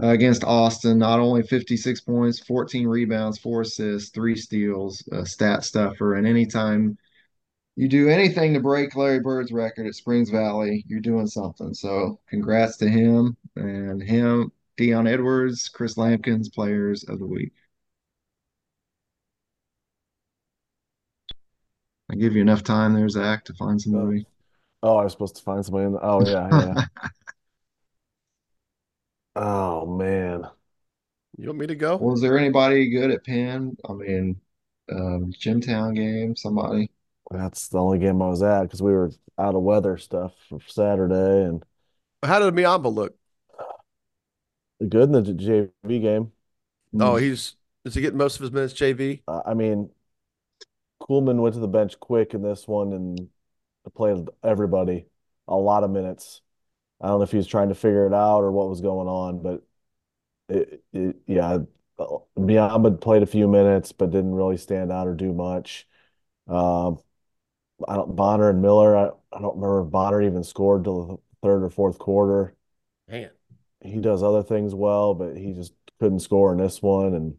uh, 0.03 0.09
against 0.09 0.45
Austin. 0.45 0.99
Not 0.99 1.21
only 1.21 1.43
56 1.43 2.01
points, 2.03 2.41
14 2.41 2.87
rebounds, 2.87 3.39
four 3.39 3.63
assists, 3.63 4.11
three 4.11 4.37
steals, 4.37 5.03
stat 5.25 5.65
stuffer. 5.65 6.15
And 6.15 6.27
anytime 6.27 6.97
you 7.77 7.89
do 7.89 8.09
anything 8.09 8.55
to 8.55 8.61
break 8.61 8.95
Larry 8.97 9.21
Bird's 9.21 9.53
record 9.53 9.87
at 9.87 9.95
Springs 9.95 10.31
Valley, 10.31 10.85
you're 10.87 11.01
doing 11.01 11.27
something. 11.27 11.73
So 11.73 12.21
congrats 12.29 12.77
to 12.79 12.89
him 12.89 13.37
and 13.57 14.03
him, 14.03 14.53
Dion 14.77 15.07
Edwards, 15.07 15.69
Chris 15.69 15.97
Lampkins, 15.97 16.49
players 16.49 17.05
of 17.05 17.19
the 17.19 17.27
week. 17.27 17.53
I 22.11 22.15
give 22.15 22.35
you 22.35 22.43
enough 22.43 22.63
time 22.63 22.95
there, 22.95 23.09
Zach, 23.09 23.45
to 23.47 23.55
find 23.55 23.81
somebody. 23.81 24.27
Oh, 24.83 24.97
I 24.97 25.05
was 25.05 25.13
supposed 25.13 25.37
to 25.37 25.43
find 25.43 25.65
somebody 25.65 25.87
in 25.87 25.93
the, 25.93 26.01
oh 26.03 26.27
yeah, 26.27 26.75
yeah. 26.75 26.85
Oh 29.35 29.87
man. 29.87 30.47
You 31.39 31.47
want 31.47 31.61
me 31.61 31.67
to 31.69 31.75
go? 31.75 31.97
Was 31.97 32.21
there 32.21 32.39
anybody 32.39 32.91
good 32.91 33.11
at 33.11 33.25
Penn? 33.25 33.77
I 33.89 33.93
mean, 33.95 34.39
um, 34.91 35.33
Jimtown 35.33 35.95
game, 35.95 36.37
somebody. 36.37 36.91
That's 37.31 37.69
the 37.69 37.79
only 37.79 37.99
game 37.99 38.21
I 38.21 38.29
was 38.29 38.43
at 38.43 38.65
because 38.65 38.83
we 38.83 38.93
were 38.93 39.11
out 39.39 39.55
of 39.55 39.63
weather 39.63 39.97
stuff 39.97 40.35
for 40.51 40.61
Saturday 40.67 41.45
and 41.45 41.65
How 42.23 42.39
did 42.41 42.55
Miamba 42.55 42.93
look? 42.93 43.17
Good 44.89 45.05
in 45.05 45.13
the 45.13 45.23
JV 45.23 46.01
game. 46.01 46.33
Oh, 46.99 47.17
he's 47.17 47.57
is 47.85 47.95
he 47.95 48.01
getting 48.01 48.19
most 48.19 48.37
of 48.37 48.43
his 48.43 48.53
minutes 48.53 48.75
JV? 48.75 49.23
Uh, 49.27 49.43
I 49.47 49.55
mean, 49.55 49.91
Coolman 51.01 51.41
went 51.41 51.55
to 51.55 51.61
the 51.61 51.69
bench 51.69 51.99
quick 51.99 52.35
in 52.35 52.43
this 52.43 52.69
one 52.69 52.93
and 52.93 53.29
played 53.95 54.29
everybody 54.45 55.07
a 55.49 55.57
lot 55.57 55.85
of 55.85 55.91
minutes. 55.91 56.41
I 57.01 57.09
don't 57.09 57.19
know 57.19 57.25
if 57.25 57.33
he 57.33 57.37
was 57.37 57.47
trying 57.47 57.69
to 57.71 57.75
figure 57.75 58.07
it 58.07 58.15
out 58.15 58.41
or 58.41 58.53
what 58.53 58.69
was 58.69 58.81
going 58.81 59.09
on, 59.09 59.43
but 59.43 59.63
it, 60.49 60.83
it 60.93 61.17
yeah, 61.27 61.59
Biamba 61.99 63.01
played 63.01 63.23
a 63.23 63.27
few 63.27 63.49
minutes 63.49 63.93
but 63.93 64.11
didn't 64.11 64.35
really 64.35 64.57
stand 64.57 64.93
out 64.93 65.09
or 65.09 65.15
do 65.15 65.33
much. 65.33 65.89
Um, 66.49 66.99
I 67.89 67.97
don't 67.97 68.15
Bonner 68.15 68.51
and 68.51 68.63
Miller. 68.63 68.97
I, 68.97 69.07
I 69.33 69.41
don't 69.41 69.57
remember 69.57 69.85
if 69.85 69.91
Bonner 69.91 70.23
even 70.23 70.45
scored 70.45 70.85
till 70.85 71.07
the 71.07 71.17
third 71.43 71.65
or 71.65 71.71
fourth 71.71 71.99
quarter. 71.99 72.55
Man. 73.09 73.31
He 73.85 74.01
does 74.01 74.23
other 74.23 74.43
things 74.43 74.75
well, 74.75 75.15
but 75.15 75.37
he 75.37 75.53
just 75.55 75.73
couldn't 76.01 76.21
score 76.21 76.53
in 76.53 76.59
this 76.59 76.83
one. 76.83 77.15
And 77.15 77.37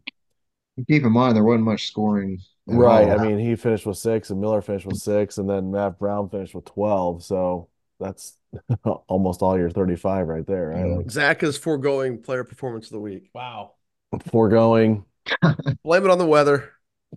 Keep 0.88 1.04
in 1.04 1.12
mind 1.12 1.36
there 1.36 1.44
wasn't 1.44 1.64
much 1.64 1.88
scoring 1.88 2.38
right, 2.66 3.08
all. 3.08 3.10
I 3.10 3.18
mean, 3.18 3.38
he 3.38 3.56
finished 3.56 3.86
with 3.86 3.96
six, 3.98 4.30
and 4.30 4.40
Miller 4.40 4.60
finished 4.62 4.86
with 4.86 4.96
six, 4.98 5.38
and 5.38 5.48
then 5.48 5.70
Matt 5.70 5.98
Brown 5.98 6.28
finished 6.28 6.54
with 6.54 6.64
12. 6.66 7.22
So 7.24 7.68
that's 8.00 8.36
almost 9.08 9.42
all 9.42 9.58
your 9.58 9.70
35 9.70 10.26
right 10.28 10.46
there, 10.46 10.70
right? 10.70 10.86
Yeah. 10.86 10.96
Like 10.96 11.10
Zach 11.10 11.42
is 11.42 11.56
foregoing 11.56 12.22
player 12.22 12.44
performance 12.44 12.86
of 12.86 12.92
the 12.92 13.00
week. 13.00 13.30
Wow. 13.34 13.74
foregoing, 14.30 15.04
Blame 15.84 16.04
it 16.04 16.10
on 16.10 16.18
the 16.18 16.26
weather. 16.26 16.72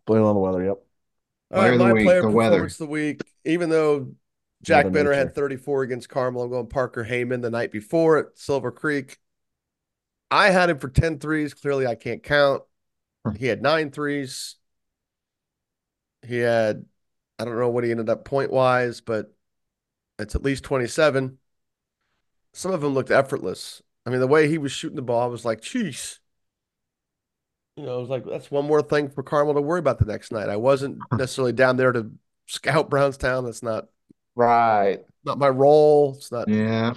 blame 0.05 0.21
it 0.21 0.25
on 0.25 0.35
the 0.35 0.41
weather. 0.41 0.63
Yep. 0.63 0.77
All 1.53 1.59
Player 1.59 1.71
right, 1.71 1.77
the 1.77 1.83
my 1.83 1.93
week, 1.93 2.05
player 2.05 2.21
the 2.21 2.29
weather. 2.29 2.51
performance 2.51 2.73
of 2.73 2.87
the 2.87 2.91
week, 2.91 3.21
even 3.45 3.69
though 3.69 4.13
Jack 4.63 4.91
Benner 4.91 5.13
had 5.13 5.35
34 5.35 5.83
against 5.83 6.09
Carmel, 6.09 6.43
I'm 6.43 6.49
going 6.49 6.67
Parker 6.67 7.05
Heyman 7.05 7.41
the 7.41 7.49
night 7.49 7.71
before 7.71 8.17
at 8.17 8.37
Silver 8.37 8.71
Creek. 8.71 9.17
I 10.29 10.49
had 10.49 10.69
him 10.69 10.79
for 10.79 10.89
10 10.89 11.19
threes. 11.19 11.53
Clearly, 11.53 11.87
I 11.87 11.95
can't 11.95 12.23
count. 12.23 12.63
Hmm. 13.25 13.35
He 13.35 13.45
had 13.45 13.61
nine 13.61 13.91
threes. 13.91 14.55
He 16.25 16.37
had, 16.37 16.85
I 17.39 17.45
don't 17.45 17.57
know 17.57 17.69
what 17.69 17.83
he 17.83 17.91
ended 17.91 18.09
up 18.09 18.25
point 18.25 18.51
wise, 18.51 18.99
but 19.01 19.33
it's 20.19 20.35
at 20.35 20.43
least 20.43 20.63
27. 20.63 21.37
Some 22.53 22.71
of 22.73 22.81
them 22.81 22.93
looked 22.93 23.11
effortless. 23.11 23.81
I 24.05 24.09
mean, 24.09 24.19
the 24.19 24.27
way 24.27 24.47
he 24.49 24.57
was 24.57 24.71
shooting 24.71 24.95
the 24.95 25.01
ball, 25.01 25.21
I 25.21 25.27
was 25.27 25.45
like, 25.45 25.61
geez. 25.61 26.19
You 27.75 27.85
know, 27.85 27.95
I 27.95 27.97
was 27.99 28.09
like, 28.09 28.25
that's 28.25 28.49
one 28.49 28.65
more 28.65 28.81
thing 28.81 29.09
for 29.09 29.21
Carmel 29.21 29.53
to 29.53 29.61
worry 29.61 29.79
about 29.79 29.99
the 29.99 30.05
next 30.05 30.31
night. 30.31 30.49
I 30.49 30.55
wasn't 30.55 30.97
necessarily 31.11 31.53
down 31.53 31.77
there 31.77 31.91
to 31.91 32.11
scout 32.47 32.89
Brownstown. 32.89 33.45
That's 33.45 33.61
not 33.61 33.85
Right, 34.37 34.99
not 35.25 35.39
my 35.39 35.49
role. 35.49 36.13
It's 36.15 36.31
not. 36.31 36.47
Yeah. 36.47 36.93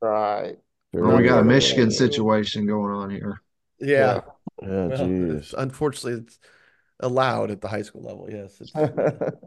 right. 0.00 0.56
Well, 0.92 1.16
we 1.16 1.22
got 1.22 1.34
a 1.34 1.36
Yeah, 1.38 1.42
Michigan 1.42 1.90
situation 1.92 2.66
going 2.66 2.92
on 2.92 3.10
here. 3.10 3.40
Yeah. 3.78 4.22
Yeah, 4.60 4.86
Well, 4.88 4.98
jeez. 4.98 5.30
it's- 5.30 5.54
unfortunately, 5.56 6.22
it's 6.22 6.38
allowed 6.98 7.52
at 7.52 7.60
the 7.60 7.68
high 7.68 7.82
school 7.82 8.02
level. 8.02 8.28
Yes. 8.28 8.60
It's, 8.60 8.72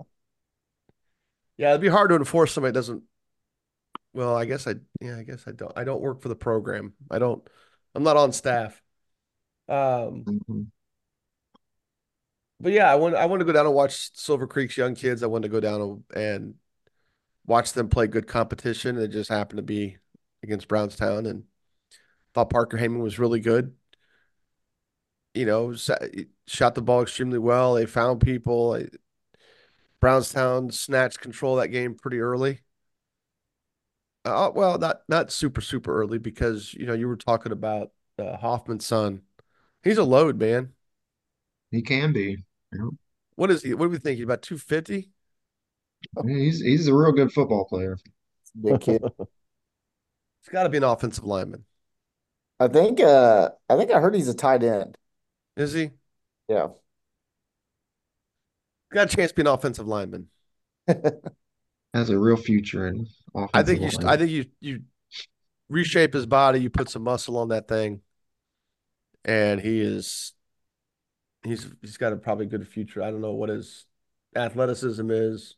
yeah, 1.57 1.69
it'd 1.69 1.81
be 1.81 1.89
hard 1.89 2.09
to 2.11 2.15
enforce 2.15 2.53
somebody 2.53 2.71
that 2.71 2.79
doesn't 2.79 3.03
Well, 4.13 4.35
I 4.37 4.45
guess 4.45 4.67
I 4.67 4.75
yeah, 5.01 5.17
I 5.17 5.23
guess 5.23 5.43
I 5.47 5.51
don't 5.51 5.73
I 5.75 5.83
don't 5.83 6.01
work 6.01 6.21
for 6.21 6.29
the 6.29 6.35
program. 6.35 6.93
I 7.11 7.19
don't 7.19 7.45
I'm 7.93 8.03
not 8.03 8.15
on 8.17 8.31
staff. 8.31 8.81
Um 9.69 10.23
Mhm. 10.25 10.67
but 12.59 12.71
yeah, 12.71 12.91
I 12.91 12.95
want 12.95 13.15
I 13.15 13.25
want 13.25 13.41
to 13.41 13.45
go 13.45 13.51
down 13.51 13.65
and 13.65 13.75
watch 13.75 14.11
Silver 14.17 14.47
Creek's 14.47 14.77
young 14.77 14.95
kids. 14.95 15.23
I 15.23 15.27
want 15.27 15.43
to 15.43 15.49
go 15.49 15.59
down 15.59 16.03
and, 16.15 16.55
and 17.47 17.53
watch 17.53 17.73
them 17.73 17.89
play 17.89 18.07
good 18.07 18.27
competition. 18.27 18.97
It 18.97 19.09
just 19.09 19.29
happened 19.29 19.57
to 19.57 19.63
be 19.63 19.97
against 20.43 20.67
Brownstown 20.67 21.25
and 21.25 21.43
thought 22.33 22.49
Parker 22.49 22.77
Heyman 22.77 23.01
was 23.01 23.19
really 23.19 23.39
good. 23.39 23.73
You 25.33 25.45
know, 25.45 25.73
shot 26.47 26.75
the 26.75 26.81
ball 26.81 27.03
extremely 27.03 27.37
well. 27.37 27.75
They 27.75 27.85
found 27.85 28.21
people. 28.21 28.79
Brownstown 29.99 30.71
snatched 30.71 31.21
control 31.21 31.57
of 31.57 31.63
that 31.63 31.69
game 31.69 31.95
pretty 31.95 32.19
early. 32.19 32.61
Uh, 34.25 34.51
well, 34.53 34.77
not 34.77 35.01
not 35.07 35.31
super 35.31 35.61
super 35.61 35.95
early 36.01 36.17
because 36.17 36.73
you 36.73 36.85
know 36.85 36.93
you 36.93 37.07
were 37.07 37.15
talking 37.15 37.51
about 37.51 37.91
uh, 38.19 38.35
Hoffman's 38.37 38.85
son. 38.85 39.21
He's 39.83 39.97
a 39.97 40.03
load, 40.03 40.37
man. 40.37 40.73
He 41.71 41.81
can 41.81 42.13
be. 42.13 42.43
What 43.35 43.51
is 43.51 43.63
he? 43.63 43.73
What 43.73 43.85
are 43.85 43.89
we 43.89 43.99
thinking? 43.99 44.23
About 44.23 44.49
about 44.49 45.16
250? 46.03 46.45
He's 46.45 46.61
he's 46.61 46.87
a 46.87 46.93
real 46.95 47.11
good 47.11 47.31
football 47.31 47.65
player. 47.65 47.97
Big 48.61 48.81
kid. 48.81 49.01
He's 50.43 50.51
got 50.51 50.63
to 50.63 50.69
be 50.69 50.77
an 50.77 50.83
offensive 50.83 51.25
lineman. 51.25 51.65
I 52.59 52.67
think 52.67 52.99
uh 52.99 53.49
I 53.69 53.77
think 53.77 53.91
I 53.91 53.99
heard 53.99 54.15
he's 54.15 54.27
a 54.29 54.33
tight 54.33 54.63
end. 54.63 54.97
Is 55.55 55.73
he? 55.73 55.91
Yeah. 56.47 56.69
Got 58.91 59.13
a 59.13 59.15
chance 59.15 59.31
to 59.31 59.35
be 59.35 59.41
an 59.41 59.47
offensive 59.47 59.87
lineman. 59.87 60.27
Has 61.93 62.09
a 62.09 62.17
real 62.17 62.37
future 62.37 62.87
in 62.87 63.07
I 63.53 63.63
think 63.63 63.81
you. 63.81 63.89
line. 63.99 64.07
I 64.07 64.17
think 64.17 64.31
you. 64.31 64.45
You 64.59 64.81
reshape 65.69 66.13
his 66.13 66.25
body. 66.25 66.59
You 66.59 66.69
put 66.69 66.89
some 66.89 67.03
muscle 67.03 67.37
on 67.37 67.49
that 67.49 67.67
thing, 67.67 68.01
and 69.25 69.59
he 69.59 69.81
is. 69.81 70.33
He's 71.43 71.67
he's 71.81 71.97
got 71.97 72.13
a 72.13 72.17
probably 72.17 72.45
good 72.45 72.67
future. 72.67 73.01
I 73.01 73.11
don't 73.11 73.21
know 73.21 73.33
what 73.33 73.49
his 73.49 73.85
athleticism 74.35 75.09
is, 75.11 75.55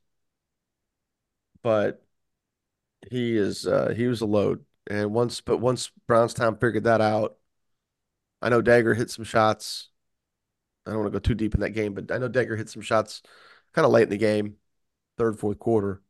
but 1.61 2.03
he 3.09 3.35
is. 3.37 3.65
Uh, 3.65 3.93
he 3.95 4.07
was 4.07 4.21
a 4.21 4.25
load, 4.25 4.65
and 4.89 5.13
once 5.13 5.41
but 5.41 5.57
once 5.57 5.91
Brownstown 6.07 6.57
figured 6.57 6.83
that 6.85 7.01
out, 7.01 7.37
I 8.41 8.49
know 8.49 8.61
Dagger 8.61 8.93
hit 8.93 9.09
some 9.09 9.25
shots. 9.25 9.89
I 10.85 10.91
don't 10.91 11.01
want 11.01 11.13
to 11.13 11.19
go 11.19 11.21
too 11.21 11.35
deep 11.35 11.53
in 11.53 11.61
that 11.61 11.71
game, 11.71 11.93
but 11.93 12.11
I 12.11 12.17
know 12.17 12.27
Dagger 12.27 12.55
hit 12.55 12.69
some 12.69 12.81
shots 12.81 13.21
kind 13.73 13.85
of 13.85 13.91
late 13.91 14.03
in 14.03 14.09
the 14.09 14.17
game, 14.17 14.55
third, 15.17 15.37
fourth 15.39 15.59
quarter, 15.59 16.01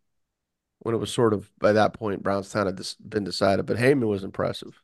when 0.80 0.96
it 0.96 1.00
was 1.00 1.12
sort 1.12 1.34
of 1.34 1.52
by 1.60 1.74
that 1.74 1.94
point 1.94 2.24
Brownstown 2.24 2.68
had 2.68 2.76
dis- 2.78 2.96
been 2.96 3.24
decided. 3.24 3.66
But 3.66 3.78
Heyman 3.78 4.08
was 4.08 4.24
impressive. 4.24 4.82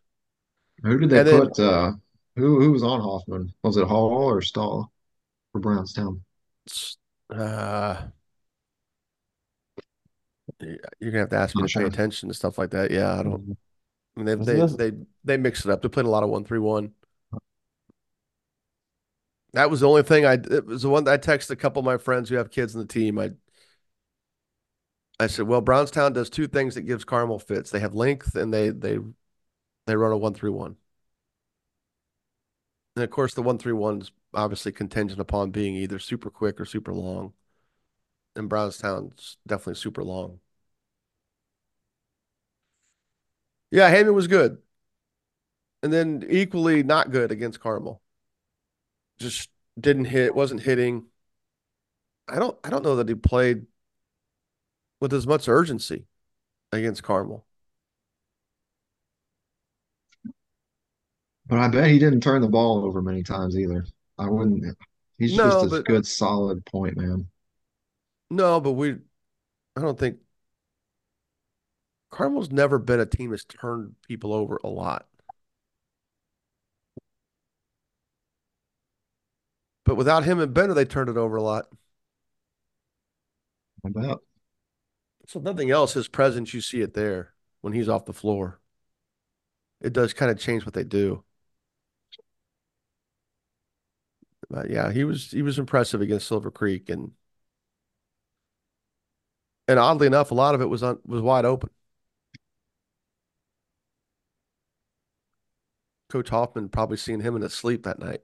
Who 0.84 0.98
did 1.00 1.10
they 1.10 1.20
And 1.20 1.28
then- 1.28 1.40
put? 1.50 1.60
Uh, 1.60 1.94
who 2.36 2.60
who 2.60 2.72
was 2.74 2.84
on 2.84 3.00
Hoffman? 3.00 3.54
Was 3.64 3.78
it 3.78 3.88
Hall 3.88 4.12
or 4.12 4.42
Stahl 4.42 4.92
for 5.54 5.62
Brownstown? 5.62 6.22
Uh, 7.30 8.08
you're 10.62 11.12
gonna 11.12 11.20
have 11.20 11.30
to 11.30 11.38
ask 11.38 11.58
me 11.58 11.64
Not 11.64 11.70
to 11.70 11.70
pay 11.70 11.86
attention 11.86 12.30
to 12.30 12.36
stuff 12.36 12.58
like 12.58 12.72
that. 12.72 12.92
Yeah, 12.92 13.20
I 13.20 13.24
don't. 13.24 13.44
I 14.18 14.22
mean, 14.22 14.44
they 14.46 14.62
they 14.62 14.90
they 14.92 14.98
they 15.24 15.38
mix 15.38 15.66
it 15.66 15.72
up. 15.72 15.82
They 15.82 15.90
played 15.90 16.06
a 16.06 16.10
lot 16.10 16.24
of 16.24 16.30
one 16.30 16.46
three 16.46 16.60
one. 16.60 16.94
That 19.54 19.70
was 19.70 19.80
the 19.80 19.88
only 19.88 20.04
thing 20.04 20.26
I. 20.26 20.34
It 20.34 20.66
was 20.66 20.82
the 20.82 20.90
one 20.90 21.06
that 21.06 21.14
I 21.14 21.18
texted 21.18 21.52
a 21.52 21.56
couple 21.56 21.80
of 21.80 21.86
my 21.86 21.98
friends 21.98 22.30
who 22.30 22.36
have 22.36 22.52
kids 22.52 22.76
in 22.76 22.82
the 22.82 22.88
team. 22.88 23.18
I 23.18 23.32
I 25.20 25.28
said, 25.28 25.48
well, 25.48 25.62
Brownstown 25.62 26.14
does 26.14 26.30
two 26.30 26.48
things 26.48 26.76
that 26.76 26.82
gives 26.84 27.06
Carmel 27.06 27.40
fits. 27.40 27.70
They 27.72 27.80
have 27.80 27.94
length 27.96 28.36
and 28.36 28.54
they 28.54 28.70
they 28.70 28.98
they 29.88 29.96
run 29.98 30.12
a 30.14 30.18
one 30.18 30.34
three 30.36 30.52
one. 30.52 30.78
And 32.96 33.04
of 33.04 33.10
course, 33.10 33.34
the 33.34 33.42
one 33.42 33.58
three 33.58 33.74
one 33.74 34.02
is 34.02 34.12
obviously 34.34 34.72
contingent 34.72 35.20
upon 35.22 35.52
being 35.52 35.76
either 35.76 36.00
super 36.00 36.30
quick 36.30 36.60
or 36.60 36.66
super 36.66 36.94
long. 36.94 37.34
And 38.36 38.48
Brownstown's 38.50 39.38
definitely 39.48 39.76
super 39.76 40.04
long. 40.04 40.40
Yeah, 43.72 43.94
Heyman 43.94 44.14
was 44.14 44.28
good. 44.28 44.58
And 45.84 45.92
then 45.94 46.26
equally 46.30 46.84
not 46.84 47.12
good 47.12 47.32
against 47.32 47.60
Carmel. 47.60 48.02
Just 49.20 49.50
didn't 49.80 50.06
hit, 50.06 50.34
wasn't 50.36 50.62
hitting. 50.62 51.06
I 52.28 52.40
don't 52.40 52.58
I 52.64 52.70
don't 52.70 52.84
know 52.84 52.96
that 52.98 53.08
he 53.10 53.16
played 53.16 53.68
with 55.00 55.14
as 55.14 55.28
much 55.28 55.48
urgency 55.48 56.06
against 56.72 57.04
Carmel. 57.04 57.46
But 61.48 61.60
I 61.60 61.68
bet 61.68 61.90
he 61.90 62.00
didn't 62.00 62.22
turn 62.22 62.42
the 62.42 62.48
ball 62.48 62.84
over 62.86 63.02
many 63.02 63.22
times 63.22 63.58
either. 63.58 63.86
I 64.18 64.28
wouldn't. 64.30 64.76
He's 65.18 65.36
No, 65.36 65.50
just 65.50 65.66
a 65.66 65.70
but- 65.70 65.86
good, 65.86 66.08
solid 66.08 66.66
point 66.66 66.98
man. 66.98 67.30
No, 68.32 68.60
but 68.60 68.72
we 68.72 68.94
I 69.76 69.82
don't 69.82 70.00
think 70.00 70.18
Carmel's 72.16 72.50
never 72.50 72.80
been 72.80 73.02
a 73.02 73.06
team 73.06 73.32
that's 73.32 73.44
turned 73.44 73.96
people 74.08 74.34
over 74.34 74.58
a 74.64 74.70
lot. 74.70 75.06
But 79.84 79.96
without 79.96 80.24
him 80.24 80.40
and 80.40 80.54
Benner, 80.54 80.74
they 80.74 80.86
turned 80.86 81.10
it 81.10 81.18
over 81.18 81.36
a 81.36 81.42
lot. 81.44 81.68
Bet. 83.84 84.18
So 85.28 85.40
nothing 85.40 85.70
else, 85.72 85.94
his 85.94 86.08
presence, 86.08 86.54
you 86.54 86.62
see 86.62 86.82
it 86.82 86.94
there 86.94 87.34
when 87.62 87.74
he's 87.74 87.90
off 87.90 88.06
the 88.06 88.14
floor. 88.14 88.60
It 89.82 89.94
does 89.94 90.14
kind 90.14 90.32
of 90.32 90.38
change 90.40 90.66
what 90.66 90.74
they 90.74 90.84
do. 90.84 91.24
But 94.50 94.70
yeah, 94.70 94.92
he 94.92 95.04
was 95.04 95.32
he 95.32 95.42
was 95.42 95.58
impressive 95.60 96.02
against 96.02 96.28
Silver 96.28 96.52
Creek 96.52 96.90
and 96.90 97.12
and 99.68 99.80
oddly 99.80 100.08
enough, 100.08 100.32
a 100.32 100.36
lot 100.36 100.56
of 100.56 100.62
it 100.62 100.66
was 100.70 100.84
on 100.84 101.00
was 101.06 101.22
wide 101.22 101.46
open. 101.46 101.70
Coach 106.10 106.30
Hoffman 106.30 106.70
probably 106.70 106.98
seen 106.98 107.20
him 107.20 107.36
in 107.36 107.42
his 107.42 107.54
sleep 107.54 107.84
that 107.84 108.00
night. 108.00 108.22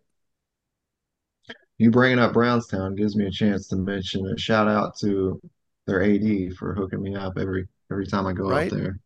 You 1.77 1.89
bringing 1.89 2.19
up 2.19 2.33
Brownstown 2.33 2.95
gives 2.95 3.15
me 3.15 3.25
a 3.25 3.31
chance 3.31 3.67
to 3.69 3.75
mention 3.75 4.25
a 4.27 4.37
shout 4.37 4.67
out 4.67 4.95
to 4.99 5.41
their 5.87 6.03
AD 6.03 6.53
for 6.57 6.75
hooking 6.75 7.01
me 7.01 7.15
up 7.15 7.33
every 7.37 7.67
every 7.91 8.05
time 8.05 8.27
I 8.27 8.33
go 8.33 8.49
Right. 8.49 8.71
up 8.71 8.77
there. 8.77 8.99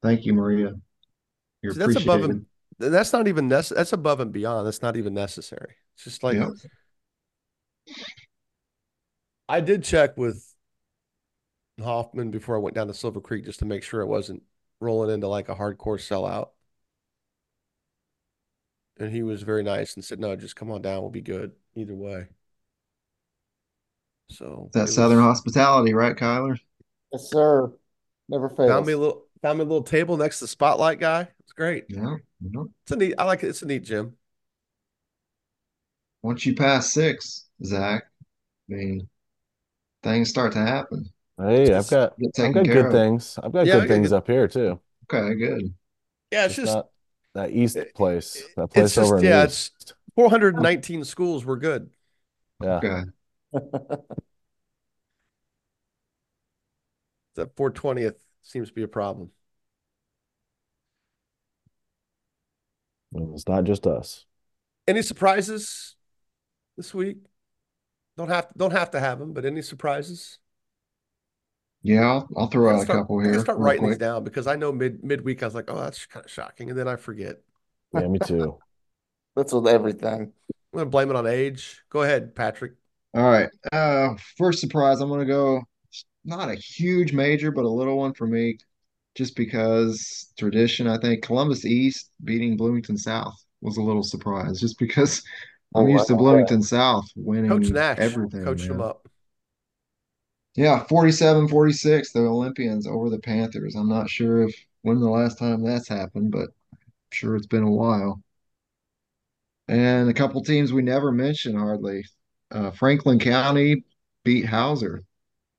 Thank 0.00 0.24
you, 0.24 0.32
Maria. 0.32 0.74
You're 1.62 1.72
See, 1.72 1.80
that's 1.80 1.96
above 1.96 2.22
and 2.24 2.46
that's 2.78 3.12
not 3.12 3.26
even 3.26 3.48
nece- 3.48 3.74
that's 3.74 3.92
above 3.92 4.20
and 4.20 4.32
beyond. 4.32 4.64
That's 4.64 4.80
not 4.80 4.96
even 4.96 5.12
necessary. 5.12 5.74
It's 5.96 6.04
just 6.04 6.22
like 6.22 6.36
Yep. 6.36 6.50
I 9.48 9.60
did 9.60 9.82
check 9.82 10.16
with 10.16 10.54
Hoffman 11.80 12.30
before 12.30 12.54
I 12.56 12.60
went 12.60 12.76
down 12.76 12.86
to 12.88 12.94
Silver 12.94 13.20
Creek 13.20 13.44
just 13.44 13.58
to 13.60 13.64
make 13.64 13.82
sure 13.82 14.00
it 14.02 14.06
wasn't 14.06 14.42
rolling 14.80 15.10
into 15.10 15.26
like 15.26 15.48
a 15.48 15.54
hardcore 15.56 15.98
sellout. 15.98 16.50
And 18.98 19.12
he 19.12 19.22
was 19.22 19.42
very 19.42 19.62
nice 19.62 19.94
and 19.94 20.04
said, 20.04 20.18
"No, 20.18 20.34
just 20.36 20.56
come 20.56 20.70
on 20.70 20.82
down. 20.82 21.02
We'll 21.02 21.10
be 21.10 21.20
good 21.20 21.52
either 21.76 21.94
way." 21.94 22.28
So 24.30 24.70
That 24.74 24.88
Southern 24.88 25.18
was- 25.18 25.38
hospitality, 25.38 25.94
right, 25.94 26.16
Kyler? 26.16 26.58
Yes, 27.12 27.30
sir. 27.30 27.72
Never 28.28 28.48
fails. 28.50 28.68
found 28.70 28.86
me 28.86 28.92
a 28.92 28.98
little 28.98 29.24
found 29.40 29.58
me 29.58 29.62
a 29.64 29.68
little 29.68 29.82
table 29.84 30.16
next 30.16 30.38
to 30.38 30.44
the 30.44 30.48
spotlight 30.48 30.98
guy. 31.00 31.28
It's 31.40 31.52
great. 31.52 31.86
Yeah. 31.88 32.16
yeah. 32.40 32.64
It's 32.82 32.92
a 32.92 32.96
neat. 32.96 33.14
I 33.18 33.24
like 33.24 33.42
it. 33.42 33.48
It's 33.48 33.62
a 33.62 33.66
neat 33.66 33.84
gym. 33.84 34.16
Once 36.22 36.44
you 36.44 36.54
pass 36.54 36.92
six, 36.92 37.46
Zach, 37.64 38.04
I 38.70 38.74
mean, 38.74 39.08
things 40.02 40.28
start 40.28 40.52
to 40.52 40.58
happen. 40.58 41.06
Hey, 41.38 41.72
I've 41.72 41.88
got 41.88 42.14
I've 42.38 42.52
got 42.54 42.64
good 42.66 42.86
of. 42.86 42.92
things. 42.92 43.38
I've 43.42 43.52
got 43.52 43.64
Yeah, 43.66 43.74
good 43.74 43.80
got 43.82 43.88
things 43.88 44.08
good- 44.10 44.16
up 44.16 44.26
here 44.26 44.48
too. 44.48 44.80
Okay, 45.10 45.34
good. 45.36 45.74
Yeah, 46.32 46.46
it's 46.46 46.56
Just 46.56 46.66
just 46.66 46.74
not 46.76 46.90
that 47.34 47.50
east 47.50 47.78
place. 47.94 48.42
That 48.56 48.64
it's 48.64 48.74
place 48.74 48.94
just 48.94 48.98
over 48.98 49.18
in 49.18 49.24
yeah, 49.24 49.46
east. 49.46 49.72
it's 49.80 49.94
419 50.14 51.04
schools 51.04 51.44
were 51.44 51.56
good. 51.56 51.90
Yeah. 52.62 52.76
Okay. 52.76 53.02
That 57.38 57.54
420th 57.54 58.16
seems 58.42 58.66
to 58.66 58.74
be 58.74 58.82
a 58.82 58.88
problem. 58.88 59.30
It's 63.14 63.46
not 63.46 63.62
just 63.62 63.86
us. 63.86 64.26
Any 64.88 65.02
surprises 65.02 65.94
this 66.76 66.92
week? 66.92 67.18
Don't 68.16 68.28
have 68.28 68.48
don't 68.56 68.72
have 68.72 68.90
to 68.90 68.98
have 68.98 69.20
them, 69.20 69.32
but 69.32 69.44
any 69.44 69.62
surprises? 69.62 70.40
Yeah, 71.88 72.02
I'll, 72.06 72.28
I'll 72.36 72.46
I 72.56 72.60
throw 72.60 72.70
gotta 72.70 72.78
out 72.78 72.82
a 72.82 72.86
start, 72.86 73.00
couple 73.00 73.20
I 73.24 73.28
gotta 73.28 73.38
here 73.38 73.40
start 73.40 73.58
real 73.58 73.74
writing 73.74 73.86
these 73.86 73.98
down 73.98 74.24
because 74.24 74.46
I 74.46 74.56
know 74.56 74.72
mid 74.72 75.04
midweek 75.04 75.42
I 75.42 75.46
was 75.46 75.54
like, 75.54 75.70
oh, 75.70 75.80
that's 75.80 76.06
kind 76.06 76.24
of 76.24 76.30
shocking, 76.30 76.70
and 76.70 76.78
then 76.78 76.88
I 76.88 76.96
forget. 76.96 77.40
Yeah, 77.92 78.08
me 78.08 78.18
too. 78.20 78.58
That's 79.36 79.52
with 79.52 79.68
everything. 79.68 80.32
I'm 80.72 80.78
gonna 80.78 80.90
blame 80.90 81.10
it 81.10 81.16
on 81.16 81.26
age. 81.26 81.82
Go 81.90 82.02
ahead, 82.02 82.34
Patrick. 82.34 82.72
All 83.14 83.22
right. 83.22 83.48
Uh, 83.72 84.14
first 84.36 84.60
surprise, 84.60 85.00
I'm 85.00 85.08
gonna 85.08 85.24
go 85.24 85.62
not 86.24 86.50
a 86.50 86.54
huge 86.56 87.12
major, 87.12 87.52
but 87.52 87.64
a 87.64 87.68
little 87.68 87.98
one 87.98 88.14
for 88.14 88.26
me, 88.26 88.58
just 89.16 89.36
because 89.36 90.32
tradition. 90.38 90.86
I 90.88 90.98
think 90.98 91.24
Columbus 91.24 91.66
East 91.66 92.10
beating 92.24 92.56
Bloomington 92.56 92.98
South 92.98 93.34
was 93.62 93.78
a 93.78 93.82
little 93.82 94.02
surprise, 94.04 94.60
just 94.60 94.78
because 94.78 95.22
I'm 95.76 95.88
Oh, 95.88 95.88
used 95.88 96.08
to. 96.08 96.16
Bloomington 96.16 96.62
South 96.62 97.06
winning 97.16 97.58
Coach 97.58 97.70
winning 97.70 97.72
Nash 97.72 97.98
everything, 97.98 98.40
Coach 98.40 98.68
them 98.68 98.80
up. 98.80 99.08
Yeah, 100.58 100.82
47 100.88 101.46
46, 101.46 102.10
the 102.10 102.18
Olympians 102.18 102.88
over 102.88 103.10
the 103.10 103.20
Panthers. 103.20 103.76
I'm 103.76 103.88
not 103.88 104.10
sure 104.10 104.42
if 104.42 104.56
when 104.82 104.98
the 104.98 105.08
last 105.08 105.38
time 105.38 105.62
that's 105.62 105.86
happened, 105.86 106.32
but 106.32 106.48
I'm 106.72 106.78
sure 107.12 107.36
it's 107.36 107.46
been 107.46 107.62
a 107.62 107.70
while. 107.70 108.20
And 109.68 110.10
a 110.10 110.14
couple 110.14 110.42
teams 110.42 110.72
we 110.72 110.82
never 110.82 111.12
mention 111.12 111.56
hardly. 111.56 112.04
Uh, 112.50 112.72
Franklin 112.72 113.20
County 113.20 113.84
beat 114.24 114.46
Hauser, 114.46 115.04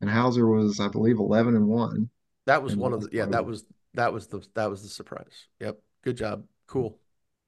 and 0.02 0.10
Hauser 0.10 0.46
was, 0.46 0.82
I 0.82 0.90
believe, 0.90 1.18
11 1.18 1.56
and 1.56 1.70
1 1.70 2.10
That 2.46 2.62
was 2.62 2.74
in 2.74 2.80
one 2.80 2.92
of 2.92 3.00
the 3.00 3.10
yeah, 3.14 3.28
that 3.28 3.46
was 3.46 3.64
that 3.94 4.12
was 4.12 4.28
the 4.28 4.46
that 4.56 4.70
was 4.70 4.82
the 4.82 4.90
surprise. 4.90 5.48
Yep. 5.62 5.80
Good 6.04 6.18
job. 6.18 6.44
Cool. 6.68 6.98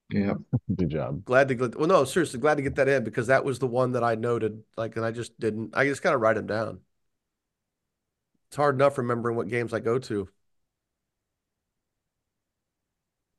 Yeah. 0.09 0.35
Good 0.73 0.91
job. 0.91 1.25
Glad 1.25 1.49
to 1.49 1.55
get 1.55 1.75
well, 1.75 1.89
no, 1.89 2.05
seriously, 2.05 2.39
glad 2.39 2.55
to 2.55 2.61
get 2.61 2.75
that 2.75 2.87
in 2.87 3.03
because 3.03 3.27
that 3.27 3.43
was 3.43 3.59
the 3.59 3.67
one 3.67 3.91
that 3.91 4.05
I 4.05 4.15
noted. 4.15 4.63
Like, 4.77 4.95
and 4.95 5.03
I 5.03 5.11
just 5.11 5.37
didn't 5.37 5.75
I 5.75 5.83
just 5.83 6.01
gotta 6.01 6.17
write 6.17 6.37
them 6.37 6.47
down. 6.47 6.79
It's 8.51 8.57
hard 8.57 8.75
enough 8.75 8.97
remembering 8.97 9.37
what 9.37 9.47
games 9.47 9.73
I 9.73 9.79
go 9.79 9.97
to, 9.97 10.27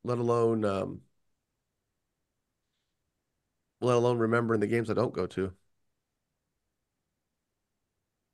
let 0.05 0.19
alone 0.19 0.65
um 0.65 1.03
let 3.83 3.97
alone 3.97 4.17
remembering 4.19 4.61
the 4.61 4.67
games 4.67 4.89
I 4.91 4.95
don't 4.95 5.13
go 5.13 5.27
to. 5.27 5.53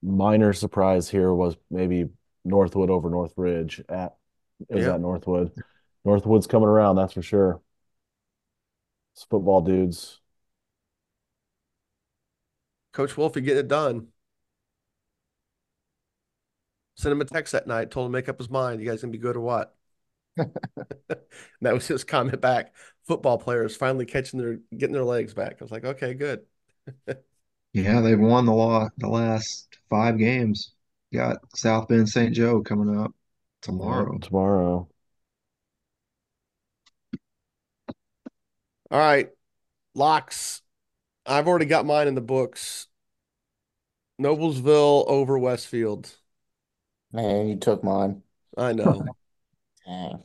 Minor 0.02 0.52
surprise 0.52 1.08
here 1.08 1.34
was 1.34 1.56
maybe 1.70 2.08
Northwood 2.44 2.88
over 2.90 3.10
Northridge 3.10 3.82
at 3.88 4.16
is 4.70 4.86
Yeah. 4.86 4.88
at 4.88 5.00
Northwood. 5.00 5.52
Northwood's 6.04 6.46
coming 6.46 6.68
around, 6.68 6.96
that's 6.96 7.12
for 7.14 7.22
sure. 7.22 7.60
It's 9.14 9.24
football 9.24 9.60
dudes. 9.60 10.20
Coach 12.92 13.16
Wolfie 13.16 13.40
getting 13.40 13.60
it 13.60 13.68
done. 13.68 14.08
Sent 16.98 17.12
him 17.12 17.20
a 17.22 17.24
text 17.24 17.52
that 17.52 17.66
night, 17.66 17.90
told 17.90 18.06
him 18.06 18.12
to 18.12 18.18
make 18.18 18.28
up 18.28 18.38
his 18.38 18.50
mind. 18.50 18.80
You 18.82 18.88
guys 18.88 19.00
gonna 19.00 19.12
be 19.12 19.18
good 19.18 19.36
or 19.36 19.40
what? 19.40 19.74
And 21.60 21.66
that 21.66 21.74
was 21.74 21.86
his 21.86 22.04
comment 22.04 22.40
back. 22.40 22.74
Football 23.06 23.38
players 23.38 23.76
finally 23.76 24.06
catching 24.06 24.38
their 24.40 24.58
getting 24.76 24.92
their 24.94 25.04
legs 25.04 25.34
back. 25.34 25.56
I 25.60 25.64
was 25.64 25.70
like, 25.72 25.84
okay, 25.84 26.14
good. 26.14 26.42
Yeah, 27.72 28.00
they've 28.00 28.18
won 28.18 28.46
the 28.46 28.52
law 28.52 28.88
the 28.98 29.08
last 29.08 29.78
five 29.90 30.18
games. 30.18 30.74
Got 31.12 31.38
South 31.56 31.88
Bend 31.88 32.08
St. 32.08 32.34
Joe 32.34 32.62
coming 32.62 32.98
up 32.98 33.14
tomorrow. 33.62 34.12
Yep, 34.12 34.22
tomorrow. 34.22 34.88
All 38.90 38.98
right. 38.98 39.30
Locks. 39.94 40.62
I've 41.26 41.48
already 41.48 41.66
got 41.66 41.86
mine 41.86 42.08
in 42.08 42.14
the 42.14 42.20
books. 42.20 42.88
Noblesville 44.20 45.04
over 45.08 45.36
Westfield. 45.38 46.16
Man, 47.12 47.48
you 47.48 47.56
took 47.56 47.82
mine. 47.84 48.22
I 48.56 48.72
know. 48.72 49.04
Dang. 49.86 50.24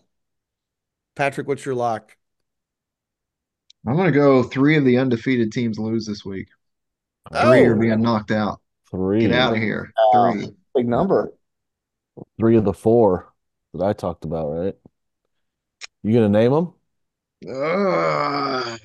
Patrick, 1.16 1.48
what's 1.48 1.66
your 1.66 1.76
lock? 1.76 2.16
I'm 3.86 3.98
gonna 3.98 4.12
go 4.12 4.44
three 4.44 4.78
of 4.78 4.86
the 4.86 4.98
undefeated 4.98 5.52
teams 5.52 5.78
lose 5.80 6.06
this 6.06 6.24
week. 6.24 6.48
Three 7.32 7.66
are 7.66 7.76
Oh, 7.76 7.80
being 7.80 8.02
knocked 8.02 8.32
out. 8.32 8.62
Three. 8.90 9.22
Get 9.22 9.32
out 9.34 9.54
of 9.54 9.60
here. 9.60 9.94
Wow. 10.14 10.34
Three. 10.34 10.56
Big 10.76 10.88
number. 10.88 11.34
Three 12.40 12.58
of 12.58 12.64
the 12.66 12.74
four 12.74 13.34
that 13.74 13.84
I 13.84 13.94
talked 13.94 14.24
about, 14.26 14.50
right? 14.50 14.76
You 16.04 16.14
gonna 16.14 16.30
name 16.30 16.52
them? 16.52 16.74
Ugh. 17.50 18.80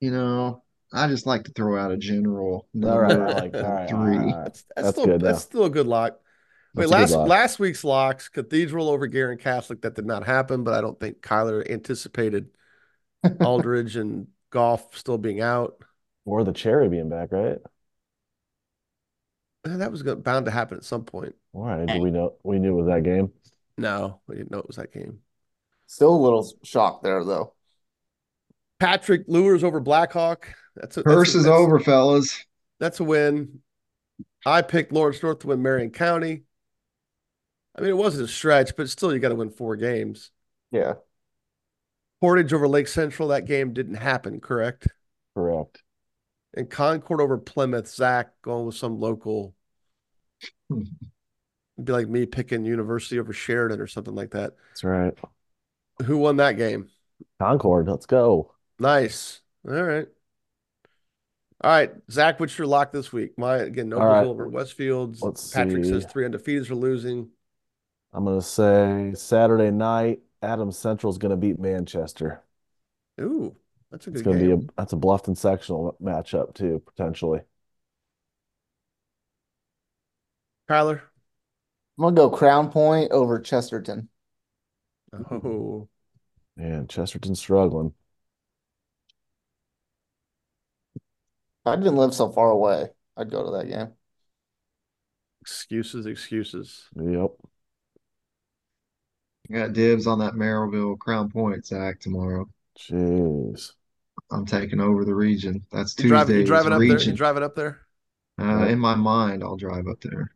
you 0.00 0.10
know, 0.10 0.62
I 0.92 1.08
just 1.08 1.26
like 1.26 1.44
to 1.44 1.52
throw 1.52 1.78
out 1.78 1.92
a 1.92 1.96
general 1.96 2.68
All 2.82 2.98
right, 2.98 3.18
number 3.18 3.20
I 3.20 3.28
like. 3.28 3.62
All 3.62 3.70
of 3.70 3.70
right, 3.72 3.92
all 3.92 3.98
three. 3.98 4.06
right, 4.06 4.28
all 4.32 4.40
right. 4.40 4.44
that's 4.44 4.64
that's 4.76 4.88
That's 4.88 4.98
still 4.98 5.06
good 5.06 5.22
that's 5.22 5.40
now. 5.40 5.42
still 5.42 5.64
a 5.64 5.70
good 5.70 5.86
lock. 5.86 6.20
Wait, 6.78 6.88
That's 6.90 7.12
a 7.12 7.14
good 7.14 7.20
last 7.20 7.28
last 7.28 7.58
week's 7.58 7.84
locks, 7.84 8.28
Cathedral 8.28 8.88
over 8.88 9.06
Guerin 9.06 9.38
Catholic, 9.38 9.82
that 9.82 9.94
did 9.94 10.06
not 10.06 10.24
happen, 10.24 10.64
but 10.64 10.74
I 10.74 10.80
don't 10.80 10.98
think 10.98 11.20
Kyler 11.20 11.68
anticipated 11.68 12.50
Aldridge 13.40 13.96
and 13.96 14.28
Golf 14.50 14.96
still 14.96 15.18
being 15.18 15.40
out. 15.40 15.82
Or 16.24 16.44
the 16.44 16.52
cherry 16.52 16.88
being 16.88 17.08
back, 17.08 17.32
right? 17.32 17.58
Eh, 19.66 19.76
That 19.76 19.90
was 19.90 20.02
bound 20.02 20.46
to 20.46 20.50
happen 20.50 20.76
at 20.76 20.84
some 20.84 21.04
point. 21.04 21.34
All 21.52 21.64
right. 21.64 21.86
Do 21.86 22.00
we 22.00 22.10
know 22.10 22.34
we 22.42 22.58
knew 22.58 22.78
it 22.78 22.82
was 22.82 22.86
that 22.86 23.02
game? 23.02 23.32
No, 23.76 24.20
we 24.26 24.36
didn't 24.36 24.50
know 24.50 24.58
it 24.58 24.66
was 24.66 24.76
that 24.76 24.92
game. 24.92 25.20
Still 25.86 26.14
a 26.14 26.16
little 26.16 26.46
shocked 26.64 27.02
there, 27.02 27.24
though. 27.24 27.54
Patrick 28.78 29.24
Luers 29.26 29.64
over 29.64 29.80
Blackhawk. 29.80 30.54
That's 30.76 30.96
a, 30.96 31.02
that's 31.02 31.14
Curse 31.14 31.34
a, 31.34 31.38
is 31.38 31.44
that's, 31.44 31.52
over, 31.52 31.80
fellas. 31.80 32.44
that's 32.78 33.00
a 33.00 33.04
win. 33.04 33.60
I 34.46 34.62
picked 34.62 34.92
Lawrence 34.92 35.22
North 35.22 35.40
to 35.40 35.48
win 35.48 35.62
Marion 35.62 35.90
County. 35.90 36.42
I 37.78 37.82
mean, 37.82 37.90
it 37.90 37.96
wasn't 37.96 38.28
a 38.28 38.32
stretch, 38.32 38.74
but 38.76 38.90
still, 38.90 39.14
you 39.14 39.20
got 39.20 39.28
to 39.28 39.36
win 39.36 39.50
four 39.50 39.76
games. 39.76 40.32
Yeah. 40.72 40.94
Portage 42.20 42.52
over 42.52 42.66
Lake 42.66 42.88
Central. 42.88 43.28
That 43.28 43.46
game 43.46 43.72
didn't 43.72 43.94
happen, 43.94 44.40
correct? 44.40 44.88
Correct. 45.36 45.84
And 46.54 46.68
Concord 46.68 47.20
over 47.20 47.38
Plymouth. 47.38 47.86
Zach 47.88 48.30
going 48.42 48.66
with 48.66 48.74
some 48.74 48.98
local. 48.98 49.54
It'd 50.70 50.88
be 51.84 51.92
like 51.92 52.08
me 52.08 52.26
picking 52.26 52.64
University 52.64 53.20
over 53.20 53.32
Sheridan 53.32 53.80
or 53.80 53.86
something 53.86 54.14
like 54.14 54.32
that. 54.32 54.54
That's 54.70 54.82
right. 54.82 55.14
Who 56.04 56.18
won 56.18 56.38
that 56.38 56.56
game? 56.56 56.88
Concord, 57.40 57.86
let's 57.86 58.06
go. 58.06 58.54
Nice. 58.80 59.40
All 59.68 59.80
right. 59.80 60.08
All 61.60 61.70
right, 61.72 61.90
Zach, 62.08 62.38
what's 62.38 62.56
your 62.56 62.68
lock 62.68 62.92
this 62.92 63.12
week? 63.12 63.36
My 63.36 63.56
again, 63.56 63.92
All 63.92 64.04
right. 64.04 64.24
Noblesville 64.24 64.30
over 64.30 64.48
Westfields. 64.48 65.22
Let's 65.22 65.52
Patrick 65.52 65.84
says 65.84 66.04
see. 66.04 66.08
three 66.08 66.24
undefeateds 66.24 66.70
are 66.70 66.76
losing. 66.76 67.30
I'm 68.12 68.24
gonna 68.24 68.42
say 68.42 69.12
Saturday 69.14 69.70
night, 69.70 70.20
Adams 70.42 70.78
Central's 70.78 71.18
gonna 71.18 71.36
beat 71.36 71.58
Manchester. 71.58 72.42
Ooh, 73.20 73.56
that's 73.90 74.06
a 74.06 74.10
good. 74.10 74.20
It's 74.20 74.22
good 74.22 74.24
gonna 74.24 74.38
be 74.38 74.50
a 74.52 74.58
that's 74.76 74.92
a 74.92 74.96
Bluffton 74.96 75.36
sectional 75.36 75.96
matchup 76.02 76.54
too, 76.54 76.82
potentially. 76.86 77.40
Kyler. 80.68 81.00
I'm 81.98 82.02
gonna 82.04 82.16
go 82.16 82.30
Crown 82.30 82.70
Point 82.70 83.12
over 83.12 83.40
Chesterton. 83.40 84.08
Oh, 85.12 85.88
Man, 86.56 86.86
Chesterton's 86.88 87.40
struggling. 87.40 87.94
If 91.64 91.66
I 91.66 91.76
didn't 91.76 91.96
live 91.96 92.14
so 92.14 92.30
far 92.32 92.50
away, 92.50 92.90
I'd 93.16 93.30
go 93.30 93.44
to 93.44 93.50
that 93.58 93.68
game. 93.68 93.94
excuses, 95.40 96.06
excuses. 96.06 96.88
Yep. 96.96 97.47
Got 99.50 99.72
dibs 99.72 100.06
on 100.06 100.18
that 100.18 100.34
Merrillville 100.34 100.98
Crown 100.98 101.30
Point, 101.30 101.66
Zach, 101.66 102.00
tomorrow. 102.00 102.48
Jeez. 102.78 103.74
I'm 104.30 104.46
taking 104.46 104.80
over 104.80 105.04
the 105.04 105.14
region. 105.14 105.64
That's 105.70 105.94
You 105.96 106.08
driving? 106.08 106.36
You 106.36 106.44
driving 106.44 106.72
up 106.72 106.86
there? 106.86 107.02
You 107.02 107.12
driving 107.12 107.42
up 107.42 107.54
there? 107.54 107.80
Uh, 108.40 108.66
in 108.68 108.78
my 108.78 108.94
mind, 108.94 109.42
I'll 109.42 109.56
drive 109.56 109.86
up 109.88 110.00
there. 110.00 110.30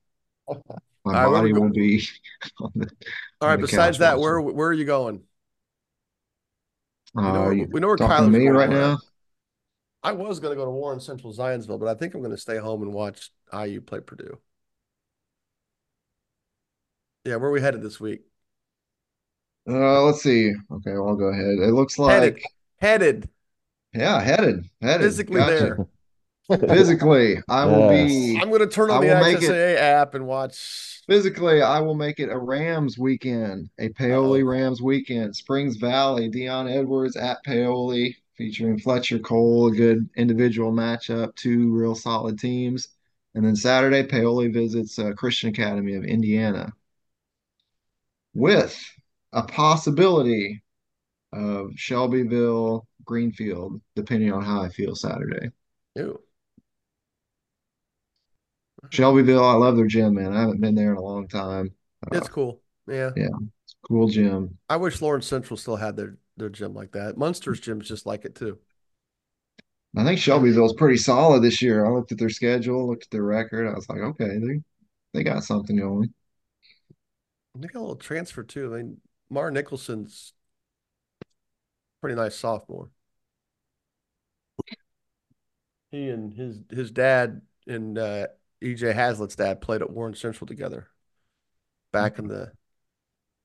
My 1.05 1.15
All 1.15 1.31
right, 1.31 1.31
body 1.33 1.53
go- 1.53 1.61
will 1.61 1.71
be 1.71 2.03
on 2.61 2.73
the. 2.75 2.91
All 3.41 3.49
right. 3.49 3.57
on 3.57 3.61
the 3.61 3.65
Besides 3.67 3.97
couch 3.97 3.99
that, 3.99 4.15
watching. 4.15 4.21
where 4.21 4.41
where 4.41 4.69
are 4.69 4.73
you 4.73 4.85
going? 4.85 5.25
We 7.23 7.31
know 7.33 7.43
Uh, 7.43 7.45
where, 7.45 7.55
you 7.55 7.69
we 7.71 7.81
know 7.81 7.89
where 7.89 7.97
talking 7.97 8.25
to 8.25 8.31
me 8.31 8.49
going 8.49 8.55
right 8.55 8.71
to 8.71 8.71
now? 8.71 8.99
I 10.03 10.13
was 10.13 10.41
going 10.41 10.53
to 10.53 10.57
go 10.57 10.65
to 10.65 10.71
Warren 10.71 11.01
Central 11.01 11.33
Zionsville, 11.33 11.79
but 11.79 11.89
I 11.89 11.95
think 11.95 12.15
I'm 12.15 12.21
going 12.21 12.33
to 12.33 12.39
stay 12.41 12.59
home 12.59 12.83
and 12.83 12.93
watch 12.93 13.31
IU 13.53 13.81
play 13.81 14.01
Purdue. 14.01 14.39
Yeah, 17.25 17.37
where 17.37 17.49
are 17.51 17.53
we 17.53 17.61
headed 17.61 17.83
this 17.83 18.01
week? 18.01 18.23
Uh, 19.69 20.03
let's 20.05 20.23
see. 20.23 20.53
Okay, 20.71 20.93
well, 20.93 21.09
I'll 21.11 21.17
go 21.17 21.27
ahead. 21.27 21.59
It 21.61 21.73
looks 21.73 21.99
like, 21.99 22.43
Headed, 22.81 23.29
yeah, 23.95 24.21
headed, 24.21 24.69
headed. 24.81 25.03
physically 25.07 25.37
Gotcha. 25.37 25.87
there. 26.49 26.59
Physically, 26.69 27.37
I 27.49 27.65
will 27.65 27.89
be. 27.89 28.39
I'm 28.43 28.49
going 28.49 28.61
to 28.61 28.67
turn 28.67 28.91
on 28.91 28.99
I 29.05 29.07
the 29.07 29.15
will 29.15 29.21
make 29.23 29.43
it- 29.43 29.79
app 29.79 30.15
and 30.15 30.27
watch. 30.27 31.01
Physically, 31.09 31.63
I 31.63 31.81
will 31.81 31.95
make 31.95 32.19
it 32.21 32.29
a 32.31 32.39
Rams 32.39 32.99
weekend, 32.99 33.71
a 33.79 33.89
Paoli 33.91 34.43
Rams 34.43 34.83
weekend. 34.83 35.35
Springs 35.37 35.77
Valley, 35.77 36.29
Dion 36.29 36.69
Edwards 36.69 37.17
at 37.17 37.43
Paoli, 37.45 38.17
featuring 38.37 38.79
Fletcher 38.79 39.19
Cole, 39.21 39.69
a 39.69 39.77
good 39.77 40.09
individual 40.17 40.73
matchup, 40.73 41.35
two 41.37 41.73
real 41.73 41.95
solid 41.95 42.39
teams. 42.39 42.89
And 43.35 43.45
then 43.45 43.57
Saturday, 43.57 44.03
Paoli 44.05 44.49
visits 44.49 44.99
uh, 44.99 45.13
Christian 45.13 45.51
Academy 45.51 45.95
of 45.95 46.05
Indiana 46.05 46.73
with 48.35 48.79
a 49.33 49.43
possibility 49.43 50.63
of 51.33 51.73
Shelbyville, 51.77 52.87
Greenfield, 53.05 53.81
depending 53.97 54.33
on 54.33 54.43
how 54.45 54.63
I 54.63 54.71
feel 54.71 54.95
Saturday. 54.97 55.51
Ew. 55.97 56.23
Shelbyville, 58.91 59.45
I 59.45 59.55
love 59.55 59.77
their 59.77 59.87
gym, 59.87 60.15
man. 60.15 60.33
I 60.33 60.41
haven't 60.41 60.61
been 60.61 60.75
there 60.75 60.93
in 60.93 60.99
a 60.99 61.03
long 61.03 61.27
time. 61.29 61.75
Uh, 62.13 62.17
It's 62.17 62.29
cool. 62.29 62.63
Yeah. 62.87 63.13
yeah, 63.17 63.29
cool 63.89 64.09
gym. 64.09 64.59
I 64.69 64.77
wish 64.77 65.01
Lawrence 65.01 65.27
Central 65.27 65.57
still 65.57 65.77
had 65.77 65.97
their 65.97 66.19
their 66.37 66.49
gym 66.49 66.75
like 66.75 66.93
that. 66.93 67.17
Munster's 67.19 67.61
gym's 67.61 67.87
just 67.89 68.07
like 68.07 68.25
it 68.25 68.35
too. 68.35 68.59
I 69.97 70.05
think 70.05 70.19
Shelbyville's 70.19 70.75
pretty 70.75 70.97
solid 70.97 71.43
this 71.43 71.61
year. 71.61 71.85
I 71.85 71.91
looked 71.91 72.13
at 72.13 72.19
their 72.19 72.31
schedule, 72.31 72.87
looked 72.87 73.05
at 73.05 73.11
their 73.11 73.23
record. 73.25 73.67
I 73.69 73.75
was 73.75 73.89
like, 73.89 74.01
okay, 74.01 74.39
they 74.39 74.61
they 75.15 75.25
got 75.25 75.45
something 75.45 75.77
going. 75.77 76.13
They 77.55 77.69
got 77.69 77.79
a 77.81 77.81
little 77.81 77.97
transfer 77.97 78.43
too. 78.43 78.71
Mean, 78.71 79.01
Mar 79.33 79.51
Nicholson's 79.51 80.35
pretty 82.03 82.17
nice 82.17 82.37
sophomore. 82.37 82.91
He 85.91 86.11
and 86.11 86.35
his 86.35 86.61
his 86.69 86.91
dad 86.91 87.41
and 87.67 87.97
uh, 87.97 88.27
EJ 88.63 88.95
Hazlett's 88.95 89.37
dad 89.37 89.63
played 89.63 89.81
at 89.81 89.91
Warren 89.91 90.15
Central 90.15 90.47
together 90.47 90.89
back 91.93 92.19
in 92.19 92.29
the 92.29 92.53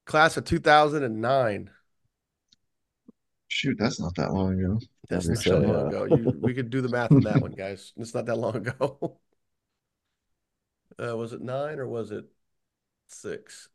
class 0.05 0.35
of 0.35 0.43
2009. 0.43 1.69
Shoot, 3.47 3.77
that's 3.79 4.01
not 4.01 4.13
that 4.15 4.33
long 4.33 4.59
ago. 4.59 4.79
That's 5.09 5.29
not 5.29 5.43
that 5.45 5.61
long 5.61 5.87
ago. 5.87 6.03
You, 6.03 6.37
we 6.41 6.53
could 6.53 6.69
do 6.69 6.81
the 6.81 6.89
math 6.89 7.13
on 7.13 7.21
that 7.21 7.41
one, 7.41 7.53
guys. 7.53 7.93
It's 7.95 8.13
not 8.13 8.25
that 8.25 8.35
long 8.35 8.55
ago. 8.55 9.19
Uh, 10.99 11.15
was 11.15 11.31
it 11.31 11.41
nine 11.41 11.77
or 11.77 11.85
was 11.85 12.09
it 12.09 12.25
six? 13.05 13.69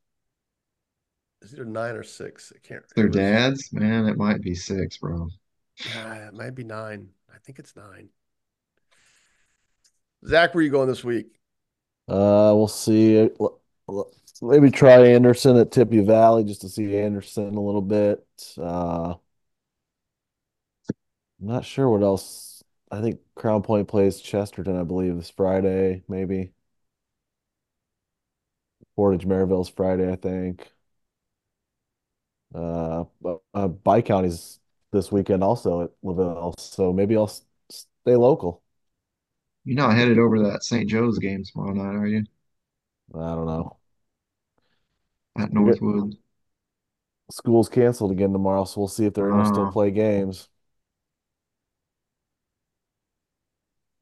It's 1.42 1.52
either 1.52 1.64
nine 1.64 1.96
or 1.96 2.02
six. 2.02 2.52
I 2.54 2.58
can't. 2.66 2.84
Their 2.94 3.06
it 3.06 3.12
dads, 3.12 3.72
man, 3.72 4.06
it 4.06 4.16
might 4.16 4.42
be 4.42 4.54
six, 4.54 4.96
bro. 4.98 5.28
Uh, 5.96 6.26
it 6.28 6.34
might 6.34 6.54
be 6.54 6.64
nine. 6.64 7.08
I 7.32 7.38
think 7.38 7.58
it's 7.58 7.74
nine. 7.74 8.08
Zach, 10.26 10.54
where 10.54 10.62
you 10.62 10.70
going 10.70 10.88
this 10.88 11.02
week? 11.02 11.26
Uh, 12.08 12.52
we'll 12.54 12.68
see. 12.68 13.18
L- 13.18 13.60
l- 13.88 14.10
Maybe 14.40 14.70
try 14.72 15.06
Anderson 15.06 15.56
at 15.56 15.70
Tippy 15.70 16.00
Valley 16.00 16.42
just 16.42 16.62
to 16.62 16.68
see 16.68 16.96
Anderson 16.98 17.54
a 17.54 17.60
little 17.60 17.80
bit. 17.82 18.26
Uh, 18.58 19.14
I'm 21.40 21.46
not 21.48 21.64
sure 21.64 21.88
what 21.88 22.02
else. 22.02 22.62
I 22.90 23.00
think 23.00 23.20
Crown 23.34 23.62
Point 23.62 23.88
plays 23.88 24.20
Chesterton, 24.20 24.78
I 24.78 24.84
believe, 24.84 25.16
this 25.16 25.30
Friday, 25.30 26.02
maybe. 26.08 26.52
Portage 28.96 29.26
Merrillville's 29.26 29.68
Friday, 29.68 30.10
I 30.10 30.16
think. 30.16 30.72
Uh, 32.54 33.04
but 33.20 33.40
uh, 33.54 33.68
Bi 33.68 34.02
County's 34.02 34.60
this 34.92 35.10
weekend 35.10 35.42
also 35.42 35.82
at 35.82 35.90
LaVille, 36.02 36.54
so 36.58 36.92
maybe 36.92 37.16
I'll 37.16 37.28
stay 37.28 38.16
local. 38.16 38.62
You're 39.64 39.76
not 39.76 39.96
headed 39.96 40.18
over 40.20 40.36
to 40.36 40.42
that 40.44 40.62
St. 40.64 40.88
Joe's 40.88 41.18
game 41.18 41.42
tomorrow 41.44 41.72
night, 41.72 41.96
are 41.96 42.06
you? 42.06 42.24
I 43.14 43.34
don't 43.34 43.46
know. 43.46 43.78
At 45.38 45.52
Northwood. 45.52 46.16
School's 47.32 47.68
canceled 47.68 48.12
again 48.12 48.32
tomorrow, 48.32 48.64
so 48.64 48.80
we'll 48.80 48.88
see 48.88 49.06
if 49.06 49.14
they're 49.14 49.30
gonna 49.30 49.44
still 49.44 49.66
Oh. 49.66 49.72
play 49.72 49.90
games. 49.90 50.48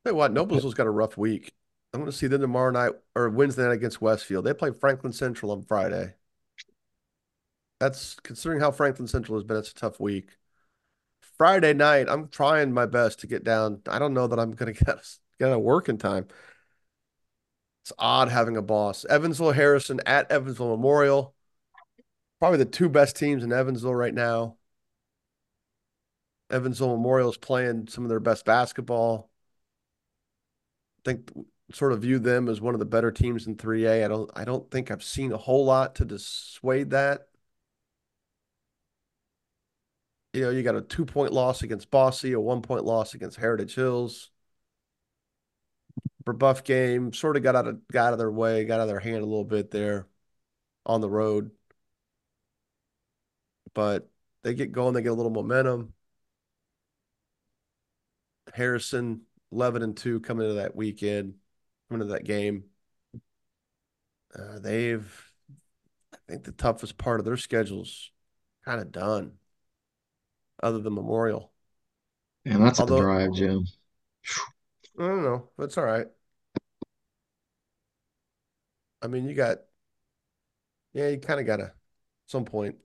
Tell 0.05 0.13
you 0.13 0.17
what, 0.17 0.33
Noblesville's 0.33 0.75
got 0.75 0.87
a 0.87 0.91
rough 0.91 1.17
week. 1.17 1.53
I'm 1.93 2.01
going 2.01 2.11
to 2.11 2.17
see 2.17 2.27
them 2.27 2.41
tomorrow 2.41 2.71
night 2.71 2.93
or 3.15 3.29
Wednesday 3.31 3.63
night 3.65 3.73
against 3.73 4.01
Westfield. 4.01 4.45
They 4.45 4.55
play 4.55 4.71
Franklin 4.71 5.13
Central 5.13 5.53
on 5.53 5.63
Friday. 5.63 6.15
That's 7.81 8.15
considering 8.23 8.61
how 8.61 8.71
Franklin 8.71 9.09
Central 9.09 9.39
has 9.39 9.45
been, 9.45 9.57
it's 9.57 9.71
a 9.71 9.75
tough 9.75 9.99
week. 9.99 10.37
Friday 11.39 11.73
night, 11.73 12.07
I'm 12.09 12.29
trying 12.29 12.73
my 12.73 12.85
best 12.87 13.21
to 13.21 13.27
get 13.27 13.43
down. 13.43 13.81
I 13.89 13.99
don't 13.99 14.15
know 14.15 14.27
that 14.27 14.39
I'm 14.39 14.53
going 14.53 14.73
to 14.75 14.85
get 14.85 14.99
get 15.39 15.49
out 15.49 15.55
of 15.55 15.63
work 15.63 15.89
in 15.89 15.97
time. 15.99 16.29
It's 17.83 17.93
odd 17.99 18.29
having 18.29 18.59
a 18.59 18.63
boss. 18.63 19.07
Evansville 19.07 19.53
Harrison 19.53 20.01
at 20.05 20.31
Evansville 20.31 20.77
Memorial. 20.77 21.35
Probably 22.39 22.59
the 22.59 22.67
two 22.67 22.91
best 22.91 23.17
teams 23.17 23.43
in 23.43 23.53
Evansville 23.53 23.95
right 23.95 24.15
now. 24.15 24.57
Evansville 26.51 26.97
Memorial 26.97 27.31
is 27.31 27.37
playing 27.39 27.89
some 27.89 28.05
of 28.05 28.11
their 28.11 28.21
best 28.21 28.45
basketball. 28.45 29.31
I 30.99 31.03
think 31.11 31.33
sort 31.73 31.93
of 31.93 32.03
view 32.03 32.19
them 32.19 32.49
as 32.49 32.61
one 32.61 32.75
of 32.75 32.81
the 32.81 32.87
better 32.87 33.11
teams 33.11 33.47
in 33.47 33.57
3A. 33.57 34.05
I 34.05 34.09
don't 34.09 34.31
I 34.35 34.45
don't 34.45 34.71
think 34.71 34.91
I've 34.91 35.05
seen 35.05 35.33
a 35.33 35.39
whole 35.39 35.65
lot 35.65 35.95
to 35.97 36.05
dissuade 36.05 36.91
that. 36.91 37.30
You 40.33 40.43
know, 40.43 40.51
you 40.51 40.63
got 40.63 40.77
a 40.77 40.83
two 40.83 41.05
point 41.05 41.33
loss 41.33 41.63
against 41.63 41.91
Bosse, 41.91 42.25
a 42.25 42.41
one 42.41 42.63
point 42.63 42.85
loss 42.85 43.15
against 43.15 43.39
Heritage 43.39 43.75
Hills. 43.75 44.31
Buff 46.25 46.63
game 46.63 47.13
sort 47.13 47.37
of 47.37 47.43
got 47.43 47.57
out 47.57 47.67
of 47.67 47.89
got 47.89 48.09
out 48.09 48.13
of 48.13 48.19
their 48.21 48.31
way, 48.31 48.65
got 48.65 48.75
out 48.75 48.83
of 48.83 48.89
their 48.89 49.01
hand 49.01 49.23
a 49.23 49.27
little 49.27 49.45
bit 49.45 49.73
there 49.73 50.07
on 50.87 51.01
the 51.01 51.11
road. 51.11 51.51
But 53.75 54.09
they 54.43 54.55
get 54.55 54.73
going, 54.73 54.95
they 54.95 55.03
get 55.03 55.13
a 55.13 55.15
little 55.15 55.31
momentum. 55.33 55.95
Harrison 58.55 59.23
11 59.53 59.83
and 59.83 59.97
2 59.97 60.21
coming 60.21 60.45
into 60.45 60.61
that 60.61 60.77
weekend, 60.77 61.35
coming 61.89 62.03
into 62.03 62.15
that 62.15 62.25
game. 62.25 62.65
Uh, 64.35 64.59
they've, 64.61 65.33
I 66.15 66.19
think 66.29 66.45
the 66.45 66.53
toughest 66.53 66.99
part 66.99 67.21
of 67.21 67.27
their 67.27 67.37
schedule's 67.37 68.11
kind 68.65 68.81
of 68.81 68.93
done, 68.93 69.33
other 70.63 70.79
than 70.79 70.95
Memorial. 70.95 71.53
And 72.45 72.65
that's 72.65 72.81
Although- 72.81 72.99
a 72.99 73.01
drive, 73.01 73.35
Jim. 73.35 73.65
I 74.99 75.07
don't 75.07 75.23
know. 75.23 75.49
That's 75.57 75.79
all 75.79 75.85
right. 75.85 76.07
I 79.03 79.07
mean, 79.07 79.27
you 79.29 79.35
got, 79.35 79.59
yeah, 80.93 81.09
you 81.09 81.19
kind 81.19 81.41
of 81.41 81.47
got 81.47 81.57
to, 81.57 81.65
at 81.65 81.75
some 82.27 82.45
point, 82.45 82.77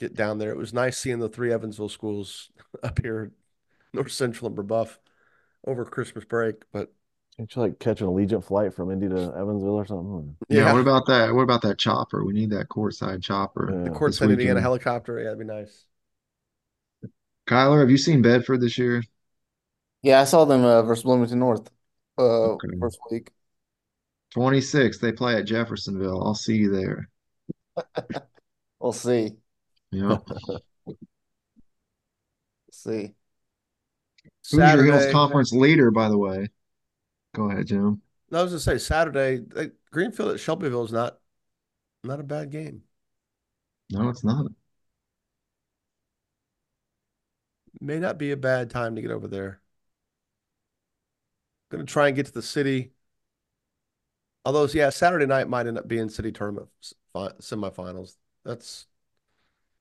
get 0.00 0.14
down 0.14 0.38
there. 0.38 0.50
It 0.50 0.56
was 0.56 0.72
nice 0.72 0.98
seeing 0.98 1.20
the 1.20 1.28
three 1.28 1.52
Evansville 1.52 1.88
schools 1.88 2.50
up 2.82 2.98
here, 3.00 3.32
North 3.92 4.10
Central 4.10 4.48
and 4.48 4.56
Brebeuf, 4.56 4.98
over 5.66 5.84
Christmas 5.84 6.24
break. 6.24 6.64
But 6.72 6.92
Can't 7.36 7.54
you 7.54 7.62
like 7.62 7.78
catch 7.78 8.00
an 8.00 8.08
Allegiant 8.08 8.44
flight 8.44 8.74
from 8.74 8.90
Indy 8.90 9.08
to 9.08 9.32
Evansville 9.36 9.76
or 9.76 9.86
something? 9.86 10.36
Yeah, 10.48 10.62
yeah, 10.62 10.72
what 10.72 10.80
about 10.80 11.06
that? 11.06 11.32
What 11.32 11.42
about 11.42 11.62
that 11.62 11.78
chopper? 11.78 12.24
We 12.24 12.32
need 12.32 12.50
that 12.50 12.68
courtside 12.68 13.22
chopper. 13.22 13.68
Yeah. 13.70 13.84
the 13.84 13.90
this 13.90 14.18
Court 14.18 14.20
Indiana 14.22 14.60
helicopter, 14.60 15.18
yeah, 15.18 15.24
that'd 15.26 15.38
be 15.38 15.44
nice. 15.44 15.84
Kyler, 17.46 17.80
have 17.80 17.90
you 17.90 17.98
seen 17.98 18.22
Bedford 18.22 18.60
this 18.60 18.78
year? 18.78 19.02
Yeah, 20.02 20.20
I 20.20 20.24
saw 20.24 20.44
them 20.44 20.64
uh, 20.64 20.82
versus 20.82 21.04
Bloomington 21.04 21.38
North 21.38 21.70
uh 22.18 22.54
Okay. 22.54 22.68
first 22.80 22.98
week. 23.10 23.30
26, 24.30 24.98
they 24.98 25.12
play 25.12 25.36
at 25.36 25.46
Jeffersonville. 25.46 26.22
I'll 26.24 26.34
see 26.34 26.56
you 26.56 26.70
there. 26.70 27.08
We'll 28.80 28.92
see. 28.92 29.36
Yeah. 29.92 30.18
We'll 30.86 30.96
see. 32.70 33.14
Who's 34.50 34.72
your 34.74 34.84
Hills 34.84 35.06
Conference 35.12 35.52
leader, 35.52 35.90
by 35.90 36.08
the 36.08 36.18
way? 36.18 36.48
Go 37.34 37.50
ahead, 37.50 37.66
Jim. 37.66 38.02
no, 38.30 38.40
I 38.40 38.42
was 38.42 38.52
gonna 38.52 38.60
say 38.60 38.78
Saturday, 38.78 39.44
uh, 39.56 39.66
Greenfield 39.90 40.32
at 40.32 40.40
Shelbyville 40.40 40.84
is 40.84 40.92
not 40.92 41.18
not 42.04 42.20
a 42.20 42.24
bad 42.24 42.50
game. 42.50 42.82
No, 43.90 44.08
it's 44.08 44.24
not. 44.24 44.46
May 47.82 47.98
not 47.98 48.16
be 48.16 48.30
a 48.30 48.36
bad 48.36 48.70
time 48.70 48.94
to 48.94 49.02
get 49.02 49.10
over 49.10 49.26
there. 49.26 49.60
Gonna 51.70 51.84
try 51.84 52.06
and 52.06 52.16
get 52.16 52.26
to 52.26 52.32
the 52.32 52.40
city. 52.40 52.92
Although, 54.44 54.66
yeah, 54.66 54.90
Saturday 54.90 55.26
night 55.26 55.48
might 55.48 55.66
end 55.66 55.78
up 55.78 55.88
being 55.88 56.08
city 56.08 56.30
tournament 56.30 56.68
semifinals. 57.14 58.16
That's 58.44 58.86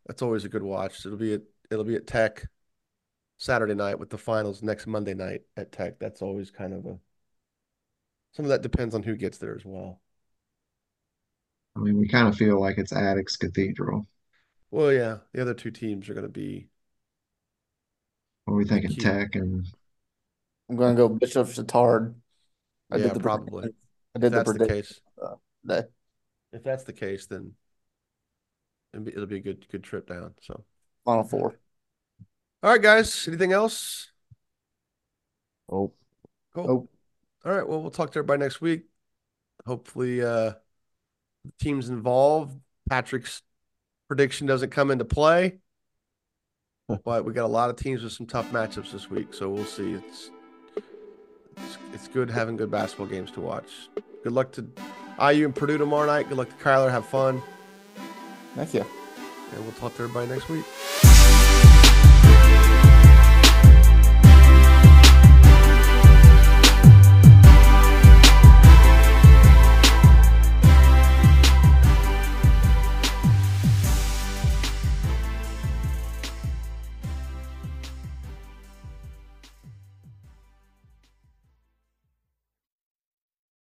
that's 0.08 0.24
always 0.24 0.46
a 0.46 0.50
good 0.50 0.64
watch. 0.64 1.06
It'll 1.06 1.18
be 1.18 1.36
at 1.36 1.42
it'll 1.70 1.84
be 1.84 1.96
at 1.96 2.08
Tech 2.08 2.48
Saturday 3.38 3.76
night 3.76 4.00
with 4.00 4.10
the 4.10 4.18
finals 4.18 4.64
next 4.64 4.88
Monday 4.88 5.14
night 5.14 5.42
at 5.56 5.72
Tech. 5.72 6.00
That's 6.00 6.24
always 6.24 6.50
kind 6.50 6.74
of 6.74 6.86
a 6.88 7.00
some 8.32 8.46
of 8.46 8.50
that 8.50 8.64
depends 8.64 8.96
on 8.96 9.04
who 9.04 9.16
gets 9.16 9.38
there 9.38 9.56
as 9.56 9.66
well. 9.66 10.02
I 11.76 11.80
mean, 11.80 11.98
we 11.98 12.08
kind 12.08 12.28
of 12.28 12.36
feel 12.36 12.60
like 12.60 12.78
it's 12.80 12.94
Addicts 12.94 13.38
Cathedral. 13.38 14.08
Well, 14.72 14.92
yeah, 14.92 15.20
the 15.34 15.42
other 15.42 15.54
two 15.54 15.70
teams 15.72 16.10
are 16.10 16.14
gonna 16.16 16.30
be 16.30 16.68
What 18.46 18.54
are 18.54 18.58
we 18.58 18.66
thinking? 18.66 18.92
key. 18.92 19.02
Tech 19.02 19.36
and 19.36 19.66
I'm 20.70 20.76
gonna 20.76 20.96
go 20.96 21.10
Bishop 21.10 21.48
Chatard. 21.48 22.16
I 22.92 22.98
yeah, 22.98 23.04
did 23.08 23.14
the 23.16 23.20
probably. 23.20 23.62
prediction- 23.64 23.76
I 24.16 24.18
If 24.18 24.22
did 24.22 24.32
the 24.32 24.36
that's 24.38 24.52
the 24.52 24.58
prediction 24.60 24.78
case. 24.84 25.02
today. 25.68 25.88
If 26.54 26.64
that's 26.64 26.84
the 26.84 26.94
case, 26.94 27.26
then 27.28 27.54
it'll 28.94 29.06
be, 29.06 29.12
it'll 29.14 29.26
be 29.26 29.38
a 29.38 29.42
good 29.42 29.68
good 29.70 29.84
trip 29.84 30.08
down. 30.08 30.34
So, 30.42 30.64
Final 31.06 31.24
four. 31.24 31.60
all 32.64 32.72
right, 32.72 32.82
guys. 32.82 33.28
Anything 33.28 33.54
else? 33.54 34.12
Oh, 35.72 35.94
Cool. 36.54 36.70
Oh, 36.70 36.90
All 37.50 37.56
right. 37.58 37.66
Well, 37.68 37.82
we'll 37.82 37.92
talk 37.92 38.12
to 38.12 38.20
everybody 38.20 38.40
next 38.40 38.60
week. 38.60 38.84
Hopefully, 39.66 40.22
uh, 40.22 40.52
the 41.46 41.52
teams 41.60 41.88
involved. 41.88 42.60
Patrick's 42.90 43.42
prediction 44.10 44.46
doesn't 44.48 44.72
come 44.72 44.92
into 44.92 45.06
play, 45.06 45.60
but 47.04 47.26
we 47.26 47.34
got 47.34 47.46
a 47.46 47.48
lot 47.48 47.70
of 47.70 47.76
teams 47.76 48.04
with 48.04 48.14
some 48.14 48.26
tough 48.26 48.52
matchups 48.52 48.92
this 48.92 49.10
week. 49.10 49.34
So 49.34 49.50
we'll 49.50 49.66
see. 49.66 49.94
It's, 49.94 50.32
it's 51.56 51.78
it's 51.94 52.08
good 52.08 52.30
having 52.30 52.58
good 52.58 52.72
basketball 52.72 53.08
games 53.08 53.32
to 53.32 53.42
watch. 53.42 53.90
Good 54.24 54.34
luck 54.34 54.52
to 54.54 54.66
IU 55.20 55.46
and 55.46 55.56
Purdue 55.56 55.78
tomorrow 55.78 56.06
night. 56.06 56.30
Good 56.30 56.38
luck 56.38 56.50
to 56.50 56.64
Kyler. 56.64 56.92
Have 56.92 57.06
fun. 57.06 57.42
Thank 58.56 58.74
you. 58.74 58.86
And 59.54 59.64
we'll 59.64 59.74
talk 59.74 59.96
to 59.98 60.04
everybody 60.04 60.28
next 60.30 60.50
week. 60.50 61.11